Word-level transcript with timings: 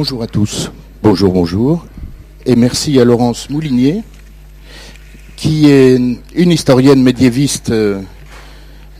Bonjour 0.00 0.22
à 0.22 0.26
tous. 0.26 0.70
Bonjour, 1.02 1.30
bonjour. 1.30 1.86
Et 2.46 2.56
merci 2.56 2.98
à 2.98 3.04
Laurence 3.04 3.50
Moulinier, 3.50 4.02
qui 5.36 5.68
est 5.68 5.96
une 5.96 6.50
historienne 6.50 7.02
médiéviste 7.02 7.68
euh, 7.68 8.00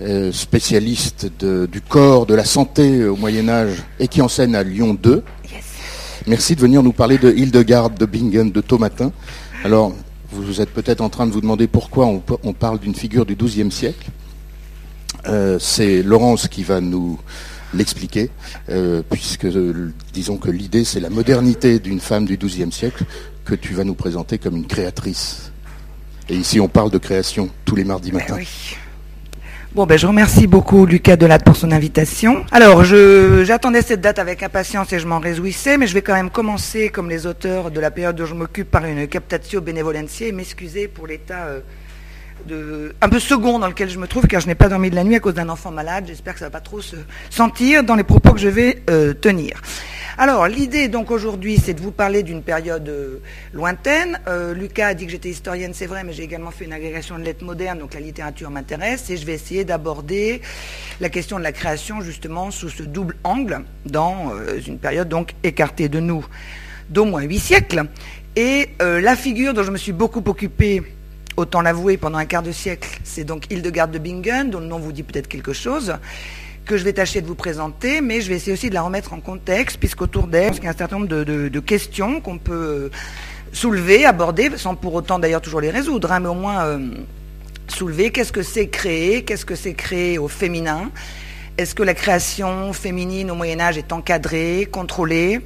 euh, 0.02 0.30
spécialiste 0.30 1.26
du 1.42 1.80
corps, 1.80 2.26
de 2.26 2.34
la 2.34 2.44
santé 2.44 3.06
au 3.06 3.16
Moyen 3.16 3.48
Âge 3.48 3.82
et 3.98 4.08
qui 4.08 4.20
enseigne 4.20 4.54
à 4.54 4.62
Lyon 4.62 4.92
2. 4.92 5.22
Merci 6.26 6.54
de 6.54 6.60
venir 6.60 6.82
nous 6.82 6.92
parler 6.92 7.16
de 7.16 7.32
Hildegarde 7.32 7.94
de 7.94 8.04
Bingen 8.04 8.52
de 8.52 8.60
Thomatin. 8.60 9.10
Alors, 9.64 9.94
vous 10.30 10.60
êtes 10.60 10.68
peut-être 10.68 11.00
en 11.00 11.08
train 11.08 11.26
de 11.26 11.32
vous 11.32 11.40
demander 11.40 11.66
pourquoi 11.66 12.08
on, 12.08 12.52
parle 12.52 12.78
d'une 12.78 12.94
figure 12.94 13.24
du 13.24 13.36
XIIe 13.36 13.72
siècle. 13.72 14.10
Euh, 15.28 15.58
c'est 15.58 16.02
Laurence 16.02 16.46
qui 16.46 16.62
va 16.62 16.82
nous 16.82 17.18
l'expliquer, 17.74 18.30
euh, 18.68 19.02
puisque 19.08 19.46
disons 20.12 20.36
que 20.36 20.50
l'idée 20.50 20.84
c'est 20.84 21.00
la 21.00 21.10
modernité 21.10 21.78
d'une 21.78 22.00
femme 22.00 22.24
du 22.24 22.36
XIIe 22.36 22.72
siècle 22.72 23.04
que 23.44 23.54
tu 23.54 23.74
vas 23.74 23.84
nous 23.84 23.94
présenter 23.94 24.38
comme 24.38 24.56
une 24.56 24.66
créatrice. 24.66 25.52
Et 26.28 26.36
ici 26.36 26.60
on 26.60 26.68
parle 26.68 26.90
de 26.90 26.98
création 26.98 27.50
tous 27.64 27.76
les 27.76 27.84
mardis 27.84 28.12
matins. 28.12 28.36
oui. 28.36 28.76
Bon, 29.72 29.86
ben, 29.86 29.96
je 29.96 30.04
remercie 30.08 30.48
beaucoup 30.48 30.84
Lucas 30.84 31.14
Delatte 31.14 31.44
pour 31.44 31.54
son 31.54 31.70
invitation. 31.70 32.44
Alors, 32.50 32.82
j'attendais 32.82 33.82
cette 33.82 34.00
date 34.00 34.18
avec 34.18 34.42
impatience 34.42 34.92
et 34.92 34.98
je 34.98 35.06
m'en 35.06 35.20
réjouissais, 35.20 35.78
mais 35.78 35.86
je 35.86 35.94
vais 35.94 36.02
quand 36.02 36.14
même 36.14 36.28
commencer, 36.28 36.88
comme 36.88 37.08
les 37.08 37.24
auteurs 37.24 37.70
de 37.70 37.78
la 37.78 37.92
période 37.92 38.16
dont 38.16 38.26
je 38.26 38.34
m'occupe, 38.34 38.68
par 38.68 38.84
une 38.84 39.06
captatio 39.06 39.60
benevolentiae 39.60 40.26
et 40.26 40.32
m'excuser 40.32 40.88
pour 40.88 41.06
l'état 41.06 41.44
euh, 41.44 41.60
un 43.02 43.08
peu 43.08 43.20
second 43.20 43.58
dans 43.58 43.68
lequel 43.68 43.88
je 43.88 43.98
me 43.98 44.06
trouve, 44.06 44.26
car 44.26 44.40
je 44.40 44.46
n'ai 44.46 44.54
pas 44.54 44.68
dormi 44.68 44.90
de 44.90 44.94
la 44.94 45.04
nuit 45.04 45.16
à 45.16 45.20
cause 45.20 45.34
d'un 45.34 45.48
enfant 45.48 45.70
malade. 45.70 46.04
J'espère 46.06 46.34
que 46.34 46.40
ça 46.40 46.46
ne 46.46 46.50
va 46.50 46.58
pas 46.58 46.64
trop 46.64 46.80
se 46.80 46.96
sentir 47.28 47.82
dans 47.84 47.94
les 47.94 48.04
propos 48.04 48.32
que 48.32 48.40
je 48.40 48.48
vais 48.48 48.82
euh, 48.90 49.14
tenir. 49.14 49.60
Alors, 50.18 50.46
l'idée 50.48 50.88
donc 50.88 51.10
aujourd'hui, 51.10 51.58
c'est 51.62 51.72
de 51.72 51.80
vous 51.80 51.92
parler 51.92 52.22
d'une 52.22 52.42
période 52.42 52.88
euh, 52.88 53.20
lointaine. 53.52 54.20
Euh, 54.28 54.52
Lucas 54.54 54.88
a 54.88 54.94
dit 54.94 55.06
que 55.06 55.12
j'étais 55.12 55.30
historienne, 55.30 55.72
c'est 55.72 55.86
vrai, 55.86 56.04
mais 56.04 56.12
j'ai 56.12 56.24
également 56.24 56.50
fait 56.50 56.64
une 56.64 56.72
agrégation 56.72 57.18
de 57.18 57.24
lettres 57.24 57.44
modernes, 57.44 57.78
donc 57.78 57.94
la 57.94 58.00
littérature 58.00 58.50
m'intéresse, 58.50 59.08
et 59.10 59.16
je 59.16 59.24
vais 59.24 59.34
essayer 59.34 59.64
d'aborder 59.64 60.42
la 61.00 61.08
question 61.08 61.38
de 61.38 61.44
la 61.44 61.52
création 61.52 62.00
justement 62.00 62.50
sous 62.50 62.68
ce 62.68 62.82
double 62.82 63.16
angle, 63.24 63.64
dans 63.86 64.32
une 64.66 64.78
période 64.78 65.08
donc 65.08 65.34
écartée 65.42 65.88
de 65.88 66.00
nous 66.00 66.26
d'au 66.90 67.04
moins 67.04 67.22
huit 67.22 67.38
siècles. 67.38 67.84
Et 68.36 68.68
la 68.80 69.16
figure 69.16 69.54
dont 69.54 69.62
je 69.62 69.70
me 69.70 69.78
suis 69.78 69.92
beaucoup 69.92 70.22
occupée 70.26 70.82
autant 71.36 71.60
l'avouer, 71.60 71.96
pendant 71.96 72.18
un 72.18 72.26
quart 72.26 72.42
de 72.42 72.52
siècle, 72.52 73.00
c'est 73.04 73.24
donc 73.24 73.50
Hildegarde 73.50 73.90
de 73.90 73.98
Bingen, 73.98 74.50
dont 74.50 74.60
le 74.60 74.66
nom 74.66 74.78
vous 74.78 74.92
dit 74.92 75.02
peut-être 75.02 75.28
quelque 75.28 75.52
chose 75.52 75.94
que 76.64 76.76
je 76.76 76.84
vais 76.84 76.92
tâcher 76.92 77.20
de 77.20 77.26
vous 77.26 77.34
présenter, 77.34 78.00
mais 78.00 78.20
je 78.20 78.28
vais 78.28 78.36
essayer 78.36 78.52
aussi 78.52 78.68
de 78.68 78.74
la 78.74 78.82
remettre 78.82 79.12
en 79.12 79.20
contexte, 79.20 79.78
puisqu'autour 79.78 80.28
d'elle, 80.28 80.54
il 80.56 80.62
y 80.62 80.66
a 80.66 80.70
un 80.70 80.76
certain 80.76 80.98
nombre 80.98 81.08
de, 81.08 81.60
questions 81.60 82.20
qu'on 82.20 82.38
peut 82.38 82.52
euh, 82.52 82.90
soulever, 83.52 84.04
aborder, 84.04 84.50
sans 84.56 84.76
pour 84.76 84.94
autant 84.94 85.18
d'ailleurs 85.18 85.40
toujours 85.40 85.60
les 85.60 85.70
résoudre, 85.70 86.12
hein, 86.12 86.20
mais 86.20 86.28
au 86.28 86.34
moins 86.34 86.64
euh, 86.64 86.78
soulever. 87.66 88.10
Qu'est-ce 88.10 88.32
que 88.32 88.42
c'est 88.42 88.68
créer, 88.68 89.24
qu'est-ce 89.24 89.44
que 89.44 89.56
c'est 89.56 89.74
créer 89.74 90.18
au 90.18 90.28
féminin, 90.28 90.90
est-ce 91.58 91.74
que 91.74 91.82
la 91.82 91.94
création 91.94 92.72
féminine 92.72 93.30
au 93.30 93.34
Moyen 93.34 93.60
Âge 93.60 93.76
est 93.76 93.92
encadrée, 93.92 94.68
contrôlée, 94.70 95.40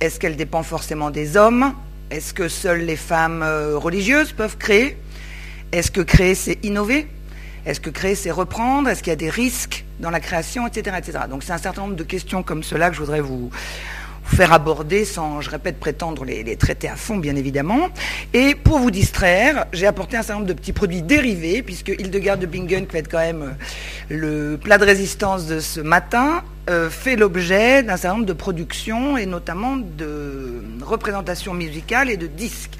est-ce 0.00 0.20
qu'elle 0.20 0.36
dépend 0.36 0.62
forcément 0.62 1.10
des 1.10 1.36
hommes, 1.36 1.72
est-ce 2.10 2.34
que 2.34 2.48
seules 2.48 2.82
les 2.82 2.96
femmes 2.96 3.42
euh, 3.42 3.76
religieuses 3.78 4.32
peuvent 4.32 4.56
créer, 4.58 4.96
est-ce 5.72 5.90
que 5.90 6.00
créer 6.00 6.34
c'est 6.34 6.58
innover, 6.64 7.06
est-ce 7.66 7.80
que 7.80 7.90
créer, 7.90 8.14
c'est 8.14 8.30
reprendre? 8.30 8.88
Est-ce 8.88 9.02
qu'il 9.02 9.10
y 9.10 9.12
a 9.12 9.16
des 9.16 9.30
risques 9.30 9.84
dans 10.00 10.10
la 10.10 10.20
création, 10.20 10.66
etc. 10.66 10.96
etc. 10.98 11.18
Donc 11.28 11.42
c'est 11.42 11.52
un 11.52 11.58
certain 11.58 11.82
nombre 11.82 11.96
de 11.96 12.04
questions 12.04 12.42
comme 12.42 12.62
cela 12.62 12.88
que 12.88 12.96
je 12.96 13.00
voudrais 13.00 13.20
vous, 13.20 13.50
faire 14.28 14.52
aborder 14.52 15.04
sans, 15.04 15.40
je 15.40 15.50
répète, 15.50 15.78
prétendre 15.78 16.24
les, 16.24 16.56
traiter 16.56 16.88
à 16.88 16.96
fond, 16.96 17.16
bien 17.16 17.34
évidemment. 17.36 17.88
Et 18.34 18.54
pour 18.54 18.78
vous 18.78 18.90
distraire, 18.90 19.66
j'ai 19.72 19.86
apporté 19.86 20.16
un 20.16 20.22
certain 20.22 20.34
nombre 20.34 20.46
de 20.46 20.52
petits 20.52 20.72
produits 20.72 21.02
dérivés, 21.02 21.62
puisque 21.62 21.88
Hildegarde 21.88 22.40
de 22.40 22.46
Bingen, 22.46 22.86
qui 22.86 22.92
va 22.92 22.98
être 22.98 23.10
quand 23.10 23.18
même 23.18 23.42
euh, 23.42 24.52
le 24.54 24.56
plat 24.56 24.78
de 24.78 24.84
résistance 24.84 25.46
de 25.46 25.60
ce 25.60 25.80
matin, 25.80 26.42
euh, 26.70 26.90
fait 26.90 27.16
l'objet 27.16 27.82
d'un 27.82 27.96
certain 27.96 28.16
nombre 28.16 28.26
de 28.26 28.32
productions 28.34 29.16
et 29.16 29.26
notamment 29.26 29.76
de 29.76 30.62
représentations 30.82 31.54
musicales 31.54 32.10
et 32.10 32.16
de 32.16 32.26
disques. 32.26 32.76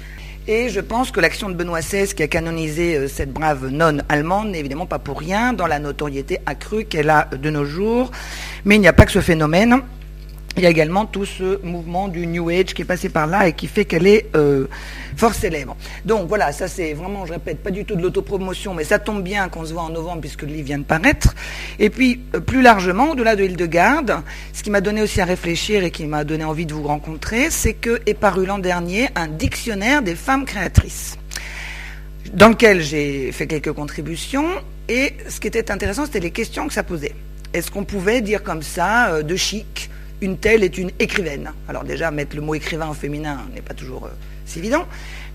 Et 0.51 0.67
je 0.69 0.79
pense 0.79 1.11
que 1.11 1.19
l'action 1.19 1.47
de 1.47 1.53
Benoît 1.53 1.81
XVI, 1.81 2.11
qui 2.11 2.23
a 2.23 2.27
canonisé 2.27 2.97
euh, 2.97 3.07
cette 3.07 3.31
brave 3.31 3.67
nonne 3.67 4.03
allemande, 4.09 4.49
n'est 4.49 4.59
évidemment 4.59 4.87
pas 4.87 4.97
pour 4.97 5.19
rien 5.19 5.53
dans 5.53 5.67
la 5.67 5.77
notoriété 5.77 6.39
accrue 6.47 6.85
qu'elle 6.85 7.11
a 7.11 7.29
de 7.31 7.51
nos 7.51 7.65
jours. 7.65 8.09
Mais 8.65 8.73
il 8.73 8.81
n'y 8.81 8.87
a 8.87 8.93
pas 8.93 9.05
que 9.05 9.11
ce 9.11 9.21
phénomène. 9.21 9.83
Il 10.57 10.63
y 10.63 10.65
a 10.65 10.69
également 10.69 11.05
tout 11.05 11.25
ce 11.25 11.63
mouvement 11.63 12.07
du 12.07 12.27
New 12.27 12.49
Age 12.49 12.73
qui 12.73 12.81
est 12.81 12.85
passé 12.85 13.09
par 13.09 13.27
là 13.27 13.47
et 13.47 13.53
qui 13.53 13.67
fait 13.67 13.85
qu'elle 13.85 14.07
est 14.07 14.25
euh, 14.35 14.65
fort 15.15 15.33
célèbre. 15.33 15.77
Donc 16.05 16.27
voilà, 16.27 16.51
ça 16.51 16.67
c'est 16.67 16.93
vraiment, 16.93 17.25
je 17.25 17.33
répète, 17.33 17.59
pas 17.59 17.71
du 17.71 17.85
tout 17.85 17.95
de 17.95 18.01
l'autopromotion, 18.01 18.73
mais 18.73 18.83
ça 18.83 18.99
tombe 18.99 19.23
bien 19.23 19.47
qu'on 19.47 19.63
se 19.63 19.73
voit 19.73 19.83
en 19.83 19.89
novembre 19.89 20.21
puisque 20.21 20.41
le 20.41 20.49
livre 20.49 20.65
vient 20.65 20.79
de 20.79 20.83
paraître. 20.83 21.33
Et 21.77 21.89
puis, 21.89 22.21
euh, 22.35 22.39
plus 22.39 22.61
largement, 22.61 23.11
au-delà 23.11 23.35
de 23.35 23.43
Hildegarde, 23.43 24.21
ce 24.53 24.63
qui 24.63 24.69
m'a 24.69 24.81
donné 24.81 25.01
aussi 25.01 25.21
à 25.21 25.25
réfléchir 25.25 25.83
et 25.83 25.91
qui 25.91 26.05
m'a 26.05 26.23
donné 26.23 26.43
envie 26.43 26.65
de 26.65 26.73
vous 26.73 26.83
rencontrer, 26.83 27.49
c'est 27.51 27.73
que 27.73 28.01
est 28.05 28.13
paru 28.13 28.45
l'an 28.45 28.59
dernier 28.59 29.09
un 29.15 29.27
dictionnaire 29.27 30.01
des 30.01 30.15
femmes 30.15 30.45
créatrices 30.45 31.17
dans 32.33 32.49
lequel 32.49 32.81
j'ai 32.81 33.31
fait 33.31 33.47
quelques 33.47 33.71
contributions. 33.71 34.47
Et 34.87 35.13
ce 35.27 35.39
qui 35.39 35.47
était 35.47 35.71
intéressant, 35.71 36.05
c'était 36.05 36.19
les 36.19 36.31
questions 36.31 36.67
que 36.67 36.73
ça 36.73 36.83
posait. 36.83 37.13
Est-ce 37.53 37.71
qu'on 37.71 37.83
pouvait 37.83 38.21
dire 38.21 38.43
comme 38.43 38.61
ça, 38.61 39.09
euh, 39.09 39.23
de 39.23 39.35
chic, 39.35 39.89
une 40.21 40.37
telle 40.37 40.63
est 40.63 40.77
une 40.77 40.91
écrivaine. 40.99 41.51
Alors 41.67 41.83
déjà, 41.83 42.11
mettre 42.11 42.35
le 42.35 42.41
mot 42.41 42.55
écrivain 42.55 42.89
au 42.89 42.93
féminin 42.93 43.45
n'est 43.53 43.61
pas 43.61 43.73
toujours 43.73 44.05
euh, 44.05 44.09
si 44.45 44.59
évident. 44.59 44.85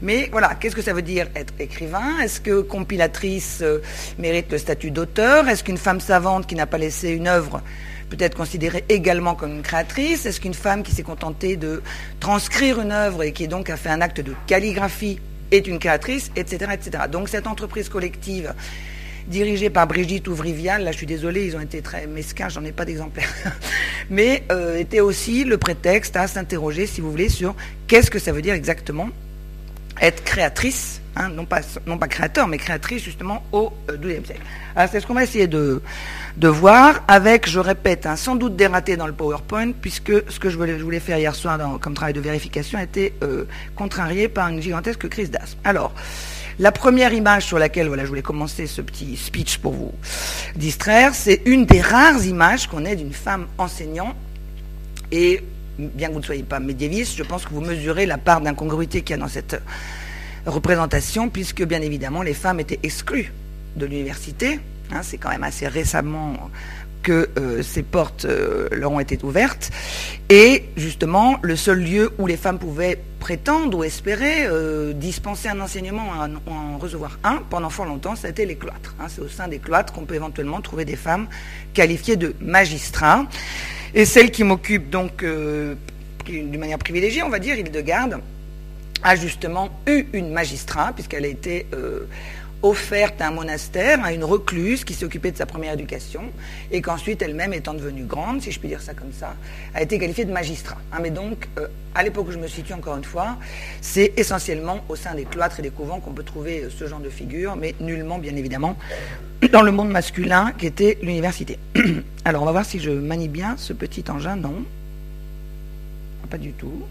Mais 0.02 0.28
voilà, 0.30 0.54
qu'est-ce 0.54 0.76
que 0.76 0.82
ça 0.82 0.92
veut 0.92 1.02
dire 1.02 1.28
être 1.34 1.54
écrivain? 1.58 2.18
Est-ce 2.22 2.40
que 2.40 2.60
compilatrice 2.60 3.60
euh, 3.62 3.78
mérite 4.18 4.50
le 4.52 4.58
statut 4.58 4.90
d'auteur? 4.90 5.48
Est-ce 5.48 5.64
qu'une 5.64 5.78
femme 5.78 6.00
savante 6.00 6.46
qui 6.46 6.54
n'a 6.54 6.66
pas 6.66 6.78
laissé 6.78 7.10
une 7.10 7.28
œuvre 7.28 7.62
peut 8.10 8.16
être 8.20 8.36
considérée 8.36 8.84
également 8.88 9.34
comme 9.34 9.52
une 9.52 9.62
créatrice? 9.62 10.26
Est-ce 10.26 10.40
qu'une 10.40 10.54
femme 10.54 10.82
qui 10.82 10.92
s'est 10.92 11.02
contentée 11.02 11.56
de 11.56 11.82
transcrire 12.20 12.80
une 12.80 12.92
œuvre 12.92 13.22
et 13.22 13.32
qui 13.32 13.48
donc 13.48 13.70
a 13.70 13.76
fait 13.76 13.90
un 13.90 14.00
acte 14.00 14.20
de 14.20 14.34
calligraphie 14.46 15.18
est 15.50 15.66
une 15.66 15.78
créatrice, 15.78 16.30
etc., 16.36 16.72
etc. 16.74 17.04
Donc 17.10 17.28
cette 17.28 17.46
entreprise 17.46 17.88
collective 17.88 18.52
dirigé 19.26 19.70
par 19.70 19.86
Brigitte 19.86 20.28
Ouvrivial. 20.28 20.84
Là, 20.84 20.92
je 20.92 20.98
suis 20.98 21.06
désolée, 21.06 21.46
ils 21.46 21.56
ont 21.56 21.60
été 21.60 21.82
très 21.82 22.06
mesquins, 22.06 22.48
j'en 22.48 22.64
ai 22.64 22.72
pas 22.72 22.84
d'exemplaire. 22.84 23.28
Mais 24.10 24.44
euh, 24.52 24.78
était 24.78 25.00
aussi 25.00 25.44
le 25.44 25.58
prétexte 25.58 26.16
à 26.16 26.26
s'interroger, 26.26 26.86
si 26.86 27.00
vous 27.00 27.10
voulez, 27.10 27.28
sur 27.28 27.54
qu'est-ce 27.86 28.10
que 28.10 28.18
ça 28.18 28.32
veut 28.32 28.42
dire 28.42 28.54
exactement 28.54 29.08
être 30.00 30.24
créatrice, 30.24 31.00
hein, 31.16 31.28
non, 31.28 31.44
pas, 31.44 31.60
non 31.86 31.98
pas 31.98 32.08
créateur, 32.08 32.48
mais 32.48 32.58
créatrice 32.58 33.02
justement 33.02 33.44
au 33.52 33.72
XIIe 33.88 34.18
euh, 34.18 34.24
siècle. 34.24 34.42
Alors 34.74 34.88
c'est 34.90 35.00
ce 35.00 35.06
qu'on 35.06 35.14
va 35.14 35.22
essayer 35.22 35.46
de, 35.46 35.80
de 36.36 36.48
voir 36.48 37.02
avec, 37.06 37.48
je 37.48 37.60
répète, 37.60 38.06
un 38.06 38.16
sans 38.16 38.34
doute 38.34 38.56
dératé 38.56 38.96
dans 38.96 39.06
le 39.06 39.12
PowerPoint, 39.12 39.72
puisque 39.72 40.12
ce 40.30 40.38
que 40.38 40.50
je 40.50 40.56
voulais, 40.56 41.00
faire 41.00 41.18
hier 41.18 41.34
soir 41.34 41.58
comme 41.80 41.94
travail 41.94 42.12
de 42.12 42.20
vérification 42.20 42.78
était 42.78 43.12
euh, 43.22 43.44
contrarié 43.76 44.28
par 44.28 44.48
une 44.48 44.60
gigantesque 44.60 45.08
crise 45.08 45.30
d'asthme. 45.30 45.58
Alors, 45.64 45.92
la 46.58 46.72
première 46.72 47.12
image 47.12 47.46
sur 47.46 47.58
laquelle 47.58 47.88
voilà, 47.88 48.04
je 48.04 48.08
voulais 48.08 48.22
commencer 48.22 48.66
ce 48.66 48.80
petit 48.80 49.16
speech 49.16 49.58
pour 49.58 49.72
vous 49.72 49.92
distraire, 50.56 51.14
c'est 51.14 51.42
une 51.46 51.66
des 51.66 51.80
rares 51.80 52.24
images 52.24 52.66
qu'on 52.66 52.84
ait 52.84 52.96
d'une 52.96 53.12
femme 53.12 53.46
enseignant. 53.58 54.14
Et 55.10 55.42
bien 55.78 56.08
que 56.08 56.12
vous 56.14 56.20
ne 56.20 56.24
soyez 56.24 56.42
pas 56.42 56.60
médiéviste, 56.60 57.16
je 57.16 57.22
pense 57.22 57.44
que 57.44 57.50
vous 57.50 57.60
mesurez 57.60 58.06
la 58.06 58.18
part 58.18 58.40
d'incongruité 58.40 59.02
qu'il 59.02 59.16
y 59.16 59.18
a 59.18 59.22
dans 59.22 59.28
cette 59.28 59.60
représentation, 60.46 61.28
puisque 61.28 61.64
bien 61.64 61.80
évidemment 61.82 62.22
les 62.22 62.34
femmes 62.34 62.60
étaient 62.60 62.80
exclues 62.82 63.32
de 63.76 63.86
l'université. 63.86 64.60
Hein, 64.92 65.00
c'est 65.02 65.18
quand 65.18 65.30
même 65.30 65.44
assez 65.44 65.66
récemment 65.66 66.50
que 67.04 67.28
euh, 67.38 67.62
ces 67.62 67.84
portes 67.84 68.24
euh, 68.24 68.68
leur 68.72 68.90
ont 68.90 68.98
été 68.98 69.16
ouvertes. 69.22 69.70
Et 70.30 70.64
justement, 70.76 71.38
le 71.42 71.54
seul 71.54 71.80
lieu 71.80 72.10
où 72.18 72.26
les 72.26 72.36
femmes 72.36 72.58
pouvaient 72.58 72.98
prétendre 73.20 73.78
ou 73.78 73.84
espérer 73.84 74.46
euh, 74.46 74.92
dispenser 74.92 75.48
un 75.48 75.60
enseignement 75.60 76.08
en, 76.48 76.78
recevoir 76.78 77.18
un 77.22 77.42
pendant 77.48 77.70
fort 77.70 77.84
longtemps, 77.84 78.16
c'était 78.16 78.46
les 78.46 78.56
cloîtres. 78.56 78.96
Hein. 78.98 79.06
C'est 79.08 79.20
au 79.20 79.28
sein 79.28 79.46
des 79.46 79.58
cloîtres 79.58 79.92
qu'on 79.92 80.06
peut 80.06 80.14
éventuellement 80.14 80.60
trouver 80.60 80.84
des 80.84 80.96
femmes 80.96 81.28
qualifiées 81.74 82.16
de 82.16 82.34
magistrats. 82.40 83.24
Et 83.94 84.06
celle 84.06 84.30
qui 84.32 84.42
m'occupe 84.42 84.90
donc 84.90 85.24
d'une 86.24 86.58
manière 86.58 86.78
privilégiée, 86.78 87.22
on 87.22 87.28
va 87.28 87.38
dire, 87.38 87.56
Hildegarde, 87.56 88.20
a 89.04 89.14
justement 89.14 89.68
eu 89.86 90.06
une 90.14 90.32
magistrat, 90.32 90.92
puisqu'elle 90.94 91.24
a 91.24 91.28
été 91.28 91.66
offerte 92.64 93.20
à 93.20 93.28
un 93.28 93.30
monastère, 93.30 94.02
à 94.02 94.12
une 94.12 94.24
recluse 94.24 94.84
qui 94.84 95.04
occupée 95.04 95.30
de 95.30 95.36
sa 95.36 95.44
première 95.44 95.74
éducation, 95.74 96.22
et 96.72 96.80
qu'ensuite 96.80 97.20
elle-même, 97.20 97.52
étant 97.52 97.74
devenue 97.74 98.04
grande, 98.04 98.40
si 98.40 98.50
je 98.50 98.58
puis 98.58 98.68
dire 98.68 98.80
ça 98.80 98.94
comme 98.94 99.12
ça, 99.12 99.34
a 99.74 99.82
été 99.82 99.98
qualifiée 99.98 100.24
de 100.24 100.32
magistrat. 100.32 100.78
Hein, 100.90 100.98
mais 101.02 101.10
donc, 101.10 101.48
euh, 101.58 101.68
à 101.94 102.02
l'époque 102.02 102.28
où 102.28 102.32
je 102.32 102.38
me 102.38 102.48
situe 102.48 102.72
encore 102.72 102.96
une 102.96 103.04
fois, 103.04 103.36
c'est 103.82 104.14
essentiellement 104.16 104.82
au 104.88 104.96
sein 104.96 105.14
des 105.14 105.24
cloîtres 105.24 105.60
et 105.60 105.62
des 105.62 105.70
couvents 105.70 106.00
qu'on 106.00 106.12
peut 106.12 106.22
trouver 106.22 106.62
euh, 106.62 106.70
ce 106.70 106.86
genre 106.86 107.00
de 107.00 107.10
figure, 107.10 107.54
mais 107.54 107.74
nullement, 107.80 108.18
bien 108.18 108.34
évidemment, 108.34 108.78
dans 109.52 109.62
le 109.62 109.70
monde 109.70 109.90
masculin 109.90 110.52
qui 110.56 110.66
était 110.66 110.98
l'université. 111.02 111.58
Alors, 112.24 112.42
on 112.42 112.46
va 112.46 112.52
voir 112.52 112.64
si 112.64 112.80
je 112.80 112.90
manie 112.90 113.28
bien 113.28 113.56
ce 113.58 113.74
petit 113.74 114.04
engin. 114.10 114.36
Non. 114.36 114.64
pas 116.30 116.38
du 116.38 116.52
tout. 116.52 116.82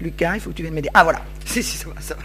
Lucas, 0.00 0.36
il 0.36 0.40
faut 0.40 0.50
que 0.50 0.54
tu 0.54 0.62
viennes 0.62 0.74
m'aider. 0.74 0.90
Ah 0.94 1.02
voilà, 1.02 1.22
si, 1.44 1.60
si, 1.60 1.76
ça 1.76 1.88
va, 1.88 2.00
ça 2.00 2.14
va. 2.14 2.22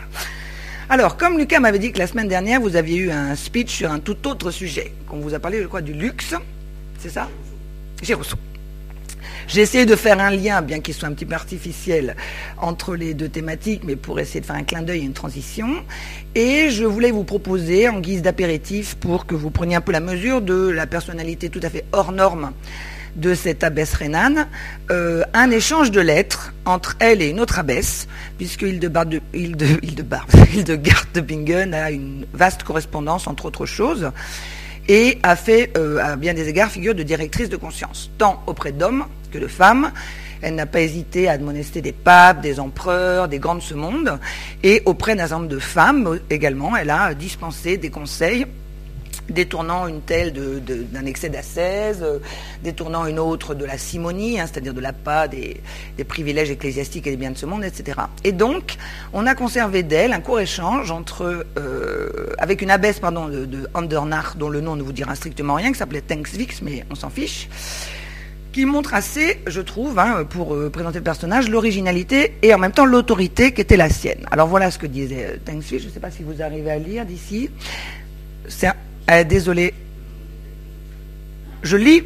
Alors, 0.93 1.17
comme 1.17 1.39
Lucas 1.39 1.59
m'avait 1.59 1.79
dit 1.79 1.91
que 1.91 1.97
la 1.97 2.05
semaine 2.05 2.27
dernière, 2.27 2.61
vous 2.61 2.75
aviez 2.75 2.97
eu 2.97 3.09
un 3.09 3.35
speech 3.35 3.77
sur 3.77 3.91
un 3.91 3.97
tout 3.97 4.27
autre 4.27 4.51
sujet, 4.51 4.91
qu'on 5.09 5.17
vous 5.17 5.33
a 5.33 5.39
parlé, 5.39 5.59
je 5.59 5.65
crois, 5.65 5.81
du 5.81 5.91
luxe, 5.91 6.35
c'est 6.99 7.09
ça? 7.09 7.31
J'ai 8.03 8.13
Rousseau. 8.13 8.37
J'ai 9.47 9.61
essayé 9.61 9.87
de 9.87 9.95
faire 9.95 10.19
un 10.19 10.29
lien, 10.29 10.61
bien 10.61 10.81
qu'il 10.81 10.93
soit 10.93 11.07
un 11.07 11.13
petit 11.13 11.25
peu 11.25 11.33
artificiel, 11.33 12.15
entre 12.59 12.95
les 12.95 13.15
deux 13.15 13.27
thématiques, 13.27 13.81
mais 13.83 13.95
pour 13.95 14.19
essayer 14.19 14.39
de 14.39 14.45
faire 14.45 14.55
un 14.55 14.61
clin 14.61 14.83
d'œil 14.83 14.99
et 14.99 15.05
une 15.05 15.13
transition. 15.13 15.83
Et 16.35 16.69
je 16.69 16.83
voulais 16.83 17.09
vous 17.09 17.23
proposer, 17.23 17.89
en 17.89 17.99
guise 17.99 18.21
d'apéritif, 18.21 18.93
pour 18.93 19.25
que 19.25 19.33
vous 19.33 19.49
preniez 19.49 19.77
un 19.77 19.81
peu 19.81 19.93
la 19.93 19.99
mesure 19.99 20.43
de 20.43 20.69
la 20.69 20.85
personnalité 20.85 21.49
tout 21.49 21.61
à 21.63 21.71
fait 21.71 21.85
hors 21.91 22.11
norme 22.11 22.51
de 23.15 23.33
cette 23.33 23.63
abbesse 23.63 23.93
rhénane, 23.93 24.47
euh, 24.91 25.23
un 25.33 25.51
échange 25.51 25.91
de 25.91 26.01
lettres 26.01 26.53
entre 26.65 26.95
elle 26.99 27.21
et 27.21 27.29
une 27.29 27.39
autre 27.39 27.59
abbesse, 27.59 28.07
puisque 28.37 28.63
Hildebard 28.63 29.05
de, 29.05 29.21
Bingen 31.21 31.73
a 31.73 31.91
une 31.91 32.25
vaste 32.33 32.63
correspondance, 32.63 33.27
entre 33.27 33.45
autres 33.45 33.65
choses, 33.65 34.11
et 34.87 35.19
a 35.23 35.35
fait, 35.35 35.71
euh, 35.77 35.99
à 35.99 36.15
bien 36.15 36.33
des 36.33 36.49
égards, 36.49 36.69
figure 36.69 36.95
de 36.95 37.03
directrice 37.03 37.49
de 37.49 37.57
conscience, 37.57 38.11
tant 38.17 38.43
auprès 38.47 38.71
d'hommes 38.71 39.05
que 39.31 39.37
de 39.37 39.47
femmes. 39.47 39.91
Elle 40.41 40.55
n'a 40.55 40.65
pas 40.65 40.81
hésité 40.81 41.29
à 41.29 41.33
admonester 41.33 41.81
des 41.81 41.93
papes, 41.93 42.41
des 42.41 42.59
empereurs, 42.59 43.29
des 43.29 43.39
grands 43.39 43.55
de 43.55 43.61
ce 43.61 43.75
monde, 43.75 44.19
et 44.61 44.81
auprès 44.85 45.15
d'un 45.15 45.23
certain 45.23 45.39
nombre 45.39 45.49
de 45.49 45.59
femmes 45.59 46.19
également, 46.29 46.75
elle 46.75 46.89
a 46.89 47.13
dispensé 47.13 47.77
des 47.77 47.89
conseils 47.89 48.45
détournant 49.29 49.87
une 49.87 50.01
telle 50.01 50.33
d'un 50.33 51.05
excès 51.05 51.29
d'ascèse, 51.29 51.99
euh, 52.01 52.19
détournant 52.63 53.05
une 53.05 53.19
autre 53.19 53.55
de 53.55 53.65
la 53.65 53.77
simonie, 53.77 54.39
hein, 54.39 54.45
c'est-à-dire 54.47 54.73
de 54.73 54.81
l'appât 54.81 55.27
des, 55.27 55.61
des, 55.97 56.03
privilèges 56.03 56.51
ecclésiastiques 56.51 57.07
et 57.07 57.11
des 57.11 57.17
biens 57.17 57.31
de 57.31 57.37
ce 57.37 57.45
monde, 57.45 57.63
etc. 57.63 57.99
Et 58.23 58.31
donc, 58.31 58.75
on 59.13 59.25
a 59.25 59.35
conservé 59.35 59.83
d'elle 59.83 60.13
un 60.13 60.19
court 60.19 60.39
échange 60.39 60.91
entre, 60.91 61.45
euh, 61.57 62.27
avec 62.37 62.61
une 62.61 62.71
abbesse 62.71 62.99
pardon, 62.99 63.27
de, 63.27 63.45
de 63.45 63.67
Andernach, 63.73 64.37
dont 64.37 64.49
le 64.49 64.61
nom 64.61 64.75
ne 64.75 64.83
vous 64.83 64.93
dira 64.93 65.15
strictement 65.15 65.55
rien, 65.55 65.71
qui 65.71 65.77
s'appelait 65.77 66.01
Tanksvix, 66.01 66.61
mais 66.61 66.85
on 66.89 66.95
s'en 66.95 67.09
fiche, 67.09 67.49
qui 68.53 68.65
montre 68.65 68.93
assez, 68.93 69.41
je 69.47 69.61
trouve, 69.61 69.97
hein, 69.99 70.25
pour 70.29 70.53
euh, 70.53 70.69
présenter 70.69 70.99
le 70.99 71.03
personnage, 71.03 71.49
l'originalité 71.49 72.35
et 72.43 72.53
en 72.53 72.59
même 72.59 72.71
temps 72.71 72.85
l'autorité 72.85 73.51
qui 73.51 73.61
était 73.61 73.77
la 73.77 73.89
sienne. 73.89 74.25
Alors 74.31 74.47
voilà 74.47 74.69
ce 74.71 74.77
que 74.77 74.85
disait 74.85 75.39
Tanksvix, 75.43 75.79
je 75.79 75.87
ne 75.87 75.91
sais 75.91 75.99
pas 75.99 76.11
si 76.11 76.23
vous 76.23 76.41
arrivez 76.41 76.71
à 76.71 76.77
lire 76.77 77.05
d'ici. 77.05 77.49
C'est 78.47 78.71
euh, 79.11 79.23
désolé. 79.23 79.73
Je 81.63 81.77
lis. 81.77 82.03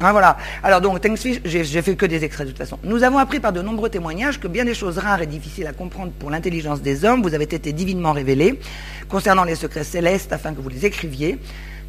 Ah, 0.00 0.12
voilà. 0.12 0.36
Alors 0.62 0.80
donc, 0.80 1.00
j'ai 1.44 1.82
fait 1.82 1.96
que 1.96 2.06
des 2.06 2.24
extraits 2.24 2.46
de 2.46 2.52
toute 2.52 2.58
façon. 2.58 2.78
Nous 2.84 3.02
avons 3.02 3.18
appris 3.18 3.40
par 3.40 3.52
de 3.52 3.60
nombreux 3.60 3.88
témoignages 3.88 4.38
que 4.38 4.46
bien 4.46 4.64
des 4.64 4.74
choses 4.74 4.98
rares 4.98 5.22
et 5.22 5.26
difficiles 5.26 5.66
à 5.66 5.72
comprendre 5.72 6.12
pour 6.12 6.30
l'intelligence 6.30 6.82
des 6.82 7.04
hommes 7.04 7.22
vous 7.22 7.34
avez 7.34 7.44
été 7.44 7.72
divinement 7.72 8.12
révélées 8.12 8.60
concernant 9.08 9.42
les 9.42 9.56
secrets 9.56 9.82
célestes 9.82 10.32
afin 10.32 10.54
que 10.54 10.60
vous 10.60 10.68
les 10.68 10.86
écriviez. 10.86 11.38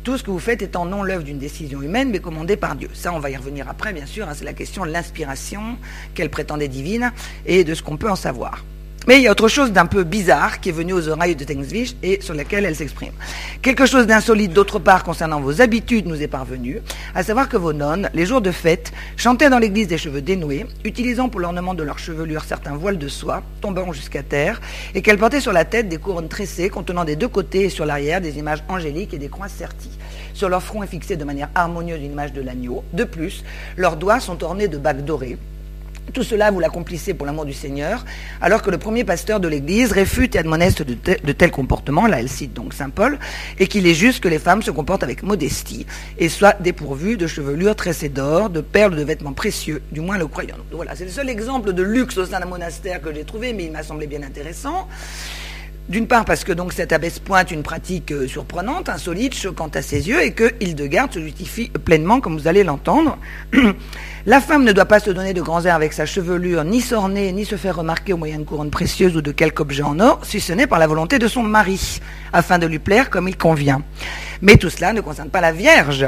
Tout 0.04 0.18
ce 0.18 0.24
que 0.24 0.32
vous 0.32 0.40
faites 0.40 0.62
étant 0.62 0.86
non 0.86 1.04
l'œuvre 1.04 1.24
d'une 1.24 1.38
décision 1.38 1.82
humaine, 1.82 2.10
mais 2.10 2.20
commandée 2.20 2.56
par 2.56 2.76
Dieu. 2.76 2.90
Ça, 2.94 3.14
on 3.14 3.20
va 3.20 3.30
y 3.30 3.38
revenir 3.38 3.70
après, 3.70 3.94
bien 3.94 4.06
sûr. 4.06 4.28
Hein, 4.28 4.34
c'est 4.34 4.46
la 4.46 4.54
question 4.54 4.86
de 4.86 4.92
l'inspiration 4.92 5.78
qu'elle 6.16 6.30
prétendait 6.30 6.70
divine 6.70 7.12
et 7.46 7.64
de 7.64 7.76
ce 7.76 7.84
qu'on 7.84 7.98
peut 7.98 8.10
en 8.10 8.16
savoir. 8.16 8.64
Mais 9.08 9.18
il 9.18 9.24
y 9.24 9.28
a 9.28 9.32
autre 9.32 9.48
chose 9.48 9.72
d'un 9.72 9.86
peu 9.86 10.04
bizarre 10.04 10.60
qui 10.60 10.70
est 10.70 10.74
venu 10.74 10.94
aux 10.94 11.08
oreilles 11.08 11.36
de 11.36 11.44
Tengswich 11.44 11.96
et 12.04 12.22
sur 12.22 12.34
laquelle 12.34 12.66
elle 12.66 12.76
s'exprime. 12.76 13.14
Quelque 13.62 13.86
chose 13.86 14.06
d'insolite 14.06 14.54
d'autre 14.54 14.78
part 14.78 15.04
concernant 15.04 15.40
vos 15.40 15.62
habitudes 15.62 16.06
nous 16.06 16.22
est 16.22 16.28
parvenu, 16.28 16.82
à 17.16 17.24
savoir 17.24 17.50
que 17.50 17.58
vos 17.58 17.74
nonnes, 17.74 18.10
les 18.14 18.26
jours 18.26 18.42
de 18.42 18.52
fête, 18.52 18.92
chantaient 19.16 19.50
dans 19.50 19.58
l'église 19.58 19.88
des 19.88 19.98
cheveux 19.98 20.22
dénoués, 20.22 20.68
utilisant 20.84 21.30
pour 21.30 21.40
l'ornement 21.40 21.74
de 21.74 21.82
leur 21.82 21.98
chevelure 21.98 22.44
certains 22.44 22.76
voiles 22.76 22.98
de 22.98 23.08
soie, 23.08 23.42
tombant 23.62 23.92
jusqu'à 23.94 24.22
terre, 24.22 24.62
et 24.94 25.02
qu'elles 25.02 25.18
portaient 25.18 25.42
sur 25.42 25.54
la 25.54 25.66
tête 25.66 25.90
des 25.90 25.98
couronnes 25.98 26.30
tressées 26.30 26.70
contenant 26.70 27.06
des 27.06 27.16
deux 27.16 27.30
côtés 27.30 27.64
et 27.64 27.70
sur 27.70 27.86
l'arrière 27.86 28.22
des 28.22 28.38
images 28.38 28.64
angéliques 28.68 29.14
et 29.14 29.18
des 29.18 29.30
croix 29.30 29.48
serties. 29.48 29.98
Sur 30.34 30.50
leur 30.50 30.62
front 30.62 30.84
est 30.84 30.88
fixée 30.88 31.16
de 31.16 31.24
manière 31.24 31.50
harmonieuse 31.56 32.00
une 32.00 32.12
image 32.12 32.34
de 32.34 32.42
l'agneau. 32.42 32.84
De 32.94 33.06
plus, 33.06 33.44
leurs 33.76 33.96
doigts 33.98 34.20
sont 34.20 34.44
ornés 34.44 34.68
de 34.68 34.78
bagues 34.78 35.04
dorées, 35.04 35.38
tout 36.12 36.24
cela, 36.24 36.52
vous 36.52 36.60
l'accomplissez 36.60 37.14
pour 37.14 37.26
l'amour 37.26 37.46
du 37.46 37.54
Seigneur, 37.54 38.06
alors 38.42 38.62
que 38.62 38.70
le 38.70 38.78
premier 38.78 39.04
pasteur 39.04 39.40
de 39.40 39.48
l'Église 39.48 39.92
réfute 39.92 40.36
et 40.36 40.40
admoneste 40.40 40.84
de, 40.84 41.32
tels 41.32 41.52
comportements, 41.52 42.08
là 42.08 42.20
elle 42.20 42.30
cite 42.30 42.54
donc 42.54 42.74
Saint 42.74 42.90
Paul, 42.90 43.20
et 43.60 43.68
qu'il 43.68 43.88
est 43.88 43.94
juste 43.94 44.22
que 44.22 44.28
les 44.28 44.40
femmes 44.40 44.62
se 44.62 44.72
comportent 44.72 45.04
avec 45.04 45.24
modestie 45.24 45.86
et 46.18 46.30
soient 46.30 46.56
dépourvues 46.60 47.18
de 47.18 47.28
chevelures 47.28 47.76
tressées 47.76 48.10
d'or, 48.10 48.50
de 48.50 48.62
perles, 48.62 48.96
de 48.96 49.04
vêtements 49.04 49.34
précieux, 49.34 49.82
du 49.92 50.02
moins 50.02 50.18
le 50.18 50.28
croyant. 50.28 50.58
voilà, 50.72 50.96
c'est 50.96 51.06
le 51.06 51.12
seul 51.12 51.30
exemple 51.30 51.74
de 51.74 51.84
luxe 51.84 52.18
au 52.18 52.26
sein 52.26 52.40
d'un 52.40 52.46
monastère 52.46 53.02
que 53.02 53.14
j'ai 53.14 53.24
trouvé, 53.24 53.54
mais 53.54 53.66
il 53.66 53.72
m'a 53.72 53.84
semblé 53.84 54.08
bien 54.08 54.24
intéressant. 54.24 54.88
D'une 55.90 56.06
part 56.06 56.24
parce 56.24 56.44
que 56.44 56.52
donc 56.54 56.72
cette 56.72 56.94
abbesse 56.94 57.18
pointe 57.18 57.50
une 57.50 57.64
pratique 57.64 58.12
euh, 58.12 58.28
surprenante, 58.28 58.90
insolite, 58.90 59.34
choquante 59.34 59.76
à 59.76 59.82
ses 59.82 60.08
yeux, 60.08 60.22
et 60.22 60.34
que 60.34 60.52
Hildegarde 60.60 61.12
se 61.12 61.20
justifie 61.20 61.70
pleinement, 61.70 62.22
comme 62.22 62.38
vous 62.38 62.48
allez 62.48 62.64
l'entendre. 62.64 63.18
La 64.26 64.42
femme 64.42 64.66
ne 64.66 64.74
doit 64.74 64.86
pas 64.86 65.00
se 65.00 65.12
donner 65.12 65.34
de 65.34 65.42
grands 65.42 65.64
airs 65.66 65.76
avec 65.76 65.94
sa 65.94 66.06
chevelure, 66.06 66.66
ni 66.66 66.82
s'orner, 66.82 67.32
ni 67.32 67.46
se 67.46 67.56
faire 67.56 67.78
remarquer 67.78 68.12
au 68.12 68.18
moyen 68.18 68.40
de 68.40 68.44
couronnes 68.44 68.70
précieuses 68.70 69.16
ou 69.16 69.22
de 69.22 69.32
quelque 69.32 69.62
objet 69.62 69.82
en 69.82 69.98
or, 70.02 70.20
si 70.24 70.42
ce 70.42 70.52
n'est 70.52 70.68
par 70.68 70.78
la 70.78 70.88
volonté 70.88 71.20
de 71.20 71.28
son 71.30 71.42
mari, 71.42 72.02
afin 72.34 72.60
de 72.60 72.68
lui 72.68 72.80
plaire 72.80 73.10
comme 73.10 73.30
il 73.30 73.38
convient. 73.38 73.82
Mais 74.42 74.58
tout 74.58 74.70
cela 74.70 74.92
ne 74.92 75.00
concerne 75.00 75.30
pas 75.30 75.40
la 75.40 75.54
Vierge, 75.54 76.06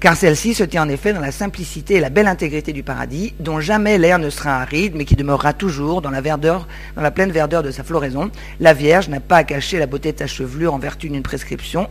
car 0.00 0.16
celle-ci 0.16 0.54
se 0.54 0.64
tient 0.64 0.84
en 0.84 0.88
effet 0.88 1.12
dans 1.12 1.20
la 1.20 1.32
simplicité 1.32 1.96
et 1.96 2.00
la 2.00 2.08
belle 2.08 2.28
intégrité 2.28 2.72
du 2.72 2.82
paradis, 2.82 3.34
dont 3.40 3.60
jamais 3.60 3.98
l'air 3.98 4.18
ne 4.18 4.30
sera 4.30 4.62
aride, 4.62 4.94
mais 4.94 5.04
qui 5.04 5.14
demeurera 5.14 5.52
toujours 5.52 6.00
dans 6.00 6.10
la 6.10 6.22
verdeur, 6.22 6.66
dans 6.96 7.02
la 7.02 7.10
pleine 7.10 7.30
verdeur 7.30 7.62
de 7.62 7.70
sa 7.70 7.84
floraison. 7.84 8.30
La 8.58 8.72
Vierge 8.72 9.08
n'a 9.10 9.20
pas 9.20 9.36
à 9.36 9.44
cacher 9.44 9.78
la 9.78 9.86
beauté 9.86 10.12
de 10.12 10.18
sa 10.18 10.26
chevelure 10.26 10.72
en 10.72 10.78
vertu 10.78 11.10
d'une 11.10 11.22
prescription, 11.22 11.90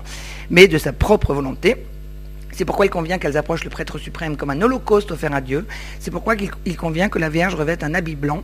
mais 0.49 0.67
de 0.67 0.79
sa 0.79 0.93
propre 0.93 1.35
volonté. 1.35 1.77
C'est 2.59 2.65
pourquoi 2.65 2.87
il 2.87 2.89
convient 2.89 3.19
qu'elles 3.19 3.37
approchent 3.37 3.63
le 3.63 3.69
prêtre 3.69 3.97
suprême 3.99 4.35
comme 4.35 4.49
un 4.49 4.61
holocauste 4.61 5.13
offert 5.13 5.33
à 5.33 5.39
Dieu. 5.39 5.65
C'est 6.01 6.11
pourquoi 6.11 6.35
il 6.65 6.75
convient 6.75 7.07
que 7.07 7.17
la 7.17 7.29
Vierge 7.29 7.55
revête 7.55 7.85
un 7.85 7.93
habit 7.93 8.17
blanc 8.17 8.43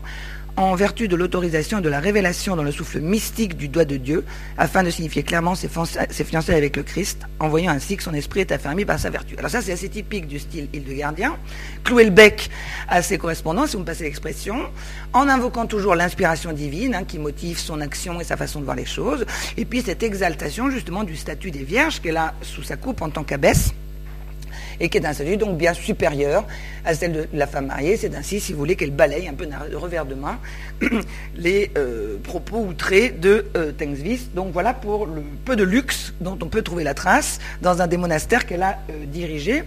en 0.56 0.74
vertu 0.74 1.10
de 1.10 1.18
l'autorisation 1.18 1.82
de 1.82 1.90
la 1.90 2.00
révélation 2.00 2.56
dans 2.56 2.64
le 2.64 2.72
souffle 2.72 3.02
mystique 3.02 3.58
du 3.58 3.68
doigt 3.68 3.84
de 3.84 3.98
Dieu, 3.98 4.24
afin 4.58 4.84
de 4.84 4.90
signifier 4.90 5.22
clairement 5.24 5.54
ses, 5.54 5.68
fiançailles 5.68 6.56
avec 6.56 6.78
le 6.78 6.84
Christ, 6.84 7.24
en 7.42 7.50
voyant 7.50 7.74
ainsi 7.74 7.98
que 7.98 8.04
son 8.04 8.14
esprit 8.14 8.40
est 8.40 8.54
affermi 8.54 8.86
par 8.86 8.98
sa 8.98 9.10
vertu. 9.10 9.36
Alors 9.38 9.52
ça, 9.52 9.62
c'est 9.62 9.74
assez 9.74 9.90
typique 9.90 10.28
du 10.28 10.40
style 10.40 10.70
Hildegardien. 10.72 11.36
Clouer 11.84 12.06
le 12.06 12.12
bec 12.12 12.50
à 12.88 13.02
ses 13.02 13.18
correspondants, 13.18 13.68
si 13.68 13.74
vous 13.74 13.82
me 13.82 13.86
passez 13.86 14.06
l'expression, 14.06 14.70
en 15.12 15.28
invoquant 15.28 15.66
toujours 15.66 15.96
l'inspiration 15.96 16.54
divine, 16.54 16.96
hein, 16.96 17.04
qui 17.04 17.20
motive 17.20 17.60
son 17.60 17.82
action 17.82 18.22
et 18.22 18.24
sa 18.24 18.38
façon 18.38 18.62
de 18.62 18.64
voir 18.64 18.78
les 18.78 18.86
choses, 18.86 19.26
et 19.58 19.66
puis 19.66 19.82
cette 19.82 20.04
exaltation 20.04 20.70
justement 20.70 21.04
du 21.04 21.18
statut 21.18 21.52
des 21.52 21.66
vierges 21.66 22.00
qu'elle 22.00 22.16
a 22.16 22.34
sous 22.42 22.64
sa 22.64 22.78
coupe 22.78 23.02
en 23.02 23.10
tant 23.10 23.26
qu'abbesse, 23.26 23.74
et 24.80 24.90
qui 24.90 24.98
est 24.98 25.06
un 25.06 25.14
statut 25.14 25.38
donc 25.38 25.58
bien 25.58 25.74
supérieur 25.74 26.46
à 26.84 26.94
celle 26.94 27.14
de 27.14 27.28
la 27.34 27.48
femme 27.48 27.68
mariée. 27.68 27.98
C'est 27.98 28.16
ainsi, 28.16 28.40
si 28.40 28.54
vous 28.54 28.60
voulez, 28.60 28.76
qu'elle 28.76 28.92
balaye 28.92 29.28
un 29.28 29.34
peu 29.34 29.46
de 29.46 29.76
revers 29.76 30.06
de 30.06 30.16
main 30.16 30.40
les 31.36 31.72
euh, 31.78 32.18
propos 32.24 32.60
outrés 32.60 33.10
de 33.10 33.46
euh, 33.56 33.72
Donc 34.34 34.52
voilà 34.54 34.74
pour 34.74 35.06
le 35.06 35.22
peu 35.46 35.56
de 35.56 35.64
luxe 35.64 36.14
dont 36.22 36.38
on 36.42 36.48
peut 36.48 36.62
trouver 36.62 36.84
la 36.84 36.94
trace 36.94 37.40
dans 37.62 37.82
un 37.82 37.88
des 37.88 37.98
monastères 37.98 38.46
qu'elle 38.46 38.64
a 38.64 38.80
euh, 38.90 39.06
dirigé. 39.06 39.64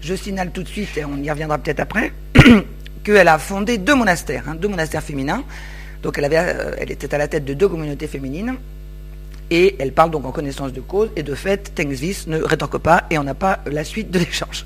Je 0.00 0.14
signale 0.14 0.50
tout 0.50 0.62
de 0.62 0.68
suite, 0.68 0.96
et 0.96 1.04
on 1.04 1.16
y 1.18 1.30
reviendra 1.30 1.58
peut-être 1.58 1.80
après, 1.80 2.12
qu'elle 3.04 3.28
a 3.28 3.38
fondé 3.38 3.76
deux 3.76 3.94
monastères, 3.94 4.44
hein, 4.48 4.54
deux 4.54 4.68
monastères 4.68 5.02
féminins. 5.02 5.44
Donc 6.02 6.18
euh, 6.18 6.74
elle 6.78 6.90
était 6.90 7.14
à 7.14 7.18
la 7.18 7.28
tête 7.28 7.44
de 7.44 7.54
deux 7.54 7.68
communautés 7.68 8.06
féminines 8.06 8.54
et 9.50 9.76
elle 9.78 9.92
parle 9.92 10.10
donc 10.10 10.24
en 10.24 10.32
connaissance 10.32 10.72
de 10.72 10.80
cause, 10.80 11.10
et 11.16 11.22
de 11.22 11.34
fait, 11.34 11.74
Tengsvis 11.74 12.24
ne 12.26 12.40
rétorque 12.40 12.78
pas, 12.78 13.04
et 13.10 13.18
on 13.18 13.24
n'a 13.24 13.34
pas 13.34 13.60
la 13.66 13.84
suite 13.84 14.10
de 14.10 14.18
l'échange. 14.18 14.64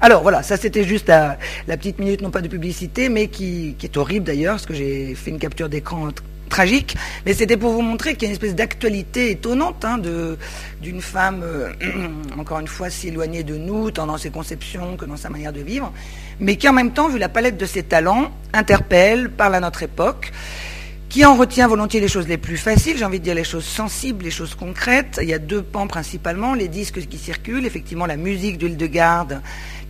Alors 0.00 0.22
voilà, 0.22 0.42
ça 0.42 0.56
c'était 0.56 0.84
juste 0.84 1.08
la, 1.08 1.38
petite 1.66 1.98
minute, 1.98 2.20
non 2.20 2.30
pas 2.30 2.42
de 2.42 2.48
publicité, 2.48 3.08
mais 3.08 3.28
qui, 3.28 3.76
est 3.82 3.96
horrible 3.96 4.26
d'ailleurs, 4.26 4.54
parce 4.54 4.66
que 4.66 4.74
j'ai 4.74 5.14
fait 5.14 5.30
une 5.30 5.38
capture 5.38 5.68
d'écran 5.68 6.08
tragique, 6.48 6.96
mais 7.24 7.34
c'était 7.34 7.56
pour 7.56 7.72
vous 7.72 7.82
montrer 7.82 8.14
qu'il 8.14 8.22
y 8.22 8.26
a 8.26 8.28
une 8.28 8.34
espèce 8.34 8.54
d'actualité 8.54 9.32
étonnante 9.32 9.84
hein, 9.84 9.98
d'une 10.80 11.00
femme, 11.00 11.42
euh, 11.42 11.72
encore 12.38 12.60
une 12.60 12.68
fois, 12.68 12.88
si 12.88 13.08
éloignée 13.08 13.42
de 13.42 13.56
nous, 13.56 13.90
tant 13.90 14.06
dans 14.06 14.16
ses 14.16 14.30
conceptions 14.30 14.96
que 14.96 15.04
dans 15.06 15.16
sa 15.16 15.28
manière 15.28 15.52
de 15.52 15.60
vivre, 15.60 15.92
mais 16.38 16.56
qui 16.56 16.68
en 16.68 16.72
même 16.72 16.92
temps, 16.92 17.08
vu 17.08 17.18
la 17.18 17.28
palette 17.28 17.56
de 17.56 17.66
ses 17.66 17.82
talents, 17.82 18.30
interpelle, 18.52 19.30
parle 19.30 19.56
à 19.56 19.60
notre 19.60 19.82
époque, 19.82 20.32
qui 21.08 21.24
en 21.24 21.36
retient 21.36 21.68
volontiers 21.68 22.00
les 22.00 22.08
choses 22.08 22.28
les 22.28 22.36
plus 22.36 22.56
faciles, 22.56 22.98
j'ai 22.98 23.04
envie 23.04 23.20
de 23.20 23.24
dire 23.24 23.34
les 23.34 23.44
choses 23.44 23.64
sensibles, 23.64 24.24
les 24.24 24.30
choses 24.30 24.54
concrètes. 24.54 25.18
Il 25.22 25.28
y 25.28 25.34
a 25.34 25.38
deux 25.38 25.62
pans 25.62 25.86
principalement, 25.86 26.54
les 26.54 26.68
disques 26.68 27.06
qui 27.06 27.18
circulent, 27.18 27.64
effectivement 27.64 28.06
la 28.06 28.16
musique 28.16 28.58
de 28.58 28.66
Hildegarde, 28.66 29.40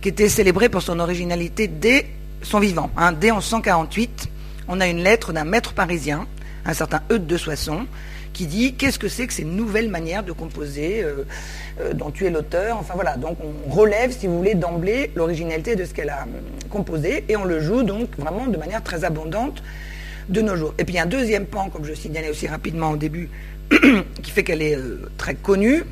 qui 0.01 0.09
était 0.09 0.29
célébrée 0.29 0.69
pour 0.69 0.81
son 0.81 0.99
originalité 0.99 1.67
dès 1.67 2.05
son 2.43 2.59
vivant. 2.59 2.91
Hein. 2.95 3.13
Dès 3.13 3.31
en 3.31 3.41
148, 3.41 4.29
on 4.67 4.79
a 4.79 4.87
une 4.87 5.03
lettre 5.03 5.33
d'un 5.33 5.43
maître 5.43 5.73
parisien, 5.73 6.27
un 6.65 6.73
certain 6.73 7.01
Eudes 7.11 7.25
de 7.25 7.37
Soissons, 7.37 7.87
qui 8.33 8.45
dit 8.45 8.75
qu'est-ce 8.75 8.99
que 8.99 9.07
c'est 9.07 9.25
que 9.25 9.33
ces 9.33 9.43
nouvelles 9.43 9.89
manières 9.89 10.23
de 10.23 10.31
composer 10.31 11.03
dont 11.95 12.11
tu 12.11 12.25
es 12.25 12.29
l'auteur? 12.29 12.77
Enfin 12.77 12.93
voilà, 12.93 13.17
donc 13.17 13.37
on 13.41 13.71
relève, 13.71 14.15
si 14.15 14.27
vous 14.27 14.37
voulez, 14.37 14.53
d'emblée 14.53 15.11
l'originalité 15.15 15.75
de 15.75 15.85
ce 15.85 15.93
qu'elle 15.95 16.09
a 16.09 16.27
composé 16.69 17.25
et 17.29 17.35
on 17.35 17.45
le 17.45 17.59
joue 17.59 17.81
donc 17.81 18.09
vraiment 18.19 18.45
de 18.45 18.57
manière 18.57 18.83
très 18.83 19.03
abondante 19.03 19.63
de 20.29 20.41
nos 20.41 20.55
jours. 20.55 20.73
Et 20.77 20.85
puis 20.85 20.99
un 20.99 21.05
deuxième 21.05 21.45
pan, 21.45 21.69
comme 21.69 21.85
je 21.85 21.93
signalais 21.93 22.29
aussi 22.29 22.47
rapidement 22.47 22.91
au 22.91 22.97
début, 22.97 23.29
qui 24.23 24.31
fait 24.31 24.43
qu'elle 24.43 24.61
est 24.61 24.77
très 25.17 25.35
connue, 25.35 25.83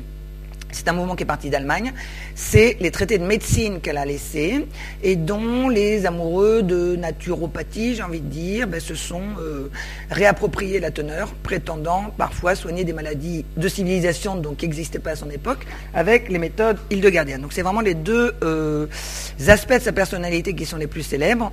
c'est 0.76 0.88
un 0.88 0.92
mouvement 0.92 1.16
qui 1.16 1.22
est 1.22 1.26
parti 1.26 1.48
d'Allemagne, 1.48 1.92
c'est 2.34 2.76
les 2.80 2.90
traités 2.90 3.18
de 3.18 3.24
médecine 3.24 3.80
qu'elle 3.80 3.96
a 3.96 4.04
laissés 4.04 4.66
et 5.02 5.16
dont 5.16 5.68
les 5.68 6.06
amoureux 6.06 6.62
de 6.62 6.96
naturopathie, 6.96 7.94
j'ai 7.94 8.02
envie 8.02 8.20
de 8.20 8.28
dire, 8.28 8.68
ben, 8.68 8.80
se 8.80 8.94
sont 8.94 9.22
euh, 9.40 9.70
réappropriés 10.10 10.80
la 10.80 10.90
teneur, 10.90 11.32
prétendant 11.42 12.12
parfois 12.18 12.54
soigner 12.54 12.84
des 12.84 12.92
maladies 12.92 13.44
de 13.56 13.68
civilisation 13.68 14.36
donc, 14.36 14.58
qui 14.58 14.66
n'existaient 14.66 14.98
pas 14.98 15.12
à 15.12 15.16
son 15.16 15.30
époque, 15.30 15.66
avec 15.94 16.28
les 16.28 16.38
méthodes 16.38 16.78
hildegardiennes. 16.90 17.42
Donc 17.42 17.52
c'est 17.52 17.62
vraiment 17.62 17.80
les 17.80 17.94
deux 17.94 18.34
euh, 18.42 18.86
aspects 19.48 19.74
de 19.74 19.80
sa 19.80 19.92
personnalité 19.92 20.54
qui 20.54 20.66
sont 20.66 20.76
les 20.76 20.86
plus 20.86 21.02
célèbres. 21.02 21.52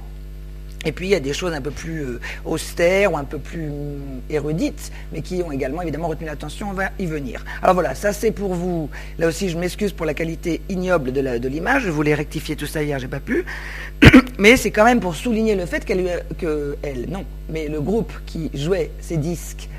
Et 0.85 0.91
puis 0.91 1.07
il 1.07 1.11
y 1.11 1.15
a 1.15 1.19
des 1.19 1.33
choses 1.33 1.53
un 1.53 1.61
peu 1.61 1.71
plus 1.71 2.01
euh, 2.01 2.19
austères 2.45 3.13
ou 3.13 3.17
un 3.17 3.23
peu 3.23 3.37
plus 3.39 3.69
euh, 3.69 3.97
érudites, 4.29 4.91
mais 5.11 5.21
qui 5.21 5.41
ont 5.43 5.51
également 5.51 5.81
évidemment 5.81 6.07
retenu 6.07 6.25
l'attention, 6.25 6.69
on 6.69 6.73
va 6.73 6.89
y 6.99 7.05
venir. 7.05 7.43
Alors 7.61 7.73
voilà, 7.73 7.95
ça 7.95 8.13
c'est 8.13 8.31
pour 8.31 8.53
vous. 8.53 8.89
Là 9.17 9.27
aussi 9.27 9.49
je 9.49 9.57
m'excuse 9.57 9.93
pour 9.93 10.05
la 10.05 10.13
qualité 10.13 10.61
ignoble 10.69 11.11
de 11.11 11.47
l'image, 11.47 11.83
je 11.83 11.89
voulais 11.89 12.13
rectifier 12.13 12.55
tout 12.55 12.65
ça 12.65 12.83
hier, 12.83 12.99
j'ai 12.99 13.07
pas 13.07 13.19
pu. 13.19 13.45
mais 14.37 14.57
c'est 14.57 14.71
quand 14.71 14.85
même 14.85 14.99
pour 14.99 15.15
souligner 15.15 15.55
le 15.55 15.65
fait 15.65 15.85
qu'elle, 15.85 16.23
que 16.37 16.77
elle, 16.81 17.09
non, 17.09 17.25
mais 17.49 17.67
le 17.67 17.81
groupe 17.81 18.11
qui 18.25 18.49
jouait 18.53 18.91
ces 18.99 19.17
disques 19.17 19.69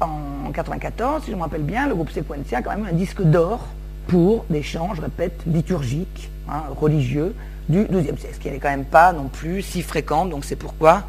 en 0.00 0.50
94, 0.52 1.24
si 1.24 1.30
je 1.30 1.36
me 1.36 1.42
rappelle 1.42 1.62
bien, 1.62 1.86
le 1.86 1.94
groupe 1.94 2.10
Sequencia 2.10 2.58
a 2.58 2.62
quand 2.62 2.70
même 2.70 2.86
un 2.86 2.92
disque 2.92 3.22
d'or 3.22 3.68
pour 4.08 4.44
des 4.50 4.62
chants, 4.62 4.94
je 4.94 5.00
répète, 5.00 5.40
liturgiques, 5.46 6.30
hein, 6.48 6.64
religieux, 6.80 7.34
du 7.68 7.84
XIIe 7.84 8.18
siècle, 8.18 8.34
ce 8.34 8.40
qui 8.40 8.50
n'est 8.50 8.58
quand 8.58 8.70
même 8.70 8.84
pas 8.84 9.12
non 9.12 9.28
plus 9.28 9.62
si 9.62 9.82
fréquent, 9.82 10.26
donc 10.26 10.44
c'est 10.44 10.56
pourquoi 10.56 11.04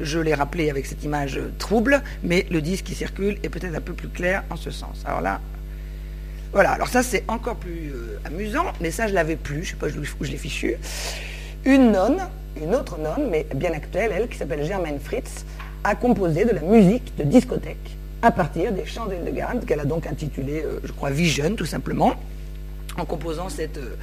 je 0.00 0.18
l'ai 0.18 0.34
rappelé 0.34 0.70
avec 0.70 0.86
cette 0.86 1.04
image 1.04 1.40
trouble, 1.58 2.02
mais 2.22 2.46
le 2.50 2.62
disque 2.62 2.86
qui 2.86 2.94
circule 2.94 3.38
est 3.42 3.48
peut-être 3.48 3.74
un 3.74 3.80
peu 3.80 3.92
plus 3.92 4.08
clair 4.08 4.44
en 4.50 4.56
ce 4.56 4.70
sens. 4.70 5.02
Alors 5.04 5.20
là, 5.20 5.40
voilà, 6.52 6.70
alors 6.72 6.88
ça 6.88 7.02
c'est 7.02 7.24
encore 7.28 7.56
plus 7.56 7.92
euh, 7.92 8.20
amusant, 8.24 8.64
mais 8.80 8.90
ça 8.90 9.06
je 9.06 9.14
l'avais 9.14 9.36
plus, 9.36 9.64
je 9.64 9.74
ne 9.74 9.80
sais 9.80 9.86
pas 9.86 9.86
où 10.20 10.24
je 10.24 10.30
l'ai 10.30 10.38
fichu. 10.38 10.76
Une 11.64 11.92
nonne, 11.92 12.20
une 12.60 12.74
autre 12.74 12.98
nonne, 12.98 13.28
mais 13.30 13.46
bien 13.54 13.72
actuelle, 13.72 14.12
elle, 14.14 14.28
qui 14.28 14.38
s'appelle 14.38 14.64
Germaine 14.64 15.00
Fritz, 15.00 15.44
a 15.84 15.94
composé 15.94 16.44
de 16.44 16.50
la 16.50 16.60
musique 16.60 17.16
de 17.16 17.24
discothèque 17.24 17.96
à 18.22 18.30
partir 18.30 18.72
des 18.72 18.84
chants 18.84 19.06
d'Hildegard, 19.06 19.54
qu'elle 19.66 19.80
a 19.80 19.84
donc 19.84 20.06
intitulé, 20.06 20.62
euh, 20.64 20.80
je 20.82 20.92
crois, 20.92 21.10
Vision, 21.10 21.54
tout 21.54 21.66
simplement, 21.66 22.14
en 22.96 23.04
composant 23.04 23.48
cette... 23.48 23.78
Euh, 23.78 23.96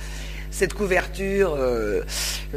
cette 0.55 0.73
couverture 0.73 1.53
euh, 1.59 2.01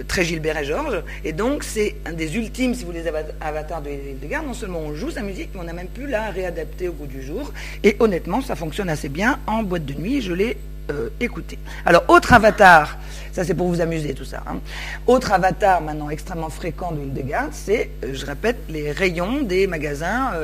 très 0.07 0.25
Gilbert 0.25 0.57
et 0.57 0.65
Georges. 0.65 1.03
Et 1.25 1.33
donc, 1.33 1.65
c'est 1.65 1.97
un 2.07 2.13
des 2.13 2.37
ultimes, 2.37 2.73
si 2.75 2.85
vous 2.85 2.93
voulez, 2.93 3.03
avatars 3.41 3.83
de 3.83 3.91
Hildegard. 3.91 4.45
Non 4.45 4.55
seulement 4.55 4.79
on 4.79 4.95
joue 4.95 5.11
sa 5.11 5.23
musique, 5.23 5.51
mais 5.55 5.63
on 5.65 5.69
a 5.69 5.73
même 5.73 5.89
pu 5.89 6.07
la 6.07 6.31
réadapter 6.31 6.89
au 6.89 6.93
goût 6.93 7.07
du 7.07 7.23
jour. 7.23 7.53
Et 7.83 7.97
honnêtement, 7.99 8.41
ça 8.41 8.55
fonctionne 8.55 8.89
assez 8.89 9.09
bien 9.09 9.41
en 9.49 9.65
boîte 9.65 9.85
de 9.85 9.95
nuit. 9.95 10.23
Je 10.23 10.33
l'ai 10.33 10.57
euh, 10.91 11.09
écouté. 11.19 11.59
Alors, 11.85 12.05
autre 12.07 12.33
avatar, 12.33 12.99
ça 13.33 13.43
c'est 13.43 13.55
pour 13.55 13.67
vous 13.67 13.81
amuser 13.81 14.15
tout 14.15 14.25
ça. 14.25 14.45
Hein. 14.47 14.61
Autre 15.09 15.33
avatar 15.33 15.83
maintenant 15.83 16.09
extrêmement 16.09 16.51
fréquent 16.51 16.93
de 16.93 17.03
Hildegard, 17.03 17.49
c'est, 17.51 17.91
euh, 18.05 18.11
je 18.13 18.25
répète, 18.25 18.59
les 18.69 18.93
rayons 18.93 19.43
des 19.43 19.67
magasins 19.67 20.35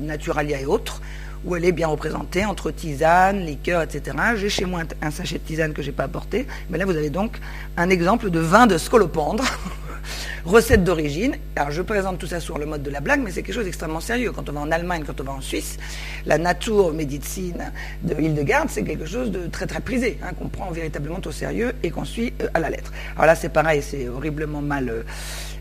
Naturalia 0.00 0.60
et 0.60 0.66
autres 0.66 1.00
où 1.44 1.56
elle 1.56 1.64
est 1.64 1.72
bien 1.72 1.88
représentée 1.88 2.44
entre 2.44 2.70
tisane, 2.70 3.44
liqueur, 3.44 3.82
etc. 3.82 4.16
J'ai 4.36 4.48
chez 4.48 4.64
moi 4.64 4.82
un, 5.02 5.10
sachet 5.10 5.38
de 5.38 5.44
tisane 5.44 5.72
que 5.72 5.82
je 5.82 5.88
n'ai 5.88 5.92
pas 5.92 6.04
apporté, 6.04 6.46
mais 6.70 6.78
là 6.78 6.84
vous 6.84 6.96
avez 6.96 7.10
donc 7.10 7.38
un 7.76 7.90
exemple 7.90 8.30
de 8.30 8.40
vin 8.40 8.66
de 8.66 8.78
scolopendre, 8.78 9.44
recette 10.48 10.82
d'origine. 10.82 11.36
Alors 11.56 11.70
je 11.70 11.82
présente 11.82 12.18
tout 12.18 12.26
ça 12.26 12.40
sur 12.40 12.58
le 12.58 12.64
mode 12.64 12.82
de 12.82 12.90
la 12.90 13.00
blague, 13.00 13.20
mais 13.22 13.30
c'est 13.30 13.42
quelque 13.42 13.54
chose 13.54 13.66
d'extrêmement 13.66 14.00
sérieux. 14.00 14.32
Quand 14.32 14.48
on 14.48 14.52
va 14.52 14.60
en 14.60 14.70
Allemagne, 14.70 15.04
quand 15.06 15.20
on 15.20 15.24
va 15.24 15.32
en 15.32 15.40
Suisse, 15.42 15.76
la 16.24 16.38
nature 16.38 16.92
médecine 16.92 17.70
de 18.02 18.14
Hildegard, 18.18 18.66
c'est 18.68 18.82
quelque 18.82 19.04
chose 19.04 19.30
de 19.30 19.46
très 19.46 19.66
très 19.66 19.80
prisé, 19.80 20.18
hein, 20.22 20.32
qu'on 20.38 20.48
prend 20.48 20.70
véritablement 20.70 21.20
au 21.24 21.32
sérieux 21.32 21.72
et 21.82 21.90
qu'on 21.90 22.06
suit 22.06 22.32
euh, 22.40 22.48
à 22.54 22.60
la 22.60 22.70
lettre. 22.70 22.92
Alors 23.16 23.26
là 23.26 23.34
c'est 23.34 23.50
pareil, 23.50 23.82
c'est 23.82 24.08
horriblement 24.08 24.62
mal... 24.62 24.88
Euh, 24.88 25.02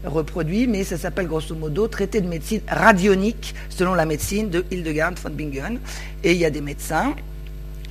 reproduit, 0.06 0.67
mais 0.67 0.84
ça 0.84 0.96
s'appelle 0.96 1.25
grosso 1.25 1.56
modo 1.56 1.88
traité 1.88 2.22
de 2.22 2.27
médecine 2.27 2.62
radionique 2.67 3.56
selon 3.67 3.96
la 3.96 4.06
médecine 4.06 4.48
de 4.48 4.63
Hildegard 4.70 5.15
von 5.22 5.32
Bingen. 5.32 5.79
Et 6.24 6.34
il 6.34 6.38
y 6.38 6.46
a 6.46 6.51
des 6.51 6.62
médecins 6.62 7.15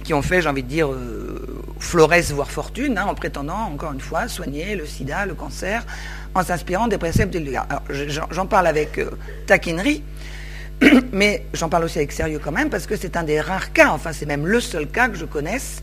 qui 0.07 0.15
ont 0.15 0.23
fait, 0.23 0.41
j'ai 0.41 0.49
envie 0.49 0.63
de 0.63 0.69
dire, 0.69 0.93
euh, 0.93 1.65
florès 1.81 2.31
voire 2.31 2.51
fortune, 2.51 2.97
hein, 2.97 3.07
en 3.09 3.15
prétendant, 3.17 3.59
encore 3.73 3.93
une 3.93 4.01
fois, 4.01 4.29
soigner 4.29 4.77
le 4.77 4.87
sida, 4.87 5.27
le 5.27 5.35
cancer, 5.35 5.85
en 6.37 6.45
s'inspirant 6.45 6.87
des 6.87 6.99
préceptes 6.99 7.33
d'Hildegard. 7.33 7.67
Alors, 7.71 8.29
j'en 8.31 8.47
parle 8.47 8.67
avec 8.67 8.99
euh, 8.99 9.11
taquinerie, 9.47 10.03
mais 11.13 11.47
j'en 11.55 11.69
parle 11.69 11.85
aussi 11.85 11.99
avec 11.99 12.13
sérieux 12.13 12.41
quand 12.43 12.53
même, 12.53 12.69
parce 12.69 12.87
que 12.87 12.97
c'est 12.97 13.17
un 13.17 13.23
des 13.23 13.41
rares 13.41 13.73
cas, 13.73 13.89
enfin 13.91 14.13
c'est 14.13 14.27
même 14.27 14.47
le 14.47 14.61
seul 14.61 14.87
cas 14.87 15.09
que 15.09 15.17
je 15.17 15.25
connaisse, 15.25 15.81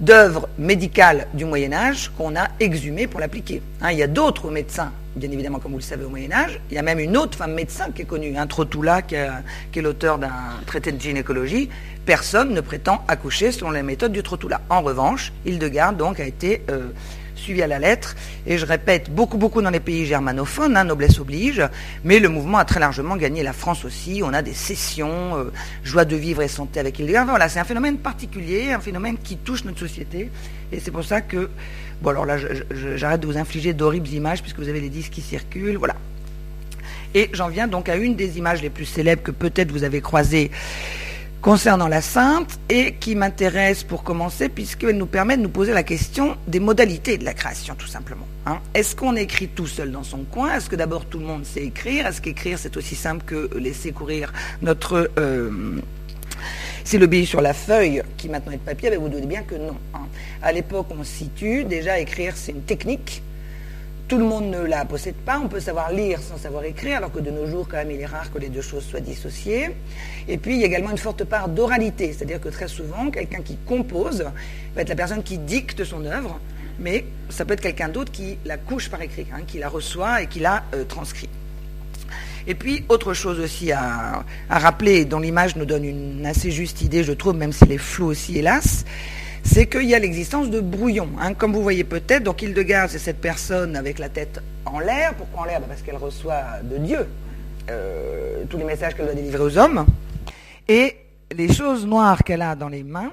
d'œuvres 0.00 0.48
médicales 0.58 1.28
du 1.32 1.44
Moyen 1.44 1.72
Âge 1.72 2.10
qu'on 2.16 2.34
a 2.34 2.48
exhumées 2.58 3.06
pour 3.06 3.20
l'appliquer. 3.20 3.62
Hein, 3.80 3.92
il 3.92 3.98
y 3.98 4.02
a 4.02 4.08
d'autres 4.08 4.50
médecins 4.50 4.92
bien 5.18 5.30
évidemment, 5.30 5.58
comme 5.58 5.72
vous 5.72 5.78
le 5.78 5.82
savez, 5.82 6.04
au 6.04 6.08
Moyen-Âge. 6.08 6.60
Il 6.70 6.76
y 6.76 6.78
a 6.78 6.82
même 6.82 6.98
une 7.00 7.16
autre 7.16 7.36
femme 7.36 7.52
médecin 7.52 7.90
qui 7.94 8.02
est 8.02 8.04
connue, 8.04 8.36
un 8.36 8.46
Trotula, 8.46 9.02
qui, 9.02 9.16
est 9.16 9.82
l'auteur 9.82 10.18
d'un 10.18 10.30
traité 10.64 10.92
de 10.92 11.00
gynécologie. 11.00 11.68
Personne 12.06 12.54
ne 12.54 12.60
prétend 12.60 13.02
accoucher 13.08 13.52
selon 13.52 13.70
les 13.70 13.82
méthodes 13.82 14.12
du 14.12 14.22
Trotula. 14.22 14.60
En 14.70 14.80
revanche, 14.80 15.32
Hildegard, 15.44 15.94
donc, 15.94 16.20
a 16.20 16.24
été 16.24 16.62
euh, 16.70 16.88
suivi 17.38 17.62
à 17.62 17.66
la 17.66 17.78
lettre. 17.78 18.16
Et 18.46 18.58
je 18.58 18.66
répète, 18.66 19.10
beaucoup, 19.10 19.38
beaucoup 19.38 19.62
dans 19.62 19.70
les 19.70 19.80
pays 19.80 20.06
germanophones, 20.06 20.76
hein, 20.76 20.84
noblesse 20.84 21.18
oblige, 21.18 21.62
mais 22.04 22.18
le 22.18 22.28
mouvement 22.28 22.58
a 22.58 22.64
très 22.64 22.80
largement 22.80 23.16
gagné 23.16 23.42
la 23.42 23.52
France 23.52 23.84
aussi. 23.84 24.20
On 24.24 24.32
a 24.32 24.42
des 24.42 24.54
sessions, 24.54 25.36
euh, 25.36 25.52
joie 25.84 26.04
de 26.04 26.16
vivre 26.16 26.42
et 26.42 26.48
santé 26.48 26.80
avec 26.80 26.98
Hildegard. 26.98 27.26
Voilà, 27.26 27.48
c'est 27.48 27.60
un 27.60 27.64
phénomène 27.64 27.98
particulier, 27.98 28.72
un 28.72 28.80
phénomène 28.80 29.16
qui 29.22 29.36
touche 29.36 29.64
notre 29.64 29.78
société. 29.78 30.30
Et 30.72 30.80
c'est 30.80 30.90
pour 30.90 31.04
ça 31.04 31.20
que 31.20 31.48
Bon, 32.00 32.10
alors 32.10 32.26
là, 32.26 32.36
j'arrête 32.96 33.20
de 33.20 33.26
vous 33.26 33.38
infliger 33.38 33.72
d'horribles 33.72 34.08
images 34.08 34.40
puisque 34.40 34.58
vous 34.58 34.68
avez 34.68 34.80
les 34.80 34.88
disques 34.88 35.12
qui 35.12 35.20
circulent. 35.20 35.76
Voilà. 35.76 35.96
Et 37.14 37.30
j'en 37.32 37.48
viens 37.48 37.66
donc 37.66 37.88
à 37.88 37.96
une 37.96 38.14
des 38.14 38.38
images 38.38 38.62
les 38.62 38.70
plus 38.70 38.84
célèbres 38.84 39.22
que 39.22 39.30
peut-être 39.30 39.72
vous 39.72 39.82
avez 39.82 40.00
croisées 40.00 40.50
concernant 41.40 41.88
la 41.88 42.00
Sainte 42.00 42.58
et 42.68 42.94
qui 42.94 43.14
m'intéresse 43.14 43.84
pour 43.84 44.02
commencer 44.02 44.48
puisqu'elle 44.48 44.96
nous 44.96 45.06
permet 45.06 45.36
de 45.36 45.42
nous 45.42 45.48
poser 45.48 45.72
la 45.72 45.82
question 45.82 46.36
des 46.46 46.60
modalités 46.60 47.18
de 47.18 47.24
la 47.24 47.34
création 47.34 47.74
tout 47.74 47.86
simplement. 47.86 48.26
Hein. 48.46 48.58
Est-ce 48.74 48.96
qu'on 48.96 49.14
écrit 49.16 49.48
tout 49.48 49.66
seul 49.66 49.92
dans 49.92 50.02
son 50.02 50.24
coin? 50.24 50.54
Est-ce 50.54 50.68
que 50.68 50.76
d'abord 50.76 51.06
tout 51.06 51.18
le 51.18 51.26
monde 51.26 51.44
sait 51.44 51.64
écrire? 51.64 52.06
Est-ce 52.06 52.20
qu'écrire 52.20 52.58
c'est 52.58 52.76
aussi 52.76 52.94
simple 52.94 53.24
que 53.24 53.50
laisser 53.56 53.92
courir 53.92 54.32
notre 54.62 55.10
euh, 55.18 55.80
c'est 56.84 56.98
le 56.98 57.06
billet 57.06 57.26
sur 57.26 57.42
la 57.42 57.52
feuille 57.52 58.02
qui 58.16 58.30
maintenant 58.30 58.52
est 58.52 58.56
de 58.56 58.62
papier, 58.62 58.88
mais 58.88 58.96
vous 58.96 59.10
doutez 59.10 59.26
bien 59.26 59.42
que 59.42 59.56
non. 59.56 59.76
Hein. 59.92 60.06
À 60.40 60.52
l'époque, 60.52 60.86
on 60.98 61.04
se 61.04 61.10
situe, 61.10 61.64
déjà 61.64 61.98
écrire 61.98 62.32
c'est 62.34 62.52
une 62.52 62.62
technique. 62.62 63.22
Tout 64.08 64.16
le 64.16 64.24
monde 64.24 64.46
ne 64.50 64.60
la 64.60 64.86
possède 64.86 65.16
pas. 65.16 65.38
On 65.38 65.48
peut 65.48 65.60
savoir 65.60 65.92
lire 65.92 66.20
sans 66.22 66.38
savoir 66.38 66.64
écrire, 66.64 66.96
alors 66.96 67.12
que 67.12 67.18
de 67.18 67.30
nos 67.30 67.46
jours, 67.46 67.68
quand 67.68 67.76
même, 67.76 67.90
il 67.90 68.00
est 68.00 68.06
rare 68.06 68.32
que 68.32 68.38
les 68.38 68.48
deux 68.48 68.62
choses 68.62 68.84
soient 68.84 69.00
dissociées. 69.00 69.76
Et 70.26 70.38
puis, 70.38 70.54
il 70.54 70.60
y 70.60 70.62
a 70.62 70.66
également 70.66 70.90
une 70.90 70.98
forte 70.98 71.24
part 71.24 71.50
d'oralité, 71.50 72.14
c'est-à-dire 72.14 72.40
que 72.40 72.48
très 72.48 72.68
souvent, 72.68 73.10
quelqu'un 73.10 73.42
qui 73.42 73.58
compose 73.66 74.24
va 74.74 74.80
être 74.80 74.88
la 74.88 74.96
personne 74.96 75.22
qui 75.22 75.36
dicte 75.36 75.84
son 75.84 76.06
œuvre, 76.06 76.40
mais 76.78 77.04
ça 77.28 77.44
peut 77.44 77.52
être 77.52 77.60
quelqu'un 77.60 77.90
d'autre 77.90 78.10
qui 78.10 78.38
la 78.46 78.56
couche 78.56 78.88
par 78.88 79.02
écrit, 79.02 79.26
hein, 79.30 79.42
qui 79.46 79.58
la 79.58 79.68
reçoit 79.68 80.22
et 80.22 80.26
qui 80.26 80.40
la 80.40 80.62
euh, 80.74 80.84
transcrit. 80.84 81.28
Et 82.46 82.54
puis, 82.54 82.86
autre 82.88 83.12
chose 83.12 83.38
aussi 83.40 83.72
à, 83.72 84.24
rappeler, 84.48 85.04
dont 85.04 85.18
l'image 85.18 85.54
nous 85.56 85.66
donne 85.66 85.84
une 85.84 86.24
assez 86.24 86.50
juste 86.50 86.80
idée, 86.80 87.04
je 87.04 87.12
trouve, 87.12 87.34
même 87.34 87.52
s'il 87.52 87.70
est 87.72 87.76
flou 87.76 88.06
aussi, 88.06 88.38
hélas, 88.38 88.86
c'est 89.42 89.66
qu'il 89.66 89.84
y 89.84 89.94
a 89.94 89.98
l'existence 89.98 90.50
de 90.50 90.60
brouillons. 90.60 91.10
Hein. 91.20 91.34
Comme 91.34 91.52
vous 91.52 91.62
voyez 91.62 91.84
peut-être, 91.84 92.24
donc 92.24 92.42
Hildegard, 92.42 92.90
c'est 92.90 92.98
cette 92.98 93.20
personne 93.20 93.76
avec 93.76 93.98
la 93.98 94.08
tête 94.08 94.40
en 94.64 94.80
l'air. 94.80 95.14
Pourquoi 95.14 95.42
en 95.42 95.44
l'air? 95.44 95.60
Bah, 95.60 95.66
Parce 95.68 95.82
qu'elle 95.82 95.96
reçoit 95.96 96.42
de 96.62 96.76
Dieu 96.78 97.06
euh, 97.70 98.44
tous 98.48 98.58
les 98.58 98.64
messages 98.64 98.94
qu'elle 98.94 99.06
doit 99.06 99.14
délivrer 99.14 99.42
aux 99.42 99.58
hommes. 99.58 99.86
Et 100.68 100.96
les 101.34 101.52
choses 101.52 101.86
noires 101.86 102.22
qu'elle 102.24 102.42
a 102.42 102.54
dans 102.54 102.68
les 102.68 102.82
mains, 102.82 103.12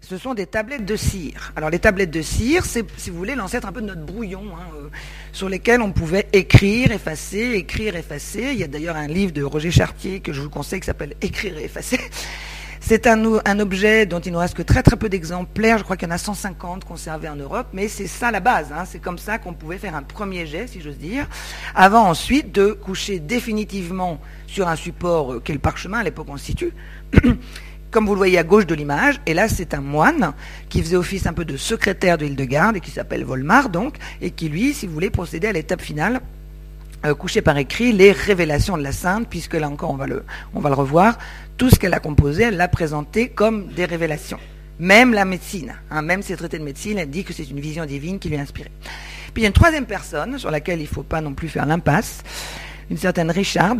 ce 0.00 0.16
sont 0.16 0.34
des 0.34 0.46
tablettes 0.46 0.86
de 0.86 0.96
cire. 0.96 1.52
Alors 1.56 1.70
les 1.70 1.78
tablettes 1.78 2.10
de 2.10 2.22
cire, 2.22 2.64
c'est, 2.64 2.84
si 2.96 3.10
vous 3.10 3.18
voulez, 3.18 3.34
l'ancêtre 3.34 3.68
un 3.68 3.72
peu 3.72 3.82
de 3.82 3.86
notre 3.86 4.04
brouillon, 4.04 4.44
hein, 4.54 4.64
euh, 4.76 4.88
sur 5.32 5.48
lesquels 5.48 5.82
on 5.82 5.92
pouvait 5.92 6.26
écrire, 6.32 6.92
effacer, 6.92 7.52
écrire, 7.54 7.96
effacer. 7.96 8.50
Il 8.52 8.58
y 8.58 8.64
a 8.64 8.66
d'ailleurs 8.66 8.96
un 8.96 9.06
livre 9.06 9.32
de 9.32 9.42
Roger 9.42 9.70
Chartier 9.70 10.20
que 10.20 10.32
je 10.32 10.40
vous 10.40 10.50
conseille 10.50 10.80
qui 10.80 10.86
s'appelle 10.86 11.14
Écrire 11.20 11.58
et 11.58 11.64
effacer. 11.64 12.00
C'est 12.82 13.06
un, 13.06 13.24
objet 13.60 14.06
dont 14.06 14.20
il 14.20 14.32
ne 14.32 14.38
reste 14.38 14.54
que 14.56 14.62
très 14.62 14.82
très 14.82 14.96
peu 14.96 15.08
d'exemplaires. 15.08 15.78
Je 15.78 15.84
crois 15.84 15.96
qu'il 15.96 16.08
y 16.08 16.10
en 16.10 16.14
a 16.14 16.18
150 16.18 16.84
conservés 16.84 17.28
en 17.28 17.36
Europe, 17.36 17.68
mais 17.72 17.86
c'est 17.88 18.06
ça 18.06 18.30
la 18.30 18.40
base. 18.40 18.72
Hein. 18.72 18.84
C'est 18.86 18.98
comme 18.98 19.18
ça 19.18 19.38
qu'on 19.38 19.52
pouvait 19.52 19.78
faire 19.78 19.94
un 19.94 20.02
premier 20.02 20.46
jet, 20.46 20.66
si 20.66 20.80
j'ose 20.80 20.98
dire, 20.98 21.28
avant 21.74 22.08
ensuite 22.08 22.52
de 22.52 22.72
coucher 22.72 23.20
définitivement 23.20 24.18
sur 24.46 24.66
un 24.66 24.76
support 24.76 25.34
euh, 25.34 25.40
qu'est 25.40 25.52
le 25.52 25.58
parchemin 25.58 25.98
à 25.98 26.02
l'époque 26.02 26.26
constitue. 26.26 26.72
comme 27.90 28.06
vous 28.06 28.12
le 28.14 28.18
voyez 28.18 28.38
à 28.38 28.44
gauche 28.44 28.66
de 28.66 28.74
l'image, 28.74 29.20
et 29.26 29.34
là 29.34 29.48
c'est 29.48 29.74
un 29.74 29.80
moine 29.80 30.32
qui 30.68 30.80
faisait 30.80 30.96
office 30.96 31.26
un 31.26 31.32
peu 31.32 31.44
de 31.44 31.56
secrétaire 31.56 32.18
de 32.18 32.24
Hildegarde 32.24 32.76
et 32.76 32.80
qui 32.80 32.92
s'appelle 32.92 33.24
Volmar 33.24 33.68
donc, 33.68 33.96
et 34.20 34.30
qui 34.30 34.48
lui, 34.48 34.74
si 34.74 34.86
vous 34.86 34.94
voulez, 34.94 35.10
procéder 35.10 35.48
à 35.48 35.52
l'étape 35.52 35.82
finale 35.82 36.20
euh, 37.04 37.14
coucher 37.14 37.40
par 37.40 37.56
écrit 37.56 37.92
les 37.92 38.12
révélations 38.12 38.76
de 38.76 38.82
la 38.82 38.92
sainte, 38.92 39.26
puisque 39.28 39.54
là 39.54 39.68
encore 39.68 39.90
on 39.90 39.96
va 39.96 40.06
le, 40.06 40.24
on 40.54 40.60
va 40.60 40.68
le 40.68 40.74
revoir, 40.74 41.18
tout 41.56 41.70
ce 41.70 41.76
qu'elle 41.76 41.94
a 41.94 42.00
composé, 42.00 42.44
elle 42.44 42.56
l'a 42.56 42.68
présenté 42.68 43.28
comme 43.28 43.68
des 43.68 43.84
révélations. 43.84 44.38
Même 44.78 45.12
la 45.12 45.24
médecine, 45.24 45.74
hein, 45.90 46.02
même 46.02 46.22
ses 46.22 46.36
traités 46.36 46.58
de 46.58 46.64
médecine, 46.64 46.98
elle 46.98 47.10
dit 47.10 47.24
que 47.24 47.32
c'est 47.32 47.48
une 47.48 47.60
vision 47.60 47.84
divine 47.84 48.18
qui 48.18 48.28
lui 48.28 48.36
a. 48.36 48.44
Puis 48.44 48.64
il 49.36 49.42
y 49.42 49.44
a 49.44 49.48
une 49.48 49.52
troisième 49.52 49.86
personne 49.86 50.38
sur 50.38 50.50
laquelle 50.50 50.78
il 50.78 50.84
ne 50.84 50.88
faut 50.88 51.02
pas 51.02 51.20
non 51.20 51.34
plus 51.34 51.48
faire 51.48 51.66
l'impasse, 51.66 52.22
une 52.90 52.96
certaine 52.96 53.30
Richard, 53.30 53.76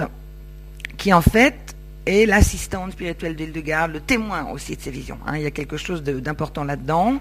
qui 0.96 1.12
en 1.12 1.22
fait 1.22 1.74
est 2.06 2.26
l'assistante 2.26 2.92
spirituelle 2.92 3.36
d'Hildegarde, 3.36 3.92
le 3.92 4.00
témoin 4.00 4.50
aussi 4.50 4.76
de 4.76 4.80
ses 4.80 4.90
visions. 4.90 5.18
Hein. 5.26 5.36
Il 5.36 5.42
y 5.42 5.46
a 5.46 5.50
quelque 5.50 5.76
chose 5.76 6.02
d'important 6.02 6.64
là-dedans. 6.64 7.20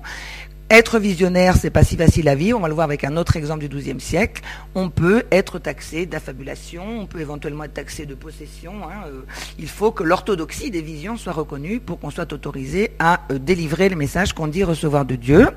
Être 0.72 1.00
visionnaire, 1.00 1.56
c'est 1.58 1.72
pas 1.72 1.84
si 1.84 1.98
facile 1.98 2.30
à 2.30 2.36
vivre. 2.36 2.60
On 2.60 2.62
va 2.62 2.68
le 2.68 2.76
voir 2.76 2.86
avec 2.86 3.04
un 3.04 3.18
autre 3.18 3.36
exemple 3.36 3.68
du 3.68 3.76
XIIe 3.76 4.00
siècle. 4.00 4.44
On 4.76 4.92
peut 4.92 5.24
être 5.32 5.58
taxé 5.58 6.06
d'affabulation, 6.06 6.84
on 7.00 7.06
peut 7.08 7.22
éventuellement 7.22 7.64
être 7.64 7.74
taxé 7.74 8.06
de 8.06 8.14
possession. 8.14 8.74
Hein. 8.84 9.08
Euh, 9.08 9.22
il 9.58 9.68
faut 9.68 9.92
que 9.92 10.04
l'orthodoxie 10.04 10.70
des 10.70 10.84
visions 10.84 11.18
soit 11.18 11.34
reconnue 11.34 11.80
pour 11.80 12.00
qu'on 12.00 12.12
soit 12.12 12.32
autorisé 12.34 12.92
à 13.00 13.22
euh, 13.32 13.40
délivrer 13.40 13.90
le 13.90 13.96
message 13.96 14.34
qu'on 14.34 14.46
dit 14.46 14.64
recevoir 14.64 15.06
de 15.06 15.16
Dieu. 15.16 15.48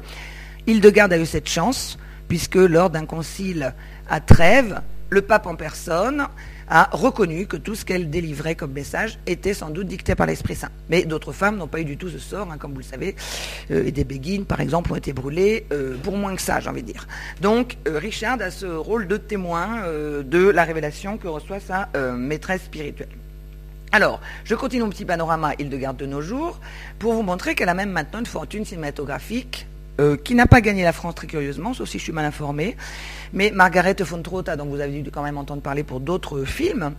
Hildegarde 0.66 1.12
a 1.12 1.18
eu 1.18 1.26
cette 1.26 1.48
chance, 1.48 1.98
puisque 2.26 2.54
lors 2.54 2.88
d'un 2.88 3.04
concile 3.04 3.74
à 4.08 4.20
Trèves, 4.20 4.80
le 5.10 5.20
pape 5.20 5.46
en 5.46 5.56
personne 5.56 6.26
a 6.74 6.88
reconnu 6.90 7.46
que 7.46 7.58
tout 7.58 7.74
ce 7.74 7.84
qu'elle 7.84 8.08
délivrait 8.08 8.54
comme 8.54 8.72
message 8.72 9.18
était 9.26 9.52
sans 9.52 9.68
doute 9.68 9.86
dicté 9.88 10.14
par 10.14 10.26
l'Esprit 10.26 10.54
Saint. 10.54 10.70
Mais 10.88 11.04
d'autres 11.04 11.32
femmes 11.32 11.58
n'ont 11.58 11.68
pas 11.68 11.80
eu 11.80 11.84
du 11.84 11.98
tout 11.98 12.08
ce 12.08 12.18
sort, 12.18 12.50
hein, 12.50 12.56
comme 12.58 12.72
vous 12.72 12.78
le 12.78 12.84
savez. 12.84 13.14
Euh, 13.70 13.84
et 13.84 13.92
des 13.92 14.04
béguines, 14.04 14.46
par 14.46 14.60
exemple, 14.60 14.90
ont 14.90 14.96
été 14.96 15.12
brûlées 15.12 15.66
euh, 15.70 15.96
pour 16.02 16.16
moins 16.16 16.34
que 16.34 16.40
ça, 16.40 16.60
j'ai 16.60 16.70
envie 16.70 16.82
de 16.82 16.90
dire. 16.90 17.06
Donc, 17.42 17.76
euh, 17.86 17.98
Richard 17.98 18.40
a 18.40 18.50
ce 18.50 18.64
rôle 18.64 19.06
de 19.06 19.18
témoin 19.18 19.82
de 20.24 20.48
la 20.48 20.64
révélation 20.64 21.18
que 21.18 21.28
reçoit 21.28 21.60
sa 21.60 21.88
maîtresse 22.16 22.62
spirituelle. 22.62 23.08
Alors, 23.90 24.20
je 24.44 24.54
continue 24.54 24.82
mon 24.82 24.88
petit 24.88 25.04
panorama 25.04 25.52
Hildegarde 25.58 25.98
de 25.98 26.06
nos 26.06 26.22
jours 26.22 26.60
pour 26.98 27.12
vous 27.12 27.22
montrer 27.22 27.54
qu'elle 27.54 27.68
a 27.68 27.74
même 27.74 27.90
maintenant 27.90 28.20
une 28.20 28.26
fortune 28.26 28.64
cinématographique 28.64 29.66
qui 30.24 30.34
n'a 30.34 30.46
pas 30.46 30.60
gagné 30.60 30.82
la 30.82 30.92
France 30.92 31.14
très 31.14 31.26
curieusement, 31.26 31.74
sauf 31.74 31.88
si 31.88 31.98
je 31.98 32.02
suis 32.04 32.12
mal 32.12 32.24
informé. 32.24 32.76
Mais 33.32 33.50
Margaret 33.50 33.96
von 34.00 34.20
Trotta, 34.22 34.56
dont 34.56 34.66
vous 34.66 34.80
avez 34.80 35.00
dû 35.00 35.10
quand 35.10 35.22
même 35.22 35.38
entendre 35.38 35.62
parler 35.62 35.84
pour 35.84 36.00
d'autres 36.00 36.44
films, 36.44 36.94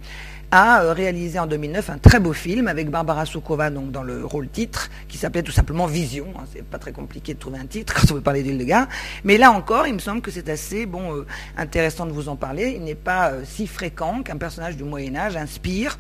a 0.54 0.84
euh, 0.84 0.94
réalisé 0.94 1.40
en 1.40 1.48
2009 1.48 1.90
un 1.90 1.98
très 1.98 2.20
beau 2.20 2.32
film 2.32 2.68
avec 2.68 2.92
Barbara 2.92 3.26
Soukova 3.26 3.72
donc 3.72 3.92
dans 3.92 4.04
le 4.04 4.24
rôle 4.24 4.48
titre, 4.48 4.92
qui 5.08 5.18
s'appelait 5.18 5.42
tout 5.42 5.52
simplement 5.52 5.88
Vision. 5.88 6.28
Hein. 6.38 6.44
c'est 6.54 6.64
pas 6.64 6.78
très 6.78 6.92
compliqué 6.92 7.34
de 7.34 7.40
trouver 7.40 7.58
un 7.58 7.66
titre 7.66 7.94
quand 8.00 8.12
on 8.12 8.16
veut 8.16 8.22
parler 8.22 8.44
d'Hildegard. 8.44 8.88
Mais 9.24 9.38
là 9.38 9.52
encore, 9.52 9.88
il 9.88 9.96
me 9.96 10.00
semble 10.00 10.22
que 10.22 10.30
c'est 10.30 10.50
assez 10.50 10.86
bon 10.86 11.16
euh, 11.16 11.26
intéressant 11.58 12.06
de 12.06 12.12
vous 12.12 12.30
en 12.30 12.36
parler. 12.36 12.74
Il 12.76 12.84
n'est 12.84 12.94
pas 12.94 13.32
euh, 13.32 13.42
si 13.46 13.66
fréquent 13.66 14.22
qu'un 14.22 14.38
personnage 14.38 14.78
du 14.78 14.84
Moyen 14.84 15.16
Âge 15.16 15.36
inspire 15.36 15.98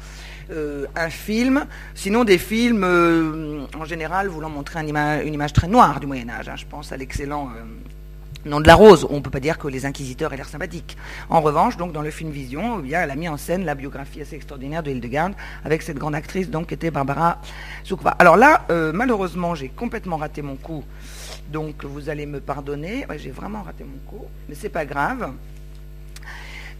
un 0.51 1.09
film, 1.09 1.65
sinon 1.95 2.23
des 2.23 2.37
films 2.37 3.67
en 3.75 3.85
général 3.85 4.27
voulant 4.27 4.49
montrer 4.49 4.79
une 4.79 5.33
image 5.33 5.53
très 5.53 5.67
noire 5.67 5.99
du 5.99 6.07
Moyen 6.07 6.29
Âge. 6.29 6.49
Hein. 6.49 6.55
Je 6.55 6.65
pense 6.65 6.91
à 6.91 6.97
l'excellent 6.97 7.49
Nom 8.45 8.59
de 8.59 8.67
la 8.67 8.75
rose, 8.75 9.07
on 9.09 9.15
ne 9.15 9.19
peut 9.21 9.29
pas 9.29 9.39
dire 9.39 9.57
que 9.57 9.69
les 9.69 9.85
inquisiteurs 9.85 10.33
aient 10.33 10.35
l'air 10.35 10.49
sympathiques. 10.49 10.97
En 11.29 11.39
revanche, 11.39 11.77
donc 11.77 11.93
dans 11.93 12.01
le 12.01 12.11
film 12.11 12.29
Vision, 12.29 12.79
eh 12.79 12.81
bien, 12.81 13.01
elle 13.01 13.11
a 13.11 13.15
mis 13.15 13.29
en 13.29 13.37
scène 13.37 13.63
la 13.63 13.73
biographie 13.73 14.21
assez 14.21 14.35
extraordinaire 14.35 14.83
de 14.83 14.91
Hildegarde 14.91 15.33
avec 15.63 15.81
cette 15.81 15.97
grande 15.97 16.13
actrice 16.13 16.49
donc 16.49 16.67
qui 16.67 16.73
était 16.73 16.91
Barbara 16.91 17.39
Soukova. 17.85 18.11
Alors 18.19 18.35
là, 18.35 18.65
euh, 18.69 18.91
malheureusement, 18.93 19.55
j'ai 19.55 19.69
complètement 19.69 20.17
raté 20.17 20.41
mon 20.41 20.57
coup, 20.57 20.83
donc 21.53 21.85
vous 21.85 22.09
allez 22.09 22.25
me 22.25 22.41
pardonner. 22.41 23.05
j'ai 23.15 23.31
vraiment 23.31 23.61
raté 23.61 23.85
mon 23.85 23.99
coup, 24.09 24.25
mais 24.49 24.55
c'est 24.55 24.67
pas 24.67 24.85
grave. 24.85 25.31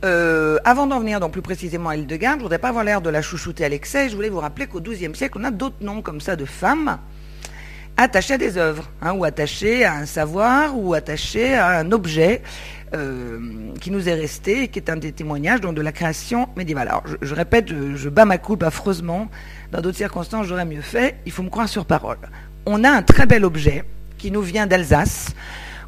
Euh, 0.03 0.57
avant 0.65 0.87
d'en 0.87 0.99
venir 0.99 1.19
donc 1.19 1.31
plus 1.31 1.41
précisément 1.41 1.89
à 1.89 1.95
Hildegarde, 1.95 2.39
je 2.39 2.43
voudrais 2.43 2.59
pas 2.59 2.69
avoir 2.69 2.83
l'air 2.83 3.01
de 3.01 3.09
la 3.09 3.21
chouchouter 3.21 3.63
à 3.63 3.69
l'excès. 3.69 4.09
Je 4.09 4.15
voulais 4.15 4.29
vous 4.29 4.39
rappeler 4.39 4.67
qu'au 4.67 4.81
XIIe 4.81 5.15
siècle, 5.15 5.37
on 5.39 5.43
a 5.43 5.51
d'autres 5.51 5.81
noms 5.81 6.01
comme 6.01 6.19
ça 6.19 6.35
de 6.35 6.45
femmes 6.45 6.99
attaché 7.97 8.33
à 8.33 8.37
des 8.37 8.57
œuvres, 8.57 8.89
hein, 9.01 9.13
ou 9.13 9.23
attaché 9.23 9.85
à 9.85 9.93
un 9.93 10.05
savoir, 10.05 10.77
ou 10.77 10.93
attaché 10.93 11.53
à 11.53 11.79
un 11.79 11.91
objet 11.91 12.41
euh, 12.93 13.39
qui 13.81 13.91
nous 13.91 14.09
est 14.09 14.13
resté 14.13 14.67
qui 14.67 14.79
est 14.79 14.89
un 14.89 14.97
des 14.97 15.11
témoignages 15.11 15.61
donc, 15.61 15.75
de 15.75 15.81
la 15.81 15.91
création 15.91 16.49
médiévale. 16.55 16.87
Alors, 16.89 17.03
je, 17.21 17.33
répète, 17.33 17.69
je, 17.69 18.09
bats 18.09 18.25
ma 18.25 18.37
coupe 18.37 18.63
affreusement. 18.63 19.29
Dans 19.71 19.81
d'autres 19.81 19.97
circonstances, 19.97 20.47
j'aurais 20.47 20.65
mieux 20.65 20.81
fait. 20.81 21.17
Il 21.25 21.31
faut 21.31 21.43
me 21.43 21.49
croire 21.49 21.69
sur 21.69 21.85
parole. 21.85 22.17
On 22.65 22.83
a 22.83 22.89
un 22.89 23.01
très 23.01 23.25
bel 23.25 23.45
objet 23.45 23.83
qui 24.17 24.31
nous 24.31 24.41
vient 24.41 24.67
d'Alsace, 24.67 25.33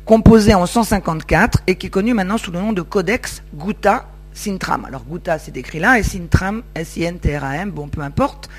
composé 0.03 0.53
en 0.53 0.65
154 0.65 1.59
et 1.67 1.75
qui 1.75 1.87
est 1.87 1.89
connu 1.89 2.13
maintenant 2.13 2.37
sous 2.37 2.51
le 2.51 2.59
nom 2.59 2.73
de 2.73 2.81
Codex 2.81 3.43
Gouta 3.53 4.07
Sintram. 4.35 4.85
Alors, 4.85 5.03
Gouta, 5.03 5.39
c'est 5.39 5.57
écrit 5.57 5.79
là, 5.79 5.97
et 5.97 6.03
Sintram, 6.03 6.61
S-I-N-T-R-A-M, 6.75 7.71
bon, 7.71 7.87
peu 7.87 8.01
importe. 8.01 8.49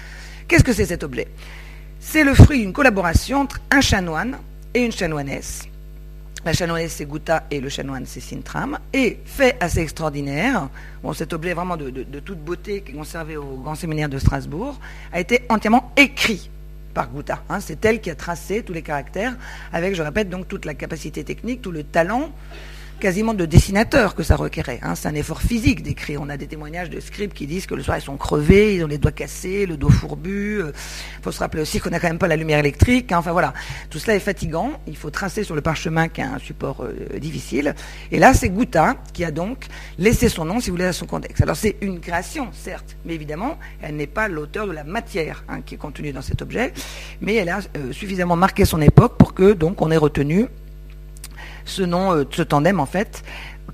Qu'est-ce 0.49 0.65
que 0.65 0.73
c'est 0.73 0.87
cet 0.87 1.05
objet 1.05 1.29
c'est 2.09 2.23
le 2.23 2.35
fruit 2.35 2.61
d'une 2.61 2.73
collaboration 2.73 3.41
entre 3.41 3.61
un 3.69 3.81
chanoine 3.81 4.39
et 4.73 4.85
une 4.85 4.93
chanoinesse. 4.93 5.67
La 6.45 6.53
chanoinesse, 6.53 6.93
c'est 6.93 7.05
Gouta 7.05 7.49
et 7.51 7.59
le 7.59 7.69
chanoine, 7.69 8.05
c'est 8.07 8.21
Sintram. 8.21 8.79
Et 8.93 9.19
fait 9.25 9.57
assez 9.59 9.81
extraordinaire, 9.81 10.69
bon, 11.03 11.13
cet 11.13 11.33
objet 11.33 11.53
vraiment 11.53 11.77
de, 11.77 11.91
toute 12.21 12.39
beauté 12.39 12.83
qui 12.83 12.93
est 12.93 12.95
conservé 12.95 13.37
au 13.37 13.57
Grand 13.57 13.75
Séminaire 13.75 14.09
de 14.09 14.19
Strasbourg, 14.19 14.79
a 15.13 15.19
été 15.19 15.43
entièrement 15.49 15.93
écrit 15.97 16.49
par 16.95 17.11
Gouta. 17.11 17.43
Hein. 17.49 17.59
C'est 17.59 17.85
elle 17.85 18.01
qui 18.01 18.09
a 18.09 18.15
tracé 18.15 18.63
tous 18.63 18.73
les 18.73 18.83
caractères, 18.83 19.35
avec, 19.73 19.97
je 19.97 20.03
répète, 20.03 20.31
donc 20.31 20.47
toute 20.47 20.65
la 20.65 20.75
capacité 20.75 21.25
technique, 21.25 21.61
tout 21.61 21.73
le 21.73 21.83
talent 21.83 22.31
quasiment 23.01 23.35
de 23.35 23.45
dessinateur 23.45 24.15
que 24.15 24.23
ça 24.23 24.37
requérait. 24.37 24.81
Hein. 24.83 24.95
C'est 24.95 25.09
un 25.09 25.15
effort 25.15 25.43
physique 25.43 25.83
d'écrire. 25.83 26.21
On 26.23 26.29
a 26.29 26.37
des 26.37 26.47
témoignages 26.47 26.91
de 26.91 27.01
scripts 27.01 27.35
qui 27.35 27.47
disent 27.47 27.67
que 27.67 27.75
le 27.75 27.83
soir 27.83 27.99
ils 27.99 28.03
sont 28.03 28.17
crevés, 28.17 28.77
ils 28.77 28.85
ont 28.85 28.89
les 28.89 28.99
doigts 28.99 29.13
cassés, 29.13 29.67
le 29.67 29.77
dos 29.77 29.91
fourbu. 29.91 30.57
Il 30.57 30.61
euh. 30.61 30.73
faut 31.23 31.33
se 31.33 31.39
rappeler 31.39 31.63
aussi 31.63 31.81
qu'on 31.81 31.91
n'a 31.91 32.01
quand 32.01 32.09
même 32.09 32.19
pas 32.19 32.29
la 32.29 32.37
lumière 32.37 32.59
électrique. 32.59 33.13
Hein. 33.13 33.19
Enfin 33.19 33.33
voilà, 33.33 33.53
tout 33.91 33.99
cela 33.99 34.15
est 34.15 34.21
fatigant. 34.21 34.73
Il 34.87 34.97
faut 34.97 35.11
tracer 35.11 35.45
sur 35.45 35.55
le 35.55 35.61
parchemin 35.61 36.09
qui 36.09 36.23
a 36.23 36.33
un 36.33 36.39
support 36.39 36.83
euh, 36.83 37.19
difficile. 37.19 37.75
Et 38.11 38.19
là, 38.19 38.35
c'est 38.35 38.49
Gouta 38.49 38.97
qui 39.13 39.25
a 39.25 39.31
donc 39.31 39.67
laissé 39.99 40.29
son 40.29 40.45
nom, 40.45 40.61
si 40.61 40.71
vous 40.71 40.77
voulez, 40.77 40.87
à 40.87 40.93
son 40.93 41.07
contexte. 41.07 41.43
Alors 41.43 41.57
c'est 41.57 41.77
une 41.81 42.01
création, 42.01 42.49
certes, 42.53 42.97
mais 43.05 43.15
évidemment, 43.15 43.59
elle 43.83 43.97
n'est 43.97 44.07
pas 44.07 44.29
l'auteur 44.29 44.67
de 44.67 44.73
la 44.73 44.85
matière 44.85 45.45
hein, 45.49 45.61
qui 45.61 45.75
est 45.75 45.79
contenue 45.79 46.13
dans 46.13 46.23
cet 46.23 46.43
objet, 46.43 46.73
mais 47.21 47.35
elle 47.35 47.49
a 47.49 47.61
euh, 47.77 47.93
suffisamment 47.93 48.37
marqué 48.37 48.65
son 48.65 48.81
époque 48.81 49.17
pour 49.19 49.35
que 49.35 49.53
donc 49.53 49.83
on 49.83 49.91
ait 49.91 49.97
retenu 49.97 50.47
ce 51.67 51.83
nom, 51.83 52.13
euh, 52.13 52.25
ce 52.31 52.43
tandem 52.43 52.81
en 52.81 52.87
fait, 52.87 53.23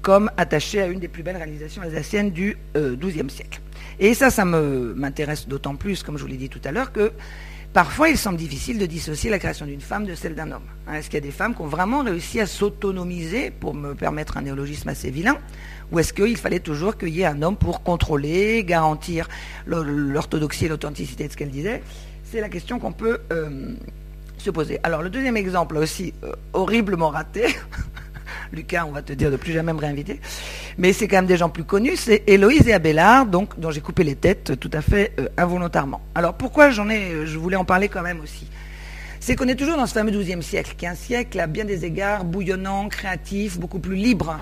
comme 0.00 0.31
attaché 0.37 0.83
à 0.83 0.87
une 0.87 0.98
des 0.98 1.09
plus 1.09 1.22
belles 1.22 1.37
réalisations 1.37 1.83
alsaciennes 1.83 2.33
du 2.33 2.57
XIIe 2.74 3.22
euh, 3.22 3.28
siècle. 3.28 3.61
Et 4.00 4.14
ça, 4.14 4.31
ça 4.31 4.44
m'intéresse 4.44 5.46
d'autant 5.46 5.76
plus, 5.76 6.02
comme 6.02 6.16
je 6.16 6.22
vous 6.22 6.28
l'ai 6.28 6.37
dit 6.37 6.48
tout 6.48 6.61
à 6.64 6.72
l'heure, 6.72 6.92
que 6.92 7.12
parfois 7.72 8.09
il 8.09 8.18
semble 8.18 8.37
difficile 8.37 8.78
de 8.78 8.87
dissocier 8.87 9.31
la 9.31 9.38
création 9.38 9.66
d'une 9.66 9.81
femme 9.81 10.07
de 10.07 10.14
celle 10.14 10.35
d'un 10.35 10.50
homme. 10.50 10.64
Hein, 10.88 10.94
est-ce 10.94 11.07
qu'il 11.07 11.14
y 11.14 11.22
a 11.22 11.26
des 11.26 11.31
femmes 11.31 11.55
qui 11.55 11.62
ont 11.62 11.68
vraiment 11.68 12.02
réussi 12.02 12.40
à 12.40 12.46
s'autonomiser, 12.46 13.50
pour 13.50 13.74
me 13.74 13.94
permettre 13.94 14.37
un 14.38 14.42
néologisme 14.42 14.88
assez 14.88 15.11
vilain, 15.11 15.38
ou 15.92 15.98
est-ce 15.98 16.12
qu'il 16.12 16.37
fallait 16.37 16.61
toujours 16.61 16.96
qu'il 16.96 17.11
y 17.11 17.20
ait 17.20 17.26
un 17.26 17.42
homme 17.42 17.57
pour 17.57 17.83
contrôler, 17.83 18.64
garantir 18.64 19.28
l'orthodoxie 19.66 20.64
et 20.64 20.68
l'authenticité 20.68 21.26
de 21.26 21.33
ce 21.33 21.37
qu'elle 21.37 21.50
disait? 21.50 21.83
C'est 22.24 22.40
la 22.40 22.48
question 22.48 22.78
qu'on 22.78 22.92
peut 22.92 23.20
euh, 23.31 23.74
se 24.42 24.50
poser. 24.50 24.81
Alors 24.83 25.02
le 25.02 25.11
deuxième 25.11 25.37
exemple 25.37 25.76
aussi 25.76 26.12
euh, 26.24 26.33
horriblement 26.52 27.09
raté, 27.11 27.46
Lucas, 28.52 28.85
on 28.87 28.92
va 28.92 29.02
te 29.02 29.12
dire 29.12 29.31
de 29.31 29.37
plus 29.37 29.52
jamais 29.52 29.72
me 29.72 29.78
réinviter, 29.78 30.20
mais 30.76 30.92
c'est 30.92 31.09
quand 31.09 31.16
même 31.16 31.26
des 31.26 31.37
gens 31.37 31.48
plus 31.48 31.64
connus, 31.64 31.96
c'est 31.96 32.22
Héloïse 32.26 32.68
et 32.68 32.72
Abélard, 32.72 33.26
donc 33.26 33.59
dont 33.59 33.70
j'ai 33.70 33.81
coupé 33.81 34.05
les 34.05 34.16
têtes 34.16 34.59
tout 34.59 34.70
à 34.72 34.83
fait 34.83 35.12
euh, 35.18 35.28
involontairement. 35.37 36.00
Alors 36.14 36.35
pourquoi 36.35 36.70
j'en 36.70 36.88
ai, 36.90 37.12
euh, 37.12 37.26
je 37.26 37.38
voulais 37.38 37.57
en 37.57 37.64
parler 37.64 37.88
quand 37.88 38.02
même 38.02 38.20
aussi? 38.20 38.48
C'est 39.20 39.37
qu'on 39.37 39.46
est 39.46 39.55
toujours 39.55 39.76
dans 39.76 39.87
ce 39.87 39.92
fameux 39.94 40.11
XIIe 40.11 40.42
siècle, 40.42 40.74
qui 40.76 40.85
est 40.85 40.88
un 40.88 40.96
siècle 40.96 41.38
à 41.38 41.46
bien 41.46 41.64
des 41.64 41.85
égards 41.85 42.24
bouillonnant, 42.24 42.88
créatif, 42.88 43.59
beaucoup 43.59 43.78
plus 43.78 43.94
libre 43.94 44.38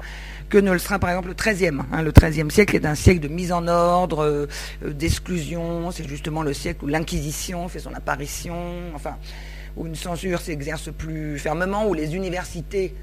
que 0.49 0.57
ne 0.59 0.73
le 0.73 0.79
sera 0.79 0.99
par 0.99 1.11
exemple 1.11 1.29
le 1.29 1.35
XIIIe. 1.35 1.79
Hein. 1.93 2.03
Le 2.03 2.11
XIIIe 2.11 2.51
siècle 2.51 2.75
est 2.75 2.87
un 2.87 2.95
siècle 2.95 3.21
de 3.21 3.29
mise 3.29 3.53
en 3.53 3.69
ordre, 3.69 4.49
d'exclusion, 4.85 5.91
c'est 5.93 6.09
justement 6.09 6.43
le 6.43 6.55
siècle 6.55 6.85
où 6.85 6.89
l'Inquisition 6.89 7.69
fait 7.69 7.79
son 7.79 7.95
apparition, 7.95 8.57
enfin, 8.95 9.17
où 9.77 9.87
une 9.87 9.95
censure 9.95 10.41
s'exerce 10.41 10.91
plus 10.93 11.39
fermement, 11.39 11.87
où 11.89 11.95
les 11.95 12.15
universités 12.15 12.95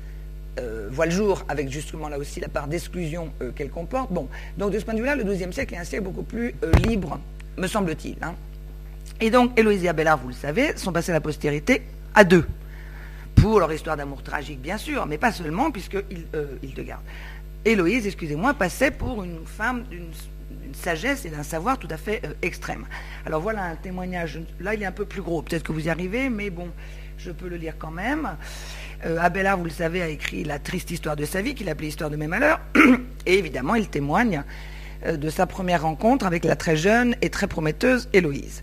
euh, 0.60 0.88
voient 0.92 1.06
le 1.06 1.12
jour, 1.12 1.46
avec 1.50 1.70
justement 1.70 2.10
là 2.10 2.18
aussi 2.18 2.40
la 2.40 2.48
part 2.48 2.68
d'exclusion 2.68 3.32
euh, 3.42 3.52
qu'elle 3.52 3.70
comporte. 3.70 4.12
Bon, 4.12 4.28
donc 4.58 4.72
de 4.72 4.80
ce 4.80 4.86
point 4.86 4.94
de 4.94 5.00
vue-là, 5.00 5.16
le 5.16 5.24
XIIe 5.24 5.54
siècle 5.54 5.76
est 5.76 5.78
un 5.78 5.84
siècle 5.84 6.04
beaucoup 6.04 6.24
plus 6.24 6.56
euh, 6.64 6.72
libre, 6.88 7.20
me 7.58 7.68
semble-t-il. 7.68 8.18
Hein. 8.22 8.36
Et 9.20 9.30
donc, 9.30 9.58
Héloïse 9.58 9.84
et 9.84 9.90
Abélard, 9.90 10.18
vous 10.18 10.28
le 10.28 10.34
savez, 10.34 10.78
sont 10.78 10.92
passés 10.92 11.12
à 11.12 11.14
la 11.14 11.22
postérité 11.22 11.84
à 12.14 12.24
deux. 12.24 12.46
Pour 13.36 13.60
leur 13.60 13.72
histoire 13.72 13.98
d'amour 13.98 14.24
tragique, 14.24 14.62
bien 14.62 14.78
sûr, 14.78 15.06
mais 15.06 15.18
pas 15.18 15.32
seulement, 15.32 15.72
puisqu'ils 15.72 16.26
euh, 16.36 16.48
te 16.76 16.82
gardent. 16.82 17.04
Héloïse, 17.66 18.08
excusez-moi, 18.08 18.54
passait 18.54 18.92
pour 18.92 19.24
une 19.24 19.46
femme 19.46 19.84
d'une 19.90 20.10
sagesse 20.78 21.26
et 21.26 21.30
d'un 21.30 21.44
savoir 21.44 21.78
tout 21.78 21.88
à 21.90 21.98
fait 21.98 22.22
euh, 22.26 22.34
extrême. 22.42 22.86
Alors 23.26 23.42
voilà 23.42 23.63
un 23.63 23.76
témoignage, 23.76 24.40
là 24.60 24.74
il 24.74 24.82
est 24.82 24.86
un 24.86 24.92
peu 24.92 25.06
plus 25.06 25.22
gros, 25.22 25.42
peut-être 25.42 25.63
que 25.63 25.72
vous 25.72 25.88
y 25.88 25.90
arrivez, 25.90 26.30
mais 26.30 26.50
bon, 26.50 26.70
je 27.18 27.32
peux 27.32 27.48
le 27.48 27.58
lire 27.58 27.76
quand 27.78 27.92
même. 27.92 28.38
Euh, 29.06 29.18
Abélard, 29.20 29.58
vous 29.58 29.66
le 29.66 29.70
savez, 29.70 30.02
a 30.02 30.08
écrit 30.08 30.44
la 30.44 30.60
triste 30.60 30.92
histoire 30.92 31.16
de 31.16 31.26
sa 31.26 31.42
vie, 31.42 31.56
qu'il 31.56 31.70
appelait 31.70 31.88
Histoire 31.88 32.10
de 32.10 32.16
mes 32.16 32.28
malheurs, 32.28 32.60
et 33.26 33.38
évidemment 33.38 33.76
il 33.76 33.88
témoigne 33.90 34.44
euh, 35.06 35.18
de 35.18 35.30
sa 35.30 35.46
première 35.46 35.84
rencontre 35.84 36.26
avec 36.26 36.46
la 36.46 36.56
très 36.56 36.78
jeune 36.78 37.16
et 37.22 37.30
très 37.30 37.48
prometteuse 37.48 38.10
Héloïse. 38.13 38.62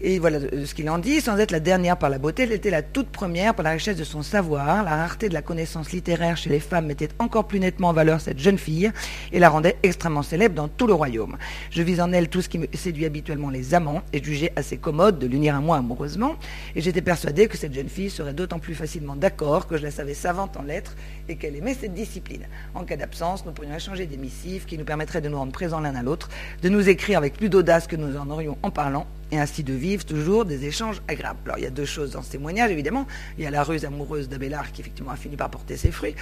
Et 0.00 0.18
voilà 0.18 0.40
ce 0.40 0.74
qu'il 0.74 0.90
en 0.90 0.98
dit, 0.98 1.22
sans 1.22 1.38
être 1.38 1.50
la 1.50 1.60
dernière 1.60 1.96
par 1.96 2.10
la 2.10 2.18
beauté, 2.18 2.42
elle 2.42 2.52
était 2.52 2.70
la 2.70 2.82
toute 2.82 3.08
première 3.08 3.54
par 3.54 3.64
la 3.64 3.70
richesse 3.70 3.96
de 3.96 4.04
son 4.04 4.22
savoir, 4.22 4.84
la 4.84 4.96
rareté 4.96 5.28
de 5.28 5.34
la 5.34 5.40
connaissance 5.40 5.90
littéraire 5.92 6.36
chez 6.36 6.50
les 6.50 6.60
femmes 6.60 6.86
mettait 6.86 7.08
encore 7.18 7.46
plus 7.46 7.60
nettement 7.60 7.88
en 7.88 7.92
valeur 7.94 8.20
cette 8.20 8.38
jeune 8.38 8.58
fille 8.58 8.92
et 9.32 9.38
la 9.38 9.48
rendait 9.48 9.76
extrêmement 9.82 10.22
célèbre 10.22 10.54
dans 10.54 10.68
tout 10.68 10.86
le 10.86 10.92
royaume. 10.92 11.38
Je 11.70 11.82
vis 11.82 12.00
en 12.02 12.12
elle 12.12 12.28
tout 12.28 12.42
ce 12.42 12.48
qui 12.50 12.58
me 12.58 12.66
séduit 12.74 13.06
habituellement 13.06 13.48
les 13.48 13.72
amants 13.74 14.02
et 14.12 14.22
jugeais 14.22 14.52
assez 14.54 14.76
commode 14.76 15.18
de 15.18 15.26
l'unir 15.26 15.56
à 15.56 15.60
moi 15.60 15.78
amoureusement, 15.78 16.36
et 16.74 16.82
j'étais 16.82 17.00
persuadée 17.02 17.48
que 17.48 17.56
cette 17.56 17.72
jeune 17.72 17.88
fille 17.88 18.10
serait 18.10 18.34
d'autant 18.34 18.58
plus 18.58 18.74
facilement 18.74 19.16
d'accord 19.16 19.66
que 19.66 19.78
je 19.78 19.82
la 19.82 19.90
savais 19.90 20.14
savante 20.14 20.58
en 20.58 20.62
lettres 20.62 20.94
et 21.28 21.36
qu'elle 21.36 21.56
aimait 21.56 21.74
cette 21.74 21.94
discipline. 21.94 22.46
En 22.74 22.84
cas 22.84 22.96
d'absence, 22.96 23.46
nous 23.46 23.52
pourrions 23.52 23.74
échanger 23.74 24.06
des 24.06 24.18
missives 24.18 24.66
qui 24.66 24.76
nous 24.76 24.84
permettraient 24.84 25.22
de 25.22 25.28
nous 25.28 25.38
rendre 25.38 25.52
présents 25.52 25.80
l'un 25.80 25.94
à 25.94 26.02
l'autre, 26.02 26.28
de 26.62 26.68
nous 26.68 26.88
écrire 26.88 27.16
avec 27.16 27.34
plus 27.34 27.48
d'audace 27.48 27.86
que 27.86 27.96
nous 27.96 28.16
en 28.18 28.28
aurions 28.28 28.58
en 28.62 28.70
parlant, 28.70 29.06
et 29.32 29.38
ainsi 29.38 29.62
de 29.62 29.72
vivre 29.72 30.04
toujours 30.04 30.44
des 30.44 30.64
échanges 30.64 31.02
agréables. 31.08 31.38
Alors 31.44 31.58
il 31.58 31.64
y 31.64 31.66
a 31.66 31.70
deux 31.70 31.84
choses 31.84 32.12
dans 32.12 32.22
ce 32.22 32.30
témoignage, 32.30 32.70
évidemment. 32.70 33.06
Il 33.38 33.44
y 33.44 33.46
a 33.46 33.50
la 33.50 33.62
ruse 33.62 33.84
amoureuse 33.84 34.28
d'Abélard 34.28 34.72
qui 34.72 34.82
effectivement 34.82 35.10
a 35.10 35.16
fini 35.16 35.36
par 35.36 35.50
porter 35.50 35.76
ses 35.76 35.90
fruits, 35.90 36.14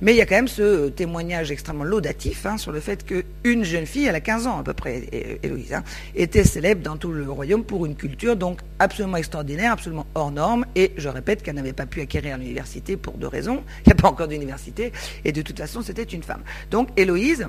mais 0.00 0.14
il 0.14 0.16
y 0.16 0.20
a 0.20 0.26
quand 0.26 0.36
même 0.36 0.48
ce 0.48 0.88
témoignage 0.88 1.50
extrêmement 1.50 1.84
laudatif 1.84 2.46
hein, 2.46 2.56
sur 2.56 2.72
le 2.72 2.80
fait 2.80 3.04
qu'une 3.04 3.64
jeune 3.64 3.86
fille, 3.86 4.06
elle 4.06 4.14
a 4.14 4.20
15 4.20 4.46
ans 4.46 4.58
à 4.58 4.62
peu 4.62 4.72
près, 4.72 5.38
Héloïse, 5.42 5.74
hein, 5.74 5.84
était 6.14 6.44
célèbre 6.44 6.82
dans 6.82 6.96
tout 6.96 7.12
le 7.12 7.30
royaume 7.30 7.64
pour 7.64 7.86
une 7.86 7.94
culture 7.94 8.36
donc 8.36 8.60
absolument 8.78 9.16
extraordinaire, 9.16 9.72
absolument 9.72 10.06
hors 10.14 10.30
norme, 10.30 10.66
et 10.74 10.92
je 10.96 11.08
répète 11.08 11.42
qu'elle 11.42 11.56
n'avait 11.56 11.72
pas 11.72 11.86
pu 11.86 12.00
acquérir 12.00 12.38
l'université 12.38 12.96
pour 12.96 13.14
deux 13.14 13.28
raisons. 13.28 13.62
Il 13.86 13.88
n'y 13.88 13.92
a 13.92 13.96
pas 13.96 14.08
encore 14.08 14.28
d'université, 14.28 14.92
et 15.24 15.32
de 15.32 15.42
toute 15.42 15.58
façon 15.58 15.82
c'était 15.82 16.02
une 16.02 16.22
femme. 16.22 16.42
Donc 16.70 16.88
Héloïse, 16.96 17.46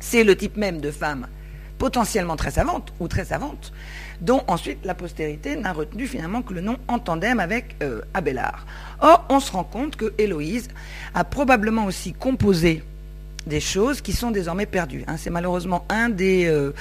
c'est 0.00 0.24
le 0.24 0.36
type 0.36 0.56
même 0.56 0.80
de 0.80 0.90
femme 0.90 1.26
potentiellement 1.78 2.36
très 2.36 2.52
savante 2.52 2.92
ou 3.00 3.08
très 3.08 3.24
savante, 3.24 3.72
dont 4.22 4.42
ensuite 4.46 4.78
la 4.84 4.94
postérité 4.94 5.56
n'a 5.56 5.72
retenu 5.72 6.06
finalement 6.06 6.42
que 6.42 6.54
le 6.54 6.60
nom 6.60 6.78
en 6.88 6.98
tandem 6.98 7.40
avec 7.40 7.76
euh, 7.82 8.00
Abélard. 8.14 8.64
Or, 9.00 9.26
on 9.28 9.40
se 9.40 9.52
rend 9.52 9.64
compte 9.64 9.96
que 9.96 10.14
Héloïse 10.16 10.68
a 11.12 11.24
probablement 11.24 11.84
aussi 11.86 12.12
composé 12.12 12.82
des 13.46 13.60
choses 13.60 14.00
qui 14.00 14.12
sont 14.12 14.30
désormais 14.30 14.66
perdues. 14.66 15.04
Hein. 15.08 15.16
C'est 15.18 15.30
malheureusement 15.30 15.84
un 15.88 16.08
des 16.08 16.46
euh, 16.46 16.72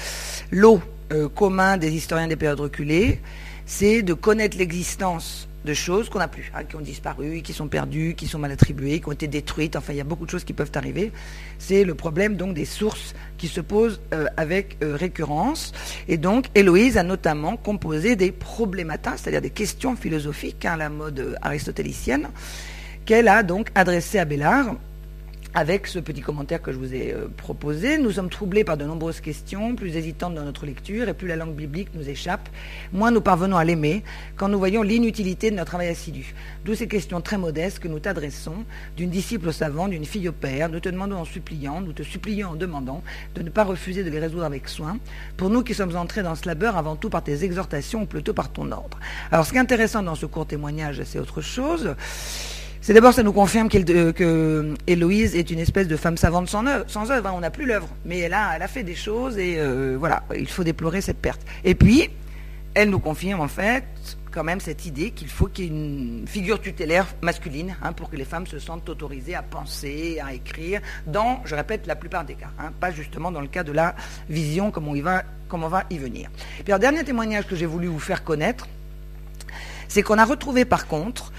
lots 0.51 0.81
euh, 1.11 1.27
communs 1.27 1.77
des 1.77 1.91
historiens 1.91 2.27
des 2.27 2.35
périodes 2.35 2.59
reculées, 2.59 3.19
c'est 3.65 4.03
de 4.03 4.13
connaître 4.13 4.57
l'existence 4.57 5.47
de 5.65 5.73
choses 5.73 6.09
qu'on 6.09 6.19
n'a 6.19 6.27
plus, 6.27 6.51
hein, 6.55 6.63
qui 6.63 6.75
ont 6.75 6.81
disparu, 6.81 7.41
qui 7.43 7.53
sont 7.53 7.67
perdues, 7.67 8.15
qui 8.15 8.27
sont 8.27 8.39
mal 8.39 8.51
attribuées, 8.51 8.99
qui 8.99 9.07
ont 9.07 9.11
été 9.11 9.27
détruites. 9.27 9.75
Enfin, 9.75 9.93
il 9.93 9.97
y 9.97 10.01
a 10.01 10.05
beaucoup 10.05 10.25
de 10.25 10.29
choses 10.31 10.43
qui 10.43 10.53
peuvent 10.53 10.71
arriver. 10.75 11.11
C'est 11.59 11.83
le 11.83 11.95
problème 11.95 12.35
des 12.35 12.65
sources 12.65 13.13
qui 13.37 13.47
se 13.47 13.61
posent 13.61 14.01
euh, 14.13 14.25
avec 14.37 14.77
euh, 14.83 14.95
récurrence. 14.95 15.73
Et 16.07 16.17
donc, 16.17 16.47
Héloïse 16.55 16.97
a 16.97 17.03
notamment 17.03 17.57
composé 17.57 18.15
des 18.15 18.31
problématas, 18.31 19.17
c'est-à-dire 19.17 19.41
des 19.41 19.49
questions 19.49 19.95
philosophiques 19.95 20.65
à 20.65 20.73
hein, 20.73 20.77
la 20.77 20.89
mode 20.89 21.19
euh, 21.19 21.35
aristotélicienne, 21.41 22.29
qu'elle 23.05 23.27
a 23.27 23.43
donc 23.43 23.69
adressées 23.75 24.19
à 24.19 24.25
Bellard 24.25 24.75
avec 25.53 25.87
ce 25.87 25.99
petit 25.99 26.21
commentaire 26.21 26.61
que 26.61 26.71
je 26.71 26.77
vous 26.77 26.93
ai 26.93 27.13
euh, 27.13 27.27
proposé, 27.35 27.97
nous 27.97 28.11
sommes 28.11 28.29
troublés 28.29 28.63
par 28.63 28.77
de 28.77 28.85
nombreuses 28.85 29.19
questions, 29.19 29.75
plus 29.75 29.97
hésitantes 29.97 30.33
dans 30.33 30.45
notre 30.45 30.65
lecture, 30.65 31.09
et 31.09 31.13
plus 31.13 31.27
la 31.27 31.35
langue 31.35 31.55
biblique 31.55 31.89
nous 31.93 32.07
échappe, 32.07 32.47
moins 32.93 33.11
nous 33.11 33.19
parvenons 33.19 33.57
à 33.57 33.63
l'aimer, 33.65 34.03
quand 34.37 34.47
nous 34.47 34.57
voyons 34.57 34.81
l'inutilité 34.81 35.51
de 35.51 35.55
notre 35.57 35.71
travail 35.71 35.89
assidu. 35.89 36.33
D'où 36.63 36.73
ces 36.73 36.87
questions 36.87 37.19
très 37.19 37.37
modestes 37.37 37.79
que 37.79 37.89
nous 37.89 37.99
t'adressons, 37.99 38.63
d'une 38.95 39.09
disciple 39.09 39.49
au 39.49 39.51
savant, 39.51 39.89
d'une 39.89 40.05
fille 40.05 40.29
au 40.29 40.31
père, 40.31 40.69
nous 40.69 40.79
te 40.79 40.89
demandons 40.89 41.17
en 41.17 41.25
suppliant, 41.25 41.81
nous 41.81 41.93
te 41.93 42.03
supplions 42.03 42.51
en 42.51 42.55
demandant, 42.55 43.03
de 43.35 43.41
ne 43.41 43.49
pas 43.49 43.65
refuser 43.65 44.03
de 44.03 44.09
les 44.09 44.19
résoudre 44.19 44.45
avec 44.45 44.69
soin, 44.69 44.99
pour 45.35 45.49
nous 45.49 45.63
qui 45.63 45.73
sommes 45.73 45.95
entrés 45.97 46.23
dans 46.23 46.35
ce 46.35 46.47
labeur 46.47 46.77
avant 46.77 46.95
tout 46.95 47.09
par 47.09 47.23
tes 47.23 47.43
exhortations, 47.43 48.03
ou 48.03 48.05
plutôt 48.05 48.33
par 48.33 48.51
ton 48.51 48.71
ordre. 48.71 48.99
Alors 49.31 49.45
ce 49.45 49.51
qui 49.51 49.57
est 49.57 49.61
intéressant 49.61 50.01
dans 50.01 50.15
ce 50.15 50.25
court 50.25 50.45
témoignage, 50.47 51.01
c'est 51.03 51.19
autre 51.19 51.41
chose. 51.41 51.95
C'est 52.83 52.95
d'abord, 52.95 53.13
ça 53.13 53.21
nous 53.21 53.31
confirme 53.31 53.69
que 53.69 54.73
Héloïse 54.87 55.35
est 55.35 55.51
une 55.51 55.59
espèce 55.59 55.87
de 55.87 55.95
femme 55.95 56.17
savante 56.17 56.49
sans 56.49 56.65
œuvre. 56.65 56.85
Sans 56.87 57.11
œuvre 57.11 57.27
hein, 57.27 57.33
on 57.35 57.41
n'a 57.41 57.51
plus 57.51 57.67
l'œuvre. 57.67 57.87
Mais 58.05 58.17
elle 58.17 58.33
a, 58.33 58.53
elle 58.55 58.63
a 58.63 58.67
fait 58.67 58.81
des 58.81 58.95
choses 58.95 59.37
et 59.37 59.57
euh, 59.59 59.97
voilà, 59.99 60.23
il 60.35 60.47
faut 60.47 60.63
déplorer 60.63 60.99
cette 60.99 61.19
perte. 61.19 61.41
Et 61.63 61.75
puis, 61.75 62.09
elle 62.73 62.89
nous 62.89 62.97
confirme 62.97 63.39
en 63.39 63.47
fait 63.47 63.83
quand 64.31 64.43
même 64.43 64.59
cette 64.59 64.87
idée 64.87 65.11
qu'il 65.11 65.27
faut 65.27 65.45
qu'il 65.45 65.65
y 65.65 65.67
ait 65.67 65.71
une 65.71 66.25
figure 66.27 66.59
tutélaire 66.59 67.05
masculine 67.21 67.75
hein, 67.83 67.93
pour 67.93 68.09
que 68.09 68.15
les 68.15 68.25
femmes 68.25 68.47
se 68.47 68.57
sentent 68.57 68.89
autorisées 68.89 69.35
à 69.35 69.43
penser, 69.43 70.19
à 70.25 70.33
écrire, 70.33 70.81
dans, 71.05 71.41
je 71.45 71.53
répète, 71.53 71.85
la 71.85 71.95
plupart 71.95 72.25
des 72.25 72.33
cas, 72.33 72.49
hein, 72.57 72.71
pas 72.79 72.89
justement 72.89 73.31
dans 73.31 73.41
le 73.41 73.47
cas 73.47 73.63
de 73.63 73.73
la 73.73 73.93
vision 74.27 74.71
comme 74.71 74.87
on, 74.87 74.99
va, 74.99 75.23
on 75.51 75.57
va 75.67 75.83
y 75.91 75.99
venir. 75.99 76.31
Et 76.59 76.63
puis, 76.63 76.73
un 76.73 76.79
dernier 76.79 77.03
témoignage 77.03 77.45
que 77.45 77.55
j'ai 77.55 77.67
voulu 77.67 77.85
vous 77.85 77.99
faire 77.99 78.23
connaître, 78.23 78.67
c'est 79.87 80.01
qu'on 80.01 80.17
a 80.17 80.25
retrouvé 80.25 80.65
par 80.65 80.87
contre 80.87 81.31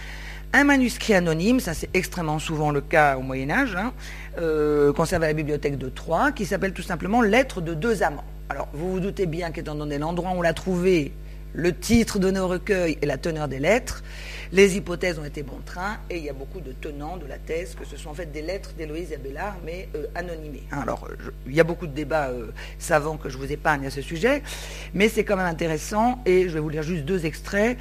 un 0.53 0.65
manuscrit 0.65 1.15
anonyme, 1.15 1.61
ça 1.61 1.75
c'est 1.75 1.89
extrêmement 1.95 2.39
souvent 2.39 2.71
le 2.71 2.81
cas 2.81 3.17
au 3.17 3.23
Moyen 3.23 3.51
Âge, 3.51 3.75
hein, 3.77 3.93
euh, 4.39 4.93
conservé 4.93 5.27
à 5.27 5.29
la 5.29 5.35
bibliothèque 5.35 5.79
de 5.79 5.89
Troyes, 5.89 6.33
qui 6.33 6.45
s'appelle 6.45 6.73
tout 6.73 6.83
simplement 6.83 7.23
Lettres 7.23 7.61
de 7.61 7.75
deux 7.75 8.03
amants. 8.03 8.25
Alors 8.49 8.69
vous 8.75 8.93
vous 8.93 9.01
doutez 9.01 9.27
bien 9.27 9.51
qu'étant 9.51 9.75
donné 9.75 9.99
l'endroit 9.99 10.31
où 10.33 10.39
on 10.39 10.43
l'a 10.43 10.53
trouvé, 10.53 11.13
le 11.55 11.75
titre 11.75 12.19
donné 12.19 12.41
au 12.41 12.49
recueil 12.49 12.99
et 13.03 13.07
la 13.07 13.19
teneur 13.19 13.47
des 13.49 13.59
lettres, 13.59 14.03
les 14.53 14.77
hypothèses 14.77 15.19
ont 15.19 15.25
été 15.25 15.43
bon 15.43 15.59
train 15.65 15.99
et 16.11 16.19
il 16.19 16.25
y 16.25 16.31
a 16.31 16.35
beaucoup 16.35 16.61
de 16.61 16.73
tenants 16.73 17.17
de 17.17 17.27
la 17.27 17.39
thèse 17.39 17.75
que 17.75 17.85
ce 17.85 17.97
sont 17.97 18.11
en 18.11 18.15
fait 18.15 18.33
des 18.33 18.43
lettres 18.43 18.73
d'Héloïse 18.77 19.13
Abélard, 19.13 19.57
mais 19.65 19.89
euh, 19.95 20.07
anonymées. 20.15 20.63
Hein, 20.71 20.81
alors, 20.83 21.09
il 21.47 21.55
y 21.55 21.61
a 21.61 21.65
beaucoup 21.65 21.87
de 21.87 21.93
débats 21.93 22.29
euh, 22.29 22.49
savants 22.79 23.17
que 23.17 23.29
je 23.29 23.37
vous 23.37 23.53
épargne 23.53 23.87
à 23.87 23.91
ce 23.91 24.01
sujet, 24.01 24.43
mais 24.95 25.09
c'est 25.09 25.25
quand 25.25 25.37
même 25.37 25.47
intéressant 25.47 26.23
et 26.25 26.49
je 26.49 26.55
vais 26.55 26.61
vous 26.61 26.71
lire 26.71 26.83
juste 26.83 27.05
deux 27.05 27.27
extraits 27.27 27.79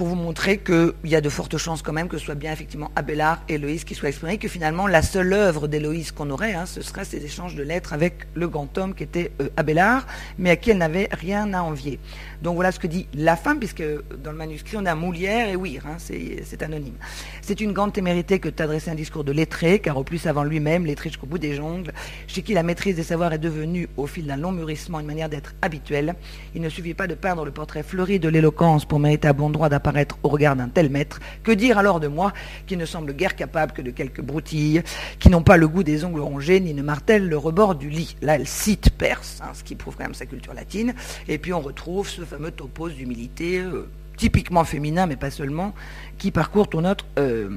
pour 0.00 0.08
vous 0.08 0.14
montrer 0.14 0.56
qu'il 0.56 0.94
y 1.04 1.14
a 1.14 1.20
de 1.20 1.28
fortes 1.28 1.58
chances 1.58 1.82
quand 1.82 1.92
même 1.92 2.08
que 2.08 2.16
ce 2.16 2.24
soit 2.24 2.34
bien 2.34 2.54
effectivement 2.54 2.90
Abélard 2.96 3.42
et 3.50 3.56
Héloïse 3.56 3.84
qui 3.84 3.94
soient 3.94 4.08
exprimés, 4.08 4.38
que 4.38 4.48
finalement 4.48 4.86
la 4.86 5.02
seule 5.02 5.30
œuvre 5.34 5.68
d'Héloïse 5.68 6.10
qu'on 6.10 6.30
aurait, 6.30 6.54
hein, 6.54 6.64
ce 6.64 6.80
serait 6.80 7.04
ces 7.04 7.22
échanges 7.22 7.54
de 7.54 7.62
lettres 7.62 7.92
avec 7.92 8.26
le 8.32 8.48
grand 8.48 8.78
homme 8.78 8.94
qui 8.94 9.02
était 9.02 9.30
euh, 9.42 9.50
Abélard, 9.58 10.06
mais 10.38 10.48
à 10.48 10.56
qui 10.56 10.70
elle 10.70 10.78
n'avait 10.78 11.10
rien 11.12 11.52
à 11.52 11.60
envier. 11.60 11.98
Donc 12.40 12.54
voilà 12.54 12.72
ce 12.72 12.78
que 12.78 12.86
dit 12.86 13.08
la 13.12 13.36
femme, 13.36 13.58
puisque 13.58 13.82
dans 14.24 14.30
le 14.30 14.38
manuscrit 14.38 14.78
on 14.78 14.86
a 14.86 14.94
Moulière 14.94 15.50
et 15.50 15.56
Weir, 15.56 15.82
hein, 15.86 15.96
c'est 15.98 16.62
anonyme. 16.62 16.96
C'est 17.42 17.60
une 17.60 17.74
grande 17.74 17.92
témérité 17.92 18.38
que 18.38 18.48
d'adresser 18.48 18.90
un 18.90 18.94
discours 18.94 19.24
de 19.24 19.32
lettré, 19.32 19.80
car 19.80 19.98
au 19.98 20.02
plus 20.02 20.26
avant 20.26 20.44
lui-même, 20.44 20.86
lettré 20.86 21.10
jusqu'au 21.10 21.26
bout 21.26 21.36
des 21.36 21.54
jongles, 21.54 21.92
chez 22.26 22.40
qui 22.40 22.54
la 22.54 22.62
maîtrise 22.62 22.96
des 22.96 23.02
savoirs 23.02 23.34
est 23.34 23.38
devenue, 23.38 23.86
au 23.98 24.06
fil 24.06 24.26
d'un 24.26 24.38
long 24.38 24.52
mûrissement, 24.52 24.98
une 24.98 25.06
manière 25.06 25.28
d'être 25.28 25.52
habituelle. 25.60 26.14
Il 26.54 26.62
ne 26.62 26.70
suffit 26.70 26.94
pas 26.94 27.06
de 27.06 27.14
peindre 27.14 27.44
le 27.44 27.50
portrait 27.50 27.82
fleuri 27.82 28.18
de 28.18 28.30
l'éloquence 28.30 28.86
pour 28.86 28.98
mériter 28.98 29.28
à 29.28 29.34
bon 29.34 29.50
droit 29.50 29.68
d'apparaître 29.68 29.89
au 30.22 30.28
regard 30.28 30.56
d'un 30.56 30.68
tel 30.68 30.90
maître. 30.90 31.20
Que 31.42 31.52
dire 31.52 31.78
alors 31.78 32.00
de 32.00 32.08
moi, 32.08 32.32
qui 32.66 32.76
ne 32.76 32.84
semble 32.84 33.12
guère 33.12 33.36
capable 33.36 33.72
que 33.72 33.82
de 33.82 33.90
quelques 33.90 34.20
broutilles, 34.20 34.82
qui 35.18 35.28
n'ont 35.30 35.42
pas 35.42 35.56
le 35.56 35.68
goût 35.68 35.82
des 35.82 36.04
ongles 36.04 36.20
rongés, 36.20 36.60
ni 36.60 36.74
ne 36.74 36.82
martèlent 36.82 37.28
le 37.28 37.36
rebord 37.36 37.74
du 37.74 37.88
lit. 37.88 38.16
Là, 38.22 38.36
elle 38.36 38.46
cite 38.46 38.90
Perse, 38.90 39.40
hein, 39.42 39.50
ce 39.54 39.64
qui 39.64 39.74
prouve 39.74 39.96
quand 39.96 40.04
même 40.04 40.14
sa 40.14 40.26
culture 40.26 40.54
latine, 40.54 40.94
et 41.28 41.38
puis 41.38 41.52
on 41.52 41.60
retrouve 41.60 42.08
ce 42.08 42.22
fameux 42.22 42.50
topos 42.50 42.90
d'humilité, 42.90 43.58
euh, 43.58 43.88
typiquement 44.16 44.64
féminin, 44.64 45.06
mais 45.06 45.16
pas 45.16 45.30
seulement, 45.30 45.74
qui 46.18 46.30
parcourt 46.30 46.68
toute 46.68 46.82
notre 46.82 47.06
euh, 47.18 47.48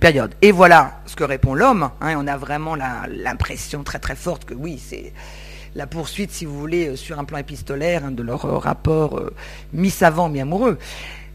période. 0.00 0.34
Et 0.42 0.52
voilà 0.52 1.00
ce 1.06 1.16
que 1.16 1.24
répond 1.24 1.54
l'homme. 1.54 1.90
Hein, 2.00 2.14
on 2.18 2.26
a 2.26 2.36
vraiment 2.36 2.74
l'impression 2.74 3.82
très 3.82 3.98
très 3.98 4.16
forte 4.16 4.44
que 4.44 4.54
oui, 4.54 4.80
c'est 4.84 5.12
la 5.74 5.86
poursuite, 5.86 6.30
si 6.30 6.44
vous 6.44 6.58
voulez, 6.58 6.88
euh, 6.88 6.96
sur 6.96 7.18
un 7.18 7.24
plan 7.24 7.38
épistolaire, 7.38 8.04
hein, 8.04 8.10
de 8.10 8.22
leur 8.22 8.42
rapport 8.62 9.20
mi-savant, 9.72 10.28
mi-amoureux. 10.28 10.78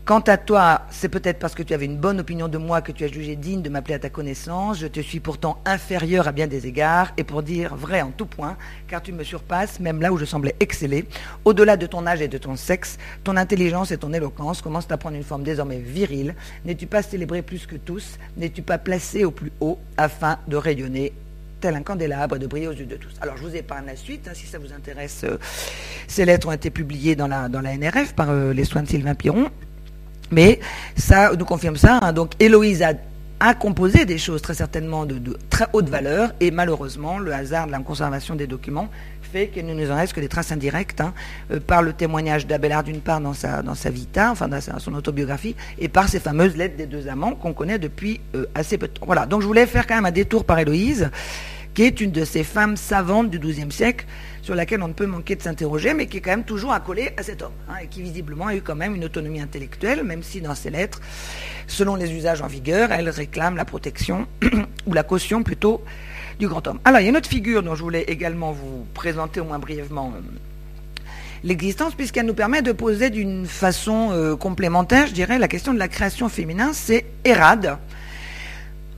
Quant 0.03 0.19
à 0.21 0.35
toi, 0.35 0.81
c'est 0.89 1.09
peut-être 1.09 1.37
parce 1.37 1.53
que 1.53 1.61
tu 1.61 1.75
avais 1.75 1.85
une 1.85 1.95
bonne 1.95 2.19
opinion 2.19 2.47
de 2.47 2.57
moi 2.57 2.81
que 2.81 2.91
tu 2.91 3.03
as 3.03 3.07
jugé 3.07 3.35
digne 3.35 3.61
de 3.61 3.69
m'appeler 3.69 3.93
à 3.93 3.99
ta 3.99 4.09
connaissance. 4.09 4.79
Je 4.79 4.87
te 4.87 4.99
suis 4.99 5.19
pourtant 5.19 5.61
inférieur 5.63 6.27
à 6.27 6.31
bien 6.31 6.47
des 6.47 6.65
égards, 6.65 7.13
et 7.17 7.23
pour 7.23 7.43
dire 7.43 7.75
vrai 7.75 8.01
en 8.01 8.09
tout 8.09 8.25
point, 8.25 8.57
car 8.87 9.03
tu 9.03 9.11
me 9.13 9.23
surpasses, 9.23 9.79
même 9.79 10.01
là 10.01 10.11
où 10.11 10.17
je 10.17 10.25
semblais 10.25 10.55
exceller. 10.59 11.05
Au-delà 11.45 11.77
de 11.77 11.85
ton 11.85 12.07
âge 12.07 12.19
et 12.19 12.27
de 12.27 12.39
ton 12.39 12.55
sexe, 12.55 12.97
ton 13.23 13.37
intelligence 13.37 13.91
et 13.91 13.97
ton 13.97 14.11
éloquence 14.11 14.63
commencent 14.63 14.89
à 14.89 14.97
prendre 14.97 15.17
une 15.17 15.23
forme 15.23 15.43
désormais 15.43 15.77
virile. 15.77 16.33
N'es-tu 16.65 16.87
pas 16.87 17.03
célébré 17.03 17.43
plus 17.43 17.67
que 17.67 17.75
tous? 17.75 18.17
N'es-tu 18.37 18.63
pas 18.63 18.79
placé 18.79 19.23
au 19.23 19.29
plus 19.29 19.51
haut 19.59 19.77
afin 19.97 20.39
de 20.47 20.55
rayonner 20.55 21.13
tel 21.59 21.75
un 21.75 21.83
candélabre 21.83 22.39
de 22.39 22.47
briller 22.47 22.67
aux 22.67 22.73
yeux 22.73 22.87
de 22.87 22.95
tous? 22.95 23.13
Alors 23.21 23.37
je 23.37 23.43
vous 23.43 23.55
épargne 23.55 23.85
la 23.85 23.95
suite, 23.95 24.27
hein, 24.27 24.33
si 24.33 24.47
ça 24.47 24.57
vous 24.57 24.73
intéresse. 24.73 25.21
Euh, 25.25 25.37
ces 26.07 26.25
lettres 26.25 26.47
ont 26.47 26.53
été 26.53 26.71
publiées 26.71 27.15
dans 27.15 27.27
la, 27.27 27.49
dans 27.49 27.61
la 27.61 27.77
NRF 27.77 28.15
par 28.15 28.31
euh, 28.31 28.51
les 28.51 28.65
soins 28.65 28.81
de 28.81 28.89
Sylvain 28.89 29.13
Piron. 29.13 29.51
Mais 30.31 30.59
ça 30.95 31.31
nous 31.35 31.45
confirme 31.45 31.75
ça. 31.77 31.99
Hein. 32.01 32.13
donc 32.13 32.31
Héloïse 32.39 32.83
a, 32.83 32.93
composé 33.55 34.05
des 34.05 34.19
choses 34.19 34.41
très 34.41 34.53
certainement 34.53 35.05
de, 35.05 35.19
très 35.49 35.65
haute 35.73 35.89
valeur 35.89 36.31
et 36.39 36.51
malheureusement 36.51 37.17
le 37.17 37.33
hasard 37.33 37.65
de 37.65 37.71
la 37.71 37.79
conservation 37.79 38.35
des 38.35 38.45
documents 38.45 38.87
fait 39.31 39.47
qu'il 39.47 39.65
ne 39.65 39.73
nous 39.73 39.89
en 39.89 39.95
reste 39.95 40.13
que 40.13 40.19
des 40.19 40.27
traces 40.27 40.51
indirectes 40.51 41.01
hein, 41.01 41.13
euh, 41.51 41.59
par 41.59 41.81
le 41.81 41.93
témoignage 41.93 42.45
d'Abelard 42.45 42.83
d'une 42.83 42.99
part 42.99 43.21
dans 43.21 43.33
sa, 43.33 43.61
dans 43.61 43.75
sa 43.75 43.89
vita, 43.89 44.31
enfin 44.31 44.47
dans 44.47 44.59
son 44.79 44.93
autobiographie, 44.93 45.55
et 45.79 45.87
par 45.87 46.09
ces 46.09 46.19
fameuses 46.19 46.55
lettres 46.57 46.77
des 46.77 46.85
deux 46.85 47.07
amants 47.07 47.33
qu'on 47.35 47.53
connaît 47.53 47.79
depuis 47.79 48.19
euh, 48.35 48.45
assez 48.53 48.77
peu 48.77 48.87
de 48.87 48.93
temps. 48.93 49.05
Voilà, 49.05 49.25
donc 49.25 49.41
je 49.41 49.47
voulais 49.47 49.65
faire 49.65 49.87
quand 49.87 49.95
même 49.95 50.05
un 50.05 50.11
détour 50.11 50.43
par 50.43 50.59
Héloïse, 50.59 51.09
qui 51.73 51.83
est 51.83 52.01
une 52.01 52.11
de 52.11 52.25
ces 52.25 52.43
femmes 52.43 52.75
savantes 52.75 53.29
du 53.29 53.39
XIIe 53.39 53.71
siècle, 53.71 54.05
sur 54.41 54.55
laquelle 54.55 54.81
on 54.81 54.87
ne 54.87 54.93
peut 54.93 55.05
manquer 55.05 55.35
de 55.35 55.41
s'interroger, 55.41 55.93
mais 55.93 56.07
qui 56.07 56.17
est 56.17 56.21
quand 56.21 56.31
même 56.31 56.43
toujours 56.43 56.73
accolée 56.73 57.11
à 57.17 57.23
cet 57.23 57.41
homme, 57.41 57.51
hein, 57.69 57.75
et 57.83 57.87
qui 57.87 58.01
visiblement 58.01 58.47
a 58.47 58.55
eu 58.55 58.61
quand 58.61 58.75
même 58.75 58.95
une 58.95 59.05
autonomie 59.05 59.41
intellectuelle, 59.41 60.03
même 60.03 60.23
si 60.23 60.41
dans 60.41 60.55
ses 60.55 60.69
lettres, 60.69 60.99
selon 61.67 61.95
les 61.95 62.11
usages 62.11 62.41
en 62.41 62.47
vigueur, 62.47 62.91
elle 62.91 63.09
réclame 63.09 63.55
la 63.55 63.65
protection, 63.65 64.27
ou 64.87 64.93
la 64.93 65.03
caution 65.03 65.43
plutôt, 65.43 65.83
du 66.39 66.47
grand 66.47 66.65
homme. 66.67 66.79
Alors, 66.85 66.99
il 66.99 67.03
y 67.03 67.05
a 67.07 67.09
une 67.09 67.17
autre 67.17 67.29
figure 67.29 67.61
dont 67.61 67.75
je 67.75 67.83
voulais 67.83 68.03
également 68.03 68.51
vous 68.51 68.85
présenter 68.93 69.39
au 69.39 69.45
moins 69.45 69.59
brièvement 69.59 70.13
euh, 70.15 70.21
l'existence, 71.43 71.93
puisqu'elle 71.93 72.25
nous 72.25 72.33
permet 72.33 72.61
de 72.61 72.71
poser 72.71 73.09
d'une 73.09 73.45
façon 73.45 74.09
euh, 74.11 74.35
complémentaire, 74.35 75.07
je 75.07 75.13
dirais, 75.13 75.37
la 75.37 75.47
question 75.47 75.73
de 75.73 75.79
la 75.79 75.87
création 75.87 76.29
féminin, 76.29 76.71
c'est 76.73 77.05
Hérade. 77.23 77.77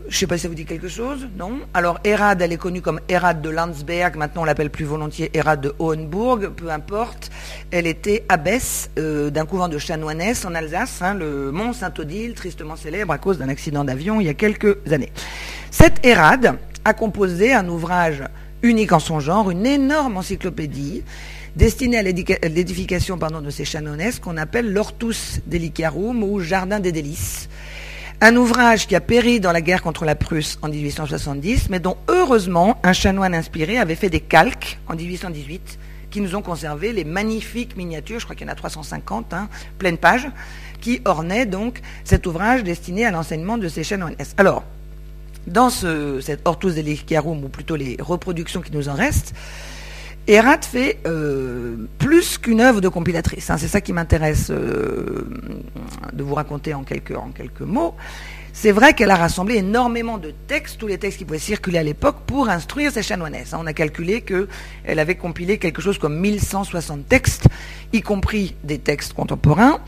Je 0.08 0.16
ne 0.16 0.20
sais 0.20 0.28
pas 0.28 0.38
si 0.38 0.44
ça 0.44 0.48
vous 0.50 0.56
dit 0.56 0.66
quelque 0.66 0.90
chose, 0.90 1.28
non? 1.38 1.60
Alors, 1.74 2.00
Hérade, 2.04 2.42
elle 2.42 2.52
est 2.52 2.58
connue 2.58 2.82
comme 2.82 3.00
Hérade 3.08 3.42
de 3.42 3.50
Landsberg, 3.50 4.16
maintenant 4.18 4.42
on 4.42 4.46
l'appelle 4.46 4.70
plus 4.70 4.86
volontiers 4.86 5.32
Hérade 5.34 5.62
de 5.62 5.74
Hohenburg, 5.80 6.50
peu 6.50 6.70
importe. 6.70 7.32
Elle 7.72 7.88
était 7.88 8.26
abbesse 8.28 8.90
euh, 9.00 9.30
d'un 9.30 9.46
couvent 9.46 9.70
de 9.70 9.78
chanoinesses 9.78 10.46
en 10.46 10.56
Alsace, 10.56 11.02
hein, 11.02 11.14
le 11.14 11.52
Mont 11.52 11.74
Saint-Odile, 11.74 12.34
tristement 12.34 12.76
célèbre 12.76 13.14
à 13.14 13.18
cause 13.18 13.38
d'un 13.38 13.50
accident 13.50 13.84
d'avion 13.84 14.20
il 14.20 14.28
y 14.28 14.30
a 14.30 14.34
quelques 14.34 14.78
années. 14.92 15.12
Cette 15.72 16.06
Hérade, 16.06 16.58
a 16.86 16.94
composé 16.94 17.54
un 17.54 17.68
ouvrage 17.68 18.24
unique 18.62 18.92
en 18.92 19.00
son 19.00 19.20
genre, 19.20 19.50
une 19.52 19.66
énorme 19.66 20.18
encyclopédie 20.18 21.04
destinée 21.56 21.98
à 21.98 22.04
l'édification 22.04 23.18
de 23.18 23.50
ces 23.50 23.66
chanonesses 23.66 24.20
qu'on 24.20 24.38
appelle 24.38 24.72
l'Ortus 24.72 25.40
Delicarum 25.46 26.24
ou 26.24 26.40
Jardin 26.40 26.80
des 26.80 26.92
délices. 26.92 27.48
Un 28.26 28.38
ouvrage 28.38 28.88
qui 28.88 28.96
a 28.96 29.02
péri 29.02 29.42
dans 29.42 29.52
la 29.52 29.60
guerre 29.60 29.82
contre 29.82 30.06
la 30.06 30.16
Prusse 30.16 30.58
en 30.62 30.70
1870, 30.70 31.70
mais 31.70 31.82
dont 31.82 31.98
heureusement 32.08 32.80
un 32.82 32.94
chanoine 32.94 33.36
inspiré 33.36 33.78
avait 33.78 33.96
fait 33.96 34.10
des 34.10 34.22
calques 34.22 34.80
en 34.88 34.96
1818 34.96 35.78
qui 36.10 36.22
nous 36.22 36.34
ont 36.34 36.42
conservé 36.42 36.94
les 36.94 37.04
magnifiques 37.04 37.76
miniatures, 37.76 38.22
je 38.22 38.24
crois 38.24 38.38
qu'il 38.38 38.48
y 38.48 38.50
en 38.50 38.54
a 38.54 38.56
350, 38.56 39.34
hein, 39.34 39.50
pleine 39.78 39.98
page, 39.98 40.30
qui 40.80 41.02
ornaient 41.04 41.46
donc 41.46 41.82
cet 42.06 42.26
ouvrage 42.26 42.64
destiné 42.64 43.06
à 43.06 43.12
l'enseignement 43.12 43.58
de 43.58 43.68
ces 43.68 43.84
chanoinesses. 43.84 44.36
Alors, 44.38 44.64
dans 45.46 45.70
ce, 45.70 46.22
cette 46.22 46.48
Hortus 46.48 46.76
Delicarum, 46.76 47.44
ou 47.44 47.50
plutôt 47.50 47.76
les 47.76 47.98
reproductions 48.00 48.62
qui 48.62 48.72
nous 48.72 48.88
en 48.88 48.94
restent, 48.94 49.36
Erat 50.28 50.62
fait 50.62 51.00
euh, 51.06 51.76
plus 52.00 52.38
qu'une 52.38 52.62
œuvre 52.62 52.80
de 52.80 52.88
compilatrice. 52.88 53.50
Hein. 53.50 53.58
c'est 53.58 53.68
ça 53.68 53.82
qui 53.82 53.92
m'intéresse 53.92 54.48
euh, 54.52 55.28
de 56.14 56.24
vous 56.24 56.34
raconter 56.34 56.74
en 56.74 56.84
quelques, 56.84 57.12
mots. 57.62 57.94
C'est 58.54 58.72
vrai 58.72 58.94
qu'elle 58.94 59.12
a 59.12 59.16
rassemblé 59.16 59.56
énormément 59.56 60.18
de 60.18 60.34
textes, 60.48 60.80
tous 60.80 60.88
les 60.88 60.98
textes 60.98 61.18
qui 61.18 61.26
pouvaient 61.26 61.40
circuler 61.40 61.80
à 61.80 61.84
l'époque, 61.84 62.18
pour 62.26 62.48
instruire 62.48 62.92
ses 62.92 63.02
chanoinesses. 63.02 63.54
Hein. 63.54 63.60
On 63.62 63.66
a 63.66 63.74
calculé 63.74 64.22
qu'elle 64.22 65.00
avait 65.00 65.16
compilé 65.16 65.58
quelque 65.58 65.82
chose 65.82 65.98
comme 65.98 66.18
1160 66.18 67.08
textes, 67.10 67.48
y 67.92 68.02
compris 68.02 68.56
des 68.64 68.80
textes 68.80 69.14
contemporains 69.14 69.80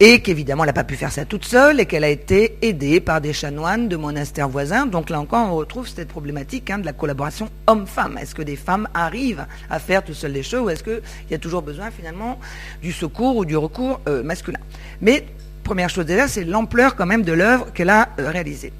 et 0.00 0.20
qu'évidemment 0.20 0.64
elle 0.64 0.68
n'a 0.68 0.74
pas 0.74 0.84
pu 0.84 0.94
faire 0.94 1.12
ça 1.12 1.24
toute 1.24 1.44
seule 1.44 1.80
et 1.80 1.86
qu'elle 1.86 2.04
a 2.04 2.08
été 2.08 2.56
aidée 2.62 3.00
par 3.00 3.20
des 3.20 3.32
chanoines 3.32 3.88
de 3.88 3.96
monastères 3.96 4.48
voisins. 4.48 4.86
Donc 4.86 5.10
là 5.10 5.20
encore, 5.20 5.48
on 5.52 5.56
retrouve 5.56 5.88
cette 5.88 6.08
problématique 6.08 6.70
hein, 6.70 6.78
de 6.78 6.86
la 6.86 6.92
collaboration 6.92 7.48
homme-femme. 7.66 8.18
Est-ce 8.18 8.34
que 8.34 8.42
des 8.42 8.56
femmes 8.56 8.88
arrivent 8.94 9.46
à 9.70 9.78
faire 9.78 10.04
tout 10.04 10.14
seul 10.14 10.32
les 10.32 10.42
choses 10.42 10.62
ou 10.62 10.70
est-ce 10.70 10.84
qu'il 10.84 11.00
y 11.30 11.34
a 11.34 11.38
toujours 11.38 11.62
besoin 11.62 11.90
finalement 11.90 12.38
du 12.82 12.92
secours 12.92 13.36
ou 13.36 13.44
du 13.44 13.56
recours 13.56 14.00
euh, 14.08 14.22
masculin? 14.22 14.60
Mais 15.00 15.24
première 15.64 15.90
chose 15.90 16.06
déjà, 16.06 16.28
c'est 16.28 16.44
l'ampleur 16.44 16.96
quand 16.96 17.06
même 17.06 17.22
de 17.22 17.32
l'œuvre 17.32 17.72
qu'elle 17.72 17.90
a 17.90 18.08
euh, 18.18 18.30
réalisée. 18.30 18.72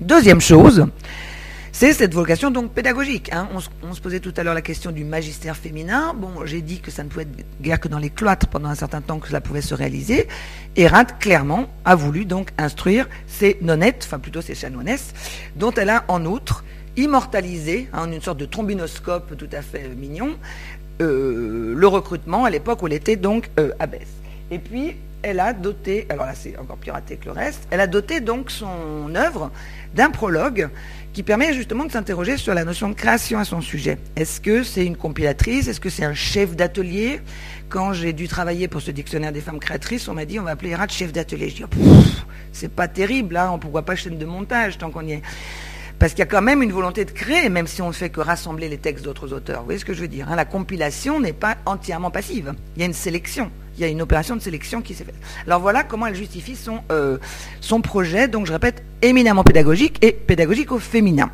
Deuxième 0.00 0.40
chose, 0.40 0.86
c'est 1.74 1.94
cette 1.94 2.12
vocation 2.12 2.50
donc 2.50 2.72
pédagogique. 2.72 3.32
Hein. 3.32 3.48
On, 3.82 3.94
se 3.94 4.00
posait 4.00 4.20
tout 4.20 4.34
à 4.36 4.42
l'heure 4.42 4.54
la 4.54 4.60
question 4.60 4.92
du 4.92 5.04
magistère 5.04 5.56
féminin. 5.56 6.14
Bon, 6.14 6.44
j'ai 6.44 6.60
dit 6.60 6.80
que 6.80 6.90
ça 6.90 7.02
ne 7.02 7.08
pouvait 7.08 7.22
être 7.22 7.62
guère 7.62 7.80
que 7.80 7.88
dans 7.88 7.98
les 7.98 8.10
cloîtres 8.10 8.46
pendant 8.46 8.68
un 8.68 8.74
certain 8.74 9.00
temps 9.00 9.18
que 9.18 9.28
cela 9.28 9.40
pouvait 9.40 9.62
se 9.62 9.74
réaliser. 9.74 10.28
Et 10.76 10.86
clairement, 11.18 11.68
a 11.86 11.94
voulu 11.94 12.26
donc 12.26 12.50
instruire 12.58 13.08
ces 13.26 13.56
nonnettes, 13.62 14.04
enfin 14.06 14.18
plutôt 14.18 14.42
ces 14.42 14.54
chanoinesses, 14.54 15.14
dont 15.56 15.72
elle 15.72 15.88
a 15.88 16.04
en 16.08 16.26
outre 16.26 16.62
immortalisé, 16.96 17.88
en 17.94 18.02
hein, 18.02 18.12
une 18.12 18.20
sorte 18.20 18.38
de 18.38 18.44
trombinoscope 18.44 19.34
tout 19.38 19.48
à 19.50 19.62
fait 19.62 19.88
mignon, 19.96 20.36
euh, 21.00 21.74
le 21.74 21.86
recrutement 21.86 22.44
à 22.44 22.50
l'époque 22.50 22.82
où 22.82 22.86
elle 22.86 22.92
était 22.92 23.16
donc 23.16 23.50
euh, 23.58 23.70
abbesse. 23.78 24.12
Et 24.50 24.58
puis, 24.58 24.96
elle 25.22 25.40
a 25.40 25.52
doté, 25.52 26.06
alors 26.10 26.26
là 26.26 26.34
c'est 26.34 26.56
encore 26.58 26.76
plus 26.76 26.90
que 26.90 27.24
le 27.26 27.32
reste, 27.32 27.66
elle 27.70 27.80
a 27.80 27.86
doté 27.86 28.20
donc 28.20 28.50
son 28.50 29.14
œuvre 29.14 29.50
d'un 29.94 30.10
prologue 30.10 30.68
qui 31.12 31.22
permet 31.22 31.52
justement 31.52 31.84
de 31.84 31.92
s'interroger 31.92 32.36
sur 32.36 32.54
la 32.54 32.64
notion 32.64 32.88
de 32.88 32.94
création 32.94 33.38
à 33.38 33.44
son 33.44 33.60
sujet. 33.60 33.98
Est-ce 34.16 34.40
que 34.40 34.62
c'est 34.62 34.86
une 34.86 34.96
compilatrice? 34.96 35.68
Est-ce 35.68 35.80
que 35.80 35.90
c'est 35.90 36.04
un 36.04 36.14
chef 36.14 36.56
d'atelier? 36.56 37.20
Quand 37.68 37.92
j'ai 37.92 38.12
dû 38.12 38.28
travailler 38.28 38.68
pour 38.68 38.80
ce 38.80 38.90
dictionnaire 38.90 39.32
des 39.32 39.40
femmes 39.40 39.60
créatrices, 39.60 40.08
on 40.08 40.14
m'a 40.14 40.24
dit 40.24 40.38
on 40.40 40.44
va 40.44 40.52
appeler 40.52 40.70
Erat 40.70 40.88
chef 40.88 41.12
d'atelier. 41.12 41.50
Je 41.50 41.56
dis 41.56 41.64
oh, 41.64 42.04
c'est 42.52 42.72
pas 42.72 42.88
terrible, 42.88 43.36
hein, 43.36 43.50
on 43.52 43.64
ne 43.64 43.70
voit 43.70 43.84
pas 43.84 43.94
chaîne 43.94 44.18
de 44.18 44.24
montage 44.24 44.78
tant 44.78 44.90
qu'on 44.90 45.06
y 45.06 45.12
est. 45.12 45.22
Parce 46.02 46.14
qu'il 46.14 46.18
y 46.18 46.22
a 46.22 46.26
quand 46.26 46.42
même 46.42 46.64
une 46.64 46.72
volonté 46.72 47.04
de 47.04 47.12
créer, 47.12 47.48
même 47.48 47.68
si 47.68 47.80
on 47.80 47.86
ne 47.86 47.92
fait 47.92 48.10
que 48.10 48.20
rassembler 48.20 48.68
les 48.68 48.76
textes 48.76 49.04
d'autres 49.04 49.32
auteurs. 49.32 49.60
Vous 49.60 49.66
voyez 49.66 49.78
ce 49.78 49.84
que 49.84 49.94
je 49.94 50.00
veux 50.00 50.08
dire 50.08 50.26
hein? 50.28 50.34
La 50.34 50.44
compilation 50.44 51.20
n'est 51.20 51.32
pas 51.32 51.58
entièrement 51.64 52.10
passive. 52.10 52.54
Il 52.74 52.80
y 52.80 52.82
a 52.82 52.86
une 52.86 52.92
sélection 52.92 53.52
il 53.76 53.82
y 53.82 53.84
a 53.84 53.86
une 53.86 54.02
opération 54.02 54.34
de 54.34 54.40
sélection 54.40 54.82
qui 54.82 54.94
s'est 54.94 55.04
faite. 55.04 55.14
Alors 55.46 55.60
voilà 55.60 55.84
comment 55.84 56.08
elle 56.08 56.16
justifie 56.16 56.56
son, 56.56 56.80
euh, 56.90 57.18
son 57.60 57.80
projet, 57.80 58.26
donc 58.26 58.46
je 58.46 58.52
répète, 58.52 58.82
éminemment 59.00 59.44
pédagogique 59.44 60.04
et 60.04 60.10
pédagogique 60.12 60.72
au 60.72 60.80
féminin. 60.80 61.30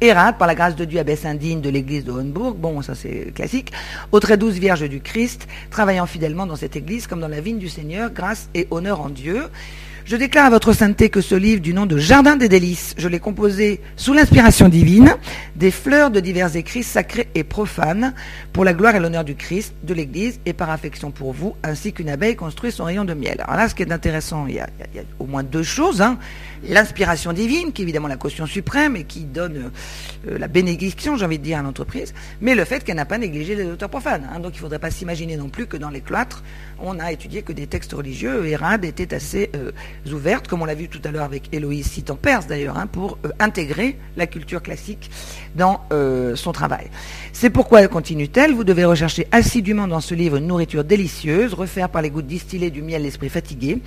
Hérat, 0.00 0.32
par 0.32 0.48
la 0.48 0.56
grâce 0.56 0.74
de 0.74 0.84
Dieu, 0.84 0.98
abbesse 0.98 1.24
indigne 1.24 1.60
de 1.60 1.70
l'église 1.70 2.04
de 2.04 2.10
Hohenburg, 2.10 2.56
bon, 2.56 2.82
ça 2.82 2.94
c'est 2.94 3.32
classique, 3.34 3.72
aux 4.10 4.20
très 4.20 4.36
douze 4.36 4.58
vierges 4.58 4.86
du 4.86 5.00
Christ, 5.00 5.46
travaillant 5.70 6.06
fidèlement 6.06 6.44
dans 6.44 6.56
cette 6.56 6.74
église 6.76 7.06
comme 7.06 7.20
dans 7.20 7.28
la 7.28 7.40
vigne 7.40 7.58
du 7.58 7.68
Seigneur, 7.68 8.10
grâce 8.10 8.50
et 8.52 8.66
honneur 8.72 9.00
en 9.00 9.08
Dieu. 9.08 9.44
Je 10.06 10.16
déclare 10.16 10.44
à 10.44 10.50
votre 10.50 10.74
sainteté 10.74 11.08
que 11.08 11.22
ce 11.22 11.34
livre 11.34 11.62
du 11.62 11.72
nom 11.72 11.86
de 11.86 11.96
Jardin 11.96 12.36
des 12.36 12.50
délices, 12.50 12.94
je 12.98 13.08
l'ai 13.08 13.20
composé 13.20 13.80
sous 13.96 14.12
l'inspiration 14.12 14.68
divine, 14.68 15.16
des 15.56 15.70
fleurs 15.70 16.10
de 16.10 16.20
divers 16.20 16.54
écrits 16.56 16.82
sacrés 16.82 17.30
et 17.34 17.42
profanes, 17.42 18.12
pour 18.52 18.66
la 18.66 18.74
gloire 18.74 18.94
et 18.96 19.00
l'honneur 19.00 19.24
du 19.24 19.34
Christ, 19.34 19.72
de 19.82 19.94
l'Église, 19.94 20.40
et 20.44 20.52
par 20.52 20.68
affection 20.68 21.10
pour 21.10 21.32
vous, 21.32 21.56
ainsi 21.62 21.94
qu'une 21.94 22.10
abeille 22.10 22.36
construit 22.36 22.70
son 22.70 22.84
rayon 22.84 23.06
de 23.06 23.14
miel. 23.14 23.40
Alors 23.40 23.56
là, 23.56 23.66
ce 23.66 23.74
qui 23.74 23.82
est 23.82 23.92
intéressant, 23.92 24.46
il 24.46 24.56
y 24.56 24.60
a, 24.60 24.68
au 25.18 25.24
moins 25.24 25.42
deux 25.42 25.62
choses. 25.62 26.02
Hein. 26.02 26.18
L'inspiration 26.68 27.32
divine, 27.32 27.72
qui 27.72 27.80
est 27.80 27.84
évidemment 27.84 28.08
la 28.08 28.18
caution 28.18 28.44
suprême 28.44 28.96
et 28.96 29.04
qui 29.04 29.20
donne 29.20 29.70
euh, 30.28 30.38
la 30.38 30.48
bénédiction, 30.48 31.16
j'ai 31.16 31.24
envie 31.24 31.38
de 31.38 31.44
dire, 31.44 31.60
à 31.60 31.62
l'entreprise, 31.62 32.12
mais 32.42 32.54
le 32.54 32.66
fait 32.66 32.84
qu'elle 32.84 32.96
n'a 32.96 33.06
pas 33.06 33.16
négligé 33.16 33.54
les 33.54 33.64
auteurs 33.64 33.88
profanes. 33.88 34.28
Hein. 34.30 34.40
Donc 34.40 34.52
il 34.52 34.56
ne 34.56 34.60
faudrait 34.60 34.78
pas 34.78 34.90
s'imaginer 34.90 35.38
non 35.38 35.48
plus 35.48 35.66
que 35.66 35.78
dans 35.78 35.90
les 35.90 36.02
cloîtres, 36.02 36.42
on 36.84 36.98
a 36.98 37.12
étudié 37.12 37.42
que 37.42 37.52
des 37.52 37.66
textes 37.66 37.92
religieux. 37.92 38.46
Hérade 38.46 38.84
était 38.84 39.14
assez 39.14 39.50
euh, 39.54 39.72
ouverte, 40.12 40.48
comme 40.48 40.62
on 40.62 40.64
l'a 40.64 40.74
vu 40.74 40.88
tout 40.88 41.00
à 41.04 41.10
l'heure 41.10 41.24
avec 41.24 41.48
Héloïse, 41.52 41.86
cite 41.86 42.10
en 42.10 42.16
Perse 42.16 42.46
d'ailleurs, 42.46 42.78
hein, 42.78 42.86
pour 42.86 43.18
euh, 43.24 43.30
intégrer 43.38 43.96
la 44.16 44.26
culture 44.26 44.62
classique 44.62 45.10
dans 45.54 45.80
euh, 45.92 46.36
son 46.36 46.52
travail. 46.52 46.88
C'est 47.32 47.50
pourquoi, 47.50 47.86
continue-t-elle, 47.88 48.52
vous 48.52 48.64
devez 48.64 48.84
rechercher 48.84 49.26
assidûment 49.32 49.88
dans 49.88 50.00
ce 50.00 50.14
livre 50.14 50.36
une 50.36 50.46
nourriture 50.46 50.84
délicieuse, 50.84 51.54
refaire 51.54 51.88
par 51.88 52.02
les 52.02 52.10
gouttes 52.10 52.26
distillées 52.26 52.70
du 52.70 52.82
miel 52.82 53.02
l'esprit 53.02 53.28
fatigué, 53.28 53.80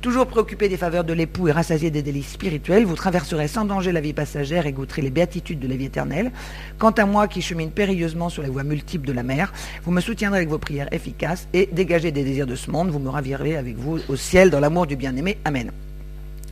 Toujours 0.00 0.28
préoccupé 0.28 0.68
des 0.68 0.76
faveurs 0.76 1.02
de 1.02 1.12
l'époux 1.12 1.48
et 1.48 1.52
rassasié 1.52 1.90
des 1.90 2.02
délices 2.02 2.30
spirituels, 2.30 2.84
vous 2.84 2.94
traverserez 2.94 3.48
sans 3.48 3.64
danger 3.64 3.90
la 3.90 4.00
vie 4.00 4.12
passagère 4.12 4.66
et 4.66 4.72
goûterez 4.72 5.02
les 5.02 5.10
béatitudes 5.10 5.58
de 5.58 5.66
la 5.66 5.74
vie 5.74 5.86
éternelle. 5.86 6.30
Quant 6.78 6.92
à 6.92 7.04
moi 7.04 7.26
qui 7.26 7.42
chemine 7.42 7.72
périlleusement 7.72 8.28
sur 8.28 8.44
les 8.44 8.48
voies 8.48 8.62
multiples 8.62 9.08
de 9.08 9.12
la 9.12 9.24
mer, 9.24 9.52
vous 9.82 9.90
me 9.90 10.00
soutiendrez 10.00 10.38
avec 10.38 10.50
vos 10.50 10.58
prières 10.58 10.88
efficaces 10.92 11.48
et 11.52 11.68
dégagez 11.72 12.12
des 12.12 12.22
désirs 12.22 12.46
de 12.46 12.54
ce 12.54 12.70
monde, 12.70 12.90
vous 12.90 13.00
me 13.00 13.08
ravirez 13.08 13.56
avec 13.56 13.76
vous 13.76 13.98
au 14.08 14.14
ciel 14.14 14.50
dans 14.50 14.60
l'amour 14.60 14.86
du 14.86 14.94
bien-aimé. 14.94 15.38
Amen. 15.44 15.72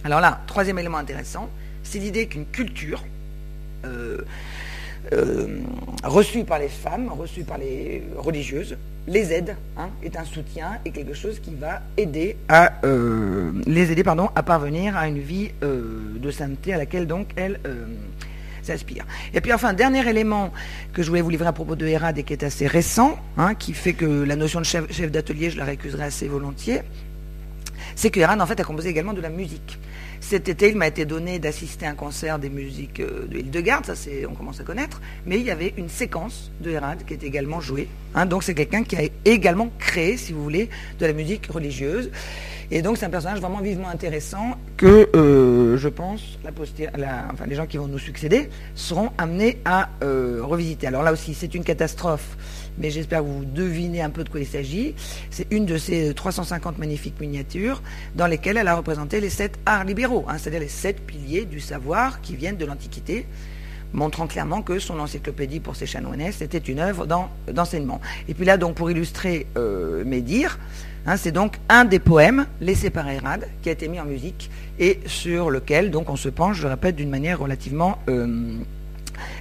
Alors 0.03 0.21
là, 0.21 0.41
troisième 0.49 0.81
élément 0.81 0.99
intéressant, 0.99 1.49
c'est 1.85 2.01
l'idée 2.01 2.27
qu'une 2.27 2.47
culture 2.47 3.05
euh, 3.85 4.23
euh, 5.13 5.61
reçue 6.05 6.45
par 6.45 6.59
les 6.59 6.69
femmes, 6.69 7.09
reçue 7.09 7.45
par 7.45 7.59
les 7.59 8.03
religieuses, 8.17 8.77
les 9.07 9.33
aide, 9.33 9.57
hein, 9.77 9.89
est 10.03 10.17
un 10.17 10.25
soutien 10.25 10.79
et 10.85 10.91
quelque 10.91 11.15
chose 11.15 11.39
qui 11.39 11.55
va 11.55 11.83
aider 11.97 12.37
à 12.49 12.73
euh, 12.85 13.53
les 13.67 13.93
aider 13.93 14.03
pardon, 14.03 14.31
à 14.35 14.43
parvenir 14.43 14.97
à 14.97 15.07
une 15.09 15.21
vie 15.21 15.51
de 15.61 16.31
sainteté 16.31 16.75
à 16.75 16.79
laquelle 16.79 17.07
donc 17.07 17.29
elles 17.37 17.61
s'inspire. 18.67 19.07
Et 19.33 19.41
puis 19.41 19.53
enfin, 19.53 19.73
dernier 19.73 20.07
élément 20.09 20.53
que 20.93 21.03
je 21.03 21.09
voulais 21.09 21.23
vous 21.23 21.31
livrer 21.31 21.49
à 21.49 21.53
propos 21.53 21.77
de 21.77 21.87
Hérad 21.87 22.19
et 22.19 22.23
qui 22.25 22.33
est 22.33 22.43
assez 22.43 22.67
récent, 22.67 23.17
hein, 23.39 23.55
qui 23.55 23.73
fait 23.73 23.95
que 23.95 24.25
la 24.25 24.37
notion 24.37 24.61
de 24.61 24.65
chef, 24.65 25.11
d'atelier, 25.11 25.51
je 25.51 25.59
la 25.59 25.65
récuserai 25.65 26.05
assez 26.05 26.29
volontiers, 26.29 26.83
c'est 27.95 28.11
que 28.11 28.21
Hérad 28.21 28.41
en 28.41 28.47
fait 28.47 28.61
a 28.61 28.65
composé 28.65 28.91
également 28.91 29.15
de 29.15 29.21
la 29.21 29.31
musique. 29.31 29.79
Cet 30.29 30.49
été, 30.49 30.71
il 30.71 30.77
m'a 30.77 30.89
été 30.89 31.05
donné 31.05 31.39
d'assister 31.39 31.87
à 31.87 31.91
un 31.91 31.95
concert 31.95 32.41
des 32.41 32.51
musiques 32.51 32.99
euh, 32.99 33.29
de 33.29 33.39
Hildegarde, 33.39 33.87
ça 33.87 33.95
c'est, 33.95 34.27
on 34.27 34.35
commence 34.35 34.59
à 34.59 34.65
connaître, 34.65 35.01
mais 35.25 35.39
il 35.39 35.47
y 35.47 35.53
avait 35.53 35.73
une 35.77 35.89
séquence 35.89 36.51
de 36.61 36.73
Hérad 36.73 37.05
qui 37.07 37.15
est 37.15 37.23
également 37.23 37.61
jouée. 37.61 37.87
Hein. 38.13 38.27
donc 38.27 38.43
c'est 38.43 38.55
quelqu'un 38.55 38.83
qui 38.83 38.97
a 38.97 39.03
également 39.25 39.69
créé, 39.79 40.17
si 40.17 40.33
vous 40.33 40.43
voulez, 40.43 40.69
de 40.99 41.07
la 41.07 41.13
musique 41.13 41.47
religieuse. 41.47 42.11
Et 42.73 42.83
donc 42.83 42.97
c'est 42.97 43.07
un 43.07 43.11
personnage 43.11 43.39
vraiment 43.39 43.61
vivement 43.61 43.89
intéressant 43.89 44.57
que 44.77 45.09
euh, 45.15 45.77
je 45.77 45.89
pense 45.89 46.37
les 47.47 47.55
gens 47.55 47.67
qui 47.67 47.77
vont 47.77 47.87
nous 47.87 48.01
succéder 48.01 48.51
seront 48.75 49.11
amenés 49.19 49.59
à 49.65 49.91
euh, 50.03 50.41
revisiter. 50.43 50.89
Alors 50.89 51.05
là 51.05 51.13
aussi, 51.13 51.35
c'est 51.35 51.55
une 51.55 51.63
catastrophe 51.63 52.37
mais 52.79 52.91
j'espère 52.91 53.21
que 53.21 53.27
vous 53.27 53.45
devinez 53.45 54.03
un 54.03 54.11
peu 54.11 54.25
de 54.25 54.29
quoi 54.29 54.41
il 54.41 54.47
s'agit. 54.47 54.95
C'est 55.31 55.47
une 55.51 55.67
de 55.67 55.79
ces 55.79 56.15
350 56.15 56.79
magnifiques 56.79 57.21
miniatures 57.21 57.83
dans 58.15 58.27
lesquelles 58.27 58.57
elle 58.57 58.69
a 58.69 58.77
représenté 58.77 59.21
les 59.21 59.31
sept 59.31 59.59
arts 59.67 59.85
libéraux, 59.85 60.25
hein, 60.29 60.37
c'est-à-dire 60.39 60.61
les 60.61 60.69
sept 60.69 61.01
piliers 61.01 61.45
du 61.45 61.61
savoir 61.61 62.21
qui 62.21 62.37
viennent 62.37 62.57
de 62.57 62.67
l'Antiquité, 62.67 63.27
montrant 63.93 64.27
clairement 64.27 64.63
que 64.63 64.79
son 64.79 64.99
encyclopédie 64.99 65.61
pour 65.61 65.77
ses 65.77 65.87
chanoinesses 65.87 66.37
c'était 66.39 66.59
une 66.59 66.81
œuvre 66.81 67.07
d'enseignement. 67.53 68.01
Et 68.29 68.35
puis 68.35 68.45
là, 68.45 68.57
donc, 68.57 68.75
pour 68.75 68.91
illustrer 68.91 69.47
euh, 69.57 70.05
mes 70.05 70.21
dires, 70.21 70.59
hein, 71.07 71.17
c'est 71.17 71.33
donc 71.33 71.57
un 71.69 71.85
des 71.85 71.99
poèmes 71.99 72.47
laissés 72.61 72.91
par 72.91 73.09
Hérade 73.09 73.49
qui 73.63 73.69
a 73.69 73.73
été 73.73 73.89
mis 73.89 74.01
en 74.01 74.05
musique 74.05 74.51
et 74.79 75.01
sur 75.07 75.51
lequel 75.51 75.91
donc 75.91 76.11
on 76.11 76.17
se 76.17 76.29
penche, 76.29 76.59
je 76.59 76.67
répète, 76.67 76.97
d'une 76.97 77.11
manière 77.11 77.39
relativement 77.39 77.99
euh, 78.09 78.59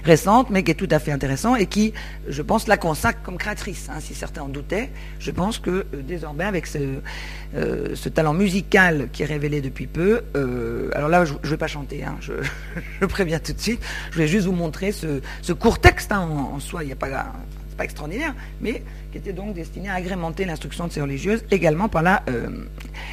récente, 0.04 0.50
mais 0.50 0.62
qui 0.62 0.70
est 0.70 0.74
tout 0.74 0.88
à 0.90 0.98
fait 0.98 1.12
intéressant 1.12 1.56
et 1.56 1.66
qui, 1.66 1.92
je 2.28 2.42
pense, 2.42 2.66
la 2.66 2.76
consacre 2.76 3.20
comme 3.22 3.38
créatrice. 3.38 3.88
Hein, 3.88 4.00
si 4.00 4.14
certains 4.14 4.42
en 4.42 4.48
doutaient, 4.48 4.90
je 5.18 5.30
pense 5.30 5.58
que 5.58 5.70
euh, 5.70 5.84
désormais, 6.02 6.44
avec 6.44 6.66
euh, 6.76 7.94
ce, 7.94 8.08
talent 8.08 8.34
musical 8.34 9.08
qui 9.12 9.22
est 9.22 9.26
révélé 9.26 9.60
depuis 9.60 9.86
peu, 9.86 10.22
euh, 10.36 10.90
alors 10.94 11.08
là, 11.08 11.24
je 11.24 11.34
ne 11.34 11.48
vais 11.48 11.56
pas 11.56 11.66
chanter, 11.66 12.04
hein, 12.04 12.16
je, 13.00 13.06
préviens 13.06 13.38
tout 13.38 13.52
de 13.52 13.60
suite, 13.60 13.80
je 14.12 14.18
vais 14.18 14.28
juste 14.28 14.46
vous 14.46 14.52
montrer 14.52 14.92
ce, 14.92 15.52
court 15.52 15.78
texte 15.78 16.12
hein, 16.12 16.20
en, 16.20 16.60
soi, 16.60 16.82
il 16.84 16.86
n'y 16.86 16.92
a 16.92 16.96
pas 16.96 17.32
pas 17.76 17.84
extraordinaire, 17.84 18.34
mais 18.62 18.82
qui 19.12 19.18
était 19.18 19.34
donc 19.34 19.52
destiné 19.52 19.90
à 19.90 19.94
agrémenter 19.94 20.46
l'instruction 20.46 20.86
de 20.86 20.92
ces 20.92 21.02
religieuses 21.02 21.44
également 21.50 21.90
par 21.90 22.02
la 22.02 22.22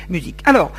musique. 0.07 0.41
Alors, 0.45 0.71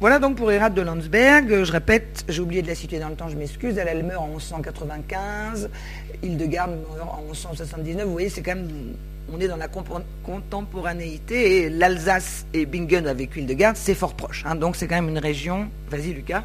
voilà 0.00 0.18
donc 0.18 0.36
pour 0.36 0.50
Hérade 0.50 0.74
de 0.74 0.82
Landsberg. 0.82 1.64
Je 1.64 1.72
répète, 1.72 2.24
j'ai 2.28 2.40
oublié 2.40 2.62
de 2.62 2.66
la 2.66 2.74
citer 2.74 2.98
dans 2.98 3.08
le 3.08 3.14
temps, 3.14 3.28
je 3.28 3.36
m'excuse. 3.36 3.78
Elle, 3.78 4.04
meurt 4.04 4.22
en 4.22 4.28
1195. 4.28 5.70
Hildegarde 6.22 6.72
meurt 6.96 7.10
en 7.10 7.22
1179. 7.22 8.04
Vous 8.04 8.12
voyez, 8.12 8.28
c'est 8.28 8.42
quand 8.42 8.56
même. 8.56 8.68
On 9.32 9.40
est 9.40 9.48
dans 9.48 9.56
la 9.56 9.68
contemporanéité 9.68 11.70
l'Alsace 11.70 12.44
et 12.52 12.66
Bingen 12.66 13.06
avec 13.06 13.34
Hildegarde, 13.34 13.76
c'est 13.76 13.94
fort 13.94 14.14
proche. 14.14 14.44
Hein. 14.46 14.54
donc 14.54 14.76
c'est 14.76 14.86
quand 14.86 14.96
même 14.96 15.08
une 15.08 15.18
région. 15.18 15.70
Vas-y, 15.88 16.12
Lucas. 16.12 16.44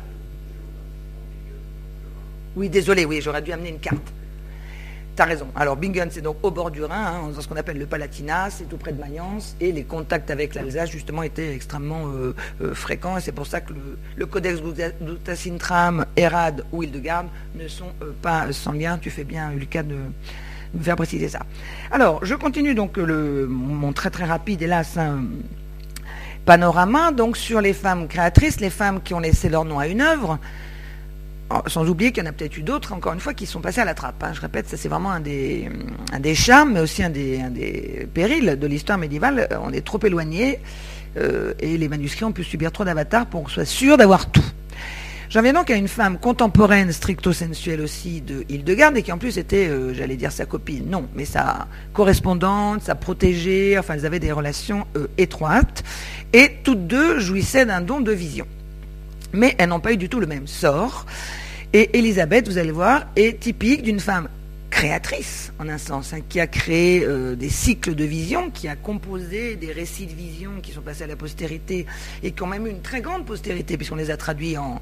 Oui, 2.56 2.70
désolé, 2.70 3.04
oui, 3.04 3.20
j'aurais 3.22 3.42
dû 3.42 3.52
amener 3.52 3.70
une 3.70 3.80
carte 3.80 4.14
raison. 5.26 5.48
Alors 5.56 5.76
Bingen, 5.76 6.10
c'est 6.12 6.22
donc 6.22 6.38
au 6.44 6.52
bord 6.52 6.72
du 6.72 6.84
Rhin, 6.84 6.96
hein, 6.96 7.32
dans 7.34 7.42
ce 7.42 7.48
qu'on 7.48 7.56
appelle 7.56 7.78
le 7.78 7.86
Palatinat, 7.86 8.50
c'est 8.50 8.66
tout 8.66 8.78
près 8.78 8.92
de 8.92 9.00
Mayence, 9.00 9.56
et 9.60 9.72
les 9.72 9.84
contacts 9.84 10.32
avec 10.32 10.56
l'Alsace, 10.56 10.90
justement, 10.90 11.24
étaient 11.24 11.54
extrêmement 11.54 12.08
euh, 12.08 12.36
euh, 12.62 12.74
fréquents, 12.74 13.18
et 13.18 13.22
c'est 13.22 13.32
pour 13.32 13.48
ça 13.48 13.62
que 13.62 13.74
le, 14.16 14.26
codex 14.26 14.62
Dutacintram, 15.02 16.06
Erad 16.16 16.64
ou 16.72 16.84
Hildegarde 16.84 17.28
ne 17.56 17.68
sont 17.68 17.92
euh, 18.02 18.12
pas 18.22 18.52
sans 18.52 18.74
lien. 18.74 18.98
Tu 18.98 19.10
fais 19.10 19.24
bien, 19.24 19.52
Lucas, 19.52 19.84
de 19.84 19.96
me 20.74 20.84
faire 20.84 20.96
préciser 20.96 21.30
ça. 21.30 21.42
Alors, 21.92 22.24
je 22.24 22.36
continue 22.36 22.76
donc 22.76 22.98
le, 22.98 23.48
mon 23.48 23.94
très 23.94 24.10
très 24.10 24.26
rapide, 24.26 24.62
hélas, 24.62 24.98
un 24.98 25.24
panorama, 26.46 27.12
donc 27.12 27.38
sur 27.38 27.62
les 27.62 27.74
femmes 27.74 28.08
créatrices, 28.08 28.60
les 28.60 28.70
femmes 28.70 29.02
qui 29.02 29.14
ont 29.14 29.20
laissé 29.20 29.50
leur 29.50 29.66
nom 29.66 29.80
à 29.80 29.88
une 29.88 30.02
œuvre, 30.02 30.40
sans 31.68 31.88
oublier 31.88 32.12
qu'il 32.12 32.24
y 32.24 32.28
en 32.28 32.30
a 32.30 32.34
peut-être 32.34 32.58
eu 32.58 32.62
d'autres, 32.62 32.94
encore 32.94 33.14
une 33.14 33.20
fois, 33.20 33.34
qui 33.34 33.46
sont 33.46 33.62
passés 33.62 33.82
à 33.82 33.86
la 33.86 33.94
trappe. 33.94 34.24
Hein. 34.24 34.32
Je 34.34 34.42
répète, 34.42 34.68
ça 34.70 34.78
c'est 34.78 34.90
vraiment 34.90 35.12
un 35.12 35.20
des, 35.20 35.70
un 36.12 36.34
charmes, 36.34 36.74
mais 36.74 36.80
aussi 36.80 37.04
un 37.04 37.10
des, 37.10 38.08
périls 38.14 38.58
de 38.60 38.68
l'histoire 38.68 38.98
médiévale. 38.98 39.48
Euh, 39.52 39.58
on 39.64 39.72
est 39.72 39.86
trop 39.86 40.00
éloigné 40.04 40.60
euh, 41.18 41.54
et 41.60 41.78
les 41.78 41.90
manuscrits 41.90 42.26
ont 42.26 42.32
pu 42.32 42.44
subir 42.44 42.72
trop 42.72 42.84
d'avatars 42.84 43.26
pour 43.26 43.44
qu'on 43.44 43.50
soit 43.50 43.66
sûr 43.66 43.98
d'avoir 43.98 44.30
tout. 44.32 44.46
J'en 45.30 45.44
viens 45.44 45.54
donc 45.54 45.70
à 45.70 45.76
une 45.76 45.88
femme 45.88 46.18
contemporaine, 46.18 46.92
stricto-sensuelle 46.92 47.82
aussi, 47.82 48.22
de 48.22 48.46
Hildegarde, 48.50 48.98
et 48.98 49.04
qui 49.04 49.12
en 49.12 49.20
plus 49.20 49.38
était, 49.38 49.68
euh, 49.68 49.94
j'allais 49.94 50.16
dire 50.16 50.32
sa 50.32 50.46
copine, 50.46 50.90
non, 50.90 51.08
mais 51.14 51.26
sa 51.26 51.68
correspondante, 51.94 52.82
sa 52.82 52.96
protégée, 52.96 53.78
enfin, 53.78 53.94
elles 53.94 54.08
avaient 54.08 54.20
des 54.20 54.32
relations 54.32 54.88
étroites, 55.20 55.84
et 56.34 56.58
toutes 56.64 56.88
deux 56.88 57.20
jouissaient 57.20 57.68
d'un 57.68 57.82
don 57.82 58.00
de 58.00 58.12
vision. 58.12 58.48
Mais 59.34 59.56
elles 59.58 59.70
n'ont 59.70 59.80
pas 59.80 59.94
eu 59.94 59.98
du 59.98 60.10
tout 60.10 60.20
le 60.20 60.28
même 60.28 60.48
sort. 60.48 61.06
Et 61.74 61.98
Elisabeth, 61.98 62.48
vous 62.48 62.58
allez 62.58 62.72
voir, 62.72 63.06
est 63.16 63.40
typique 63.40 63.84
d'une 63.84 64.00
femme 64.00 64.28
créatrice, 64.70 65.52
en 65.60 65.68
un 65.68 65.78
sens, 65.78 66.14
hein, 66.14 66.20
qui 66.28 66.40
a 66.40 66.48
créé 66.48 67.04
euh, 67.04 67.36
des 67.36 67.50
cycles 67.50 67.96
de 67.96 68.04
vision, 68.04 68.50
qui 68.52 68.68
a 68.68 68.76
composé 68.76 69.56
des 69.56 69.72
récits 69.72 70.06
de 70.06 70.14
vision 70.14 70.52
qui 70.62 70.72
sont 70.72 70.82
passés 70.82 71.04
à 71.04 71.08
la 71.08 71.16
postérité 71.16 71.86
et 72.24 72.32
qui 72.32 72.44
ont 72.44 72.48
même 72.48 72.66
eu 72.68 72.70
une 72.70 72.82
très 72.82 73.02
grande 73.02 73.26
postérité, 73.26 73.78
puisqu'on 73.78 73.96
les 73.96 74.12
a 74.12 74.18
traduits 74.18 74.58
en, 74.58 74.80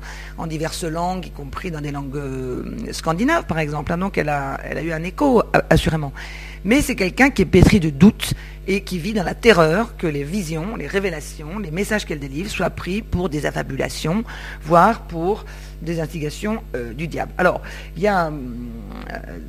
diverses 0.48 0.84
langues, 0.84 1.26
y 1.28 1.32
compris 1.32 1.72
dans 1.72 1.82
des 1.82 1.92
langues 1.92 2.18
euh, 2.18 2.64
scandinaves, 2.92 3.46
par 3.46 3.60
exemple. 3.60 3.92
Hein. 3.92 3.98
donc 3.98 4.18
elle 4.18 4.30
a, 4.30 4.60
elle 4.64 4.78
a 4.78 4.82
eu 4.82 4.92
un 4.92 5.04
écho, 5.04 5.42
assurément. 5.70 6.14
Mais 6.68 6.82
c'est 6.82 6.96
quelqu'un 6.96 7.30
qui 7.30 7.44
est 7.44 7.46
pétri 7.46 7.80
de 7.80 7.90
doutes 7.90 8.34
et 8.68 8.82
qui 8.82 9.00
vit 9.00 9.14
dans 9.14 9.24
la 9.24 9.36
terreur 9.36 9.96
que 9.96 10.06
les 10.06 10.26
visions, 10.26 10.76
les 10.76 10.86
révélations, 10.86 11.60
les 11.60 11.72
messages 11.72 12.06
qu'elle 12.06 12.20
délivre 12.20 12.50
soient 12.50 12.70
pris 12.70 13.02
pour 13.02 13.30
des 13.30 13.46
affabulations, 13.46 14.26
voire 14.64 15.04
pour 15.04 15.46
des 15.82 16.02
instigations 16.02 16.62
euh, 16.76 16.92
du 16.92 17.08
diable. 17.08 17.32
Alors, 17.38 17.62
il 17.96 18.04
y 18.04 18.08
a, 18.08 18.28
euh, 18.28 18.32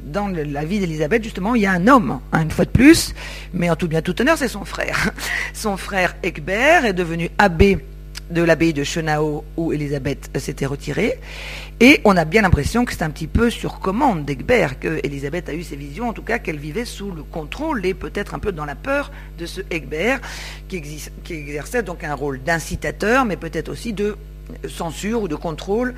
dans 0.07 0.29
la 0.29 0.65
vie 0.65 0.79
d'Élisabeth, 0.79 1.25
justement, 1.25 1.57
il 1.57 1.63
y 1.63 1.67
a 1.67 1.73
un 1.73 1.89
homme, 1.89 2.21
hein, 2.33 2.43
une 2.43 2.53
fois 2.53 2.67
de 2.67 2.71
plus, 2.71 3.13
mais 3.53 3.69
en 3.69 3.75
tout 3.75 3.89
bien 3.89 4.01
tout 4.01 4.21
honneur, 4.21 4.39
c'est 4.39 4.47
son 4.47 4.65
frère. 4.65 5.11
Son 5.55 5.77
frère 5.77 6.15
Egbert 6.23 6.85
est 6.85 6.93
devenu 6.93 7.31
abbé 7.37 7.79
de 8.31 8.43
l'abbaye 8.43 8.73
de 8.73 8.85
Chenao 8.85 9.45
où 9.57 9.73
Elisabeth 9.73 10.31
s'était 10.39 10.67
retirée. 10.67 11.19
Et 11.81 12.01
on 12.05 12.17
a 12.17 12.25
bien 12.25 12.43
l'impression 12.43 12.85
que 12.85 12.93
c'est 12.93 13.03
un 13.03 13.11
petit 13.11 13.27
peu 13.27 13.51
sur 13.51 13.79
commande 13.79 14.25
d'Egbert 14.25 14.81
que 14.81 15.01
Elisabeth 15.05 15.49
a 15.49 15.55
eu 15.55 15.63
ses 15.63 15.77
visions, 15.77 16.09
en 16.09 16.13
tout 16.13 16.23
cas 16.23 16.39
qu'elle 16.39 16.59
vivait 16.59 16.85
sous 16.85 17.11
le 17.11 17.23
contrôle 17.23 17.85
et 17.87 17.95
peut-être 17.95 18.35
un 18.35 18.39
peu 18.39 18.53
dans 18.53 18.65
la 18.65 18.75
peur 18.75 19.13
de 19.39 19.47
ce 19.47 19.61
Egbert 19.71 20.21
qui, 20.69 20.83
qui 21.25 21.35
exerçait 21.35 21.83
donc 21.83 22.05
un 22.05 22.15
rôle 22.15 22.43
d'incitateur, 22.43 23.25
mais 23.25 23.37
peut-être 23.37 23.69
aussi 23.69 23.93
de 23.93 24.17
censure 24.69 25.23
ou 25.23 25.29
de 25.29 25.37
contrôle 25.37 25.95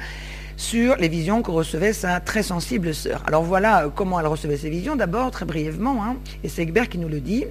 sur 0.60 0.96
les 0.96 1.08
visions 1.08 1.40
que 1.40 1.50
recevait 1.50 1.94
sa 1.94 2.20
très 2.20 2.42
sensible 2.42 2.94
sœur. 2.94 3.22
Alors 3.26 3.42
voilà 3.42 3.86
euh, 3.86 3.88
comment 3.88 4.20
elle 4.20 4.26
recevait 4.26 4.58
ses 4.58 4.68
visions, 4.68 4.94
d'abord 4.94 5.30
très 5.30 5.46
brièvement, 5.46 6.04
hein, 6.04 6.16
et 6.44 6.50
c'est 6.50 6.62
Egbert 6.62 6.90
qui 6.90 6.98
nous 6.98 7.08
le 7.08 7.20
dit. 7.20 7.46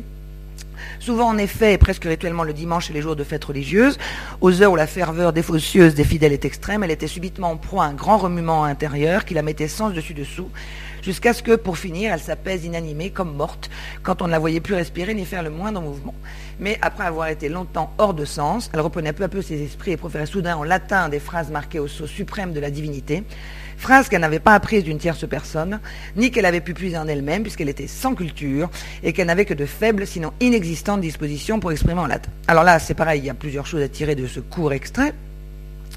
Souvent, 0.99 1.27
en 1.27 1.37
effet, 1.37 1.77
presque 1.77 2.05
rituellement 2.05 2.43
le 2.43 2.53
dimanche 2.53 2.89
et 2.89 2.93
les 2.93 3.01
jours 3.01 3.15
de 3.15 3.23
fête 3.23 3.43
religieuse, 3.45 3.97
aux 4.41 4.61
heures 4.61 4.71
où 4.71 4.75
la 4.75 4.87
ferveur 4.87 5.33
défaussieuse 5.33 5.95
des 5.95 6.03
fidèles 6.03 6.33
est 6.33 6.45
extrême, 6.45 6.83
elle 6.83 6.91
était 6.91 7.07
subitement 7.07 7.51
en 7.51 7.57
proie 7.57 7.85
à 7.85 7.87
un 7.87 7.93
grand 7.93 8.17
remuement 8.17 8.63
intérieur 8.63 9.25
qui 9.25 9.33
la 9.33 9.41
mettait 9.41 9.67
sans 9.67 9.89
dessus-dessous, 9.89 10.49
jusqu'à 11.01 11.33
ce 11.33 11.43
que, 11.43 11.55
pour 11.55 11.77
finir, 11.77 12.13
elle 12.13 12.19
s'apaise 12.19 12.65
inanimée, 12.65 13.09
comme 13.09 13.35
morte, 13.35 13.69
quand 14.03 14.21
on 14.21 14.27
ne 14.27 14.31
la 14.31 14.39
voyait 14.39 14.59
plus 14.59 14.75
respirer 14.75 15.13
ni 15.13 15.25
faire 15.25 15.43
le 15.43 15.49
moindre 15.49 15.81
mouvement. 15.81 16.15
Mais 16.59 16.77
après 16.81 17.05
avoir 17.05 17.27
été 17.27 17.49
longtemps 17.49 17.93
hors 17.97 18.13
de 18.13 18.25
sens, 18.25 18.69
elle 18.73 18.81
reprenait 18.81 19.13
peu 19.13 19.23
à 19.23 19.29
peu 19.29 19.41
ses 19.41 19.61
esprits 19.61 19.91
et 19.91 19.97
proférait 19.97 20.25
soudain 20.25 20.57
en 20.57 20.63
latin 20.63 21.09
des 21.09 21.19
phrases 21.19 21.51
marquées 21.51 21.79
au 21.79 21.87
sceau 21.87 22.07
suprême 22.07 22.53
de 22.53 22.59
la 22.59 22.69
divinité, 22.69 23.23
phrases 23.79 24.09
qu'elle 24.09 24.21
n'avait 24.21 24.39
pas 24.39 24.53
apprises 24.53 24.83
d'une 24.83 24.97
tierce 24.97 25.27
personne, 25.27 25.79
ni 26.15 26.29
qu'elle 26.31 26.45
avait 26.45 26.61
pu 26.61 26.73
puiser 26.73 26.97
en 26.97 27.07
elle-même, 27.07 27.41
puisqu'elle 27.41 27.69
était 27.69 27.87
sans 27.87 28.13
culture, 28.13 28.69
et 29.01 29.13
qu'elle 29.13 29.27
n'avait 29.27 29.45
que 29.45 29.53
de 29.53 29.65
faibles, 29.65 30.05
sinon 30.05 30.33
inexistantes 30.41 31.01
dispositions 31.01 31.59
pour 31.59 31.71
exprimer 31.71 31.99
en 31.99 32.07
latin. 32.07 32.29
Alors 32.47 32.63
là, 32.63 32.77
c'est 32.77 32.93
pareil, 32.93 33.21
il 33.21 33.25
y 33.25 33.29
a 33.29 33.33
plusieurs 33.33 33.65
choses 33.65 33.81
à 33.81 33.87
tirer 33.87 34.15
de 34.15 34.27
ce 34.27 34.39
court 34.39 34.73
extrait. 34.73 35.13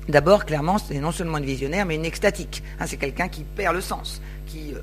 D'abord, 0.08 0.46
clairement, 0.46 0.78
c'est 0.78 0.98
non 0.98 1.12
seulement 1.12 1.38
une 1.38 1.44
visionnaire, 1.44 1.84
mais 1.84 1.96
une 1.96 2.04
extatique. 2.04 2.62
Hein, 2.80 2.86
c'est 2.86 2.96
quelqu'un 2.96 3.28
qui 3.28 3.44
perd 3.44 3.74
le 3.74 3.80
sens, 3.80 4.22
qui 4.46 4.74
euh, 4.74 4.78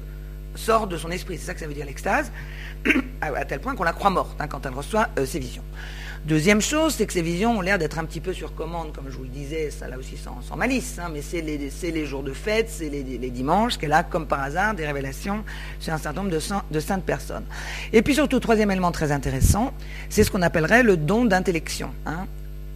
sort 0.56 0.88
de 0.88 0.98
son 0.98 1.10
esprit. 1.10 1.38
C'est 1.38 1.48
ça 1.48 1.54
que 1.54 1.60
ça 1.60 1.68
veut 1.68 1.74
dire 1.74 1.86
l'extase, 1.86 2.32
à 3.22 3.46
tel 3.46 3.60
point 3.60 3.76
qu'on 3.76 3.84
la 3.84 3.94
croit 3.94 4.10
morte 4.10 4.36
hein, 4.40 4.48
quand 4.48 4.66
elle 4.66 4.74
reçoit 4.74 5.08
euh, 5.18 5.26
ses 5.26 5.40
visions. 5.40 5.64
Deuxième 6.26 6.62
chose, 6.62 6.96
c'est 6.96 7.06
que 7.06 7.14
ces 7.14 7.22
visions 7.22 7.58
ont 7.58 7.62
l'air 7.62 7.80
d'être 7.80 7.98
un 7.98 8.06
petit 8.06 8.20
peu 8.20 8.34
sur 8.34 8.54
commande, 8.54 8.92
comme 8.94 9.06
je 9.10 9.16
vous 9.16 9.24
le 9.24 9.30
disais, 9.30 9.72
ça 9.72 9.88
là 9.88 9.98
aussi 9.98 10.18
sans, 10.18 10.56
malice, 10.56 11.00
hein, 11.00 11.10
mais 11.12 11.22
c'est 11.22 11.42
les, 11.42 12.06
jours 12.06 12.24
de 12.24 12.34
fête, 12.34 12.70
c'est 12.70 12.90
les, 12.90 13.30
dimanches 13.30 13.78
qu'elle 13.78 13.94
a, 13.94 14.04
comme 14.04 14.28
par 14.28 14.42
hasard, 14.42 14.74
des 14.76 14.86
révélations 14.86 15.44
sur 15.80 15.94
un 15.94 15.98
certain 15.98 16.24
nombre 16.24 16.36
de, 16.72 16.80
saintes 16.80 17.04
personnes. 17.04 17.46
Et 17.94 18.02
puis 18.02 18.16
surtout, 18.16 18.40
troisième 18.40 18.70
élément 18.70 18.92
très 18.92 19.12
intéressant, 19.12 19.74
c'est 20.10 20.24
ce 20.24 20.32
qu'on 20.32 20.42
appellerait 20.42 20.84
le 20.84 20.98
don 20.98 21.26
d'intellection. 21.26 21.92
Hein. 22.06 22.28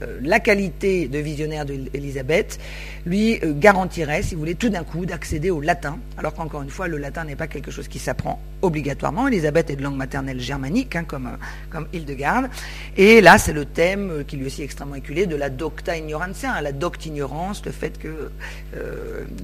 Euh, 0.04 0.20
la 0.22 0.39
qualité 0.39 1.08
de 1.08 1.20
visionnaire 1.20 1.66
d'Elisabeth 1.66 2.60
lui 3.06 3.39
euh, 3.43 3.54
garantirait, 3.54 4.22
si 4.24 4.36
vous 4.36 4.39
voulez, 4.39 4.56
tout 4.56 4.70
d'un 4.70 4.84
coup 4.84 5.06
d'accéder 5.06 5.49
au 5.49 5.62
latin, 5.62 5.97
alors 6.18 6.34
qu'encore 6.34 6.62
une 6.62 6.70
fois, 6.70 6.88
le 6.88 6.97
latin 6.97 7.24
n'est 7.24 7.36
pas 7.36 7.47
quelque 7.47 7.72
chose 7.72 7.88
qui 7.88 7.99
s'apprend 7.99 8.39
obligatoirement. 8.62 9.28
Elisabeth 9.28 9.70
est 9.70 9.76
de 9.76 9.84
langue 9.84 9.97
maternelle 9.97 10.39
germanique, 10.39 10.95
hein, 10.95 11.04
comme, 11.04 11.38
comme 11.70 11.88
Hildegarde. 11.93 12.49
Et 12.97 13.22
là, 13.22 13.38
c'est 13.38 13.54
le 13.54 13.66
thème 13.66 14.24
qui 14.28 14.38
lui 14.38 14.43
est 14.43 14.47
aussi 14.47 14.62
extrêmement 14.64 14.95
éculé 14.95 15.26
de 15.26 15.36
la 15.36 15.49
docta 15.49 15.97
ignorantia, 15.97 16.54
hein, 16.54 16.62
la 16.62 16.72
docte 16.72 17.06
ignorance, 17.06 17.66
le 17.66 17.72
fait 17.72 17.97
que 17.97 18.32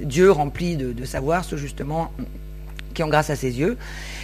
Dieu 0.01 0.31
remplit 0.31 0.75
de, 0.75 0.91
de 0.91 1.05
savoir 1.05 1.43
ce 1.43 1.55
justement 1.57 2.11
qui 2.93 3.03
ont 3.03 3.07
grâce 3.07 3.29
à 3.29 3.35
ses 3.35 3.59
yeux. 3.59 3.77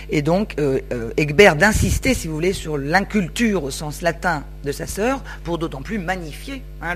Et 0.09 0.22
donc, 0.22 0.55
euh, 0.59 0.80
euh, 0.93 1.11
Egbert 1.18 1.55
d'insister, 1.55 2.13
si 2.13 2.28
vous 2.28 2.34
voulez, 2.34 2.53
sur 2.53 2.78
l'inculture 2.78 3.63
au 3.63 3.72
sens 3.72 4.01
latin 4.01 4.43
de 4.63 4.72
sa 4.72 4.88
sœur, 4.88 5.24
pour 5.43 5.57
d'autant 5.57 5.82
plus 5.82 5.97
magnifier 5.97 6.61
hein, 6.82 6.95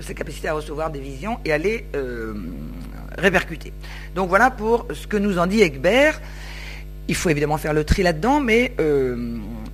sa 0.00 0.14
capacité 0.14 0.48
à 0.48 0.54
recevoir 0.54 0.90
des 0.90 1.00
visions 1.00 1.38
et 1.44 1.52
à 1.52 1.58
les 1.58 1.86
euh, 1.94 2.34
répercuter. 3.18 3.72
Donc 4.14 4.28
voilà 4.28 4.50
pour 4.50 4.86
ce 4.92 5.06
que 5.06 5.16
nous 5.16 5.38
en 5.38 5.46
dit 5.46 5.60
Egbert. 5.60 6.20
Il 7.08 7.14
faut 7.14 7.28
évidemment 7.28 7.58
faire 7.58 7.74
le 7.74 7.84
tri 7.84 8.02
là-dedans, 8.02 8.40
mais 8.40 8.74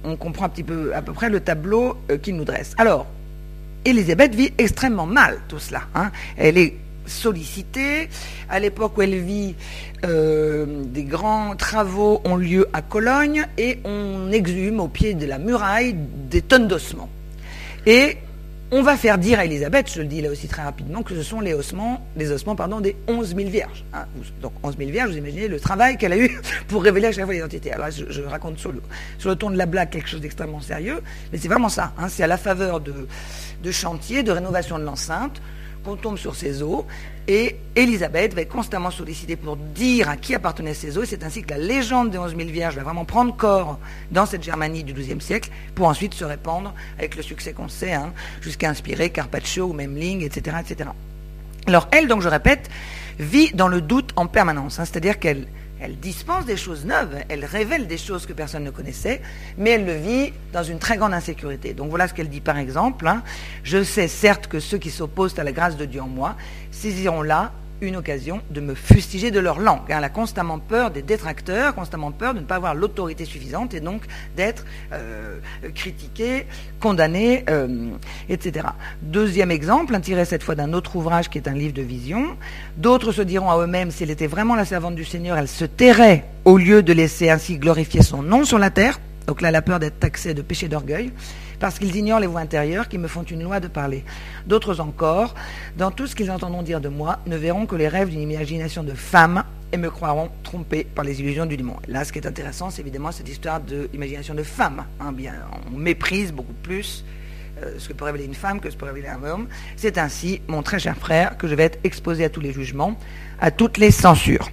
on 0.03 0.17
comprend 0.17 0.47
un 0.47 0.49
petit 0.49 0.63
peu, 0.63 0.95
à 0.95 1.03
peu 1.03 1.13
près 1.13 1.29
le 1.29 1.41
tableau 1.41 1.99
qu'il 2.23 2.37
nous 2.37 2.45
dresse. 2.45 2.75
Alors, 2.79 3.07
Elisabeth 3.85 4.35
vit 4.35 4.53
extrêmement 4.57 5.07
mal 5.07 5.39
tout 5.47 5.59
cela. 5.59 5.83
Hein. 5.95 6.11
Elle 6.39 6.57
est 6.57 6.75
sollicitée. 7.09 8.09
À 8.49 8.61
l'époque 8.61 8.97
où 8.97 9.03
elle 9.03 9.19
vit, 9.19 9.55
euh, 10.05 10.67
des 10.85 11.05
grands 11.05 11.57
travaux 11.57 12.21
ont 12.25 12.37
lieu 12.37 12.69
à 12.73 12.83
Cologne 12.83 13.47
et 13.57 13.79
on 13.85 14.31
exhume 14.31 14.81
au 14.81 14.89
pied 14.89 15.15
de 15.15 15.27
la 15.27 15.39
muraille 15.39 15.95
des 16.31 16.43
tonnes 16.43 16.69
d'ossements. 16.69 17.11
Et 17.87 18.19
on 18.71 18.83
va 18.83 18.97
faire 18.99 19.17
dire 19.17 19.39
à 19.39 19.47
Elisabeth, 19.47 19.91
je 19.95 20.03
le 20.03 20.07
dis 20.09 20.21
là 20.21 20.31
aussi 20.31 20.47
très 20.47 20.63
rapidement, 20.63 21.03
que 21.03 21.15
ce 21.15 21.23
sont 21.23 21.41
les 21.41 21.55
ossements, 21.55 22.07
les 22.17 22.31
ossements 22.31 22.55
pardon, 22.55 22.81
des 22.81 22.97
11 23.09 23.35
000 23.35 23.49
vierges. 23.49 23.85
Hein. 23.95 24.05
Donc 24.43 24.53
11 24.63 24.77
000 24.77 24.91
vierges, 24.91 25.11
vous 25.11 25.17
imaginez 25.17 25.49
le 25.49 25.59
travail 25.59 25.97
qu'elle 25.97 26.13
a 26.13 26.19
eu 26.19 26.39
pour 26.69 26.83
révéler 26.83 27.07
à 27.07 27.13
chaque 27.13 27.25
fois 27.25 27.33
l'identité. 27.33 27.73
Alors 27.73 27.89
je, 27.91 28.23
raconte 28.23 28.59
sur 28.59 28.73
le, 28.73 29.37
ton 29.37 29.51
de 29.51 29.57
la 29.57 29.65
blague 29.65 29.89
quelque 29.91 30.09
chose 30.09 30.21
d'extrêmement 30.21 30.61
sérieux, 30.61 31.01
mais 31.33 31.39
c'est 31.39 31.49
vraiment 31.49 31.71
ça. 31.71 31.93
Hein. 31.99 32.09
C'est 32.09 32.23
à 32.23 32.27
la 32.27 32.37
faveur 32.37 32.81
de, 32.81 32.93
de 33.63 33.71
chantiers, 33.73 34.23
de 34.23 34.33
rénovation 34.33 34.79
de 34.79 34.85
l'enceinte, 34.85 35.41
qu'on 35.85 35.97
tombe 35.97 36.19
sur 36.19 36.35
ces 36.35 36.63
eaux. 36.63 36.87
Et 37.27 37.57
Élisabeth 37.77 38.35
va 38.35 38.41
être 38.41 38.49
constamment 38.49 38.91
sollicitée 38.91 39.37
pour 39.37 39.57
dire 39.57 40.09
à 40.09 40.17
qui 40.17 40.35
appartenaient 40.35 40.75
ces 40.75 40.97
eaux. 40.97 41.03
Et 41.03 41.07
c'est 41.07 41.25
ainsi 41.25 41.43
que 41.43 41.51
la 41.51 41.59
légende 41.59 42.11
des 42.11 42.19
11 42.19 42.37
000 42.37 42.49
vierges 42.49 42.77
va 42.77 42.83
vraiment 42.83 43.05
prendre 43.05 43.37
corps 43.37 43.79
dans 44.11 44.27
cette 44.27 44.43
Germanie 44.43 44.85
du 44.85 44.93
XIIe 44.93 45.21
siècle 45.21 45.51
pour 45.75 45.87
ensuite 45.87 46.15
se 46.15 46.25
répandre 46.25 46.73
avec 46.99 47.17
le 47.17 47.23
succès 47.23 47.53
qu'on 47.53 47.69
sait, 47.69 47.93
hein, 47.93 48.13
jusqu'à 48.41 48.71
inspirer 48.71 49.11
Carpaccio 49.11 49.67
ou 49.67 49.73
Memling, 49.73 50.23
etc.. 50.23 50.57
Alors 51.67 51.89
elle, 51.93 52.09
donc 52.09 52.23
je 52.23 52.29
répète, 52.29 52.71
vit 53.19 53.53
dans 53.53 53.69
le 53.69 53.81
doute 53.81 54.13
en 54.17 54.27
permanence. 54.27 54.79
Hein, 54.79 54.85
c'est-à-dire 54.87 55.19
qu'elle 55.19 55.47
elle 55.81 55.99
dispense 55.99 56.45
des 56.45 56.57
choses 56.57 56.85
neuves, 56.85 57.17
elle 57.29 57.45
révèle 57.45 57.87
des 57.87 57.99
choses 57.99 58.27
que 58.27 58.33
personne 58.33 58.65
ne 58.65 58.71
connaissait, 58.71 59.23
mais 59.57 59.71
elle 59.71 59.87
le 59.87 59.95
vit 59.95 60.33
dans 60.53 60.63
une 60.63 60.79
très 60.79 60.97
grande 60.97 61.15
insécurité. 61.15 61.75
Donc 61.75 61.91
voilà 61.91 62.09
ce 62.09 62.15
qu'elle 62.15 62.29
dit 62.29 62.41
par 62.41 62.59
exemple. 62.59 63.07
Hein. 63.07 63.23
Je 63.63 63.83
sais 63.83 64.09
certes 64.09 64.47
que 64.47 64.61
ceux 64.61 64.79
qui 64.79 64.91
s'opposent 64.91 65.39
à 65.39 65.45
la 65.45 65.53
grâce 65.53 65.77
de 65.77 65.85
Dieu 65.85 66.01
en 66.01 66.09
moi 66.09 66.37
saisiront 66.71 67.23
là 67.23 67.53
une 67.81 67.97
occasion 67.97 68.41
de 68.51 68.61
me 68.61 68.75
fustiger 68.75 69.31
de 69.31 69.41
leur 69.41 69.59
langue. 69.59 69.83
Elle 69.89 70.05
a 70.05 70.09
constamment 70.09 70.59
peur 70.59 70.91
des 70.91 71.03
détracteurs, 71.03 71.75
constamment 71.75 72.11
peur 72.13 72.35
de 72.35 72.41
ne 72.41 72.45
pas 72.45 72.57
avoir 72.57 72.75
l'autorité 72.75 73.25
suffisante 73.25 73.75
et 73.75 73.81
donc 73.81 74.03
d'être 74.37 74.65
euh, 74.93 75.39
critiquée, 75.75 76.47
condamnée, 76.81 77.45
euh, 77.49 77.91
etc. 78.29 78.67
Deuxième 79.03 79.51
exemple, 79.51 79.95
un 79.95 80.01
tiré 80.01 80.25
cette 80.25 80.43
fois 80.43 80.55
d'un 80.55 80.73
autre 80.73 80.97
ouvrage 80.97 81.29
qui 81.29 81.39
est 81.39 81.49
un 81.49 81.55
livre 81.55 81.75
de 81.75 81.83
vision. 81.83 82.37
D'autres 82.77 83.13
se 83.13 83.23
diront 83.23 83.51
à 83.51 83.59
eux-mêmes, 83.59 83.91
si 83.91 84.03
elle 84.03 84.11
était 84.11 84.27
vraiment 84.27 84.55
la 84.55 84.65
servante 84.65 84.95
du 84.95 85.05
Seigneur, 85.05 85.39
elle 85.39 85.49
se 85.49 85.65
tairait 85.65 86.25
au 86.45 86.59
lieu 86.59 86.83
de 86.83 86.93
laisser 86.93 87.31
ainsi 87.31 87.59
glorifier 87.59 88.03
son 88.03 88.23
nom 88.23 88.45
sur 88.45 88.59
la 88.59 88.71
terre. 88.71 89.01
Donc 89.27 89.43
là, 89.43 89.51
elle 89.51 89.57
a 89.57 89.63
peur 89.63 89.79
d'être 89.79 90.01
taxée 90.01 90.33
de 90.33 90.43
péché 90.43 90.69
d'orgueil 90.69 91.13
parce 91.61 91.79
qu'ils 91.79 91.95
ignorent 91.97 92.21
les 92.21 92.27
voies 92.27 92.41
intérieures 92.41 92.89
qui 92.89 92.99
me 92.99 93.09
font 93.09 93.23
une 93.23 93.43
loi 93.43 93.61
de 93.61 93.69
parler. 93.69 94.05
D'autres 94.47 94.81
encore, 94.81 95.35
dans 95.77 95.91
tout 95.91 96.07
ce 96.07 96.15
qu'ils 96.15 96.31
entendront 96.31 96.63
dire 96.63 96.81
de 96.81 96.89
moi, 96.89 97.19
ne 97.27 97.37
verront 97.37 97.67
que 97.67 97.77
les 97.77 97.89
rêves 97.89 98.11
d'une 98.11 98.21
imagination 98.21 98.83
de 98.83 98.95
femme 98.95 99.45
et 99.73 99.77
me 99.77 99.91
croiront 99.91 100.31
trompé 100.43 100.85
par 100.85 101.05
les 101.05 101.21
illusions 101.21 101.47
du 101.47 101.57
démon. 101.57 101.77
Là, 101.89 102.05
ce 102.05 102.13
qui 102.13 102.19
est 102.19 102.27
intéressant, 102.27 102.71
c'est 102.71 102.81
évidemment 102.81 103.13
cette 103.13 103.29
histoire 103.29 103.61
d'imagination 103.61 104.35
de, 104.35 104.43
femme. 104.43 104.85
Hein, 105.01 105.13
bien, 105.13 105.35
on 105.73 105.77
méprise 105.77 106.33
beaucoup 106.33 106.55
plus 106.63 107.05
euh, 107.63 107.75
ce 107.79 107.89
que 107.89 107.93
peut 107.93 108.05
révéler 108.05 108.25
une 108.25 108.35
femme 108.35 108.61
que 108.61 108.71
ce 108.71 108.77
que 108.77 108.81
peut 108.81 108.87
révéler 108.87 109.09
un 109.09 109.23
homme. 109.25 109.49
C'est 109.77 109.99
ainsi, 109.99 110.41
mon 110.49 110.63
très 110.63 110.79
cher 110.79 110.97
frère, 110.97 111.37
que 111.37 111.47
je 111.49 111.55
vais 111.55 111.65
être 111.65 111.79
exposé 111.85 112.25
à 112.25 112.31
tous 112.31 112.41
les 112.41 112.53
jugements, 112.53 112.97
à 113.41 113.51
toutes 113.51 113.79
les 113.79 113.91
censures. 113.91 114.51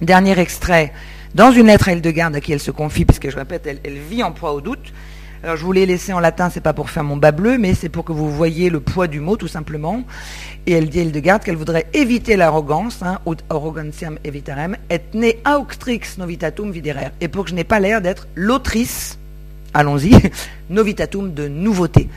Dernier 0.00 0.36
extrait, 0.38 0.92
dans 1.34 1.52
une 1.52 1.68
lettre 1.68 1.88
à 1.88 1.92
Hildegarde 1.92 2.34
à 2.34 2.40
qui 2.40 2.52
elle 2.52 2.60
se 2.60 2.72
confie, 2.72 3.04
puisque 3.04 3.30
je 3.30 3.36
répète, 3.36 3.66
elle, 3.66 3.78
elle 3.84 3.98
vit 3.98 4.24
en 4.24 4.32
proie 4.32 4.52
au 4.52 4.60
doute, 4.60 4.92
alors 5.42 5.56
je 5.56 5.64
vous 5.64 5.72
l'ai 5.72 5.86
laissé 5.86 6.12
en 6.12 6.20
latin, 6.20 6.50
c'est 6.50 6.60
pas 6.60 6.72
pour 6.72 6.88
faire 6.88 7.02
mon 7.02 7.16
bas 7.16 7.32
bleu, 7.32 7.58
mais 7.58 7.74
c'est 7.74 7.88
pour 7.88 8.04
que 8.04 8.12
vous 8.12 8.30
voyez 8.30 8.70
le 8.70 8.78
poids 8.78 9.08
du 9.08 9.18
mot 9.18 9.36
tout 9.36 9.48
simplement. 9.48 10.04
Et 10.66 10.72
elle 10.72 10.88
dit 10.88 11.00
elle 11.00 11.10
de 11.10 11.18
garde 11.18 11.42
qu'elle 11.42 11.56
voudrait 11.56 11.86
éviter 11.94 12.36
l'arrogance, 12.36 13.02
hein, 13.02 13.18
ut 13.26 13.38
evitarem, 14.22 14.76
et 14.88 15.00
ne 15.14 15.30
auctrix 15.56 16.00
novitatum 16.16 16.70
videre. 16.70 17.10
Et 17.20 17.26
pour 17.26 17.42
que 17.42 17.50
je 17.50 17.56
n'ai 17.56 17.64
pas 17.64 17.80
l'air 17.80 18.00
d'être 18.00 18.28
l'autrice, 18.36 19.18
allons-y, 19.74 20.12
novitatum 20.70 21.34
de 21.34 21.48
nouveauté. 21.48 22.08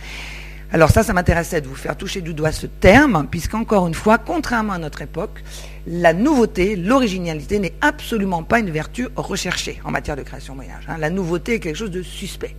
Alors 0.72 0.92
ça, 0.92 1.02
ça 1.02 1.14
m'intéressait 1.14 1.62
de 1.62 1.68
vous 1.68 1.76
faire 1.76 1.98
toucher 1.98 2.22
du 2.22 2.36
doigt 2.36 2.52
ce 2.52 2.68
terme, 2.68 3.28
puisqu'encore 3.32 3.88
une 3.88 3.94
fois, 3.96 4.20
contrairement 4.20 4.74
à 4.74 4.78
notre 4.78 5.02
époque, 5.02 5.44
la 5.88 6.14
nouveauté, 6.14 6.76
l'originalité 6.76 7.58
n'est 7.58 7.74
absolument 7.82 8.44
pas 8.44 8.60
une 8.60 8.70
vertu 8.70 9.08
recherchée 9.16 9.82
en 9.84 9.90
matière 9.90 10.16
de 10.16 10.22
création 10.22 10.54
moyen 10.54 10.76
hein. 10.88 10.98
La 11.00 11.10
nouveauté 11.10 11.56
est 11.56 11.60
quelque 11.60 11.78
chose 11.78 11.92
de 11.92 12.04
suspect. 12.04 12.56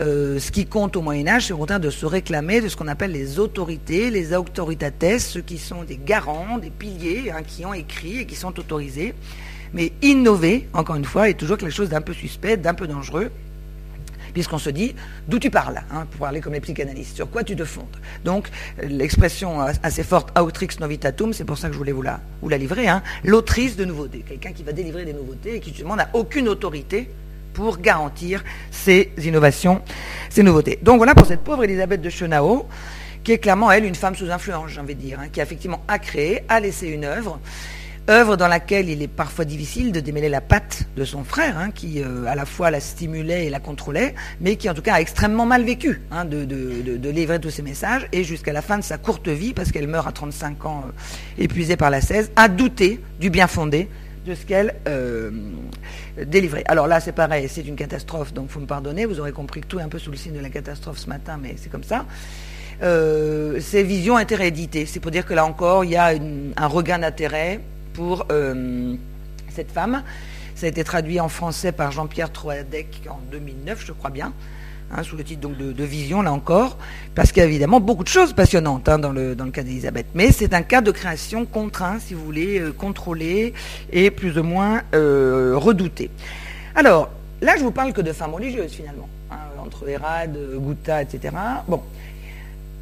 Euh, 0.00 0.40
ce 0.40 0.50
qui 0.50 0.66
compte 0.66 0.96
au 0.96 1.02
Moyen 1.02 1.28
Âge, 1.28 1.46
c'est 1.46 1.52
au 1.52 1.58
contraire 1.58 1.78
de 1.78 1.90
se 1.90 2.04
réclamer 2.04 2.60
de 2.60 2.68
ce 2.68 2.76
qu'on 2.76 2.88
appelle 2.88 3.12
les 3.12 3.38
autorités, 3.38 4.10
les 4.10 4.34
autoritates, 4.34 5.20
ceux 5.20 5.40
qui 5.40 5.56
sont 5.56 5.84
des 5.84 5.98
garants, 6.04 6.58
des 6.58 6.70
piliers, 6.70 7.30
hein, 7.30 7.42
qui 7.46 7.64
ont 7.64 7.74
écrit 7.74 8.20
et 8.20 8.26
qui 8.26 8.34
sont 8.34 8.58
autorisés. 8.58 9.14
Mais 9.72 9.92
innover, 10.02 10.68
encore 10.72 10.96
une 10.96 11.04
fois, 11.04 11.28
est 11.28 11.34
toujours 11.34 11.58
quelque 11.58 11.72
chose 11.72 11.90
d'un 11.90 12.00
peu 12.00 12.12
suspect, 12.12 12.56
d'un 12.56 12.74
peu 12.74 12.88
dangereux, 12.88 13.30
puisqu'on 14.32 14.58
se 14.58 14.70
dit 14.70 14.96
d'où 15.28 15.38
tu 15.38 15.50
parles, 15.50 15.80
hein, 15.92 16.06
pour 16.10 16.20
parler 16.20 16.40
comme 16.40 16.54
les 16.54 16.60
psychanalystes, 16.60 17.14
sur 17.14 17.30
quoi 17.30 17.44
tu 17.44 17.54
te 17.54 17.64
fondes. 17.64 17.96
Donc 18.24 18.50
l'expression 18.82 19.60
assez 19.60 20.02
forte 20.02 20.36
autrix 20.36 20.68
novitatum, 20.80 21.32
c'est 21.32 21.44
pour 21.44 21.56
ça 21.56 21.68
que 21.68 21.72
je 21.72 21.78
voulais 21.78 21.92
vous 21.92 22.02
la, 22.02 22.20
livrer, 22.58 22.88
hein, 22.88 23.02
l'autrice 23.22 23.76
de 23.76 23.84
nouveautés, 23.84 24.24
quelqu'un 24.26 24.52
qui 24.52 24.64
va 24.64 24.72
délivrer 24.72 25.04
des 25.04 25.12
nouveautés 25.12 25.56
et 25.56 25.60
qui 25.60 25.70
justement 25.70 25.94
n'a 25.94 26.10
aucune 26.14 26.48
autorité 26.48 27.08
pour 27.54 27.78
garantir 27.78 28.44
ces 28.70 29.12
innovations, 29.24 29.80
ces 30.28 30.42
nouveautés. 30.42 30.78
Donc 30.82 30.98
voilà 30.98 31.14
pour 31.14 31.26
cette 31.26 31.40
pauvre 31.40 31.64
Elisabeth 31.64 32.02
de 32.02 32.10
Chenao, 32.10 32.66
qui 33.22 33.32
est 33.32 33.38
clairement, 33.38 33.72
elle, 33.72 33.84
une 33.86 33.94
femme 33.94 34.14
sous 34.14 34.30
influence, 34.30 34.72
j'ai 34.72 34.80
envie 34.80 34.94
de 34.94 35.00
dire, 35.00 35.18
hein, 35.18 35.28
qui 35.32 35.40
effectivement 35.40 35.80
a 35.88 35.98
créé, 35.98 36.42
a 36.48 36.60
laissé 36.60 36.88
une 36.88 37.04
œuvre, 37.04 37.40
œuvre 38.10 38.36
dans 38.36 38.48
laquelle 38.48 38.90
il 38.90 39.00
est 39.00 39.08
parfois 39.08 39.46
difficile 39.46 39.92
de 39.92 40.00
démêler 40.00 40.28
la 40.28 40.42
patte 40.42 40.84
de 40.94 41.04
son 41.04 41.24
frère, 41.24 41.56
hein, 41.56 41.70
qui 41.74 42.02
euh, 42.02 42.26
à 42.26 42.34
la 42.34 42.44
fois 42.44 42.70
la 42.70 42.80
stimulait 42.80 43.46
et 43.46 43.50
la 43.50 43.60
contrôlait, 43.60 44.14
mais 44.40 44.56
qui 44.56 44.68
en 44.68 44.74
tout 44.74 44.82
cas 44.82 44.94
a 44.94 45.00
extrêmement 45.00 45.46
mal 45.46 45.64
vécu 45.64 46.02
hein, 46.10 46.26
de, 46.26 47.08
livrer 47.08 47.40
tous 47.40 47.50
ces 47.50 47.62
messages, 47.62 48.06
et 48.12 48.24
jusqu'à 48.24 48.52
la 48.52 48.60
fin 48.60 48.76
de 48.76 48.84
sa 48.84 48.98
courte 48.98 49.28
vie, 49.28 49.54
parce 49.54 49.72
qu'elle 49.72 49.88
meurt 49.88 50.06
à 50.06 50.12
35 50.12 50.66
ans, 50.66 50.84
euh, 50.86 51.42
épuisée 51.42 51.76
par 51.76 51.88
la 51.88 52.02
16, 52.02 52.32
a 52.36 52.48
douté 52.48 53.00
du 53.20 53.30
bien 53.30 53.46
fondé 53.46 53.88
de 54.24 54.34
ce 54.34 54.46
qu'elle 54.46 54.74
euh, 54.88 55.30
délivrait. 56.26 56.64
Alors 56.66 56.86
là, 56.86 57.00
c'est 57.00 57.12
pareil, 57.12 57.48
c'est 57.48 57.62
une 57.62 57.76
catastrophe, 57.76 58.32
donc 58.32 58.48
faut 58.48 58.60
me 58.60 58.66
pardonner. 58.66 59.04
Vous 59.04 59.20
aurez 59.20 59.32
compris 59.32 59.60
que 59.60 59.66
tout 59.66 59.78
est 59.78 59.82
un 59.82 59.88
peu 59.88 59.98
sous 59.98 60.10
le 60.10 60.16
signe 60.16 60.34
de 60.34 60.40
la 60.40 60.50
catastrophe 60.50 60.98
ce 60.98 61.08
matin, 61.08 61.38
mais 61.40 61.54
c'est 61.56 61.70
comme 61.70 61.84
ça. 61.84 62.06
Euh, 62.82 63.60
ces 63.60 63.82
visions 63.82 64.16
interréditées, 64.16 64.86
c'est 64.86 65.00
pour 65.00 65.10
dire 65.10 65.26
que 65.26 65.34
là 65.34 65.44
encore, 65.44 65.84
il 65.84 65.92
y 65.92 65.96
a 65.96 66.12
un 66.56 66.66
regain 66.66 66.98
d'intérêt 66.98 67.60
pour 67.92 68.26
euh, 68.30 68.94
cette 69.50 69.70
femme. 69.70 70.02
Ça 70.54 70.66
a 70.66 70.68
été 70.68 70.84
traduit 70.84 71.20
en 71.20 71.28
français 71.28 71.72
par 71.72 71.92
Jean-Pierre 71.92 72.32
Troadec 72.32 73.02
en 73.08 73.20
2009, 73.30 73.84
je 73.86 73.92
crois 73.92 74.10
bien. 74.10 74.32
Hein, 74.96 75.02
sous 75.02 75.16
le 75.16 75.24
titre 75.24 75.40
donc 75.40 75.56
de, 75.56 75.84
vision, 75.84 76.22
là 76.22 76.32
encore, 76.32 76.78
parce 77.16 77.32
qu'il 77.32 77.42
y 77.42 77.44
a 77.44 77.48
évidemment 77.48 77.80
beaucoup 77.80 78.04
de 78.04 78.08
choses 78.08 78.32
passionnantes 78.32 78.88
hein, 78.88 79.00
dans, 79.00 79.10
le, 79.10 79.34
dans 79.34 79.44
le 79.44 79.50
cas 79.50 79.64
d'Elisabeth. 79.64 80.06
Mais 80.14 80.30
c'est 80.30 80.54
un 80.54 80.62
cas 80.62 80.82
de 80.82 80.92
création 80.92 81.46
contraint, 81.46 81.98
si 81.98 82.14
vous 82.14 82.24
voulez, 82.24 82.60
euh, 82.60 82.70
contrôlé 82.72 83.54
et 83.92 84.12
plus 84.12 84.38
ou 84.38 84.44
moins 84.44 84.82
euh, 84.94 85.54
redouté. 85.56 86.10
Alors, 86.76 87.10
là, 87.42 87.56
je 87.56 87.64
vous 87.64 87.72
parle 87.72 87.92
que 87.92 88.02
de 88.02 88.12
femmes 88.12 88.34
religieuses, 88.34 88.70
finalement, 88.70 89.08
hein, 89.32 89.36
entre 89.58 89.88
Hérade, 89.88 90.38
Gouta, 90.58 91.02
etc. 91.02 91.34
Bon, 91.66 91.82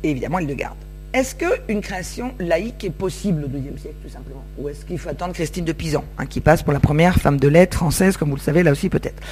et 0.03 0.11
évidemment, 0.11 0.39
il 0.39 0.49
le 0.49 0.55
garde. 0.55 0.77
Est-ce 1.15 1.35
qu'une 1.35 1.81
création 1.81 2.35
laïque 2.39 2.85
est 2.85 2.91
possible 2.91 3.45
au 3.45 3.49
XIIe 3.49 3.79
siècle, 3.79 3.97
tout 4.03 4.11
simplement? 4.11 4.45
Ou 4.59 4.69
est-ce 4.69 4.85
qu'il 4.85 4.99
faut 4.99 5.09
attendre 5.09 5.33
Christine 5.33 5.65
de 5.65 5.73
Pisan, 5.73 6.05
qui 6.29 6.41
passe 6.41 6.63
pour 6.63 6.75
la 6.75 6.81
première 6.81 7.17
femme 7.17 7.39
de 7.39 7.49
lettres 7.49 7.77
française, 7.79 8.19
comme 8.19 8.31
vous 8.31 8.37
le 8.37 8.41
savez, 8.41 8.63
là 8.63 8.73
aussi 8.73 8.91
peut-être? 8.91 9.23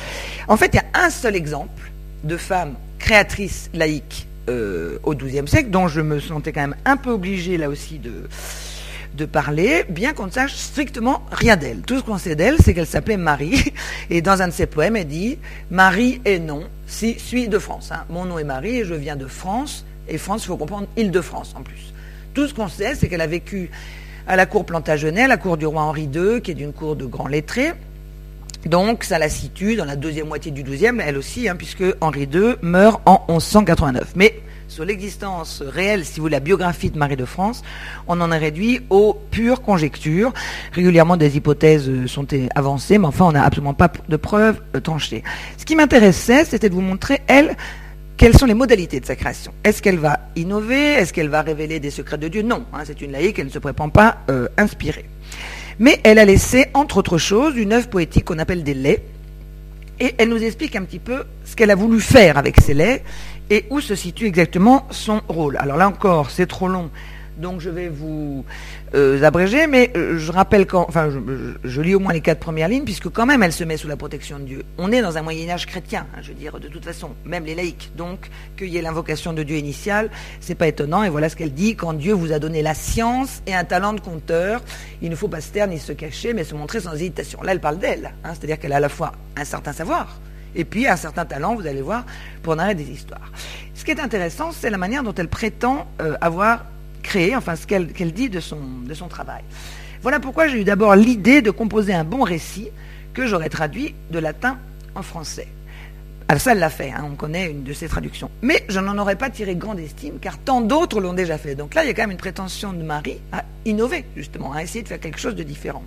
En 0.49 0.57
fait, 0.57 0.70
il 0.72 0.76
y 0.76 0.78
a 0.78 1.05
un 1.05 1.11
seul 1.11 1.37
exemple 1.37 1.89
de 2.25 2.37
femmes 2.37 2.75
créatrices 2.99 3.71
laïques 3.75 4.27
euh, 4.49 4.99
au 5.03 5.14
XIIe 5.14 5.47
siècle, 5.49 5.71
dont 5.71 5.89
je 5.89 6.01
me 6.01 6.21
sentais 6.21 6.53
quand 6.53 6.61
même 6.61 6.77
un 6.85 6.97
peu 6.97 7.11
obligé 7.11 7.57
là 7.57 7.68
aussi 7.68 7.99
de, 7.99 8.29
de 9.14 9.25
parler, 9.25 9.85
bien 9.89 10.12
qu'on 10.12 10.27
ne 10.27 10.31
sache 10.31 10.55
strictement 10.55 11.23
rien 11.31 11.57
d'elle. 11.57 11.81
Tout 11.83 11.99
ce 11.99 12.03
qu'on 12.03 12.18
sait 12.18 12.35
d'elle, 12.35 12.57
c'est 12.62 12.75
qu'elle 12.75 12.87
s'appelait 12.87 13.16
Marie, 13.16 13.73
et 14.11 14.23
dans 14.23 14.43
un 14.43 14.49
de 14.49 14.53
ses 14.53 14.66
poèmes, 14.66 14.97
elle 14.97 15.09
dit 15.09 15.39
Marie 15.71 16.21
est 16.25 16.39
non, 16.39 16.64
si 16.87 17.18
suis 17.18 17.49
de 17.49 17.59
France. 17.59 17.91
Hein. 17.93 18.05
Mon 18.11 18.25
nom 18.25 18.39
est 18.39 18.45
Marie 18.45 18.79
et 18.79 18.85
je 18.85 18.95
viens 18.95 19.16
de 19.16 19.27
France, 19.27 19.85
et 20.09 20.18
France, 20.18 20.45
il 20.45 20.47
faut 20.47 20.57
comprendre 20.57 20.89
Île-de-France 20.97 21.55
en 21.57 21.62
plus. 21.62 21.93
Tout 22.35 22.47
ce 22.47 22.55
qu'on 22.55 22.68
sait, 22.68 22.95
c'est 22.95 23.09
qu'elle 23.09 23.21
a 23.21 23.27
vécu 23.27 23.71
à 24.27 24.37
la 24.37 24.47
cour 24.47 24.64
Plantagenet, 24.64 25.27
la 25.27 25.37
cour 25.37 25.57
du 25.57 25.66
roi 25.66 25.83
Henri 25.83 26.09
II, 26.12 26.41
qui 26.43 26.53
est 26.53 26.55
d'une 26.55 26.73
cour 26.73 26.97
de 26.97 27.05
grands 27.05 27.29
lettrés. 27.29 27.73
Donc, 28.66 29.04
ça 29.04 29.18
la 29.18 29.28
situe 29.28 29.76
dans 29.76 29.84
la 29.84 29.96
deuxième 29.96 30.28
moitié 30.28 30.50
du 30.50 30.62
XIIe, 30.62 30.98
elle 31.00 31.16
aussi, 31.16 31.48
hein, 31.48 31.56
puisque 31.56 31.84
Henri 32.00 32.28
II 32.32 32.54
meurt 32.62 33.00
en 33.06 33.24
1189. 33.28 34.12
Mais 34.16 34.42
sur 34.68 34.84
l'existence 34.84 35.62
réelle, 35.66 36.04
si 36.04 36.16
vous 36.20 36.24
voulez, 36.24 36.36
la 36.36 36.40
biographie 36.40 36.90
de 36.90 36.98
Marie 36.98 37.16
de 37.16 37.24
France, 37.24 37.62
on 38.06 38.20
en 38.20 38.30
est 38.30 38.38
réduit 38.38 38.82
aux 38.90 39.18
pures 39.30 39.62
conjectures. 39.62 40.32
Régulièrement, 40.72 41.16
des 41.16 41.36
hypothèses 41.36 41.90
sont 42.06 42.26
avancées, 42.54 42.98
mais 42.98 43.06
enfin, 43.06 43.24
on 43.24 43.32
n'a 43.32 43.44
absolument 43.44 43.74
pas 43.74 43.90
de 44.08 44.16
preuves 44.16 44.61
tranchées. 44.84 45.24
Ce 45.58 45.64
qui 45.64 45.74
m'intéressait, 45.74 46.44
c'était 46.44 46.68
de 46.68 46.74
vous 46.74 46.82
montrer, 46.82 47.20
elle, 47.26 47.56
quelles 48.16 48.36
sont 48.36 48.46
les 48.46 48.54
modalités 48.54 49.00
de 49.00 49.06
sa 49.06 49.16
création 49.16 49.52
Est-ce 49.64 49.80
qu'elle 49.80 49.98
va 49.98 50.20
innover? 50.36 50.92
Est-ce 50.92 51.14
qu'elle 51.14 51.30
va 51.30 51.40
révéler 51.40 51.80
des 51.80 51.90
secrets 51.90 52.18
de 52.18 52.28
Dieu? 52.28 52.42
Non, 52.42 52.66
hein, 52.72 52.82
c'est 52.84 53.00
une 53.00 53.12
laïque, 53.12 53.38
elle 53.38 53.46
ne 53.46 53.50
se 53.50 53.58
prétend 53.58 53.88
pas 53.88 54.18
euh, 54.28 54.46
inspirée. 54.58 55.06
Mais 55.81 55.99
elle 56.05 56.18
a 56.18 56.26
laissé, 56.26 56.66
entre 56.74 56.99
autres 56.99 57.16
choses, 57.16 57.57
une 57.57 57.72
œuvre 57.72 57.89
poétique 57.89 58.26
qu'on 58.26 58.39
appelle 58.39 58.62
des 58.62 58.74
laits, 58.74 59.03
et 59.99 60.14
elle 60.18 60.28
nous 60.28 60.43
explique 60.43 60.76
un 60.76 60.85
petit 60.85 60.99
peu 60.99 61.24
ce 61.45 61.57
qu'elle 61.57 61.70
a 61.70 61.74
voulu 61.74 62.01
faire 62.01 62.37
avec 62.37 62.61
ces 62.61 62.74
laits 62.74 63.03
et 63.49 63.64
où 63.70 63.81
se 63.81 63.95
situe 63.95 64.26
exactement 64.26 64.87
son 64.91 65.22
rôle. 65.28 65.57
Alors 65.57 65.78
là 65.78 65.89
encore, 65.89 66.31
c'est 66.31 66.47
trop 66.47 66.68
long 66.68 66.91
donc 67.41 67.61
je 67.61 67.70
vais 67.70 67.88
vous 67.88 68.45
euh, 68.95 69.22
abréger, 69.22 69.66
mais 69.66 69.91
euh, 69.97 70.18
je 70.18 70.30
rappelle 70.30 70.66
quand, 70.66 70.84
enfin, 70.88 71.11
je, 71.64 71.80
lis 71.80 71.95
au 71.95 72.01
moins 72.01 72.12
les 72.12 72.20
quatre 72.20 72.38
premières 72.38 72.68
lignes, 72.68 72.84
puisque 72.84 73.09
quand 73.09 73.26
même 73.26 73.43
elle 73.43 73.53
se 73.53 73.64
met 73.64 73.76
sous 73.76 73.88
la 73.88 73.97
protection 73.97 74.38
de 74.38 74.45
Dieu. 74.45 74.62
On 74.78 74.93
est 74.93 75.03
dans 75.03 75.18
un 75.18 75.22
Moyen 75.22 75.51
Âge 75.51 75.66
chrétien, 75.66 76.07
hein, 76.14 76.20
je 76.22 76.28
veux 76.28 76.34
dire, 76.34 76.61
de 76.61 76.68
toute 76.68 76.84
façon, 76.84 77.11
même 77.24 77.45
les 77.45 77.55
laïcs. 77.55 77.91
Donc 77.97 78.28
qu'il 78.57 78.68
y 78.68 78.76
ait 78.76 78.82
l'invocation 78.82 79.32
de 79.32 79.43
Dieu 79.43 79.57
initiale, 79.57 80.11
c'est 80.41 80.55
pas 80.55 80.68
étonnant. 80.68 81.03
Et 81.03 81.09
voilà 81.09 81.28
ce 81.28 81.36
qu'elle 81.36 81.55
dit 81.55 81.74
quand 81.74 81.95
Dieu 81.95 82.12
vous 82.12 82.32
a 82.32 82.38
donné 82.38 82.62
la 82.62 82.74
science 82.74 83.43
et 83.47 83.55
un 83.55 83.64
talent 83.64 83.93
de 83.93 84.01
conteur, 84.01 84.62
il 85.03 85.11
ne 85.11 85.16
faut 85.16 85.28
pas 85.28 85.41
se 85.41 85.51
taire 85.51 85.66
ni 85.66 85.78
se 85.78 85.93
cacher, 85.93 86.34
mais 86.34 86.45
se 86.45 86.55
montrer 86.55 86.80
sans 86.80 86.95
hésitation. 86.95 87.43
Là, 87.43 87.53
elle 87.53 87.61
parle 87.61 87.78
d'elle, 87.78 88.12
hein, 88.24 88.30
c'est-à-dire 88.34 88.59
qu'elle 88.59 88.72
a 88.72 88.76
à 88.76 88.80
la 88.80 88.88
fois 88.88 89.12
un 89.36 89.45
certain 89.45 89.72
savoir. 89.72 90.20
Et 90.55 90.64
puis 90.64 90.86
un 90.86 90.97
certain 90.97 91.24
talent, 91.24 91.55
vous 91.55 91.66
allez 91.66 91.82
voir, 91.82 92.05
pour 92.43 92.57
narrer 92.57 92.74
des 92.74 92.91
histoires. 92.91 93.30
Ce 93.74 93.84
qui 93.84 93.93
est 93.93 94.01
intéressant, 94.01 94.53
c'est 94.53 94.70
la 94.70 94.78
manière 94.78 95.03
dont 95.03 95.14
elle 95.14 95.28
prétend 95.28 95.86
euh, 96.01 96.16
avoir 96.20 96.66
créer, 97.03 97.36
enfin 97.36 97.57
ce 97.57 97.66
qu'elle 97.66 98.12
dit 98.12 98.28
de 98.28 98.40
son, 98.40 99.09
travail. 99.09 99.42
Voilà 100.03 100.20
pourquoi 100.20 100.48
j'ai 100.48 100.61
eu 100.61 100.64
d'abord 100.64 100.96
l'idée 100.96 101.42
de 101.42 101.51
composer 101.51 101.92
un 101.92 102.05
bon 102.05 102.22
récit 102.22 102.68
que 103.12 103.26
j'aurais 103.26 103.48
traduit 103.48 103.94
de 104.11 104.18
latin 104.18 104.59
en 104.94 105.03
français. 105.03 105.48
Alors 106.28 106.40
ça, 106.40 106.53
elle 106.53 106.61
l'a 106.61 106.70
fait, 106.70 106.92
hein, 106.92 107.05
on 107.11 107.16
connaît 107.16 107.51
une 107.51 107.64
de 107.64 107.72
ses 107.72 107.88
traductions. 107.88 108.30
Mais 108.40 108.64
je 108.68 108.78
n'en 108.78 108.96
aurais 108.98 109.16
pas 109.16 109.30
tiré 109.30 109.57
grande 109.57 109.80
estime, 109.80 110.18
car 110.20 110.38
tant 110.38 110.61
d'autres 110.61 111.01
l'ont 111.01 111.12
déjà 111.12 111.38
fait. 111.38 111.57
Donc 111.57 111.74
là, 111.74 111.82
il 111.82 111.88
y 111.88 111.90
a 111.90 111.94
quand 111.94 112.03
même 112.03 112.12
une 112.12 112.18
prétention 112.18 112.72
de 112.72 112.84
Marie 112.84 113.18
à 113.32 113.44
innover, 113.64 114.05
justement, 114.16 114.53
à 114.53 114.62
essayer 114.62 114.82
de 114.82 114.88
faire 114.88 115.01
quelque 115.01 115.18
chose 115.18 115.34
de 115.34 115.42
différent. 115.42 115.82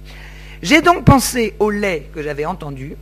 J'ai 0.61 0.82
donc 0.82 1.05
pensé 1.05 1.55
au 1.59 1.70
lait 1.70 2.09
que 2.14 2.22
j'avais 2.22 2.45
entendu, 2.45 2.95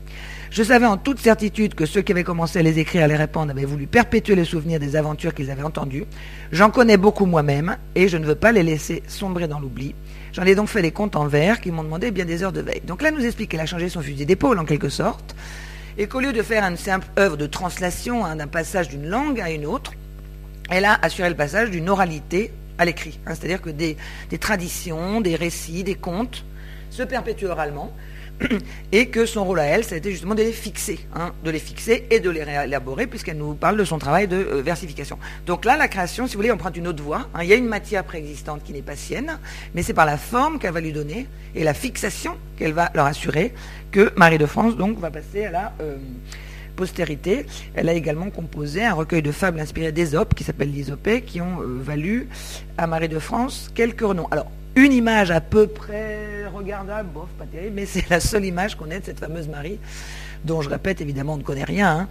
je 0.52 0.64
savais 0.64 0.86
en 0.86 0.98
toute 0.98 1.20
certitude 1.20 1.76
que 1.76 1.86
ceux 1.86 2.02
qui 2.02 2.12
avaient 2.12 2.26
commencé 2.26 2.60
à 2.60 2.62
les 2.62 2.78
écrire, 2.78 3.06
à 3.06 3.08
les 3.08 3.16
répandre, 3.16 3.52
avaient 3.52 3.64
voulu 3.64 3.88
perpétuer 3.88 4.36
les 4.36 4.44
souvenirs 4.44 4.82
des 4.82 4.98
aventures 4.98 5.34
qu'ils 5.34 5.50
avaient 5.50 5.64
entendues. 5.64 6.04
J'en 6.52 6.70
connais 6.70 6.98
beaucoup 6.98 7.26
moi-même, 7.26 7.78
et 7.96 8.10
je 8.10 8.18
ne 8.18 8.26
veux 8.26 8.36
pas 8.36 8.52
les 8.52 8.62
laisser 8.62 9.02
sombrer 9.08 9.48
dans 9.48 9.62
l'oubli. 9.62 9.96
J'en 10.34 10.44
ai 10.44 10.54
donc 10.54 10.68
fait 10.68 10.82
des 10.82 10.92
comptes 10.92 11.16
en 11.16 11.26
vers 11.26 11.62
qui 11.62 11.72
m'ont 11.72 11.86
demandé 11.86 12.12
bien 12.12 12.26
des 12.26 12.44
heures 12.44 12.52
de 12.52 12.60
veille. 12.60 12.82
Donc 12.86 13.02
là, 13.02 13.12
nous 13.12 13.26
explique 13.26 13.52
qu'elle 13.52 13.62
a 13.62 13.66
changé 13.66 13.88
son 13.88 14.02
fusil 14.02 14.26
d'épaule, 14.26 14.60
en 14.60 14.66
quelque 14.66 14.90
sorte, 14.90 15.38
et 15.98 16.08
qu'au 16.08 16.20
lieu 16.20 16.34
de 16.34 16.42
faire 16.42 16.66
une 16.66 16.76
simple 16.76 17.08
œuvre 17.18 17.38
de 17.38 17.48
translation 17.48 18.26
hein, 18.26 18.36
d'un 18.36 18.48
passage 18.48 18.90
d'une 18.90 19.08
langue 19.08 19.40
à 19.40 19.52
une 19.52 19.66
autre, 19.66 19.94
elle 20.70 20.84
a 20.84 21.00
assuré 21.02 21.30
le 21.30 21.36
passage 21.36 21.72
d'une 21.72 21.88
oralité 21.88 22.52
à 22.78 22.84
l'écrit. 22.84 23.22
Hein. 23.26 23.36
C'est-à-dire 23.36 23.62
que 23.62 23.70
des 23.70 23.96
traditions, 24.38 25.22
des 25.22 25.38
récits, 25.38 25.86
des 25.86 25.96
contes 25.96 26.44
se 26.90 27.04
perpétuent 27.04 27.46
oralement, 27.46 27.94
et 28.92 29.08
que 29.08 29.26
son 29.26 29.44
rôle 29.44 29.60
à 29.60 29.66
elle, 29.66 29.84
ça 29.84 29.96
a 29.96 29.98
été 29.98 30.12
justement 30.12 30.36
de 30.36 30.44
les 30.44 30.52
fixer, 30.52 31.00
hein, 31.16 31.34
de 31.44 31.52
les 31.52 31.60
fixer 31.60 32.06
et 32.10 32.20
de 32.20 32.30
les 32.30 32.44
réélaborer, 32.44 33.08
puisqu'elle 33.08 33.38
nous 33.38 33.54
parle 33.54 33.78
de 33.78 33.84
son 33.84 34.00
travail 34.00 34.28
de 34.28 34.36
euh, 34.36 34.62
versification. 34.62 35.18
Donc 35.46 35.66
là, 35.66 35.78
la 35.78 35.88
création, 35.88 36.28
si 36.28 36.34
vous 36.34 36.40
voulez, 36.40 36.52
emprunte 36.52 36.78
une 36.78 36.88
autre 36.88 37.04
voie. 37.04 37.28
Hein. 37.34 37.40
il 37.44 37.50
y 37.50 37.54
a 37.54 37.56
une 37.56 37.68
matière 37.68 38.04
préexistante 38.04 38.64
qui 38.64 38.74
n'est 38.74 38.82
pas 38.82 38.96
sienne, 38.96 39.38
mais 39.74 39.84
c'est 39.84 39.94
par 39.94 40.06
la 40.06 40.18
forme 40.18 40.60
qu'elle 40.60 40.74
va 40.74 40.82
lui 40.82 40.94
donner 40.94 41.28
et 41.56 41.64
la 41.64 41.74
fixation 41.74 42.38
qu'elle 42.58 42.74
va 42.74 42.92
leur 42.94 43.06
assurer 43.06 43.54
que 43.92 44.12
Marie 44.16 44.38
de 44.38 44.46
France 44.46 44.74
va 44.76 45.12
passer 45.12 45.46
à 45.46 45.52
la 45.52 45.74
euh, 45.82 45.98
postérité. 46.76 47.46
Elle 47.76 47.90
a 47.90 47.94
également 47.94 48.30
composé 48.30 48.84
un 48.84 48.94
recueil 48.94 49.22
de 49.22 49.32
fables 49.32 49.60
inspirées 49.60 49.92
d'Ésope 49.92 50.34
qui 50.34 50.44
s'appelle 50.44 50.72
l'Isopée, 50.72 51.22
qui 51.22 51.42
ont 51.42 51.62
euh, 51.62 51.80
valu 51.82 52.28
à 52.78 52.88
Marie 52.88 53.10
de 53.10 53.20
France 53.20 53.70
quelques 53.74 54.02
renoms. 54.02 54.28
Alors, 54.32 54.48
une 54.76 54.94
image 54.94 55.32
à 55.32 55.42
peu 55.42 55.68
près 55.68 56.46
regardable, 56.54 57.10
bof, 57.14 57.28
pas 57.38 57.46
terrible, 57.46 57.76
mais 57.76 57.86
c'est 57.86 58.10
la 58.10 58.20
seule 58.20 58.46
image 58.46 58.76
qu'on 58.76 58.90
ait 58.90 59.00
de 59.00 59.06
cette 59.06 59.20
fameuse 59.20 59.48
Marie, 59.48 59.80
dont 60.46 60.62
je 60.62 60.70
répète, 60.70 61.02
évidemment, 61.02 61.34
on 61.34 61.38
ne 61.38 61.44
connaît 61.44 61.64
rien, 61.64 61.90
hein, 61.90 62.08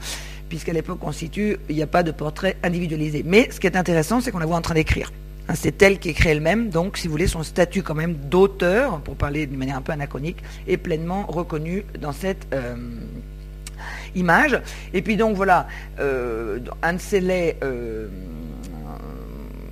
puisqu'à 0.49 0.73
l'époque 0.73 0.99
constitue, 0.99 1.57
il 1.69 1.77
n'y 1.77 1.83
a 1.83 1.87
pas 1.87 2.03
de 2.03 2.11
portrait 2.11 2.57
individualisé. 2.63 3.23
Mais 3.25 3.49
ce 3.51 3.61
qui 3.61 3.67
est 3.67 3.77
intéressant, 3.77 4.21
c'est 4.21 4.31
qu'on 4.31 4.39
la 4.39 4.47
voit 4.47 4.57
en 4.57 4.63
train 4.63 4.75
d'écrire. 4.75 5.13
Hein, 5.49 5.55
c'est 5.55 5.81
elle 5.83 5.99
qui 5.99 6.11
écrit 6.11 6.31
elle-même, 6.31 6.69
donc 6.69 6.97
si 6.97 7.07
vous 7.07 7.13
voulez, 7.13 7.27
son 7.27 7.43
statut 7.43 7.83
quand 7.83 7.95
même 7.95 8.15
d'auteur, 8.15 9.01
pour 9.01 9.17
parler 9.17 9.47
d'une 9.47 9.59
manière 9.59 9.77
un 9.77 9.83
peu 9.83 9.93
anachronique, 9.93 10.39
est 10.69 10.77
pleinement 10.77 11.25
reconnu 11.27 11.85
dans 11.99 12.13
cette 12.13 12.47
euh, 12.53 12.77
image. 14.15 14.61
Et 14.93 15.03
puis 15.03 15.17
donc 15.17 15.35
voilà, 15.35 15.67
euh, 15.99 16.59
un 16.83 16.93
de 16.95 16.99
ces 17.01 17.21
laits... 17.21 17.57
Euh, 17.63 18.09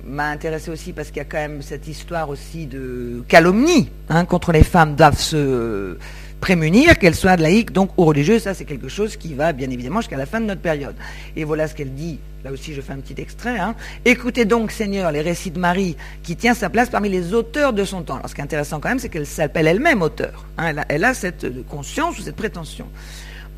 m'a 0.09 0.29
intéressé 0.29 0.71
aussi 0.71 0.91
parce 0.91 1.09
qu'il 1.09 1.17
y 1.17 1.21
a 1.21 1.25
quand 1.25 1.37
même 1.37 1.61
cette 1.61 1.87
histoire 1.87 2.29
aussi 2.29 2.65
de 2.65 3.23
calomnie 3.27 3.89
hein, 4.09 4.25
contre 4.25 4.51
les 4.51 4.63
femmes 4.63 4.95
doivent 4.95 5.19
se 5.19 5.97
prémunir, 6.39 6.97
qu'elles 6.97 7.15
soient 7.15 7.35
laïques 7.35 7.71
donc 7.71 7.91
ou 7.97 8.05
religieuses. 8.05 8.43
Ça, 8.43 8.53
c'est 8.53 8.65
quelque 8.65 8.87
chose 8.87 9.17
qui 9.17 9.33
va 9.33 9.53
bien 9.53 9.69
évidemment 9.69 10.01
jusqu'à 10.01 10.17
la 10.17 10.25
fin 10.25 10.39
de 10.41 10.45
notre 10.45 10.61
période. 10.61 10.95
Et 11.35 11.43
voilà 11.43 11.67
ce 11.67 11.75
qu'elle 11.75 11.93
dit. 11.93 12.19
Là 12.43 12.51
aussi, 12.51 12.73
je 12.73 12.79
fais 12.79 12.93
un 12.93 12.99
petit 12.99 13.21
extrait. 13.21 13.59
Hein. 13.59 13.75
Écoutez 14.05 14.45
donc, 14.45 14.71
Seigneur, 14.71 15.11
les 15.11 15.21
récits 15.21 15.51
de 15.51 15.59
Marie, 15.59 15.97
qui 16.23 16.37
tient 16.37 16.53
sa 16.53 16.69
place 16.69 16.89
parmi 16.89 17.09
les 17.09 17.33
auteurs 17.33 17.73
de 17.73 17.83
son 17.83 18.01
temps. 18.01 18.15
Alors, 18.15 18.29
ce 18.29 18.35
qui 18.35 18.39
est 18.39 18.45
intéressant 18.45 18.79
quand 18.79 18.87
même, 18.87 18.99
c'est 18.99 19.09
qu'elle 19.09 19.25
s'appelle 19.25 19.67
elle-même 19.67 20.01
auteur. 20.01 20.45
Hein. 20.57 20.73
elle 20.87 21.03
a 21.03 21.13
cette 21.13 21.65
conscience 21.67 22.17
ou 22.17 22.21
cette 22.21 22.37
prétention 22.37 22.87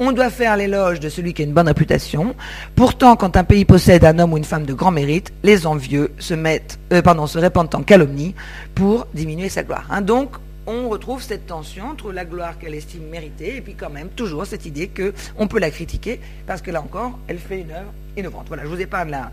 on 0.03 0.11
doit 0.13 0.31
faire 0.31 0.57
l'éloge 0.57 0.99
de 0.99 1.09
celui 1.09 1.31
qui 1.35 1.43
a 1.43 1.45
une 1.45 1.53
bonne 1.53 1.67
réputation. 1.67 2.33
Pourtant, 2.75 3.15
quand 3.15 3.37
un 3.37 3.43
pays 3.43 3.65
possède 3.65 4.03
un 4.03 4.17
homme 4.17 4.33
ou 4.33 4.37
une 4.37 4.43
femme 4.43 4.65
de 4.65 4.73
grand 4.73 4.89
mérite, 4.89 5.31
les 5.43 5.67
envieux 5.67 6.11
se 6.17 6.33
mettent, 6.33 6.79
euh, 6.91 7.03
pardon, 7.03 7.27
se 7.27 7.37
répandent 7.37 7.73
en 7.75 7.83
calomnie 7.83 8.33
pour 8.73 9.05
diminuer 9.13 9.47
sa 9.47 9.61
gloire. 9.61 9.85
Hein. 9.91 10.01
Donc, 10.01 10.31
on 10.65 10.89
retrouve 10.89 11.21
cette 11.21 11.45
tension 11.45 11.85
entre 11.85 12.11
la 12.11 12.25
gloire 12.25 12.57
qu'elle 12.57 12.73
estime 12.73 13.03
méritée 13.11 13.57
et 13.57 13.61
puis 13.61 13.75
quand 13.75 13.91
même 13.91 14.09
toujours 14.09 14.47
cette 14.47 14.65
idée 14.65 14.89
qu'on 14.89 15.47
peut 15.47 15.59
la 15.59 15.69
critiquer 15.69 16.19
parce 16.47 16.63
que 16.63 16.71
là 16.71 16.81
encore, 16.81 17.19
elle 17.27 17.37
fait 17.37 17.59
une 17.59 17.69
œuvre 17.69 17.93
innovante. 18.17 18.45
Voilà, 18.47 18.63
je 18.63 18.69
vous 18.69 18.81
épargne 18.81 19.11
la, 19.11 19.31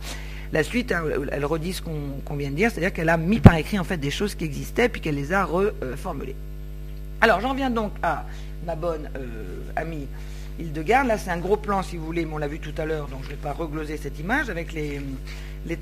la 0.53 0.63
suite, 0.63 0.93
hein, 0.93 1.03
elle 1.33 1.47
redit 1.47 1.73
ce 1.73 1.81
qu'on 1.81 2.37
vient 2.37 2.51
de 2.51 2.57
dire, 2.57 2.71
c'est-à-dire 2.71 2.93
qu'elle 2.93 3.09
a 3.09 3.17
mis 3.17 3.41
par 3.41 3.55
écrit 3.57 3.79
en 3.79 3.85
fait 3.85 3.97
des 3.97 4.11
choses 4.11 4.35
qui 4.35 4.45
existaient 4.45 4.91
puis 4.91 5.01
qu'elle 5.01 5.15
les 5.15 5.33
a 5.33 5.45
reformulées. 5.47 6.37
Alors 7.23 7.41
j'en 7.41 7.55
viens 7.55 7.71
donc 7.71 7.93
à 8.03 8.27
ma 8.67 8.75
bonne 8.75 9.09
euh, 9.17 9.61
amie 9.75 10.07
Île-de-Garde. 10.59 11.09
Là, 11.09 11.19
c'est 11.19 11.31
un 11.31 11.39
gros 11.39 11.57
plan, 11.57 11.83
si 11.83 11.97
vous 11.97 12.05
voulez, 12.05 12.25
mais 12.25 12.35
on 12.35 12.39
l'a 12.39 12.49
vu 12.49 12.59
tout 12.59 12.75
à 12.77 12.85
l'heure, 12.85 13.09
donc 13.09 13.21
je 13.23 13.27
ne 13.27 13.31
vais 13.31 13.43
pas 13.43 13.53
regloser 13.53 13.97
cette 13.97 14.19
image 14.19 14.51
avec 14.51 14.73
les, 14.73 15.01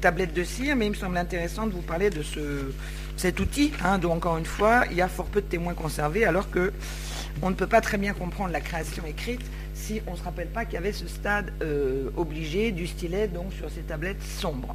tablettes 0.01 0.35
de 0.35 0.45
cire, 0.45 0.77
mais 0.77 0.87
il 0.87 0.91
me 0.91 0.95
semble 0.95 1.17
intéressant 1.17 1.67
de 1.67 1.73
vous 1.73 1.83
parler 1.83 2.11
de 2.11 2.23
ce, 2.23 2.73
cet 3.17 3.41
outil, 3.41 3.73
hein, 3.85 3.99
dont, 3.99 4.13
encore 4.13 4.37
une 4.37 4.45
fois, 4.45 4.85
il 4.91 4.97
y 4.97 5.03
a 5.03 5.09
fort 5.09 5.27
peu 5.27 5.41
de 5.41 5.47
témoins 5.47 5.75
conservés, 5.75 6.25
alors 6.25 6.51
que 6.51 6.73
on 7.43 7.51
ne 7.51 7.55
peut 7.55 7.67
pas 7.67 7.81
très 7.81 7.99
bien 7.99 8.15
comprendre 8.15 8.51
la 8.51 8.61
création 8.61 9.05
écrite 9.07 9.43
si 9.75 10.01
on 10.07 10.13
ne 10.13 10.17
se 10.17 10.23
rappelle 10.23 10.49
pas 10.49 10.65
qu'il 10.65 10.75
y 10.75 10.79
avait 10.79 10.93
ce 10.93 11.07
stade 11.07 11.53
euh, 11.63 12.09
obligé 12.17 12.73
du 12.73 12.87
stylet 12.87 13.29
donc 13.29 13.53
sur 13.53 13.71
ces 13.71 13.83
tablettes 13.83 14.23
sombres. 14.23 14.75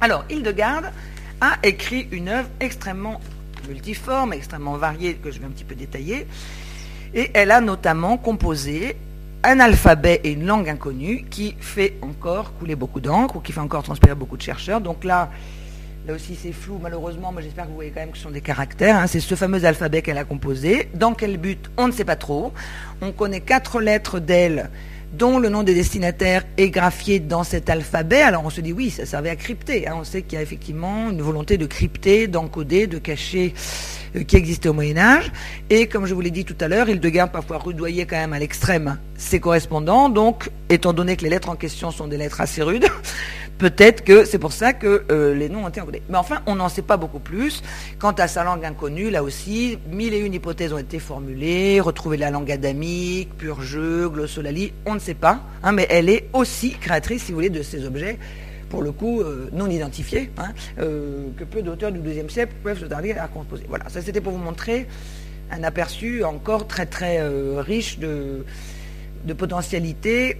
Alors, 0.00 0.24
Hildegarde 0.28 0.92
a 1.40 1.58
écrit 1.62 2.08
une 2.10 2.28
œuvre 2.28 2.48
extrêmement 2.58 3.20
multiforme, 3.68 4.32
extrêmement 4.32 4.76
variée, 4.76 5.14
que 5.14 5.30
je 5.30 5.38
vais 5.38 5.46
un 5.46 5.50
petit 5.50 5.64
peu 5.64 5.74
détailler, 5.74 6.26
et 7.14 7.30
elle 7.34 7.50
a 7.50 7.60
notamment 7.60 8.16
composé 8.16 8.96
un 9.42 9.60
alphabet 9.60 10.20
et 10.24 10.32
une 10.32 10.46
langue 10.46 10.68
inconnue 10.68 11.24
qui 11.30 11.56
fait 11.58 11.94
encore 12.02 12.52
couler 12.58 12.76
beaucoup 12.76 13.00
d'encre 13.00 13.36
ou 13.36 13.40
qui 13.40 13.52
fait 13.52 13.60
encore 13.60 13.82
transpirer 13.82 14.14
beaucoup 14.14 14.36
de 14.36 14.42
chercheurs. 14.42 14.80
Donc 14.80 15.04
là, 15.04 15.30
là 16.06 16.14
aussi 16.14 16.36
c'est 16.40 16.52
flou 16.52 16.78
malheureusement, 16.80 17.32
mais 17.32 17.42
j'espère 17.42 17.64
que 17.64 17.70
vous 17.70 17.76
voyez 17.76 17.90
quand 17.90 18.00
même 18.00 18.10
que 18.10 18.18
ce 18.18 18.24
sont 18.24 18.30
des 18.30 18.42
caractères. 18.42 18.96
Hein. 18.96 19.06
C'est 19.06 19.20
ce 19.20 19.34
fameux 19.34 19.64
alphabet 19.64 20.02
qu'elle 20.02 20.18
a 20.18 20.24
composé. 20.24 20.88
Dans 20.94 21.14
quel 21.14 21.38
but 21.38 21.70
On 21.78 21.86
ne 21.86 21.92
sait 21.92 22.04
pas 22.04 22.16
trop. 22.16 22.52
On 23.00 23.12
connaît 23.12 23.40
quatre 23.40 23.80
lettres 23.80 24.20
d'elle 24.20 24.70
dont 25.12 25.38
le 25.38 25.48
nom 25.48 25.62
des 25.62 25.74
destinataires 25.74 26.44
est 26.56 26.70
graphié 26.70 27.18
dans 27.18 27.44
cet 27.44 27.68
alphabet. 27.68 28.22
Alors 28.22 28.44
on 28.44 28.50
se 28.50 28.60
dit 28.60 28.72
oui, 28.72 28.90
ça 28.90 29.06
servait 29.06 29.30
à 29.30 29.36
crypter. 29.36 29.88
Hein. 29.88 29.96
On 29.98 30.04
sait 30.04 30.22
qu'il 30.22 30.34
y 30.34 30.38
a 30.38 30.42
effectivement 30.42 31.10
une 31.10 31.22
volonté 31.22 31.58
de 31.58 31.66
crypter, 31.66 32.26
d'encoder, 32.26 32.86
de 32.86 32.98
cacher 32.98 33.54
euh, 34.16 34.24
qui 34.24 34.36
existait 34.36 34.68
au 34.68 34.72
Moyen 34.72 34.98
Âge. 34.98 35.32
Et 35.68 35.86
comme 35.86 36.06
je 36.06 36.14
vous 36.14 36.20
l'ai 36.20 36.30
dit 36.30 36.44
tout 36.44 36.56
à 36.60 36.68
l'heure, 36.68 36.88
Hildegarde 36.88 37.32
parfois 37.32 37.58
rudoyait 37.58 38.06
quand 38.06 38.16
même 38.16 38.32
à 38.32 38.38
l'extrême 38.38 38.98
ses 39.16 39.40
correspondants. 39.40 40.08
Donc, 40.08 40.50
étant 40.68 40.92
donné 40.92 41.16
que 41.16 41.22
les 41.22 41.30
lettres 41.30 41.48
en 41.50 41.56
question 41.56 41.90
sont 41.90 42.08
des 42.08 42.16
lettres 42.16 42.40
assez 42.40 42.62
rudes, 42.62 42.86
peut-être 43.60 44.02
que 44.04 44.24
c'est 44.24 44.38
pour 44.38 44.52
ça 44.52 44.72
que 44.72 45.04
euh, 45.12 45.34
les 45.34 45.50
noms 45.50 45.64
ont 45.64 45.68
été 45.68 45.82
encodés. 45.82 46.02
Mais 46.08 46.16
enfin, 46.16 46.40
on 46.46 46.56
n'en 46.56 46.70
sait 46.70 46.82
pas 46.82 46.96
beaucoup 46.96 47.18
plus. 47.18 47.62
Quant 47.98 48.12
à 48.12 48.26
sa 48.26 48.42
langue 48.42 48.64
inconnue, 48.64 49.10
là 49.10 49.22
aussi, 49.22 49.78
mille 49.90 50.14
et 50.14 50.18
une 50.18 50.32
hypothèses 50.32 50.72
ont 50.72 50.78
été 50.78 50.98
formulées. 50.98 51.78
Retrouver 51.78 52.16
la 52.16 52.30
langue 52.30 52.50
adamique, 52.50 53.36
pur 53.36 53.60
jeu, 53.60 54.08
glossolalie, 54.08 54.72
on 54.86 54.94
ne 54.94 54.98
sait 54.98 55.14
pas. 55.14 55.42
Hein, 55.62 55.72
mais 55.72 55.86
elle 55.90 56.08
est 56.08 56.30
aussi 56.32 56.70
créatrice, 56.70 57.24
si 57.24 57.32
vous 57.32 57.36
voulez, 57.36 57.50
de 57.50 57.62
ces 57.62 57.86
objets 57.86 58.18
pour 58.70 58.82
le 58.82 58.92
coup, 58.92 59.20
euh, 59.20 59.48
non 59.52 59.68
identifiés, 59.68 60.30
hein, 60.38 60.52
euh, 60.78 61.26
que 61.36 61.42
peu 61.42 61.60
d'auteurs 61.60 61.90
du 61.90 61.98
XIIe 61.98 62.30
siècle 62.30 62.52
peuvent 62.62 62.78
se 62.78 62.84
tarder 62.84 63.10
à 63.14 63.26
composer. 63.26 63.64
Voilà, 63.68 63.88
ça 63.88 64.00
c'était 64.00 64.20
pour 64.20 64.32
vous 64.32 64.38
montrer 64.38 64.86
un 65.50 65.64
aperçu 65.64 66.22
encore 66.22 66.68
très 66.68 66.86
très 66.86 67.20
riche 67.58 67.98
de, 67.98 68.44
de 69.24 69.32
potentialités. 69.32 70.36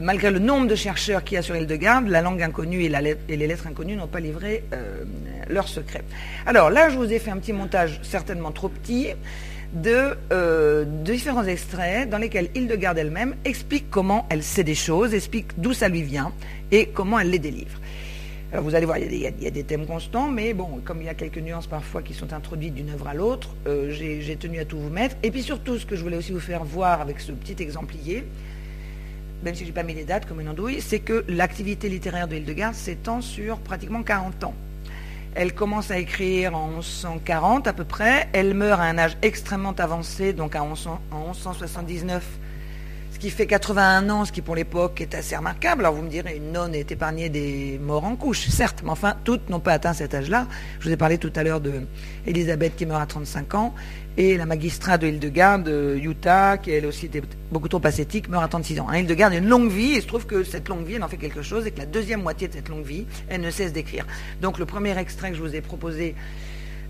Malgré 0.00 0.30
le 0.30 0.38
nombre 0.38 0.66
de 0.66 0.74
chercheurs 0.74 1.22
qui 1.22 1.36
a 1.36 1.42
sur 1.42 1.54
Hildegarde, 1.54 2.08
la 2.08 2.22
langue 2.22 2.42
inconnue 2.42 2.82
et, 2.82 2.88
les 2.88 3.46
lettres 3.46 3.66
inconnues 3.66 3.96
n'ont 3.96 4.06
pas 4.06 4.20
livré 4.20 4.64
leurs 5.48 5.68
secrets. 5.68 6.02
Alors 6.46 6.70
là, 6.70 6.88
je 6.88 6.96
vous 6.96 7.12
ai 7.12 7.18
fait 7.18 7.30
un 7.30 7.36
petit 7.36 7.52
montage 7.52 8.00
certainement 8.02 8.52
trop 8.52 8.68
petit 8.68 9.08
de, 9.74 10.84
différents 11.04 11.44
extraits 11.44 12.08
dans 12.08 12.18
lesquels 12.18 12.48
Hildegarde 12.54 12.98
elle-même 12.98 13.34
explique 13.44 13.90
comment 13.90 14.26
elle 14.30 14.42
sait 14.42 14.64
des 14.64 14.74
choses, 14.74 15.14
explique 15.14 15.48
d'où 15.58 15.72
ça 15.72 15.88
lui 15.88 16.02
vient, 16.02 16.32
et 16.70 16.86
comment 16.86 17.18
elle 17.18 17.30
les 17.30 17.38
délivre. 17.38 17.78
Vous 18.54 18.74
allez 18.74 18.84
voir, 18.84 18.98
il 18.98 19.14
y, 19.14 19.26
a, 19.26 19.50
des 19.50 19.64
thèmes 19.64 19.86
constants, 19.86 20.28
mais 20.28 20.52
bon, 20.52 20.82
comme 20.84 21.00
il 21.00 21.06
y 21.06 21.08
a 21.08 21.14
quelques 21.14 21.38
nuances 21.38 21.66
parfois 21.66 22.02
qui 22.02 22.12
sont 22.12 22.34
introduites 22.34 22.74
d'une 22.74 22.90
œuvre 22.90 23.08
à 23.08 23.14
l'autre, 23.14 23.56
euh, 23.66 23.90
j'ai 23.90 24.36
tenu 24.36 24.58
à 24.58 24.66
tout 24.66 24.78
vous 24.78 24.90
mettre. 24.90 25.16
Et 25.22 25.30
puis 25.30 25.42
surtout, 25.42 25.78
ce 25.78 25.86
que 25.86 25.96
je 25.96 26.02
voulais 26.02 26.18
aussi 26.18 26.32
vous 26.32 26.40
faire 26.40 26.62
voir 26.62 27.00
avec 27.00 27.18
ce 27.20 27.32
petit 27.32 27.62
exemplier, 27.62 28.24
même 29.42 29.54
si 29.54 29.62
je 29.62 29.68
n'ai 29.68 29.74
pas 29.74 29.82
mis 29.82 29.94
les 29.94 30.04
dates 30.04 30.26
comme 30.26 30.40
une 30.40 30.48
andouille, 30.48 30.80
c'est 30.80 31.00
que 31.00 31.24
l'activité 31.28 31.88
littéraire 31.88 32.28
de 32.28 32.36
Hildegarde 32.36 32.74
s'étend 32.74 33.20
sur 33.20 33.58
pratiquement 33.58 34.02
40 34.02 34.44
ans. 34.44 34.54
Elle 35.34 35.54
commence 35.54 35.90
à 35.90 35.98
écrire 35.98 36.54
en 36.54 36.68
1140 36.68 37.66
à 37.66 37.72
peu 37.72 37.84
près, 37.84 38.28
elle 38.32 38.54
meurt 38.54 38.80
à 38.80 38.84
un 38.84 38.98
âge 38.98 39.16
extrêmement 39.22 39.72
avancé, 39.72 40.32
donc 40.32 40.54
en 40.54 40.66
1179 40.66 42.22
qui 43.22 43.30
fait 43.30 43.46
81 43.46 44.10
ans, 44.10 44.24
ce 44.24 44.32
qui 44.32 44.42
pour 44.42 44.56
l'époque 44.56 45.00
est 45.00 45.14
assez 45.14 45.36
remarquable. 45.36 45.82
Alors 45.82 45.94
vous 45.94 46.02
me 46.02 46.08
direz, 46.08 46.38
une 46.38 46.50
nonne 46.50 46.74
est 46.74 46.90
épargnée 46.90 47.28
des 47.28 47.78
morts 47.80 48.02
en 48.02 48.16
couche, 48.16 48.48
certes, 48.48 48.82
mais 48.82 48.90
enfin, 48.90 49.14
toutes 49.22 49.48
n'ont 49.48 49.60
pas 49.60 49.74
atteint 49.74 49.92
cet 49.92 50.12
âge-là. 50.12 50.48
Je 50.80 50.88
vous 50.88 50.92
ai 50.92 50.96
parlé 50.96 51.18
tout 51.18 51.30
à 51.36 51.44
l'heure 51.44 51.60
de 51.60 51.86
Elisabeth 52.26 52.74
qui 52.74 52.84
meurt 52.84 53.00
à 53.00 53.06
35 53.06 53.54
ans, 53.54 53.74
et 54.16 54.36
la 54.36 54.44
magistrat 54.44 54.98
de 54.98 55.06
Hildegarde, 55.06 55.72
Utah, 56.02 56.58
qui 56.58 56.72
elle 56.72 56.84
aussi 56.84 57.06
était 57.06 57.22
beaucoup 57.52 57.68
trop 57.68 57.80
ascétique, 57.84 58.28
meurt 58.28 58.42
à 58.42 58.48
36 58.48 58.80
ans. 58.80 58.88
Hein, 58.90 58.96
Hildegarde 58.96 59.34
a 59.34 59.36
une 59.36 59.48
longue 59.48 59.70
vie, 59.70 59.92
et 59.92 59.96
il 59.98 60.02
se 60.02 60.08
trouve 60.08 60.26
que 60.26 60.42
cette 60.42 60.68
longue 60.68 60.84
vie, 60.84 60.94
elle 60.94 61.04
en 61.04 61.08
fait 61.08 61.16
quelque 61.16 61.42
chose, 61.42 61.64
et 61.64 61.70
que 61.70 61.78
la 61.78 61.86
deuxième 61.86 62.22
moitié 62.22 62.48
de 62.48 62.54
cette 62.54 62.70
longue 62.70 62.84
vie, 62.84 63.06
elle 63.28 63.42
ne 63.42 63.52
cesse 63.52 63.72
d'écrire. 63.72 64.04
Donc 64.40 64.58
le 64.58 64.66
premier 64.66 64.98
extrait 64.98 65.30
que 65.30 65.36
je 65.36 65.42
vous 65.42 65.54
ai 65.54 65.60
proposé, 65.60 66.16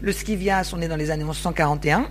le 0.01 0.13
Scivias, 0.13 0.73
on 0.75 0.81
est 0.81 0.89
dans 0.89 0.97
les 0.97 1.11
années 1.11 1.25
1141. 1.25 2.09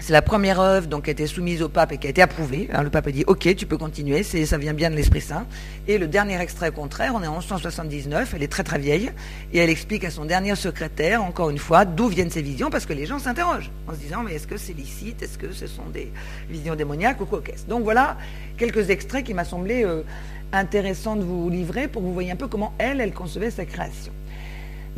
C'est 0.00 0.12
la 0.12 0.22
première 0.22 0.60
œuvre 0.60 0.86
donc, 0.86 1.04
qui 1.04 1.10
a 1.10 1.12
été 1.12 1.26
soumise 1.26 1.62
au 1.62 1.68
pape 1.68 1.90
et 1.90 1.98
qui 1.98 2.06
a 2.06 2.10
été 2.10 2.22
approuvée. 2.22 2.68
le 2.72 2.90
pape 2.90 3.08
a 3.08 3.10
dit 3.10 3.24
Ok, 3.26 3.52
tu 3.56 3.66
peux 3.66 3.78
continuer, 3.78 4.22
ça 4.22 4.58
vient 4.58 4.74
bien 4.74 4.90
de 4.90 4.94
l'Esprit 4.94 5.20
Saint. 5.20 5.46
Et 5.88 5.98
le 5.98 6.06
dernier 6.06 6.40
extrait, 6.40 6.68
au 6.68 6.72
contraire, 6.72 7.14
on 7.14 7.22
est 7.22 7.26
en 7.26 7.38
1179, 7.38 8.34
elle 8.34 8.42
est 8.42 8.48
très 8.48 8.62
très 8.62 8.78
vieille, 8.78 9.10
et 9.52 9.58
elle 9.58 9.70
explique 9.70 10.04
à 10.04 10.10
son 10.10 10.24
dernier 10.24 10.54
secrétaire, 10.54 11.24
encore 11.24 11.50
une 11.50 11.58
fois, 11.58 11.84
d'où 11.84 12.08
viennent 12.08 12.30
ces 12.30 12.42
visions, 12.42 12.70
parce 12.70 12.86
que 12.86 12.92
les 12.92 13.06
gens 13.06 13.18
s'interrogent 13.18 13.70
en 13.88 13.94
se 13.94 13.98
disant 13.98 14.22
Mais 14.22 14.34
est-ce 14.34 14.46
que 14.46 14.58
c'est 14.58 14.74
licite 14.74 15.22
Est-ce 15.22 15.38
que 15.38 15.52
ce 15.52 15.66
sont 15.66 15.86
des 15.92 16.12
visions 16.48 16.76
démoniaques 16.76 17.20
ou 17.20 17.26
quoi 17.26 17.42
Donc 17.66 17.82
voilà 17.82 18.16
quelques 18.58 18.90
extraits 18.90 19.24
qui 19.24 19.34
m'a 19.34 19.44
semblé 19.44 19.84
euh, 19.84 20.02
intéressant 20.52 21.16
de 21.16 21.22
vous 21.22 21.50
livrer 21.50 21.88
pour 21.88 22.02
que 22.02 22.06
vous 22.06 22.14
voyez 22.14 22.30
un 22.30 22.36
peu 22.36 22.48
comment 22.48 22.74
elle, 22.78 23.00
elle 23.00 23.12
concevait 23.12 23.50
sa 23.50 23.64
création. 23.64 24.12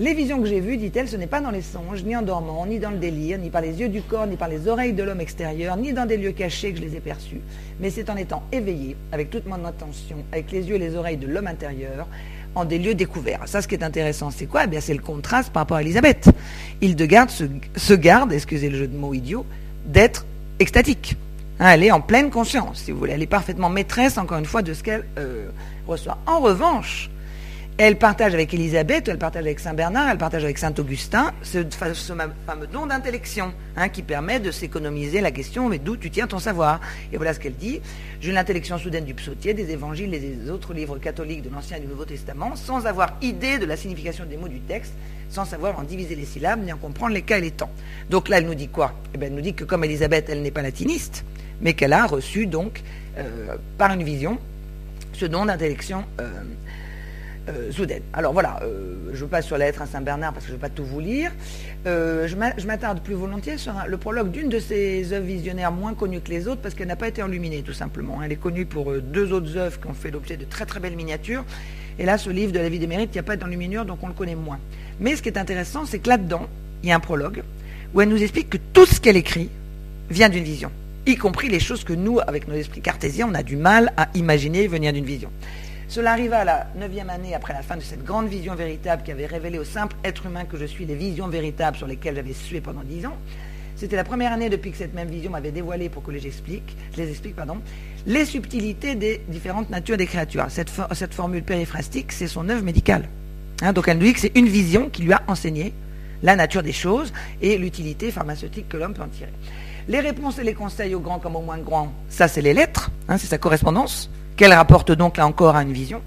Les 0.00 0.14
visions 0.14 0.40
que 0.40 0.46
j'ai 0.46 0.60
vues, 0.60 0.76
dit-elle, 0.76 1.08
ce 1.08 1.16
n'est 1.16 1.26
pas 1.26 1.40
dans 1.40 1.50
les 1.50 1.60
songes, 1.60 2.04
ni 2.04 2.14
en 2.14 2.22
dormant, 2.22 2.64
ni 2.66 2.78
dans 2.78 2.92
le 2.92 2.98
délire, 2.98 3.36
ni 3.36 3.50
par 3.50 3.62
les 3.62 3.80
yeux 3.80 3.88
du 3.88 4.00
corps, 4.00 4.28
ni 4.28 4.36
par 4.36 4.46
les 4.46 4.68
oreilles 4.68 4.92
de 4.92 5.02
l'homme 5.02 5.20
extérieur, 5.20 5.76
ni 5.76 5.92
dans 5.92 6.06
des 6.06 6.16
lieux 6.16 6.30
cachés 6.30 6.70
que 6.70 6.78
je 6.78 6.84
les 6.84 6.94
ai 6.94 7.00
perçus, 7.00 7.40
mais 7.80 7.90
c'est 7.90 8.08
en 8.08 8.16
étant 8.16 8.44
éveillé, 8.52 8.94
avec 9.10 9.28
toute 9.28 9.44
mon 9.46 9.64
attention, 9.64 10.18
avec 10.30 10.52
les 10.52 10.68
yeux 10.68 10.76
et 10.76 10.78
les 10.78 10.94
oreilles 10.94 11.16
de 11.16 11.26
l'homme 11.26 11.48
intérieur, 11.48 12.06
en 12.54 12.64
des 12.64 12.78
lieux 12.78 12.94
découverts. 12.94 13.40
Ça, 13.46 13.60
ce 13.60 13.66
qui 13.66 13.74
est 13.74 13.82
intéressant, 13.82 14.30
c'est 14.30 14.46
quoi? 14.46 14.62
Eh 14.64 14.66
bien, 14.68 14.80
c'est 14.80 14.94
le 14.94 15.02
contraste 15.02 15.52
par 15.52 15.62
rapport 15.62 15.78
à 15.78 15.82
Elisabeth. 15.82 16.30
Hildegarde 16.80 17.30
se, 17.30 17.44
se 17.74 17.94
garde, 17.94 18.32
excusez 18.32 18.70
le 18.70 18.78
jeu 18.78 18.86
de 18.86 18.96
mots 18.96 19.14
idiot, 19.14 19.44
d'être 19.84 20.26
extatique. 20.60 21.16
Hein, 21.58 21.70
elle 21.70 21.82
est 21.82 21.90
en 21.90 22.00
pleine 22.00 22.30
conscience, 22.30 22.82
si 22.84 22.92
vous 22.92 23.00
voulez. 23.00 23.14
Elle 23.14 23.22
est 23.22 23.26
parfaitement 23.26 23.68
maîtresse, 23.68 24.16
encore 24.16 24.38
une 24.38 24.46
fois, 24.46 24.62
de 24.62 24.74
ce 24.74 24.84
qu'elle 24.84 25.06
euh, 25.18 25.48
reçoit. 25.88 26.18
En 26.24 26.38
revanche, 26.38 27.10
elle 27.80 27.96
partage 27.96 28.34
avec 28.34 28.52
Élisabeth, 28.52 29.06
elle 29.06 29.18
partage 29.18 29.44
avec 29.44 29.60
Saint 29.60 29.72
Bernard, 29.72 30.08
elle 30.10 30.18
partage 30.18 30.42
avec 30.42 30.58
Saint 30.58 30.74
Augustin 30.78 31.32
ce, 31.42 31.64
fameux 32.44 32.66
don 32.66 32.86
d'intellection 32.86 33.52
hein, 33.76 33.88
qui 33.88 34.02
permet 34.02 34.40
de 34.40 34.50
s'économiser 34.50 35.20
la 35.20 35.30
question 35.30 35.68
mais 35.68 35.78
d'où 35.78 35.96
tu 35.96 36.10
tiens 36.10 36.26
ton 36.26 36.40
savoir? 36.40 36.80
Et 37.12 37.16
voilà 37.16 37.34
ce 37.34 37.38
qu'elle 37.38 37.54
dit. 37.54 37.80
J'ai 38.20 38.32
l'intellection 38.32 38.78
soudaine 38.78 39.04
du 39.04 39.14
psautier, 39.14 39.54
des 39.54 39.70
évangiles 39.70 40.12
et 40.12 40.18
des 40.18 40.50
autres 40.50 40.74
livres 40.74 40.98
catholiques 40.98 41.42
de 41.42 41.50
l'Ancien 41.50 41.76
et 41.76 41.80
du 41.80 41.86
Nouveau 41.86 42.04
Testament, 42.04 42.56
sans 42.56 42.84
avoir 42.84 43.16
idée 43.22 43.58
de 43.58 43.64
la 43.64 43.76
signification 43.76 44.24
des 44.26 44.36
mots 44.36 44.48
du 44.48 44.58
texte, 44.58 44.94
sans 45.30 45.44
savoir 45.44 45.78
en 45.78 45.84
diviser 45.84 46.16
les 46.16 46.24
syllabes 46.24 46.64
ni 46.64 46.72
en 46.72 46.78
comprendre 46.78 47.14
les 47.14 47.22
cas 47.22 47.38
et 47.38 47.42
les 47.42 47.52
temps. 47.52 47.70
Donc 48.10 48.28
là, 48.28 48.38
elle 48.38 48.46
nous 48.46 48.56
dit 48.56 48.68
quoi? 48.68 48.92
Eh 49.14 49.18
bien, 49.18 49.28
Elle 49.28 49.34
nous 49.34 49.40
dit 49.40 49.54
que 49.54 49.62
comme 49.62 49.84
Élisabeth, 49.84 50.28
elle 50.28 50.42
n'est 50.42 50.50
pas 50.50 50.62
latiniste, 50.62 51.24
mais 51.60 51.74
qu'elle 51.74 51.92
a 51.92 52.06
reçu 52.06 52.46
donc 52.46 52.82
euh, 53.18 53.54
par 53.76 53.92
une 53.92 54.02
vision 54.02 54.38
ce 55.12 55.26
don 55.26 55.46
d'intellection. 55.46 56.04
Euh, 56.20 56.28
euh, 57.48 57.98
Alors 58.12 58.32
voilà, 58.32 58.60
euh, 58.62 59.10
je 59.12 59.24
passe 59.24 59.46
sur 59.46 59.58
la 59.58 59.66
lettre 59.66 59.82
à 59.82 59.86
Saint-Bernard 59.86 60.32
parce 60.32 60.44
que 60.44 60.50
je 60.50 60.56
ne 60.56 60.60
vais 60.60 60.68
pas 60.68 60.74
tout 60.74 60.84
vous 60.84 61.00
lire. 61.00 61.32
Euh, 61.86 62.28
je 62.28 62.66
m'attarde 62.66 63.00
plus 63.00 63.14
volontiers 63.14 63.58
sur 63.58 63.72
le 63.86 63.96
prologue 63.96 64.30
d'une 64.30 64.48
de 64.48 64.58
ces 64.58 65.12
œuvres 65.12 65.26
visionnaires 65.26 65.72
moins 65.72 65.94
connues 65.94 66.20
que 66.20 66.30
les 66.30 66.48
autres 66.48 66.60
parce 66.60 66.74
qu'elle 66.74 66.88
n'a 66.88 66.96
pas 66.96 67.08
été 67.08 67.22
enluminée 67.22 67.62
tout 67.62 67.72
simplement. 67.72 68.22
Elle 68.22 68.32
est 68.32 68.36
connue 68.36 68.66
pour 68.66 68.92
deux 68.92 69.32
autres 69.32 69.56
œuvres 69.56 69.80
qui 69.80 69.86
ont 69.86 69.94
fait 69.94 70.10
l'objet 70.10 70.36
de 70.36 70.44
très 70.44 70.66
très 70.66 70.80
belles 70.80 70.96
miniatures. 70.96 71.44
Et 71.98 72.04
là, 72.04 72.16
ce 72.16 72.30
livre 72.30 72.52
de 72.52 72.58
la 72.58 72.68
vie 72.68 72.78
des 72.78 72.86
mérites, 72.86 73.10
il 73.12 73.16
n'y 73.16 73.20
a 73.20 73.24
pas 73.24 73.36
d'enluminure, 73.36 73.84
donc 73.84 73.98
on 74.02 74.08
le 74.08 74.14
connaît 74.14 74.36
moins. 74.36 74.58
Mais 75.00 75.16
ce 75.16 75.22
qui 75.22 75.28
est 75.28 75.38
intéressant, 75.38 75.84
c'est 75.84 75.98
que 75.98 76.08
là-dedans, 76.08 76.46
il 76.82 76.88
y 76.88 76.92
a 76.92 76.96
un 76.96 77.00
prologue 77.00 77.42
où 77.94 78.00
elle 78.00 78.08
nous 78.08 78.22
explique 78.22 78.50
que 78.50 78.58
tout 78.72 78.86
ce 78.86 79.00
qu'elle 79.00 79.16
écrit 79.16 79.50
vient 80.10 80.28
d'une 80.28 80.44
vision, 80.44 80.70
y 81.06 81.16
compris 81.16 81.48
les 81.48 81.60
choses 81.60 81.84
que 81.84 81.92
nous, 81.92 82.20
avec 82.20 82.48
nos 82.48 82.54
esprits 82.54 82.80
cartésiens, 82.80 83.28
on 83.30 83.34
a 83.34 83.42
du 83.42 83.56
mal 83.56 83.92
à 83.96 84.08
imaginer 84.14 84.66
venir 84.68 84.92
d'une 84.92 85.04
vision. 85.04 85.30
Cela 85.88 86.12
arriva 86.12 86.40
à 86.40 86.44
la 86.44 86.66
neuvième 86.76 87.08
année 87.08 87.34
après 87.34 87.54
la 87.54 87.62
fin 87.62 87.74
de 87.74 87.80
cette 87.80 88.04
grande 88.04 88.28
vision 88.28 88.54
véritable 88.54 89.02
qui 89.02 89.10
avait 89.10 89.24
révélé 89.24 89.58
au 89.58 89.64
simple 89.64 89.96
être 90.04 90.26
humain 90.26 90.44
que 90.44 90.58
je 90.58 90.66
suis 90.66 90.84
les 90.84 90.94
visions 90.94 91.28
véritables 91.28 91.78
sur 91.78 91.86
lesquelles 91.86 92.14
j'avais 92.14 92.34
sué 92.34 92.60
pendant 92.60 92.82
dix 92.82 93.06
ans. 93.06 93.16
C'était 93.74 93.96
la 93.96 94.04
première 94.04 94.32
année 94.32 94.50
depuis 94.50 94.70
que 94.70 94.76
cette 94.76 94.92
même 94.92 95.08
vision 95.08 95.30
m'avait 95.30 95.50
dévoilé 95.50 95.88
pour 95.88 96.02
que 96.02 96.10
les 96.10 96.26
explique, 96.26 96.76
les 96.98 97.08
explique 97.08 97.36
pardon, 97.36 97.56
les 98.06 98.26
subtilités 98.26 98.96
des 98.96 99.22
différentes 99.28 99.70
natures 99.70 99.96
des 99.96 100.04
créatures. 100.04 100.44
Cette, 100.50 101.14
formule 101.14 101.42
périphrastique, 101.42 102.12
c'est 102.12 102.26
son 102.26 102.50
œuvre 102.50 102.64
médicale. 102.64 103.08
Hein, 103.62 103.72
donc 103.72 103.88
elle 103.88 103.96
nous 103.96 104.04
dit 104.04 104.12
que 104.12 104.20
c'est 104.20 104.36
une 104.36 104.48
vision 104.48 104.90
qui 104.90 105.04
lui 105.04 105.14
a 105.14 105.22
enseigné 105.26 105.72
la 106.22 106.36
nature 106.36 106.62
des 106.62 106.72
choses 106.72 107.14
et 107.40 107.56
l'utilité 107.56 108.10
pharmaceutique 108.10 108.68
que 108.68 108.76
l'homme 108.76 108.92
peut 108.92 109.02
en 109.02 109.08
tirer. 109.08 109.32
Les 109.88 110.00
réponses 110.00 110.38
et 110.38 110.44
les 110.44 110.54
conseils 110.54 110.94
au 110.94 111.00
grand 111.00 111.18
comme 111.18 111.36
au 111.36 111.40
moins 111.40 111.56
grand, 111.56 111.94
ça 112.10 112.28
c'est 112.28 112.42
les 112.42 112.52
lettres, 112.52 112.90
hein, 113.08 113.16
c'est 113.16 113.28
sa 113.28 113.38
correspondance 113.38 114.10
qu'elle 114.38 114.54
rapporte 114.54 114.92
donc 114.92 115.16
là 115.16 115.26
encore 115.26 115.56
à 115.56 115.62
une 115.62 115.72
vision. 115.72 116.00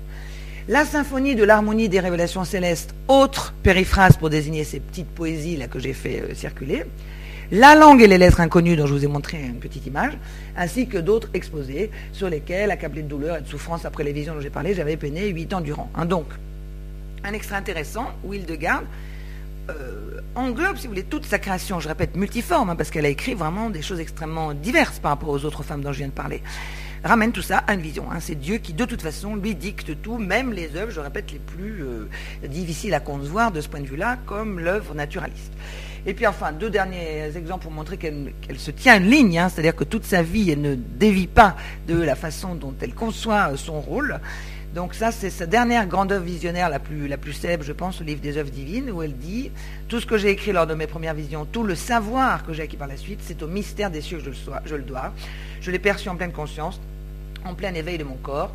La 0.70 0.86
symphonie 0.86 1.36
de 1.36 1.44
l'harmonie 1.44 1.90
des 1.90 2.00
révélations 2.00 2.46
célestes, 2.46 2.96
autre 3.10 3.54
périphrase 3.62 4.16
pour 4.16 4.30
désigner 4.30 4.64
ces 4.64 4.80
petites 4.80 5.10
poésies 5.10 5.58
là 5.58 5.68
que 5.68 5.80
j'ai 5.80 5.94
fait 5.94 6.22
euh, 6.22 6.34
circuler. 6.34 6.86
La 7.52 7.76
langue 7.76 8.02
et 8.02 8.08
les 8.08 8.18
lettres 8.18 8.40
inconnues 8.40 8.78
dont 8.78 8.88
je 8.88 8.94
vous 8.94 9.04
ai 9.04 9.10
montré 9.10 9.42
une 9.42 9.60
petite 9.60 9.86
image, 9.86 10.14
ainsi 10.56 10.88
que 10.88 10.98
d'autres 10.98 11.28
exposés 11.34 11.92
sur 12.14 12.30
lesquels, 12.30 12.72
accablé 12.72 13.02
de 13.02 13.10
douleur 13.10 13.38
et 13.38 13.42
de 13.42 13.48
souffrance 13.48 13.84
après 13.84 14.06
les 14.06 14.14
visions 14.14 14.34
dont 14.34 14.40
j'ai 14.40 14.50
parlé, 14.50 14.74
j'avais 14.74 14.96
peiné 14.96 15.28
huit 15.28 15.54
ans 15.54 15.60
durant. 15.60 15.90
Hein, 15.94 16.06
donc, 16.06 16.28
un 17.26 17.34
extrait 17.34 17.58
intéressant 17.58 18.08
où 18.24 18.34
Hildegarde 18.34 18.86
euh, 19.70 20.22
englobe, 20.36 20.78
si 20.78 20.84
vous 20.84 20.94
voulez, 20.94 21.04
toute 21.04 21.26
sa 21.26 21.38
création, 21.38 21.82
je 21.82 21.90
répète, 21.90 22.16
multiforme, 22.16 22.70
hein, 22.70 22.78
parce 22.78 22.92
qu'elle 22.92 23.06
a 23.06 23.10
écrit 23.10 23.34
vraiment 23.34 23.70
des 23.70 23.82
choses 23.82 24.00
extrêmement 24.00 24.54
diverses 24.54 25.00
par 25.00 25.12
rapport 25.12 25.30
aux 25.30 25.44
autres 25.44 25.64
femmes 25.64 25.82
dont 25.82 25.92
je 25.92 25.98
viens 25.98 26.08
de 26.08 26.14
parler. 26.14 26.42
Ramène 27.04 27.32
tout 27.32 27.42
ça 27.42 27.60
à 27.60 27.74
une 27.74 27.82
vision. 27.82 28.12
Hein. 28.12 28.20
C'est 28.20 28.36
Dieu 28.36 28.58
qui, 28.58 28.74
de 28.74 28.86
toute 28.86 29.02
façon, 29.02 29.36
lui 29.36 29.56
dicte 29.56 30.02
tout, 30.02 30.18
même 30.18 30.54
les 30.54 30.76
œuvres, 30.76 30.92
je 30.92 31.00
répète, 31.00 31.32
les 31.32 31.40
plus 31.40 31.84
euh, 31.84 32.08
difficiles 32.48 32.94
à 32.94 33.00
concevoir 33.00 33.52
de 33.52 33.62
ce 33.62 33.68
point 33.68 33.82
de 33.82 33.88
vue-là, 33.88 34.18
comme 34.26 34.60
l'œuvre 34.60 34.94
naturaliste. 34.94 35.54
Et 36.06 36.14
puis 36.14 36.26
enfin, 36.26 36.52
deux 36.52 36.70
derniers 36.70 37.36
exemples 37.36 37.64
pour 37.64 37.72
montrer 37.72 37.98
qu'elle 37.98 38.34
se 38.58 38.72
tient 38.72 38.98
une 38.98 39.10
ligne, 39.10 39.38
hein. 39.38 39.50
c'est-à-dire 39.50 39.76
que 39.76 39.84
toute 39.84 40.04
sa 40.04 40.24
vie, 40.24 40.50
elle 40.50 40.62
ne 40.62 40.76
dévie 40.76 41.28
pas 41.28 41.56
de 41.88 42.00
la 42.00 42.16
façon 42.16 42.56
dont 42.56 42.74
elle 42.82 42.94
conçoit 42.94 43.56
son 43.56 43.80
rôle. 43.80 44.20
Donc 44.74 44.94
ça, 44.94 45.12
c'est 45.12 45.30
sa 45.30 45.46
dernière 45.46 45.86
grande 45.86 46.14
œuvre 46.14 46.24
visionnaire, 46.24 46.70
la 46.70 46.80
plus, 46.80 47.10
la 47.10 47.18
célèbre, 47.34 47.64
je 47.64 47.74
pense, 47.74 48.00
le 48.00 48.06
livre 48.06 48.22
des 48.22 48.38
œuvres 48.38 48.50
divines, 48.50 48.90
où 48.90 49.04
elle 49.04 49.16
dit, 49.16 49.52
tout 49.90 50.00
ce 50.00 50.06
que 50.06 50.18
j'ai 50.18 50.30
écrit 50.30 50.54
lors 50.54 50.66
de 50.66 50.74
mes 50.74 50.88
premières 50.88 51.14
visions, 51.14 51.46
tout 51.46 51.64
le 51.64 51.76
savoir 51.76 52.46
que 52.46 52.54
j'ai 52.54 52.64
acquis 52.64 52.78
par 52.78 52.88
la 52.88 52.96
suite, 52.96 53.20
c'est 53.22 53.44
au 53.44 53.48
mystère 53.48 53.92
des 53.92 54.00
cieux 54.00 54.20
que 54.20 54.32
je 54.66 54.76
le, 54.76 54.84
dois. 54.84 55.14
Je 55.60 55.72
l'ai 55.72 55.80
perçu 55.80 56.08
en 56.08 56.16
pleine 56.16 56.32
conscience, 56.32 56.80
en 57.44 57.54
plein 57.54 57.74
éveil 57.74 57.98
de 57.98 58.06
mon 58.06 58.16
corps. 58.16 58.54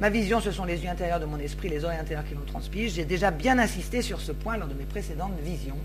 Ma 0.00 0.08
vision, 0.08 0.40
ce 0.40 0.52
sont 0.52 0.64
les 0.64 0.82
yeux 0.82 0.88
intérieurs 0.88 1.20
de 1.20 1.26
mon 1.26 1.38
esprit, 1.38 1.68
les 1.68 1.84
oreilles 1.84 1.98
intérieures 1.98 2.26
qui 2.26 2.34
nous 2.34 2.44
transpirent. 2.44 2.90
J'ai 2.90 3.04
déjà 3.04 3.30
bien 3.30 3.58
insisté 3.58 4.00
sur 4.00 4.20
ce 4.20 4.32
point 4.32 4.56
lors 4.56 4.68
de 4.68 4.74
mes 4.74 4.84
précédentes 4.84 5.38
visions. 5.44 5.76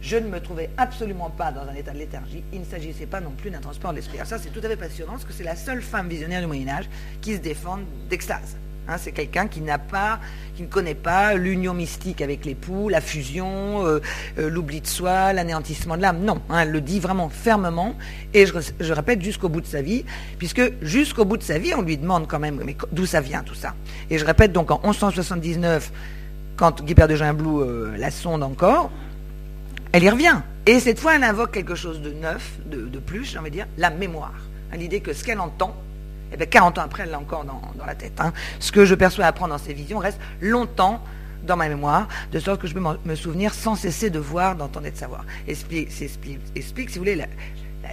Je 0.00 0.18
ne 0.18 0.28
me 0.28 0.40
trouvais 0.40 0.70
absolument 0.76 1.30
pas 1.30 1.50
dans 1.50 1.62
un 1.62 1.74
état 1.74 1.92
de 1.92 1.98
léthargie. 1.98 2.44
Il 2.52 2.60
ne 2.60 2.64
s'agissait 2.64 3.06
pas 3.06 3.20
non 3.20 3.30
plus 3.30 3.50
d'un 3.50 3.60
transport 3.60 3.90
de 3.90 3.96
l'esprit. 3.96 4.18
ça, 4.24 4.38
c'est 4.38 4.50
tout 4.50 4.60
à 4.62 4.68
fait 4.68 4.76
passionnant, 4.76 5.12
parce 5.12 5.24
que 5.24 5.32
c'est 5.32 5.42
la 5.42 5.56
seule 5.56 5.82
femme 5.82 6.08
visionnaire 6.08 6.42
du 6.42 6.46
Moyen 6.46 6.68
Âge 6.68 6.88
qui 7.20 7.34
se 7.34 7.40
défend 7.40 7.78
d'extase. 8.08 8.56
Hein, 8.88 8.96
c'est 8.98 9.12
quelqu'un 9.12 9.46
qui 9.46 9.60
n'a 9.60 9.78
pas, 9.78 10.18
qui 10.56 10.62
ne 10.62 10.66
connaît 10.66 10.96
pas 10.96 11.34
l'union 11.34 11.72
mystique 11.72 12.20
avec 12.20 12.44
l'époux, 12.44 12.88
la 12.88 13.00
fusion, 13.00 13.86
euh, 13.86 14.00
euh, 14.38 14.50
l'oubli 14.50 14.80
de 14.80 14.86
soi, 14.88 15.32
l'anéantissement 15.32 15.96
de 15.96 16.02
l'âme. 16.02 16.24
Non, 16.24 16.42
hein, 16.50 16.60
elle 16.62 16.72
le 16.72 16.80
dit 16.80 16.98
vraiment 16.98 17.28
fermement, 17.28 17.94
et 18.34 18.44
je, 18.44 18.92
répète 18.92 19.22
jusqu'au 19.22 19.48
bout 19.48 19.60
de 19.60 19.66
sa 19.66 19.82
vie, 19.82 20.04
puisque 20.38 20.62
jusqu'au 20.82 21.24
bout 21.24 21.36
de 21.36 21.44
sa 21.44 21.58
vie, 21.58 21.74
on 21.74 21.82
lui 21.82 21.96
demande 21.96 22.26
quand 22.26 22.40
même, 22.40 22.60
mais 22.64 22.76
d'où 22.90 23.06
ça 23.06 23.20
vient 23.20 23.44
tout 23.44 23.54
ça? 23.54 23.74
Et 24.10 24.18
je 24.18 24.24
répète 24.24 24.52
donc 24.52 24.72
en 24.72 24.80
1179, 24.82 25.92
quand 26.56 26.82
Guy 26.82 26.94
de 26.94 27.16
Jean 27.16 27.34
Blou 27.34 27.60
euh, 27.60 27.94
la 27.96 28.10
sonde 28.10 28.42
encore, 28.42 28.90
elle 29.92 30.02
y 30.02 30.10
revient. 30.10 30.40
Et 30.66 30.80
cette 30.80 30.98
fois, 30.98 31.14
elle 31.14 31.24
invoque 31.24 31.52
quelque 31.52 31.74
chose 31.74 32.00
de 32.00 32.10
neuf, 32.10 32.52
de, 32.66 32.98
plus, 32.98 33.24
j'ai 33.24 33.38
envie 33.38 33.50
de 33.50 33.56
dire, 33.56 33.66
la 33.78 33.90
mémoire. 33.90 34.34
L'idée 34.76 35.00
que 35.00 35.12
ce 35.12 35.22
qu'elle 35.22 35.40
entend, 35.40 35.76
et 36.32 36.36
bien 36.36 36.46
40 36.46 36.78
ans 36.78 36.82
après, 36.82 37.02
elle 37.04 37.10
l'a 37.10 37.18
encore 37.18 37.44
dans, 37.44 37.86
la 37.86 37.94
tête. 37.94 38.20
Hein. 38.20 38.32
Ce 38.60 38.72
que 38.72 38.84
je 38.84 38.94
perçois 38.94 39.26
apprendre 39.26 39.52
dans 39.52 39.58
ces 39.58 39.74
visions 39.74 39.98
reste 39.98 40.18
longtemps 40.40 41.02
dans 41.44 41.56
ma 41.56 41.68
mémoire, 41.68 42.08
de 42.30 42.38
sorte 42.38 42.60
que 42.60 42.66
je 42.66 42.74
peux 42.74 42.80
me 43.04 43.14
souvenir 43.14 43.54
sans 43.54 43.74
cesser 43.74 44.10
de 44.10 44.18
voir, 44.18 44.56
d'entendre 44.56 44.86
et 44.86 44.90
de 44.90 44.96
savoir. 44.96 45.24
Explique, 45.48 45.90
explique, 46.54 46.90
si 46.90 46.98
vous 46.98 47.00
voulez, 47.00 47.16
la, 47.16 47.26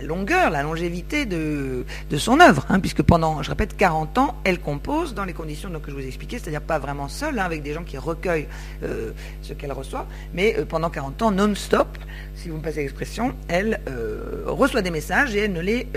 longueur, 0.02 0.52
la 0.52 0.62
longévité 0.62 1.26
de, 1.26 1.84
son 2.18 2.40
œuvre, 2.40 2.66
hein, 2.70 2.80
puisque 2.80 3.02
pendant, 3.02 3.42
je 3.42 3.50
répète, 3.50 3.76
40 3.76 4.18
ans, 4.20 4.36
elle 4.44 4.60
compose 4.60 5.16
dans 5.16 5.26
les 5.26 5.34
conditions 5.34 5.72
que 5.80 5.90
je 5.90 5.96
vous 5.96 6.02
ai 6.02 6.08
expliquées, 6.08 6.38
c'est-à-dire 6.38 6.62
pas 6.62 6.78
vraiment 6.78 7.08
seule, 7.08 7.40
hein, 7.40 7.44
avec 7.44 7.64
des 7.64 7.74
gens 7.74 7.84
qui 7.84 7.98
recueillent 7.98 8.48
euh, 8.84 9.12
ce 9.42 9.54
qu'elle 9.54 9.72
reçoit, 9.72 10.06
mais 10.34 10.56
euh, 10.58 10.66
pendant 10.66 10.92
40 10.92 11.22
ans, 11.24 11.32
non-stop, 11.32 11.98
si 12.36 12.50
vous 12.50 12.58
me 12.58 12.62
passez 12.62 12.82
l'expression, 12.82 13.34
elle 13.48 13.82
euh, 13.90 14.44
reçoit 14.46 14.84
des 14.84 14.92
messages 14.92 15.36
et 15.36 15.40
elle 15.40 15.54
ne 15.54 15.62
les 15.62 15.88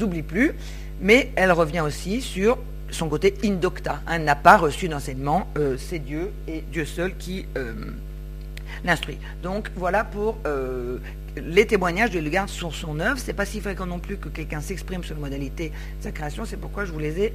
oublie 0.00 0.22
plus 0.22 0.54
mais 1.00 1.30
elle 1.36 1.52
revient 1.52 1.80
aussi 1.80 2.20
sur 2.20 2.58
son 2.90 3.08
côté 3.08 3.34
indocta, 3.44 4.00
Elle 4.10 4.24
n'a 4.24 4.34
pas 4.34 4.56
reçu 4.56 4.88
d'enseignement, 4.88 5.46
euh, 5.56 5.76
c'est 5.78 6.00
Dieu 6.00 6.32
et 6.48 6.62
Dieu 6.72 6.84
seul 6.84 7.16
qui 7.16 7.46
euh, 7.56 7.72
l'instruit. 8.84 9.18
Donc 9.42 9.70
voilà 9.76 10.04
pour 10.04 10.38
euh, 10.46 10.98
les 11.36 11.66
témoignages 11.66 12.10
de 12.10 12.18
Lugarde 12.18 12.48
sur 12.48 12.74
son 12.74 13.00
œuvre. 13.00 13.18
C'est 13.18 13.32
pas 13.32 13.46
si 13.46 13.60
fréquent 13.60 13.86
non 13.86 13.98
plus 13.98 14.16
que 14.16 14.28
quelqu'un 14.28 14.60
s'exprime 14.60 15.04
sur 15.04 15.14
la 15.14 15.20
modalité 15.20 15.70
de 15.70 16.02
sa 16.02 16.12
création, 16.12 16.44
c'est 16.44 16.56
pourquoi 16.56 16.84
je 16.84 16.92
vous 16.92 16.98
les 16.98 17.20
ai 17.20 17.34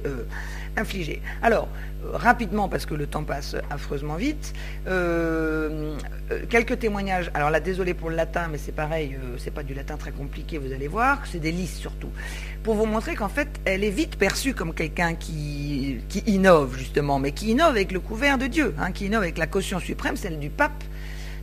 infligés. 0.76 1.22
Alors, 1.42 1.68
rapidement, 2.12 2.68
parce 2.68 2.84
que 2.84 2.94
le 2.94 3.06
temps 3.06 3.24
passe 3.24 3.56
affreusement 3.70 4.16
vite, 4.16 4.52
quelques 6.50 6.78
témoignages. 6.78 7.30
Alors 7.32 7.50
là, 7.50 7.60
désolé 7.60 7.94
pour 7.94 8.10
le 8.10 8.16
latin, 8.16 8.48
mais 8.50 8.58
c'est 8.58 8.72
pareil, 8.72 9.16
c'est 9.38 9.50
pas 9.50 9.62
du 9.62 9.72
latin 9.72 9.96
très 9.96 10.12
compliqué, 10.12 10.58
vous 10.58 10.72
allez 10.72 10.88
voir, 10.88 11.22
c'est 11.24 11.40
des 11.40 11.52
listes 11.52 11.76
surtout 11.76 12.10
pour 12.66 12.74
vous 12.74 12.86
montrer 12.86 13.14
qu'en 13.14 13.28
fait, 13.28 13.48
elle 13.64 13.84
est 13.84 13.90
vite 13.90 14.16
perçue 14.16 14.52
comme 14.52 14.74
quelqu'un 14.74 15.14
qui, 15.14 15.98
qui, 16.08 16.18
innove, 16.26 16.76
justement, 16.76 17.20
mais 17.20 17.30
qui 17.30 17.52
innove 17.52 17.68
avec 17.68 17.92
le 17.92 18.00
couvert 18.00 18.38
de 18.38 18.48
Dieu, 18.48 18.74
hein, 18.76 18.90
qui 18.90 19.06
innove 19.06 19.22
avec 19.22 19.38
la 19.38 19.46
caution 19.46 19.78
suprême, 19.78 20.16
celle 20.16 20.40
du 20.40 20.50
pape. 20.50 20.82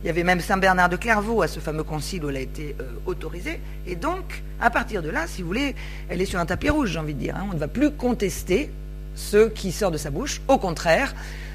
Il 0.04 0.08
y 0.08 0.10
avait 0.10 0.22
même 0.22 0.40
Saint 0.40 0.58
Bernard 0.58 0.90
de 0.90 0.96
Clairvaux 0.96 1.40
à 1.40 1.48
ce 1.48 1.60
fameux 1.60 1.82
concile 1.82 2.26
où 2.26 2.28
elle 2.28 2.36
a 2.36 2.40
été 2.40 2.76
euh, 2.78 2.84
autorisée. 3.06 3.58
Et 3.86 3.96
donc, 3.96 4.42
à 4.60 4.68
partir 4.68 5.00
de 5.00 5.08
là, 5.08 5.26
si 5.26 5.40
vous 5.40 5.48
voulez, 5.48 5.74
elle 6.10 6.20
est 6.20 6.26
sur 6.26 6.38
un 6.38 6.44
tapis 6.44 6.68
rouge, 6.68 6.90
j'ai 6.90 6.98
envie 6.98 7.14
de 7.14 7.20
dire. 7.20 7.34
Hein. 7.36 7.46
On 7.50 7.54
ne 7.54 7.58
va 7.58 7.68
plus 7.68 7.90
contester 7.90 8.70
ce 9.14 9.48
qui 9.48 9.72
sort 9.72 9.90
de 9.90 9.96
sa 9.96 10.10
bouche. 10.10 10.42
Au 10.46 10.58
contraire, 10.58 11.14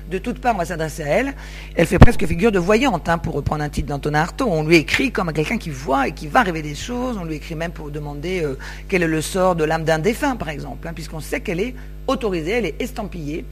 de 0.09 0.17
toutes 0.17 0.41
parts, 0.41 0.55
on 0.55 0.57
va 0.57 0.65
s'adresser 0.65 1.03
à 1.03 1.09
elle. 1.09 1.35
Elle 1.75 1.85
fait 1.85 1.99
presque 1.99 2.25
figure 2.25 2.51
de 2.51 2.57
voyante, 2.57 3.07
hein, 3.07 3.19
pour 3.19 3.35
reprendre 3.35 3.63
un 3.63 3.69
titre 3.69 3.89
d'Antonin 3.89 4.21
Artaud. 4.21 4.47
On 4.49 4.63
lui 4.63 4.77
écrit 4.77 5.11
comme 5.11 5.29
à 5.29 5.33
quelqu'un 5.33 5.59
qui 5.59 5.69
voit 5.69 6.07
et 6.07 6.13
qui 6.13 6.25
va 6.25 6.41
rêver 6.41 6.63
des 6.63 6.73
choses. 6.73 7.19
On 7.21 7.25
lui 7.25 7.35
écrit 7.35 7.53
même 7.53 7.71
pour 7.71 7.91
demander 7.91 8.41
euh, 8.41 8.57
quel 8.87 9.03
est 9.03 9.07
le 9.07 9.21
sort 9.21 9.55
de 9.55 9.63
l'âme 9.63 9.83
d'un 9.83 9.99
défunt, 9.99 10.35
par 10.35 10.49
exemple, 10.49 10.87
hein, 10.87 10.93
puisqu'on 10.95 11.19
sait 11.19 11.41
qu'elle 11.41 11.59
est 11.59 11.75
autorisée, 12.07 12.53
elle 12.53 12.65
est 12.65 12.81
estampillée. 12.81 13.45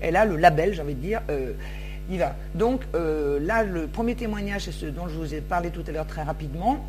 Elle 0.00 0.16
a 0.16 0.24
le 0.24 0.34
label, 0.34 0.74
j'ai 0.74 0.82
envie 0.82 0.96
de 0.96 1.00
dire. 1.00 1.20
Euh, 1.30 1.52
va. 2.18 2.34
Donc 2.54 2.82
euh, 2.94 3.38
là, 3.40 3.62
le 3.62 3.86
premier 3.86 4.14
témoignage, 4.14 4.64
c'est 4.64 4.72
ce 4.72 4.86
dont 4.86 5.08
je 5.08 5.14
vous 5.14 5.34
ai 5.34 5.40
parlé 5.40 5.70
tout 5.70 5.84
à 5.86 5.92
l'heure 5.92 6.06
très 6.06 6.22
rapidement 6.22 6.84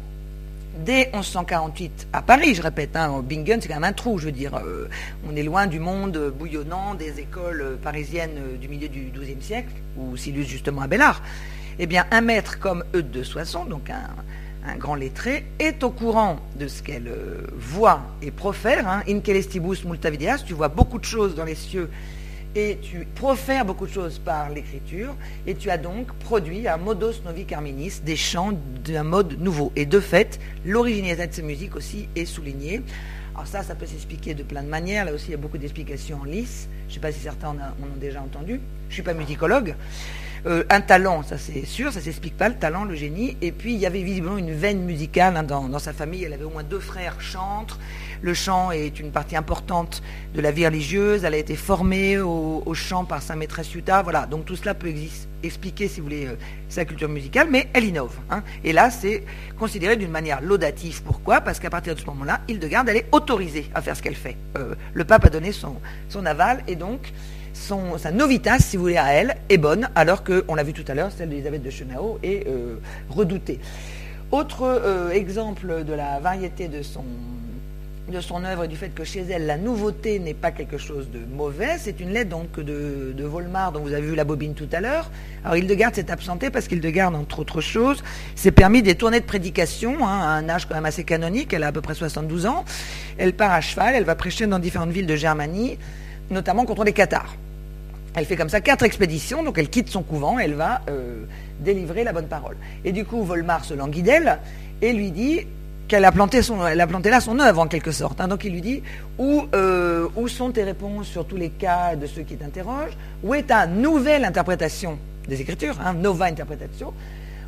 dès 0.77 1.09
1148 1.13 2.07
à 2.13 2.21
Paris, 2.21 2.55
je 2.55 2.61
répète, 2.61 2.95
hein, 2.95 3.21
Bingen, 3.23 3.61
c'est 3.61 3.67
quand 3.67 3.75
même 3.75 3.83
un 3.83 3.93
trou, 3.93 4.17
je 4.17 4.25
veux 4.25 4.31
dire. 4.31 4.55
Euh, 4.55 4.87
on 5.29 5.35
est 5.35 5.43
loin 5.43 5.67
du 5.67 5.79
monde 5.79 6.31
bouillonnant 6.37 6.95
des 6.95 7.19
écoles 7.19 7.77
parisiennes 7.83 8.57
du 8.59 8.67
milieu 8.67 8.87
du 8.87 9.11
XIIe 9.13 9.41
siècle, 9.41 9.73
où 9.97 10.15
s'illustre 10.17 10.51
justement 10.51 10.81
Abélard. 10.81 11.21
Eh 11.79 11.87
bien, 11.87 12.05
un 12.11 12.21
maître 12.21 12.59
comme 12.59 12.83
Eudes 12.95 13.11
de 13.11 13.23
Soissons, 13.23 13.65
donc 13.65 13.89
un, 13.89 14.75
grand 14.77 14.95
lettré, 14.95 15.45
est 15.59 15.83
au 15.83 15.89
courant 15.89 16.37
de 16.57 16.67
ce 16.67 16.83
qu'elle 16.83 17.07
euh, 17.07 17.47
voit 17.55 18.01
et 18.21 18.31
profère. 18.31 18.87
Hein. 18.87 19.01
In 19.09 19.19
celestibus 19.25 19.83
multa 19.85 20.09
videas, 20.09 20.43
tu 20.45 20.53
vois 20.53 20.67
beaucoup 20.67 20.99
de 20.99 21.05
choses 21.05 21.35
dans 21.35 21.45
les 21.45 21.55
cieux 21.55 21.89
et 22.55 22.77
tu 22.81 23.07
profères 23.15 23.65
beaucoup 23.65 23.87
de 23.87 23.91
choses 23.91 24.19
par 24.19 24.49
l'écriture, 24.49 25.15
et 25.47 25.55
tu 25.55 25.69
as 25.69 25.77
donc 25.77 26.11
produit 26.13 26.67
un 26.67 26.77
modos 26.77 27.21
novi 27.25 27.45
carminis, 27.45 28.01
des 28.03 28.15
chants 28.15 28.53
d'un 28.83 29.03
mode 29.03 29.39
nouveau. 29.39 29.71
Et 29.75 29.85
de 29.85 29.99
fait, 29.99 30.39
l'originalité 30.65 31.27
de 31.27 31.33
ces 31.33 31.43
musiques 31.43 31.75
aussi 31.75 32.09
est 32.15 32.25
soulignée. 32.25 32.81
Alors 33.33 33.47
ça, 33.47 33.63
ça 33.63 33.75
peut 33.75 33.85
s'expliquer 33.85 34.33
de 34.33 34.43
plein 34.43 34.63
de 34.63 34.67
manières. 34.67 35.05
Là 35.05 35.13
aussi, 35.13 35.27
il 35.27 35.31
y 35.31 35.35
a 35.35 35.37
beaucoup 35.37 35.57
d'explications 35.57 36.19
en 36.21 36.25
lice. 36.25 36.67
Je 36.87 36.89
ne 36.89 36.93
sais 36.95 36.99
pas 36.99 37.11
si 37.11 37.21
certains 37.21 37.49
en, 37.49 37.55
ont 37.55 37.97
déjà 37.99 38.21
entendu. 38.21 38.59
Je 38.87 38.89
ne 38.89 38.93
suis 38.93 39.03
pas 39.03 39.13
musicologue. 39.13 39.75
Euh, 40.47 40.63
un 40.71 40.81
talent, 40.81 41.21
ça 41.21 41.37
c'est 41.37 41.65
sûr, 41.65 41.93
ça 41.93 42.01
s'explique 42.01 42.35
pas, 42.35 42.49
le 42.49 42.55
talent, 42.55 42.83
le 42.83 42.95
génie. 42.95 43.37
Et 43.41 43.51
puis 43.51 43.73
il 43.73 43.79
y 43.79 43.85
avait 43.85 44.01
visiblement 44.01 44.37
une 44.37 44.53
veine 44.53 44.81
musicale 44.81 45.37
hein, 45.37 45.43
dans, 45.43 45.69
dans, 45.69 45.79
sa 45.79 45.93
famille. 45.93 46.23
Elle 46.23 46.33
avait 46.33 46.43
au 46.43 46.49
moins 46.49 46.63
deux 46.63 46.79
frères 46.79 47.21
chantres. 47.21 47.79
Le 48.23 48.35
chant 48.35 48.69
est 48.69 48.99
une 48.99 49.11
partie 49.11 49.35
importante 49.35 50.03
de 50.35 50.41
la 50.41 50.51
vie 50.51 50.65
religieuse. 50.65 51.23
Elle 51.23 51.33
a 51.33 51.37
été 51.37 51.55
formée 51.55 52.19
au, 52.19 52.73
chant 52.75 53.03
par 53.03 53.23
sa 53.23 53.35
maîtresse 53.35 53.73
Yuta. 53.73 54.03
Voilà, 54.03 54.27
donc 54.27 54.45
tout 54.45 54.55
cela 54.55 54.75
peut 54.75 54.93
expliquer, 55.41 55.87
si 55.87 55.99
vous 55.99 56.05
voulez, 56.05 56.27
euh, 56.27 56.35
sa 56.69 56.85
culture 56.85 57.09
musicale, 57.09 57.47
mais 57.49 57.67
elle 57.73 57.85
innove. 57.85 58.15
Hein. 58.29 58.43
Et 58.63 58.73
là, 58.73 58.91
c'est 58.91 59.23
considéré 59.57 59.97
d'une 59.97 60.11
manière 60.11 60.39
laudative. 60.39 61.01
Pourquoi? 61.01 61.41
Parce 61.41 61.59
qu'à 61.59 61.71
partir 61.71 61.95
de 61.95 61.99
ce 61.99 62.05
moment-là, 62.05 62.41
Hildegarde, 62.47 62.89
elle 62.89 62.97
est 62.97 63.07
autorisée 63.11 63.71
à 63.73 63.81
faire 63.81 63.97
ce 63.97 64.03
qu'elle 64.03 64.15
fait. 64.15 64.37
Euh, 64.55 64.75
le 64.93 65.03
pape 65.03 65.25
a 65.25 65.29
donné 65.29 65.51
son, 65.51 65.75
aval, 66.25 66.63
et 66.67 66.75
donc 66.75 67.11
sa 67.53 68.11
novitas, 68.11 68.59
si 68.59 68.77
vous 68.77 68.83
voulez, 68.83 68.97
à 68.97 69.13
elle, 69.13 69.35
est 69.49 69.57
bonne, 69.57 69.89
alors 69.95 70.23
que, 70.23 70.45
on 70.47 70.53
l'a 70.53 70.63
vu 70.63 70.73
tout 70.73 70.85
à 70.87 70.93
l'heure, 70.93 71.11
celle 71.11 71.29
d'Elisabeth 71.29 71.63
de 71.63 71.69
Chenao 71.71 72.19
est 72.21 72.47
euh, 72.47 72.75
redoutée. 73.09 73.59
Autre 74.31 75.09
exemple 75.11 75.83
de 75.83 75.93
la 75.93 76.19
variété 76.19 76.69
de 76.69 76.81
son, 76.83 77.03
de 78.09 78.19
son 78.19 78.43
œuvre 78.43 78.63
et 78.63 78.67
du 78.67 78.75
fait 78.75 78.89
que 78.89 79.03
chez 79.03 79.21
elle, 79.29 79.45
la 79.45 79.57
nouveauté 79.57 80.19
n'est 80.19 80.33
pas 80.33 80.51
quelque 80.51 80.77
chose 80.77 81.09
de 81.11 81.19
mauvais. 81.19 81.77
C'est 81.79 81.99
une 81.99 82.11
lettre 82.11 82.29
donc 82.29 82.59
de, 82.59 83.13
de, 83.15 83.23
Volmar, 83.23 83.71
dont 83.71 83.81
vous 83.81 83.93
avez 83.93 84.01
vu 84.01 84.15
la 84.15 84.23
bobine 84.23 84.53
tout 84.53 84.67
à 84.71 84.81
l'heure. 84.81 85.09
Alors 85.43 85.55
Hildegarde 85.55 85.95
s'est 85.95 86.11
absenté 86.11 86.49
parce 86.49 86.67
qu'Hildegarde, 86.67 87.15
entre 87.15 87.39
autres 87.39 87.61
choses, 87.61 88.03
s'est 88.35 88.51
permis 88.51 88.81
des 88.81 88.95
tournées 88.95 89.19
de 89.19 89.25
prédication 89.25 90.05
hein, 90.05 90.19
à 90.21 90.29
un 90.29 90.49
âge 90.49 90.67
quand 90.67 90.75
même 90.75 90.85
assez 90.85 91.03
canonique. 91.03 91.53
Elle 91.53 91.63
a 91.63 91.67
à 91.67 91.71
peu 91.71 91.81
près 91.81 91.95
72 91.95 92.47
ans. 92.47 92.65
Elle 93.17 93.33
part 93.33 93.51
à 93.51 93.61
cheval, 93.61 93.95
elle 93.95 94.03
va 94.03 94.15
prêcher 94.15 94.47
dans 94.47 94.59
différentes 94.59 94.91
villes 94.91 95.07
de 95.07 95.15
Germanie, 95.15 95.77
notamment 96.29 96.65
contre 96.65 96.83
les 96.83 96.93
Cathares. 96.93 97.35
Elle 98.13 98.25
fait 98.25 98.35
comme 98.35 98.49
ça 98.49 98.59
quatre 98.59 98.83
expéditions, 98.83 99.41
donc 99.43 99.57
elle 99.57 99.69
quitte 99.69 99.87
son 99.87 100.03
couvent, 100.03 100.37
elle 100.37 100.55
va 100.55 100.81
euh, 100.89 101.23
délivrer 101.59 102.03
la 102.03 102.11
bonne 102.11 102.27
parole. 102.27 102.57
Et 102.83 102.91
du 102.91 103.05
coup, 103.05 103.23
Volmar 103.23 103.63
se 103.63 103.73
languit 103.73 104.01
d'elle 104.01 104.39
et 104.81 104.91
lui 104.91 105.11
dit 105.11 105.45
qu'elle 105.87 106.05
a 106.05 106.11
planté 106.11 106.41
son, 106.41 106.65
elle 106.65 106.79
a 106.79 106.87
planté 106.87 107.09
là 107.09 107.19
son 107.19 107.39
œuvre 107.39 107.61
en 107.61 107.67
quelque 107.67 107.91
sorte. 107.91 108.21
Hein. 108.21 108.27
Donc 108.27 108.43
il 108.43 108.53
lui 108.53 108.61
dit 108.61 108.83
où, 109.17 109.45
euh, 109.53 110.07
où 110.15 110.27
sont 110.27 110.51
tes 110.51 110.63
réponses 110.63 111.07
sur 111.07 111.25
tous 111.25 111.37
les 111.37 111.49
cas 111.49 111.95
de 111.95 112.07
ceux 112.07 112.21
qui 112.23 112.35
t'interrogent? 112.35 112.97
Où 113.23 113.33
est 113.33 113.43
ta 113.43 113.67
nouvelle 113.67 114.25
interprétation 114.25 114.97
des 115.27 115.41
Écritures, 115.41 115.77
hein, 115.83 115.93
nova 115.93 116.25
interpretation 116.25 116.93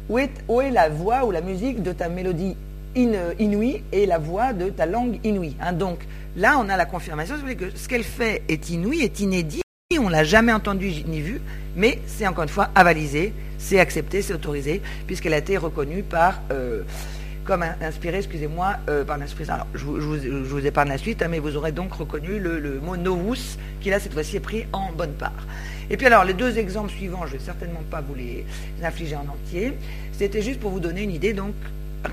où 0.09 0.19
est, 0.19 0.71
la 0.71 0.89
voix 0.89 1.25
ou 1.25 1.31
la 1.31 1.41
musique 1.41 1.81
de 1.81 1.91
ta 1.91 2.09
mélodie 2.09 2.55
inouïe 2.95 3.83
et 3.91 4.05
la 4.05 4.17
voix 4.17 4.53
de 4.53 4.69
ta 4.69 4.85
langue 4.85 5.19
inouïe. 5.23 5.55
Hein? 5.61 5.73
Donc 5.73 5.99
là, 6.35 6.57
on 6.59 6.69
a 6.69 6.77
la 6.77 6.85
confirmation 6.85 7.35
que 7.57 7.75
ce 7.75 7.87
qu'elle 7.87 8.03
fait 8.03 8.43
est 8.47 8.69
inouï, 8.69 9.01
est 9.01 9.19
inédit, 9.19 9.61
on 9.99 10.09
l'a 10.09 10.23
jamais 10.23 10.51
entendu 10.51 10.91
ni 11.07 11.21
vu, 11.21 11.39
mais 11.75 11.99
c'est 12.07 12.27
encore 12.27 12.43
une 12.43 12.49
fois 12.49 12.69
avalisé, 12.75 13.33
c'est 13.57 13.79
accepté, 13.79 14.21
c'est 14.21 14.33
autorisé, 14.33 14.81
puisqu'elle 15.07 15.33
a 15.33 15.37
été 15.37 15.57
reconnue 15.57 16.03
par... 16.03 16.41
Euh, 16.51 16.83
comme 17.45 17.65
inspiré, 17.81 18.17
excusez-moi, 18.17 18.77
euh, 18.89 19.03
par 19.03 19.17
l'inspiration. 19.17 19.53
Alors, 19.53 19.67
je, 19.73 19.85
vous, 19.85 20.65
épargne 20.65 20.89
la 20.89 20.97
suite, 20.97 21.21
hein, 21.21 21.27
mais 21.29 21.39
vous 21.39 21.55
aurez 21.57 21.71
donc 21.71 21.93
reconnu 21.93 22.39
le, 22.39 22.79
mot 22.79 22.97
novus, 22.97 23.57
qui 23.81 23.89
là, 23.89 23.99
cette 23.99 24.13
fois-ci, 24.13 24.37
est 24.37 24.41
pris 24.41 24.65
en 24.71 24.91
bonne 24.91 25.13
part. 25.13 25.47
Et 25.89 25.97
puis 25.97 26.07
alors, 26.07 26.23
les 26.23 26.33
deux 26.33 26.57
exemples 26.57 26.91
suivants, 26.91 27.25
je 27.25 27.33
ne 27.33 27.37
vais 27.37 27.43
certainement 27.43 27.83
pas 27.89 28.01
vous 28.01 28.15
les 28.15 28.45
infliger 28.83 29.15
en 29.15 29.27
entier. 29.27 29.73
C'était 30.13 30.41
juste 30.41 30.59
pour 30.59 30.71
vous 30.71 30.79
donner 30.79 31.03
une 31.03 31.11
idée, 31.11 31.33
donc, 31.33 31.53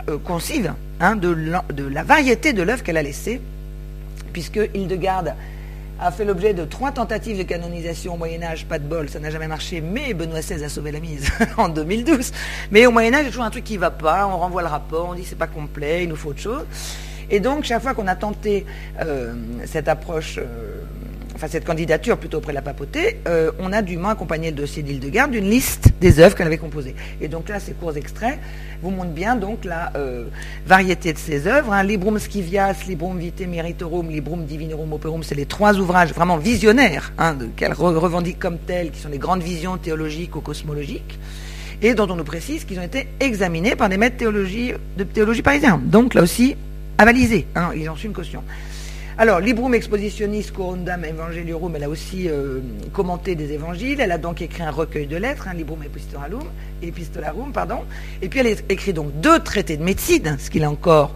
euh, 0.09 0.19
concive, 0.19 0.73
hein, 1.01 1.17
de, 1.17 1.29
la, 1.29 2.03
variété 2.03 2.53
de 2.53 2.63
l'œuvre 2.63 2.83
qu'elle 2.83 2.97
a 2.97 3.03
laissée, 3.03 3.41
puisque 4.33 4.61
Hildegarde 4.75 5.35
a 6.01 6.11
fait 6.11 6.25
l'objet 6.25 6.55
de 6.55 6.65
trois 6.65 6.93
tentatives 6.93 7.37
de 7.37 7.43
canonisation 7.43 8.15
au 8.15 8.17
Moyen 8.17 8.43
Âge, 8.43 8.67
pas 8.67 8.79
de 8.79 8.85
bol, 8.85 9.09
ça 9.11 9.21
n'a 9.21 9.31
jamais 9.31 9.49
marché, 9.49 9.83
mais 9.83 10.15
Benoît 10.15 10.41
XVI 10.41 10.65
a 10.65 10.69
sauvé 10.71 10.93
la 10.93 11.01
mise 11.01 11.31
en 11.59 11.69
2012. 11.69 12.33
Mais 12.71 12.87
au 12.87 12.91
Moyen 12.91 13.13
Âge, 13.13 13.21
il 13.21 13.25
y 13.25 13.29
a 13.29 13.31
toujours 13.31 13.45
un 13.45 13.51
truc 13.51 13.65
qui 13.65 13.75
ne 13.75 13.81
va 13.81 13.91
pas, 13.91 14.27
on 14.27 14.39
renvoie 14.39 14.63
le 14.63 14.69
rapport, 14.69 15.11
on 15.11 15.15
dit 15.15 15.25
c'est 15.25 15.39
pas 15.39 15.47
complet, 15.47 16.05
il 16.05 16.09
nous 16.09 16.17
faut 16.17 16.31
autre 16.31 16.41
chose. 16.41 16.65
Et 17.29 17.39
donc, 17.39 17.65
chaque 17.65 17.83
fois 17.83 17.95
qu'on 17.95 18.09
a 18.09 18.17
tenté 18.17 18.67
euh, 19.01 19.35
cette 19.67 19.89
approche 19.89 20.39
euh, 20.39 20.81
enfin 21.41 21.49
cette 21.51 21.65
candidature 21.65 22.19
plutôt 22.19 22.37
auprès 22.37 22.53
de 22.53 22.57
la 22.57 22.61
papauté, 22.63 23.17
euh, 23.27 23.51
on 23.61 23.73
a 23.73 23.81
dûment 23.81 24.11
accompagné 24.11 24.51
le 24.51 24.57
dossier 24.57 24.83
d'Île-de-Garde 24.83 25.31
d'une 25.31 25.49
liste 25.49 25.89
des 25.99 26.21
œuvres 26.21 26.37
qu'elle 26.37 26.47
avait 26.47 26.59
composées. 26.59 26.95
Et 27.23 27.29
donc 27.29 27.49
là, 27.49 27.59
ces 27.59 27.73
courts 27.73 27.97
extraits 27.97 28.39
vous 28.83 28.91
montrent 28.91 29.13
bien 29.13 29.37
donc 29.37 29.65
la 29.65 29.91
euh, 29.97 30.27
variété 30.67 31.15
de 31.15 31.19
ces 31.19 31.47
œuvres. 31.47 31.73
Hein. 31.73 31.83
Librum 31.83 32.19
Scivias, 32.19 32.85
Librum 32.87 33.19
Vitae 33.19 33.47
Meritorum, 33.47 34.11
Librum 34.11 34.45
Divinorum 34.45 34.93
Operum, 34.93 35.23
c'est 35.23 35.35
les 35.35 35.47
trois 35.47 35.79
ouvrages 35.79 36.13
vraiment 36.13 36.37
visionnaires 36.37 37.11
hein, 37.17 37.35
qu'elle 37.57 37.73
revendique 37.73 38.39
comme 38.39 38.59
tels, 38.59 38.91
qui 38.91 39.01
sont 39.01 39.09
les 39.09 39.17
grandes 39.17 39.43
visions 39.43 39.79
théologiques 39.79 40.37
ou 40.37 40.43
cosmologiques 40.43 41.19
et 41.81 41.95
dont 41.95 42.07
on 42.11 42.17
nous 42.17 42.25
précise 42.25 42.67
qu'ils 42.67 42.79
ont 42.79 42.83
été 42.83 43.09
examinés 43.19 43.77
par 43.77 43.89
des 43.89 43.97
maîtres 43.97 44.19
théologie, 44.19 44.75
de 44.99 45.05
théologie 45.05 45.41
parisiens. 45.41 45.81
Donc 45.83 46.13
là 46.13 46.21
aussi, 46.21 46.55
avalisés, 46.99 47.47
hein, 47.55 47.71
ils 47.75 47.89
ont 47.89 47.97
su 47.97 48.09
une 48.09 48.13
caution. 48.13 48.45
Alors, 49.21 49.39
Librum 49.39 49.75
Expositionis 49.75 50.51
Corundam 50.51 51.05
Evangeliorum, 51.05 51.77
elle 51.77 51.85
a 51.85 51.91
aussi 51.91 52.27
euh, 52.27 52.61
commenté 52.95 53.35
des 53.35 53.53
évangiles. 53.53 54.01
Elle 54.01 54.13
a 54.13 54.17
donc 54.17 54.41
écrit 54.41 54.63
un 54.63 54.71
recueil 54.71 55.07
de 55.07 55.17
lettres, 55.19 55.47
hein, 55.47 55.53
Librum 55.53 55.83
Epistolarum, 55.83 56.49
Epistolarum, 56.81 57.53
pardon. 57.53 57.81
Et 58.23 58.31
puis 58.31 58.41
elle 58.41 58.47
a 58.47 58.57
écrit 58.71 58.95
donc 58.95 59.13
deux 59.21 59.39
traités 59.41 59.77
de 59.77 59.83
médecine, 59.83 60.39
ce 60.41 60.49
qui 60.49 60.59
là 60.59 60.71
encore 60.71 61.15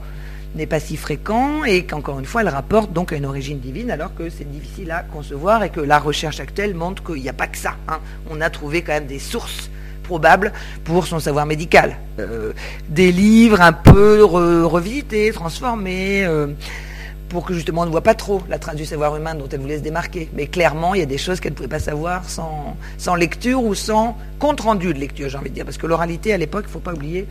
n'est 0.54 0.66
pas 0.66 0.80
si 0.80 0.98
fréquent 0.98 1.64
et 1.64 1.86
qu'encore 1.86 2.18
une 2.18 2.26
fois, 2.26 2.42
elle 2.42 2.50
rapporte 2.50 2.92
donc 2.92 3.10
à 3.14 3.16
une 3.16 3.24
origine 3.24 3.58
divine, 3.58 3.90
alors 3.90 4.14
que 4.14 4.28
c'est 4.28 4.50
difficile 4.52 4.90
à 4.90 5.02
concevoir 5.02 5.62
et 5.62 5.70
que 5.70 5.80
la 5.80 5.98
recherche 5.98 6.40
actuelle 6.40 6.74
montre 6.74 7.02
qu'il 7.02 7.22
n'y 7.22 7.30
a 7.30 7.32
pas 7.32 7.46
que 7.46 7.56
ça. 7.56 7.76
Hein. 7.88 8.00
On 8.28 8.42
a 8.42 8.50
trouvé 8.50 8.82
quand 8.82 8.92
même 8.92 9.06
des 9.06 9.18
sources 9.18 9.70
probables 10.02 10.52
pour 10.84 11.06
son 11.06 11.20
savoir 11.20 11.46
médical. 11.46 11.96
Euh, 12.18 12.52
des 12.86 13.12
livres 13.12 13.62
un 13.62 13.72
peu 13.72 14.22
revisités, 14.22 15.32
transformés. 15.32 16.26
Euh, 16.26 16.48
pour 17.34 17.44
que 17.44 17.52
justement 17.52 17.82
on 17.82 17.86
ne 17.86 17.90
voit 17.90 18.00
pas 18.00 18.14
trop 18.14 18.42
la 18.48 18.60
trace 18.60 18.76
du 18.76 18.84
savoir 18.84 19.16
humain 19.16 19.34
dont 19.34 19.48
elle 19.50 19.58
voulait 19.58 19.78
se 19.78 19.82
démarquer. 19.82 20.28
Mais 20.34 20.46
clairement, 20.46 20.94
il 20.94 21.00
y 21.00 21.02
a 21.02 21.06
des 21.06 21.18
choses 21.18 21.40
qu'elle 21.40 21.50
ne 21.50 21.56
pouvait 21.56 21.68
pas 21.68 21.80
savoir 21.80 22.30
sans, 22.30 22.76
sans 22.96 23.16
lecture 23.16 23.60
ou 23.64 23.74
sans 23.74 24.16
compte-rendu 24.38 24.94
de 24.94 25.00
lecture, 25.00 25.28
j'ai 25.28 25.36
envie 25.36 25.50
de 25.50 25.54
dire. 25.56 25.64
Parce 25.64 25.76
que 25.76 25.88
l'oralité, 25.88 26.32
à 26.32 26.36
l'époque, 26.36 26.66
il 26.66 26.68
ne 26.68 26.72
faut 26.74 26.78
pas 26.78 26.92
oublier 26.92 27.26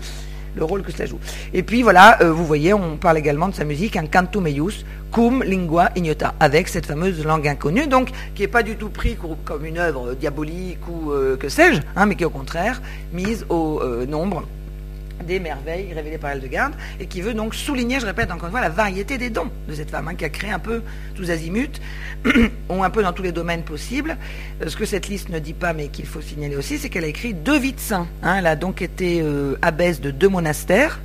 le 0.57 0.65
rôle 0.65 0.83
que 0.83 0.91
cela 0.91 1.05
joue. 1.05 1.19
Et 1.53 1.63
puis 1.63 1.83
voilà, 1.83 2.21
euh, 2.21 2.33
vous 2.33 2.45
voyez, 2.45 2.73
on 2.73 2.97
parle 2.97 3.17
également 3.17 3.47
de 3.47 3.55
sa 3.55 3.63
musique, 3.63 3.95
un 3.95 4.05
canto 4.05 4.41
meius, 4.41 4.83
cum 5.09 5.41
lingua 5.41 5.91
ignota, 5.95 6.33
avec 6.41 6.67
cette 6.67 6.85
fameuse 6.85 7.23
langue 7.23 7.47
inconnue, 7.47 7.87
donc 7.87 8.09
qui 8.35 8.41
n'est 8.41 8.49
pas 8.49 8.61
du 8.61 8.75
tout 8.75 8.89
pris 8.89 9.15
comme 9.45 9.65
une 9.65 9.77
œuvre 9.77 10.15
diabolique 10.15 10.85
ou 10.89 11.11
euh, 11.11 11.37
que 11.37 11.47
sais-je, 11.47 11.79
hein, 11.95 12.05
mais 12.07 12.15
qui 12.15 12.23
est 12.23 12.25
au 12.27 12.29
contraire 12.29 12.81
mise 13.13 13.45
au 13.47 13.79
euh, 13.81 14.05
nombre 14.05 14.43
des 15.23 15.39
merveilles 15.39 15.93
révélées 15.93 16.17
par 16.17 16.33
Hildegarde, 16.33 16.73
et 16.99 17.07
qui 17.07 17.21
veut 17.21 17.33
donc 17.33 17.55
souligner, 17.55 17.99
je 17.99 18.05
répète 18.05 18.31
encore 18.31 18.45
une 18.45 18.51
fois, 18.51 18.61
la 18.61 18.69
variété 18.69 19.17
des 19.17 19.29
dons 19.29 19.49
de 19.67 19.73
cette 19.73 19.89
femme, 19.89 20.07
hein, 20.07 20.15
qui 20.15 20.25
a 20.25 20.29
créé 20.29 20.51
un 20.51 20.59
peu 20.59 20.81
tous 21.15 21.29
azimuts, 21.31 21.79
ou 22.69 22.83
un 22.83 22.89
peu 22.89 23.03
dans 23.03 23.13
tous 23.13 23.23
les 23.23 23.31
domaines 23.31 23.63
possibles. 23.63 24.17
Euh, 24.61 24.69
ce 24.69 24.75
que 24.75 24.85
cette 24.85 25.07
liste 25.07 25.29
ne 25.29 25.39
dit 25.39 25.53
pas, 25.53 25.73
mais 25.73 25.87
qu'il 25.87 26.05
faut 26.05 26.21
signaler 26.21 26.55
aussi, 26.55 26.77
c'est 26.77 26.89
qu'elle 26.89 27.03
a 27.03 27.07
écrit 27.07 27.33
deux 27.33 27.57
vies 27.57 27.73
de 27.73 27.79
saints. 27.79 28.07
Hein. 28.21 28.35
Elle 28.39 28.47
a 28.47 28.55
donc 28.55 28.81
été 28.81 29.21
euh, 29.21 29.55
abbesse 29.61 30.01
de 30.01 30.11
deux 30.11 30.29
monastères, 30.29 30.99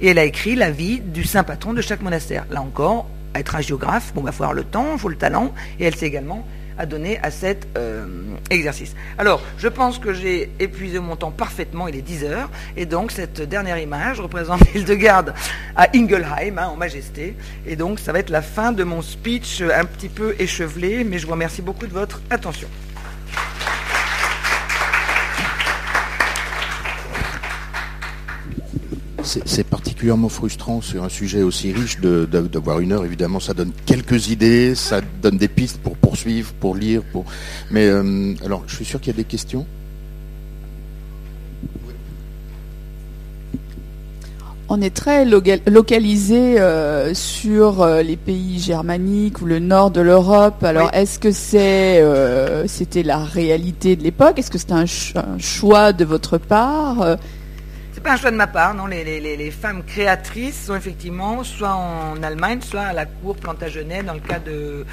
et 0.00 0.08
elle 0.08 0.18
a 0.18 0.24
écrit 0.24 0.56
la 0.56 0.70
vie 0.70 1.00
du 1.00 1.24
saint 1.24 1.44
patron 1.44 1.72
de 1.72 1.80
chaque 1.80 2.02
monastère. 2.02 2.46
Là 2.50 2.60
encore, 2.60 3.08
être 3.34 3.56
un 3.56 3.60
géographe, 3.60 4.12
bon, 4.14 4.22
il 4.22 4.26
va 4.26 4.32
falloir 4.32 4.52
le 4.52 4.64
temps, 4.64 4.92
il 4.94 4.98
faut 4.98 5.08
le 5.08 5.16
talent, 5.16 5.52
et 5.78 5.84
elle 5.84 5.94
s'est 5.94 6.06
également 6.06 6.46
à 6.78 6.86
donner 6.86 7.18
à 7.22 7.30
cet 7.30 7.66
euh, 7.76 8.06
exercice. 8.50 8.94
Alors, 9.18 9.42
je 9.58 9.68
pense 9.68 9.98
que 9.98 10.12
j'ai 10.12 10.50
épuisé 10.58 10.98
mon 10.98 11.16
temps 11.16 11.30
parfaitement, 11.30 11.88
il 11.88 11.96
est 11.96 12.02
10 12.02 12.24
heures, 12.24 12.50
et 12.76 12.86
donc 12.86 13.12
cette 13.12 13.40
dernière 13.40 13.78
image 13.78 14.20
représente 14.20 14.60
Hildegarde 14.74 15.34
à 15.74 15.88
Ingelheim, 15.94 16.58
hein, 16.58 16.68
en 16.72 16.76
majesté, 16.76 17.34
et 17.66 17.76
donc 17.76 17.98
ça 17.98 18.12
va 18.12 18.18
être 18.18 18.30
la 18.30 18.42
fin 18.42 18.72
de 18.72 18.84
mon 18.84 19.02
speech 19.02 19.62
un 19.62 19.84
petit 19.84 20.08
peu 20.08 20.34
échevelé, 20.38 21.04
mais 21.04 21.18
je 21.18 21.26
vous 21.26 21.32
remercie 21.32 21.62
beaucoup 21.62 21.86
de 21.86 21.92
votre 21.92 22.20
attention. 22.30 22.68
C'est 29.26 29.66
particulièrement 29.66 30.28
frustrant 30.28 30.80
sur 30.80 31.02
un 31.04 31.08
sujet 31.08 31.42
aussi 31.42 31.72
riche 31.72 31.98
d'avoir 32.00 32.80
une 32.80 32.92
heure. 32.92 33.04
Évidemment, 33.04 33.40
ça 33.40 33.54
donne 33.54 33.72
quelques 33.84 34.28
idées, 34.28 34.74
ça 34.74 35.00
donne 35.22 35.36
des 35.36 35.48
pistes 35.48 35.78
pour 35.78 35.96
poursuivre, 35.96 36.52
pour 36.60 36.76
lire. 36.76 37.02
Pour... 37.12 37.24
Mais 37.70 37.86
euh, 37.86 38.34
alors, 38.44 38.62
je 38.66 38.76
suis 38.76 38.84
sûr 38.84 39.00
qu'il 39.00 39.12
y 39.12 39.16
a 39.16 39.18
des 39.18 39.24
questions? 39.24 39.66
On 44.68 44.80
est 44.80 44.94
très 44.94 45.24
localisé 45.24 46.60
euh, 46.60 47.14
sur 47.14 47.82
euh, 47.82 48.02
les 48.02 48.16
pays 48.16 48.58
germaniques 48.58 49.40
ou 49.40 49.46
le 49.46 49.60
nord 49.60 49.92
de 49.92 50.00
l'Europe. 50.00 50.64
Alors, 50.64 50.90
est-ce 50.92 51.20
que 51.20 51.30
c'est, 51.30 52.02
c'était 52.66 53.04
la 53.04 53.18
réalité 53.18 53.96
de 53.96 54.02
l'époque? 54.02 54.38
Est-ce 54.38 54.50
que 54.50 54.58
c'était 54.58 54.72
un, 54.72 54.86
choix 55.38 55.92
de 55.92 56.04
votre 56.04 56.38
part? 56.38 57.16
Pas 58.06 58.12
un 58.12 58.16
choix 58.16 58.30
de 58.30 58.36
ma 58.36 58.46
part, 58.46 58.72
non. 58.74 58.86
Les, 58.86 59.50
femmes 59.50 59.82
créatrices 59.84 60.66
sont 60.66 60.76
effectivement 60.76 61.42
soit 61.42 61.74
en 61.74 62.22
Allemagne, 62.22 62.60
soit 62.62 62.82
à 62.82 62.92
la 62.92 63.04
cour 63.04 63.34
Plantagenet, 63.34 64.04
dans 64.04 64.14
le 64.14 64.20
cas 64.20 64.38
de, 64.38 64.84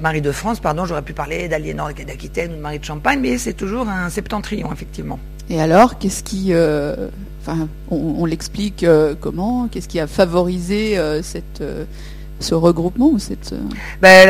Marie 0.00 0.22
de 0.22 0.32
France, 0.32 0.60
pardon, 0.60 0.86
j'aurais 0.86 1.02
pu 1.02 1.12
parler 1.12 1.46
d'Aliénor 1.46 1.90
d'Aquitaine 1.92 2.52
ou 2.52 2.56
de 2.56 2.60
Marie 2.60 2.78
de 2.78 2.84
Champagne, 2.84 3.20
mais 3.20 3.36
c'est 3.36 3.52
toujours 3.52 3.86
un 3.86 4.08
septentrion, 4.08 4.72
effectivement. 4.72 5.18
Et 5.50 5.60
alors, 5.60 5.98
qu'est-ce 5.98 6.22
qui. 6.22 6.54
Euh, 6.54 7.08
enfin, 7.42 7.68
on, 7.90 8.24
l'explique 8.24 8.82
euh, 8.82 9.14
comment? 9.20 9.68
Qu'est-ce 9.68 9.88
qui 9.88 10.00
a 10.00 10.06
favorisé 10.06 10.96
euh, 10.96 11.20
cette 11.22 11.62
ce 12.44 12.54
regroupement 12.54 13.08
ou 13.08 13.18
cette... 13.18 13.52
Euh, 13.52 13.60
ben, 14.00 14.28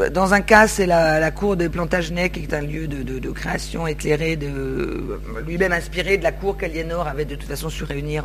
euh, 0.00 0.10
Dans 0.10 0.32
un 0.32 0.40
cas, 0.40 0.68
c'est 0.68 0.86
la, 0.86 1.30
cour 1.30 1.56
de 1.56 1.68
Plantagenet, 1.68 2.30
qui 2.30 2.40
est 2.40 2.54
un 2.54 2.62
lieu 2.62 2.86
de, 2.86 3.30
création 3.30 3.86
éclairé, 3.86 4.36
de, 4.36 5.18
lui-même 5.46 5.72
inspiré 5.72 6.16
de 6.16 6.22
la 6.22 6.32
cour 6.32 6.56
qu'Aliénor 6.56 7.06
avait 7.06 7.24
de 7.24 7.34
toute 7.34 7.48
façon 7.48 7.68
su 7.68 7.84
réunir 7.84 8.24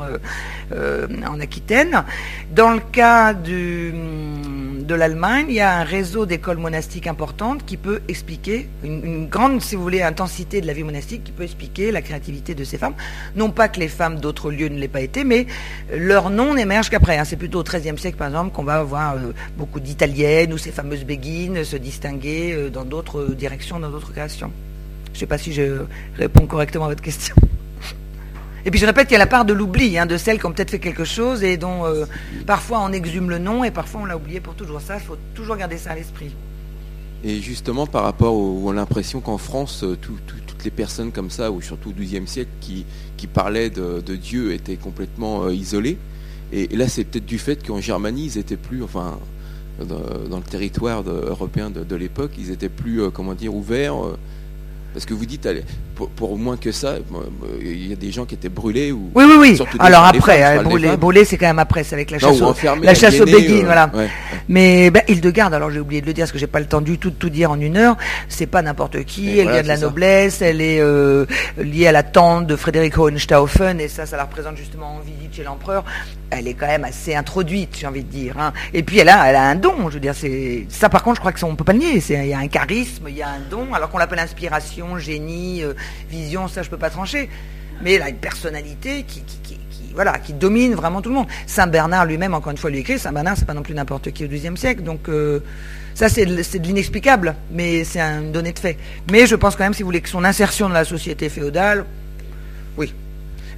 euh, 0.71 1.07
en 1.27 1.39
Aquitaine. 1.39 2.03
Dans 2.53 2.71
le 2.71 2.79
cas 2.79 3.33
du, 3.33 3.91
de 4.91 4.95
l'Allemagne, 4.95 5.45
il 5.47 5.55
y 5.55 5.61
a 5.61 5.77
un 5.77 5.83
réseau 5.85 6.25
d'écoles 6.25 6.57
monastiques 6.57 7.07
importantes 7.07 7.65
qui 7.65 7.77
peut 7.77 8.01
expliquer, 8.09 8.67
une, 8.83 9.29
grande, 9.29 9.61
si 9.61 9.77
vous 9.77 9.81
voulez, 9.81 10.01
intensité 10.01 10.59
de 10.59 10.67
la 10.67 10.73
vie 10.73 10.83
monastique 10.83 11.23
qui 11.23 11.31
peut 11.31 11.43
expliquer 11.43 11.91
la 11.91 12.01
créativité 12.01 12.55
de 12.55 12.65
ces 12.65 12.77
femmes. 12.77 12.95
Non 13.37 13.51
pas 13.51 13.69
que 13.69 13.79
les 13.79 13.87
femmes 13.87 14.19
d'autres 14.19 14.51
lieux 14.51 14.67
ne 14.67 14.77
l'aient 14.77 14.89
pas 14.89 14.99
été, 14.99 15.23
mais 15.23 15.47
leur 15.95 16.29
nom 16.29 16.55
n'émerge 16.55 16.89
qu'après. 16.89 17.17
Hein. 17.17 17.23
C'est 17.23 17.37
plutôt 17.37 17.61
au 17.61 17.63
XIIIe 17.63 17.97
siècle, 17.97 18.17
par 18.17 18.27
exemple, 18.27 18.51
qu'on 18.53 18.65
va 18.65 18.79
avoir 18.79 19.15
beaucoup 19.57 19.79
d'italiennes 19.79 20.51
ou 20.51 20.57
ces 20.57 20.71
fameuses 20.71 21.05
béguines 21.05 21.63
se 21.63 21.77
distinguer 21.77 22.51
euh, 22.51 22.69
dans 22.69 22.83
d'autres 22.83 23.33
directions, 23.33 23.79
dans 23.79 23.91
d'autres 23.91 24.11
créations. 24.11 24.51
Je 25.05 25.11
ne 25.11 25.19
sais 25.19 25.25
pas 25.25 25.37
si 25.37 25.53
je 25.53 25.83
réponds 26.17 26.47
correctement 26.47 26.85
à 26.85 26.89
votre 26.89 27.01
question. 27.01 27.35
Et 28.66 28.72
puis 28.72 28.80
je 28.80 28.86
répète 28.86 29.07
qu'il 29.07 29.14
y 29.14 29.16
a 29.16 29.20
la 29.20 29.28
part 29.28 29.45
de 29.45 29.53
l'oubli, 29.53 29.97
hein, 29.97 30.05
de 30.05 30.18
celles 30.18 30.39
qui 30.39 30.45
ont 30.45 30.51
peut-être 30.51 30.72
fait 30.72 30.80
quelque 30.80 31.05
chose 31.05 31.43
et 31.43 31.57
dont 31.57 31.86
euh, 31.86 32.05
parfois 32.45 32.82
on 32.82 32.91
exhume 32.91 33.30
le 33.30 33.39
nom 33.39 33.64
et 33.64 33.72
parfois 33.72 34.01
on 34.01 34.05
l'a 34.05 34.16
oublié 34.16 34.39
pour 34.39 34.55
toujours. 34.55 34.82
Ça, 34.82 34.95
il 34.95 35.01
faut 35.01 35.18
toujours 35.34 35.55
garder 35.55 35.78
ça 35.78 35.91
à 35.91 35.95
l'esprit. 35.95 36.32
Et 37.24 37.39
justement, 37.39 37.86
par 37.86 38.03
rapport 38.03 38.36
à 38.70 38.74
l'impression 38.74 39.22
qu'en 39.22 39.38
France, 39.38 39.84
euh, 39.84 39.95
toutes 39.95 40.64
les 40.64 40.72
personnes 40.72 41.12
comme 41.12 41.30
ça, 41.30 41.51
ou 41.51 41.62
surtout 41.62 41.89
au 41.89 41.93
XIIe 41.93 42.28
siècle, 42.28 42.49
qui, 42.59 42.86
parlaient 43.28 43.70
de, 43.70 44.01
Dieu 44.16 44.53
étaient 44.53 44.76
complètement 44.76 45.49
isolées. 45.49 45.97
Et, 46.51 46.68
là, 46.76 46.88
c'est 46.88 47.03
peut-être 47.03 47.26
du 47.26 47.38
fait 47.38 47.66
qu'en 47.66 47.80
Germanie, 47.80 48.26
ils 48.26 48.38
étaient 48.38 48.57
plus, 48.57 48.84
enfin, 48.84 49.20
dans, 49.80 50.38
le 50.38 50.43
territoire 50.43 51.03
européen 51.07 51.70
de, 51.70 51.95
l'époque, 51.95 52.32
ils 52.38 52.51
étaient 52.51 52.70
plus, 52.70 53.01
euh, 53.01 53.09
comment 53.09 53.34
dire, 53.34 53.53
ouverts. 53.55 53.95
Euh, 54.91 54.93
Parce 54.93 55.05
que 55.05 55.13
vous 55.13 55.25
dites, 55.25 55.45
allez, 55.45 55.63
pour, 55.95 56.09
pour 56.09 56.37
moins 56.37 56.57
que 56.57 56.71
ça, 56.71 56.95
il 57.61 57.87
y 57.87 57.93
a 57.93 57.95
des 57.95 58.11
gens 58.11 58.25
qui 58.25 58.35
étaient 58.35 58.49
brûlés 58.49 58.91
ou. 58.91 59.09
Oui, 59.15 59.23
oui, 59.27 59.35
oui. 59.39 59.59
Alors 59.79 60.03
après, 60.03 60.39
femmes, 60.41 60.69
je 60.79 60.87
hein, 60.87 60.97
brûler, 60.97 61.25
c'est 61.25 61.37
quand 61.37 61.47
même 61.47 61.59
après, 61.59 61.83
c'est 61.83 61.95
avec 61.95 62.11
la 62.11 62.19
chasse, 62.19 62.39
ou 62.41 62.43
au, 62.45 62.47
enfermés, 62.49 62.85
la 62.85 62.93
chasse 62.93 63.19
aux 63.19 63.25
béguines, 63.25 63.61
euh, 63.61 63.65
voilà. 63.65 63.89
ouais, 63.93 63.99
ouais. 63.99 64.09
Mais 64.49 64.91
ben, 64.91 65.01
Hildegarde, 65.07 65.53
alors 65.53 65.71
j'ai 65.71 65.79
oublié 65.79 66.01
de 66.01 66.07
le 66.07 66.13
dire 66.13 66.23
parce 66.23 66.31
que 66.31 66.37
j'ai 66.39 66.47
pas 66.47 66.59
le 66.59 66.65
temps 66.65 66.81
du 66.81 66.97
tout 66.97 67.09
de 67.09 67.15
tout 67.15 67.29
dire 67.29 67.51
en 67.51 67.59
une 67.59 67.77
heure. 67.77 67.95
C'est 68.27 68.47
pas 68.47 68.61
n'importe 68.61 69.03
qui. 69.05 69.29
Et 69.29 69.37
elle 69.37 69.43
voilà, 69.43 69.51
vient 69.53 69.63
de 69.63 69.67
la 69.69 69.77
ça. 69.77 69.85
noblesse. 69.85 70.41
Elle 70.41 70.61
est 70.61 70.79
euh, 70.81 71.25
liée 71.57 71.87
à 71.87 71.91
la 71.91 72.03
tante 72.03 72.47
de 72.47 72.55
Frédéric 72.55 72.97
Hohenstaufen 72.97 73.79
et 73.79 73.87
ça, 73.87 74.05
ça 74.05 74.17
la 74.17 74.23
représente 74.23 74.57
justement 74.57 74.95
en 74.97 74.99
visite 74.99 75.35
chez 75.35 75.43
l'empereur. 75.43 75.83
Elle 76.29 76.47
est 76.47 76.53
quand 76.53 76.67
même 76.67 76.85
assez 76.85 77.13
introduite, 77.13 77.75
j'ai 77.79 77.87
envie 77.87 78.03
de 78.03 78.09
dire. 78.09 78.35
hein. 78.39 78.53
Et 78.73 78.83
puis 78.83 78.99
elle 78.99 79.09
a, 79.09 79.29
elle 79.29 79.35
a 79.35 79.43
un 79.43 79.55
don. 79.55 79.89
Je 79.89 79.95
veux 79.95 79.99
dire, 79.99 80.15
c'est 80.15 80.65
ça. 80.69 80.89
Par 80.89 81.03
contre, 81.03 81.15
je 81.17 81.19
crois 81.21 81.31
que 81.31 81.39
ça, 81.39 81.45
on 81.45 81.55
peut 81.55 81.63
pas 81.63 81.73
le 81.73 81.79
nier. 81.79 82.01
Il 82.09 82.27
y 82.27 82.33
a 82.33 82.39
un 82.39 82.47
charisme, 82.47 83.05
il 83.07 83.15
y 83.17 83.21
a 83.21 83.29
un 83.29 83.39
don. 83.49 83.73
Alors 83.73 83.89
qu'on 83.89 83.97
l'appelle 83.97 84.19
inspiration, 84.19 84.80
génie, 84.97 85.63
euh, 85.63 85.73
vision, 86.09 86.47
ça 86.47 86.63
je 86.63 86.69
peux 86.69 86.77
pas 86.77 86.89
trancher. 86.89 87.29
Mais 87.82 87.93
elle 87.93 88.03
a 88.03 88.09
une 88.09 88.17
personnalité 88.17 89.03
qui, 89.03 89.23
voilà, 89.93 90.19
qui 90.19 90.34
domine 90.34 90.75
vraiment 90.75 91.01
tout 91.01 91.09
le 91.09 91.15
monde. 91.15 91.27
Saint 91.47 91.67
Bernard 91.67 92.05
lui-même, 92.05 92.34
encore 92.34 92.51
une 92.51 92.57
fois, 92.57 92.69
lui 92.69 92.79
écrit. 92.79 92.99
Saint 92.99 93.11
Bernard, 93.11 93.38
c'est 93.38 93.45
pas 93.45 93.53
non 93.53 93.63
plus 93.63 93.73
n'importe 93.73 94.11
qui 94.11 94.23
au 94.23 94.27
XIIe 94.27 94.55
siècle. 94.55 94.84
Donc 94.84 95.09
euh, 95.09 95.39
ça, 95.93 96.09
c'est 96.09 96.25
de, 96.25 96.36
l'inexplicable, 96.59 97.36
mais 97.51 97.84
c'est 97.84 97.99
une 97.99 98.32
donnée 98.32 98.53
de 98.53 98.59
fait. 98.59 98.77
Mais 99.11 99.25
je 99.25 99.36
pense 99.36 99.55
quand 99.55 99.63
même, 99.63 99.73
si 99.73 99.84
vous 99.84 99.88
voulez, 99.88 100.01
que 100.01 100.09
son 100.09 100.23
insertion 100.23 100.67
dans 100.67 100.75
la 100.75 100.86
société 100.86 101.29
féodale, 101.29 101.86
oui. 102.77 102.93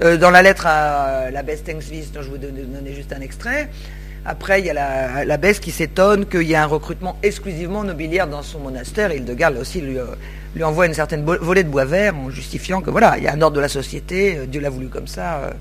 Euh, 0.02 0.18
dans 0.18 0.32
la 0.32 0.42
lettre 0.42 0.66
à 0.66 1.30
l'abbesse 1.30 1.64
Tengsvis, 1.64 2.08
dont 2.14 2.24
je 2.24 2.30
vous 2.30 2.38
donnais 2.38 2.94
juste 2.96 3.14
un 3.14 3.22
extrait, 3.22 3.70
après, 4.26 4.60
il 4.62 4.66
y 4.66 4.70
a 4.70 4.74
la- 4.74 5.26
l'abbesse 5.26 5.60
qui 5.60 5.72
s'étonne 5.72 6.26
qu'il 6.26 6.44
y 6.44 6.54
ait 6.54 6.58
un 6.58 6.66
recrutement 6.66 7.18
exclusivement 7.24 7.84
nobiliaire 7.84 8.28
dans 8.28 8.42
son 8.42 8.60
monastère. 8.60 9.12
Et 9.12 9.18
Hildegarde, 9.18 9.56
là 9.56 9.62
aussi, 9.62 9.82
lui, 9.82 9.98
euh, 10.00 10.06
lui 10.56 10.64
envoie 10.64 10.86
une 10.86 10.94
certaine 10.94 11.24
volée 11.26 11.64
de 11.64 11.70
bois 11.70 11.86
vert 11.86 12.16
en 12.16 12.30
justifiant 12.30 12.82
que 12.82 12.90
voilà, 12.90 13.18
il 13.18 13.24
y 13.24 13.28
a 13.28 13.34
un 13.34 13.42
ordre 13.42 13.56
de 13.58 13.62
la 13.62 13.68
société, 13.70 14.38
euh, 14.38 14.46
Dieu 14.46 14.62
l'a 14.62 14.70
voulu 14.70 14.88
comme 14.88 15.08
ça. 15.08 15.36
euh. 15.40 15.52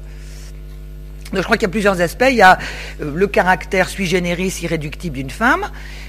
Donc 1.32 1.38
je 1.40 1.44
crois 1.44 1.56
qu'il 1.56 1.66
y 1.66 1.70
a 1.70 1.72
plusieurs 1.72 1.98
aspects. 2.02 2.26
Il 2.28 2.36
y 2.36 2.42
a 2.42 2.58
le 3.00 3.26
caractère 3.26 3.88
sui 3.88 4.04
generis 4.06 4.54
irréductible 4.62 5.16
d'une 5.16 5.30
femme, 5.30 5.64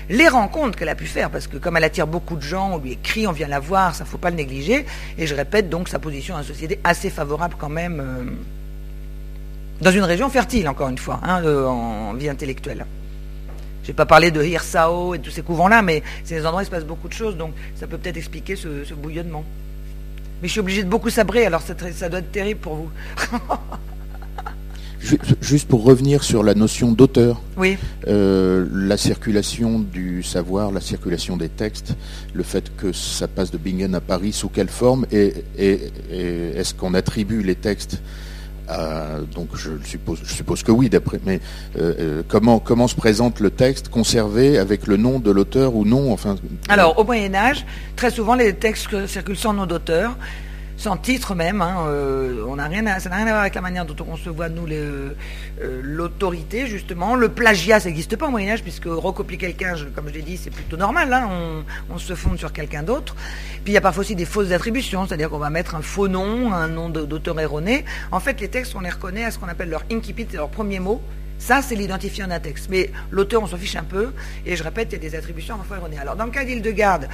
les 0.09 0.27
rencontres 0.27 0.77
qu'elle 0.77 0.89
a 0.89 0.95
pu 0.95 1.05
faire, 1.05 1.29
parce 1.29 1.47
que 1.47 1.55
comme 1.55 1.77
elle 1.77 1.85
attire 1.85 2.07
beaucoup 2.07 2.35
de 2.35 2.41
gens, 2.41 2.71
on 2.73 2.77
lui 2.77 2.91
écrit, 2.91 3.25
on 3.25 3.31
vient 3.31 3.47
la 3.47 3.61
voir, 3.61 3.95
ça 3.95 4.03
ne 4.03 4.09
faut 4.09 4.17
pas 4.17 4.31
le 4.31 4.35
négliger. 4.35 4.85
Et 5.17 5.25
je 5.25 5.33
répète 5.33 5.69
donc 5.69 5.87
sa 5.87 5.97
position 5.97 6.33
dans 6.33 6.41
la 6.41 6.45
société 6.45 6.77
assez 6.83 7.09
favorable 7.09 7.55
quand 7.57 7.69
même, 7.69 8.35
dans 9.81 9.91
une 9.91 10.03
région 10.03 10.29
fertile, 10.29 10.67
encore 10.69 10.89
une 10.89 10.97
fois, 10.97 11.19
hein, 11.23 11.43
en 11.45 12.13
vie 12.13 12.29
intellectuelle. 12.29 12.85
Je 13.83 13.89
n'ai 13.89 13.93
pas 13.93 14.05
parlé 14.05 14.31
de 14.31 14.41
Hirsao 14.43 15.13
et 15.13 15.17
de 15.17 15.23
tous 15.23 15.31
ces 15.31 15.41
couvents-là, 15.41 15.81
mais 15.81 16.03
c'est 16.23 16.35
des 16.35 16.45
endroits 16.45 16.61
où 16.61 16.63
il 16.63 16.65
se 16.67 16.71
passe 16.71 16.85
beaucoup 16.85 17.07
de 17.09 17.13
choses, 17.13 17.35
donc 17.35 17.51
ça 17.75 17.85
peut 17.87 17.97
peut-être 17.97 18.15
expliquer 18.17 18.55
ce, 18.55 18.85
ce 18.85 18.93
bouillonnement. 18.93 19.43
Mais 20.41 20.47
je 20.47 20.53
suis 20.53 20.59
obligé 20.61 20.83
de 20.83 20.89
beaucoup 20.89 21.09
sabrer, 21.09 21.45
alors 21.45 21.61
ça 21.61 21.73
doit 22.09 22.19
être 22.19 22.31
terrible 22.31 22.59
pour 22.61 22.75
vous. 22.75 22.89
Ju- 25.01 25.19
Juste 25.41 25.67
pour 25.67 25.83
revenir 25.83 26.23
sur 26.23 26.43
la 26.43 26.53
notion 26.53 26.93
d'auteur, 26.93 27.41
Oui. 27.57 27.77
euh, 28.07 28.65
la 28.73 28.95
circulation 28.95 29.79
du 29.79 30.23
savoir, 30.23 30.71
la 30.71 30.79
circulation 30.79 31.35
des 31.35 31.49
textes, 31.49 31.93
le 32.33 32.43
fait 32.43 32.73
que 32.77 32.93
ça 32.93 33.27
passe 33.27 33.51
de 33.51 33.57
Bingen 33.57 33.95
à 33.95 33.99
Paris, 34.01 34.31
sous 34.31 34.47
quelle 34.47 34.69
forme 34.69 35.05
et, 35.11 35.33
et- 35.57 35.91
et 36.09 36.51
est-ce 36.55 36.73
qu'on 36.73 36.93
attribue 36.93 37.43
les 37.43 37.55
textes 37.55 38.01
à, 38.67 39.19
donc 39.33 39.49
je 39.55 39.71
suppose, 39.83 40.63
que 40.63 40.71
oui, 40.71 40.89
d'après, 40.89 41.19
mais 41.25 41.39
euh, 41.77 41.93
euh, 41.99 42.23
comment 42.27 42.59
comment 42.59 42.87
se 42.87 42.95
présente 42.95 43.39
le 43.39 43.49
texte 43.49 43.89
conservé 43.89 44.57
avec 44.57 44.87
le 44.87 44.97
nom 44.97 45.19
de 45.19 45.31
l'auteur 45.31 45.75
ou 45.75 45.85
non, 45.85 46.11
enfin. 46.11 46.35
Alors, 46.69 46.97
au 46.97 47.03
Moyen 47.03 47.33
Âge, 47.35 47.65
très 47.95 48.11
souvent, 48.11 48.35
les 48.35 48.53
textes 48.53 49.07
circulent 49.07 49.37
sans 49.37 49.53
nom 49.53 49.65
d'auteur, 49.65 50.15
sans 50.77 50.97
titre 50.97 51.35
même. 51.35 51.61
hein, 51.61 51.85
euh, 51.87 52.45
on 52.47 52.57
ça 52.57 53.09
n'a 53.09 53.15
rien 53.15 53.27
à 53.27 53.31
voir 53.31 53.41
avec 53.41 53.55
la 53.55 53.61
manière 53.61 53.85
dont 53.85 53.95
on 53.99 54.03
conçoit, 54.03 54.49
nous, 54.49 54.67
euh, 54.67 55.11
euh, 55.61 55.81
l'autorité, 55.83 56.67
justement. 56.67 57.15
Le 57.15 57.29
plagiat, 57.29 57.79
ça 57.79 57.89
n'existe 57.89 58.15
pas 58.15 58.27
au 58.27 58.31
Moyen 58.31 58.53
Âge, 58.53 58.63
puisque 58.63 58.85
recopier 58.85 59.37
quelqu'un, 59.37 59.75
comme 59.95 60.07
je 60.07 60.13
l'ai 60.13 60.21
dit, 60.21 60.37
c'est 60.37 60.49
plutôt 60.49 60.77
normal. 60.77 61.13
hein, 61.13 61.63
on, 61.89 61.97
se 61.97 62.15
fonde 62.15 62.37
sur 62.37 62.51
quelqu'un 62.51 62.83
d'autre. 62.83 63.15
Puis 63.63 63.71
il 63.71 63.73
y 63.73 63.77
a 63.77 63.81
parfois 63.81 64.01
aussi 64.01 64.15
des 64.15 64.25
fausses 64.25 64.51
attributions, 64.51 65.07
c'est-à-dire 65.07 65.29
qu'on 65.29 65.37
va 65.37 65.49
mettre 65.49 65.75
un 65.75 65.81
faux 65.81 66.07
nom, 66.07 66.51
un 66.51 66.67
nom 66.67 66.89
d'auteur 66.89 67.39
erroné. 67.39 67.85
En 68.11 68.19
fait, 68.19 68.41
les 68.41 68.49
textes, 68.49 68.75
on 68.75 68.81
les 68.81 68.89
reconnaît 68.89 69.23
à 69.23 69.31
ce 69.31 69.39
qu'on 69.39 69.47
appelle 69.47 69.69
leur 69.69 69.83
incipit, 69.91 70.27
leur 70.33 70.49
premier 70.49 70.79
mot. 70.79 71.01
Ça, 71.39 71.61
c'est 71.61 71.75
l'identifiant 71.75 72.27
d'un 72.27 72.39
texte. 72.39 72.67
Mais 72.69 72.89
l'auteur, 73.11 73.43
on 73.43 73.47
s'en 73.47 73.57
fiche 73.57 73.75
un 73.75 73.83
peu. 73.83 74.11
Et 74.45 74.55
je 74.55 74.63
répète, 74.63 74.89
il 74.91 74.93
y 74.93 75.05
a 75.05 75.09
des 75.09 75.15
attributions 75.15 75.57
parfois 75.57 75.77
erronées. 75.77 75.99
Alors, 75.99 76.15
dans 76.15 76.25
le 76.25 76.31
cas 76.31 76.45
d'Hildegarde, 76.45 77.09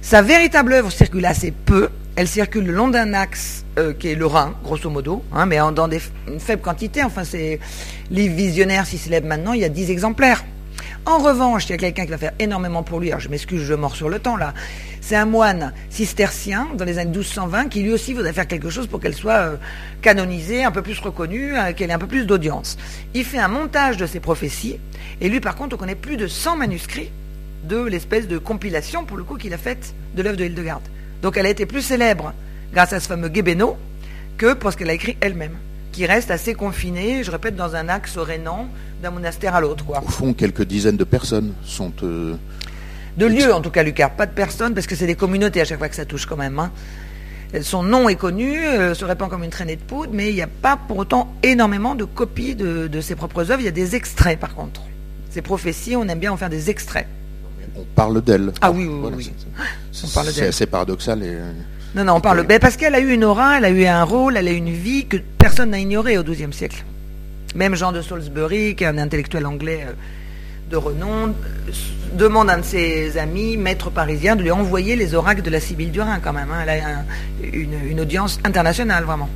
sa 0.00 0.22
véritable 0.22 0.72
œuvre 0.74 0.92
circule 0.92 1.26
assez 1.26 1.50
peu. 1.50 1.88
Elle 2.16 2.28
circule 2.28 2.66
le 2.66 2.72
long 2.72 2.88
d'un 2.88 3.12
axe 3.14 3.64
euh, 3.78 3.92
qui 3.92 4.08
est 4.08 4.14
le 4.14 4.26
Rhin, 4.26 4.54
grosso 4.62 4.88
modo, 4.88 5.24
hein, 5.32 5.46
mais 5.46 5.56
dans 5.74 5.88
des, 5.88 6.00
une 6.28 6.38
faible 6.38 6.62
quantité. 6.62 7.02
Enfin, 7.02 7.24
c'est 7.24 7.58
les 8.10 8.28
visionnaires 8.28 8.86
s'y 8.86 8.98
célèbrent 8.98 9.26
maintenant. 9.26 9.52
Il 9.52 9.60
y 9.60 9.64
a 9.64 9.68
10 9.68 9.90
exemplaires. 9.90 10.44
En 11.06 11.18
revanche, 11.18 11.66
il 11.66 11.70
y 11.70 11.74
a 11.74 11.78
quelqu'un 11.78 12.04
qui 12.04 12.10
va 12.10 12.18
faire 12.18 12.32
énormément 12.38 12.82
pour 12.82 13.00
lui. 13.00 13.08
Alors, 13.08 13.20
je 13.20 13.28
m'excuse, 13.28 13.62
je 13.62 13.74
mords 13.74 13.96
sur 13.96 14.08
le 14.08 14.18
temps 14.18 14.36
là. 14.36 14.54
C'est 15.06 15.16
un 15.16 15.26
moine 15.26 15.74
cistercien 15.90 16.66
dans 16.78 16.86
les 16.86 16.96
années 16.96 17.10
1220 17.10 17.68
qui 17.68 17.82
lui 17.82 17.92
aussi 17.92 18.14
voudrait 18.14 18.32
faire 18.32 18.46
quelque 18.48 18.70
chose 18.70 18.86
pour 18.86 19.00
qu'elle 19.00 19.12
soit 19.12 19.32
euh, 19.34 19.56
canonisée, 20.00 20.64
un 20.64 20.70
peu 20.70 20.80
plus 20.80 20.98
reconnue, 20.98 21.54
euh, 21.54 21.74
qu'elle 21.74 21.90
ait 21.90 21.92
un 21.92 21.98
peu 21.98 22.06
plus 22.06 22.24
d'audience. 22.24 22.78
Il 23.12 23.26
fait 23.26 23.38
un 23.38 23.48
montage 23.48 23.98
de 23.98 24.06
ses 24.06 24.18
prophéties 24.18 24.78
et 25.20 25.28
lui, 25.28 25.40
par 25.40 25.56
contre, 25.56 25.76
on 25.76 25.78
connaît 25.78 25.94
plus 25.94 26.16
de 26.16 26.26
100 26.26 26.56
manuscrits 26.56 27.10
de 27.64 27.82
l'espèce 27.82 28.26
de 28.28 28.38
compilation, 28.38 29.04
pour 29.04 29.18
le 29.18 29.24
coup, 29.24 29.36
qu'il 29.36 29.52
a 29.52 29.58
faite 29.58 29.94
de 30.16 30.22
l'œuvre 30.22 30.38
de 30.38 30.44
Hildegarde. 30.46 30.84
Donc 31.20 31.36
elle 31.36 31.44
a 31.44 31.50
été 31.50 31.66
plus 31.66 31.82
célèbre 31.82 32.32
grâce 32.72 32.94
à 32.94 32.98
ce 32.98 33.06
fameux 33.06 33.28
Guébéno 33.28 33.76
que 34.38 34.54
pour 34.54 34.72
ce 34.72 34.78
qu'elle 34.78 34.88
a 34.88 34.94
écrit 34.94 35.18
elle-même, 35.20 35.58
qui 35.92 36.06
reste 36.06 36.30
assez 36.30 36.54
confinée, 36.54 37.22
je 37.24 37.30
répète, 37.30 37.56
dans 37.56 37.76
un 37.76 37.90
axe 37.90 38.16
rénan 38.16 38.68
d'un 39.02 39.10
monastère 39.10 39.54
à 39.54 39.60
l'autre. 39.60 39.84
Au 39.90 40.10
fond, 40.10 40.32
quelques 40.32 40.64
dizaines 40.64 40.96
de 40.96 41.04
personnes 41.04 41.52
sont. 41.62 41.92
euh, 42.02 42.36
De 43.16 43.26
lieux, 43.26 43.52
en 43.54 43.60
tout 43.60 43.70
cas, 43.70 43.82
Lucas, 43.82 44.08
pas 44.08 44.26
de 44.26 44.32
personnes, 44.32 44.74
parce 44.74 44.86
que 44.86 44.96
c'est 44.96 45.06
des 45.06 45.14
communautés 45.14 45.60
à 45.60 45.64
chaque 45.64 45.78
fois 45.78 45.88
que 45.88 45.94
ça 45.96 46.04
touche 46.04 46.26
quand 46.26 46.36
même. 46.36 46.58
hein. 46.58 46.70
Son 47.62 47.84
nom 47.84 48.08
est 48.08 48.16
connu, 48.16 48.58
euh, 48.58 48.94
se 48.94 49.04
répand 49.04 49.30
comme 49.30 49.44
une 49.44 49.50
traînée 49.50 49.76
de 49.76 49.80
poudre, 49.82 50.10
mais 50.12 50.30
il 50.30 50.34
n'y 50.34 50.42
a 50.42 50.48
pas 50.48 50.76
pour 50.76 50.96
autant 50.98 51.32
énormément 51.44 51.94
de 51.94 52.02
copies 52.04 52.56
de, 52.56 52.88
de 52.88 53.00
ses 53.00 53.14
propres 53.14 53.52
œuvres. 53.52 53.60
Il 53.60 53.66
y 53.66 53.68
a 53.68 53.72
des 53.72 53.94
extraits, 53.94 54.40
par 54.40 54.54
contre. 54.56 54.82
Ces 55.30 55.40
prophéties, 55.42 55.94
on 55.94 56.06
aime 56.08 56.18
bien 56.18 56.32
en 56.32 56.36
faire 56.36 56.50
des 56.50 56.68
extraits. 56.70 57.06
on 57.76 57.84
parle 57.94 58.20
d'elle. 58.22 58.50
Ah 58.60 58.72
oui, 58.72 58.86
oui, 58.88 58.98
Voilà, 59.00 59.16
oui. 59.16 59.30
c'est- 59.92 60.12
parle 60.12 60.28
C'est 60.32 60.46
assez 60.48 60.66
paradoxal. 60.66 61.22
Et, 61.22 61.26
euh, 61.28 61.52
Non, 61.94 62.02
non, 62.04 62.14
on 62.14 62.20
parle. 62.20 62.44
Ben, 62.44 62.58
parce 62.58 62.76
qu'elle 62.76 62.94
a 62.96 63.00
eu 63.00 63.12
une 63.12 63.22
aura, 63.24 63.58
elle 63.58 63.64
a 63.66 63.70
eu 63.70 63.84
un 63.86 64.02
rôle, 64.02 64.36
elle 64.36 64.48
a 64.48 64.52
eu 64.52 64.56
une 64.56 64.72
vie 64.72 65.06
que 65.06 65.16
personne 65.38 65.70
n'a 65.70 65.78
ignorée 65.78 66.18
au 66.18 66.24
XIIe 66.24 66.52
siècle. 66.52 66.84
Même 67.54 67.76
Jean 67.76 67.92
de 67.92 68.02
Salisbury, 68.02 68.74
qui 68.74 68.82
est 68.82 68.88
un 68.88 68.98
intellectuel 68.98 69.46
anglais 69.46 69.86
euh, 69.88 69.92
de 70.70 70.76
renom, 70.76 71.28
euh, 71.28 71.72
demande 72.16 72.48
à 72.50 72.54
un 72.54 72.58
de 72.58 72.64
ses 72.64 73.16
amis, 73.18 73.56
maître 73.56 73.90
parisien, 73.90 74.36
de 74.36 74.42
lui 74.42 74.50
envoyer 74.50 74.96
les 74.96 75.14
oracles 75.14 75.42
de 75.42 75.50
la 75.50 75.60
Sibylle 75.60 75.90
du 75.90 76.00
Rhin, 76.00 76.18
quand 76.22 76.32
même. 76.32 76.48
hein. 76.50 76.58
Elle 76.62 76.80
a 76.80 76.86
un- 76.88 77.04
une, 77.52 77.74
une 77.90 78.00
audience 78.00 78.38
internationale, 78.44 79.04
vraiment. 79.04 79.28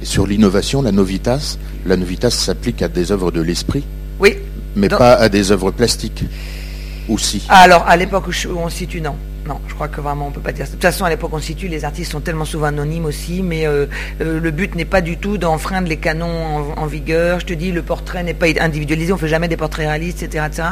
et 0.00 0.04
sur 0.04 0.26
l'innovation, 0.26 0.82
la 0.82 0.90
novitas, 0.92 1.58
la 1.86 1.96
novitas 1.96 2.30
s'applique 2.30 2.82
à 2.82 2.88
des 2.88 3.12
œuvres 3.12 3.30
de 3.30 3.40
l'esprit, 3.40 3.84
Oui. 4.18 4.36
mais 4.74 4.88
Dans- 4.88 4.98
pas 4.98 5.14
à 5.14 5.28
des 5.28 5.52
œuvres 5.52 5.70
plastiques. 5.70 6.24
Aussi. 7.08 7.44
Alors, 7.48 7.84
à 7.88 7.96
l'époque 7.96 8.26
où 8.28 8.56
on 8.56 8.68
se 8.68 8.76
situe, 8.76 9.00
non. 9.00 9.16
Non, 9.46 9.60
je 9.66 9.74
crois 9.74 9.88
que 9.88 10.00
vraiment 10.00 10.28
on 10.28 10.30
peut 10.30 10.40
pas 10.40 10.52
dire 10.52 10.66
ça. 10.66 10.70
De 10.70 10.76
toute 10.76 10.82
façon, 10.82 11.04
à 11.04 11.10
l'époque 11.10 11.32
on 11.32 11.40
situe, 11.40 11.66
les 11.66 11.84
artistes 11.84 12.12
sont 12.12 12.20
tellement 12.20 12.44
souvent 12.44 12.66
anonymes 12.66 13.06
aussi, 13.06 13.42
mais 13.42 13.66
euh, 13.66 13.86
euh, 14.20 14.38
le 14.38 14.50
but 14.52 14.74
n'est 14.76 14.84
pas 14.84 15.00
du 15.00 15.16
tout 15.16 15.36
d'enfreindre 15.36 15.88
les 15.88 15.96
canons 15.96 16.74
en, 16.76 16.82
en 16.82 16.86
vigueur. 16.86 17.40
Je 17.40 17.46
te 17.46 17.52
dis, 17.52 17.72
le 17.72 17.82
portrait 17.82 18.22
n'est 18.22 18.34
pas 18.34 18.46
individualisé, 18.60 19.12
on 19.12 19.16
fait 19.16 19.28
jamais 19.28 19.48
des 19.48 19.56
portraits 19.56 19.88
réalistes, 19.88 20.22
etc., 20.22 20.44
etc. 20.46 20.68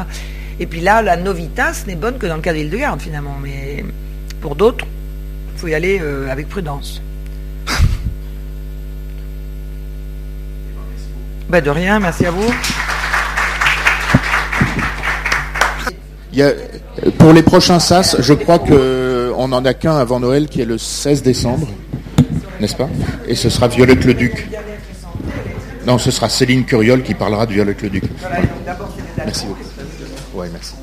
Et 0.60 0.66
puis 0.66 0.80
là, 0.80 1.02
la 1.02 1.16
novitas 1.16 1.84
n'est 1.86 1.96
bonne 1.96 2.18
que 2.18 2.26
dans 2.26 2.36
le 2.36 2.42
cas 2.42 2.52
d'Hildegarde, 2.52 3.00
finalement. 3.00 3.36
Mais 3.42 3.82
pour 4.42 4.54
d'autres, 4.54 4.86
il 5.54 5.58
faut 5.58 5.68
y 5.68 5.74
aller 5.74 5.98
euh, 6.00 6.30
avec 6.30 6.48
prudence. 6.48 7.02
Ben 11.48 11.64
de 11.64 11.70
rien, 11.70 11.98
merci 11.98 12.26
à 12.26 12.30
vous. 12.30 12.48
Pour 17.18 17.32
les 17.32 17.42
prochains 17.42 17.78
SAS, 17.78 18.16
je 18.20 18.34
crois 18.34 18.58
qu'on 18.58 19.48
n'en 19.48 19.64
a 19.64 19.74
qu'un 19.74 19.96
avant 19.96 20.20
Noël 20.20 20.48
qui 20.48 20.60
est 20.60 20.64
le 20.64 20.78
16 20.78 21.22
décembre, 21.22 21.68
n'est-ce 22.60 22.76
pas? 22.76 22.88
Et 23.26 23.34
ce 23.34 23.48
sera 23.48 23.68
Violette 23.68 24.04
le 24.04 24.14
Duc. 24.14 24.48
Non, 25.86 25.98
ce 25.98 26.10
sera 26.10 26.28
Céline 26.28 26.64
Curiol 26.64 27.02
qui 27.02 27.14
parlera 27.14 27.46
de 27.46 27.52
Violette 27.52 27.82
le 27.82 27.90
Duc. 27.90 28.04
Merci 29.16 29.46
beaucoup. 29.46 29.60
Ouais, 30.34 30.48
merci. 30.52 30.74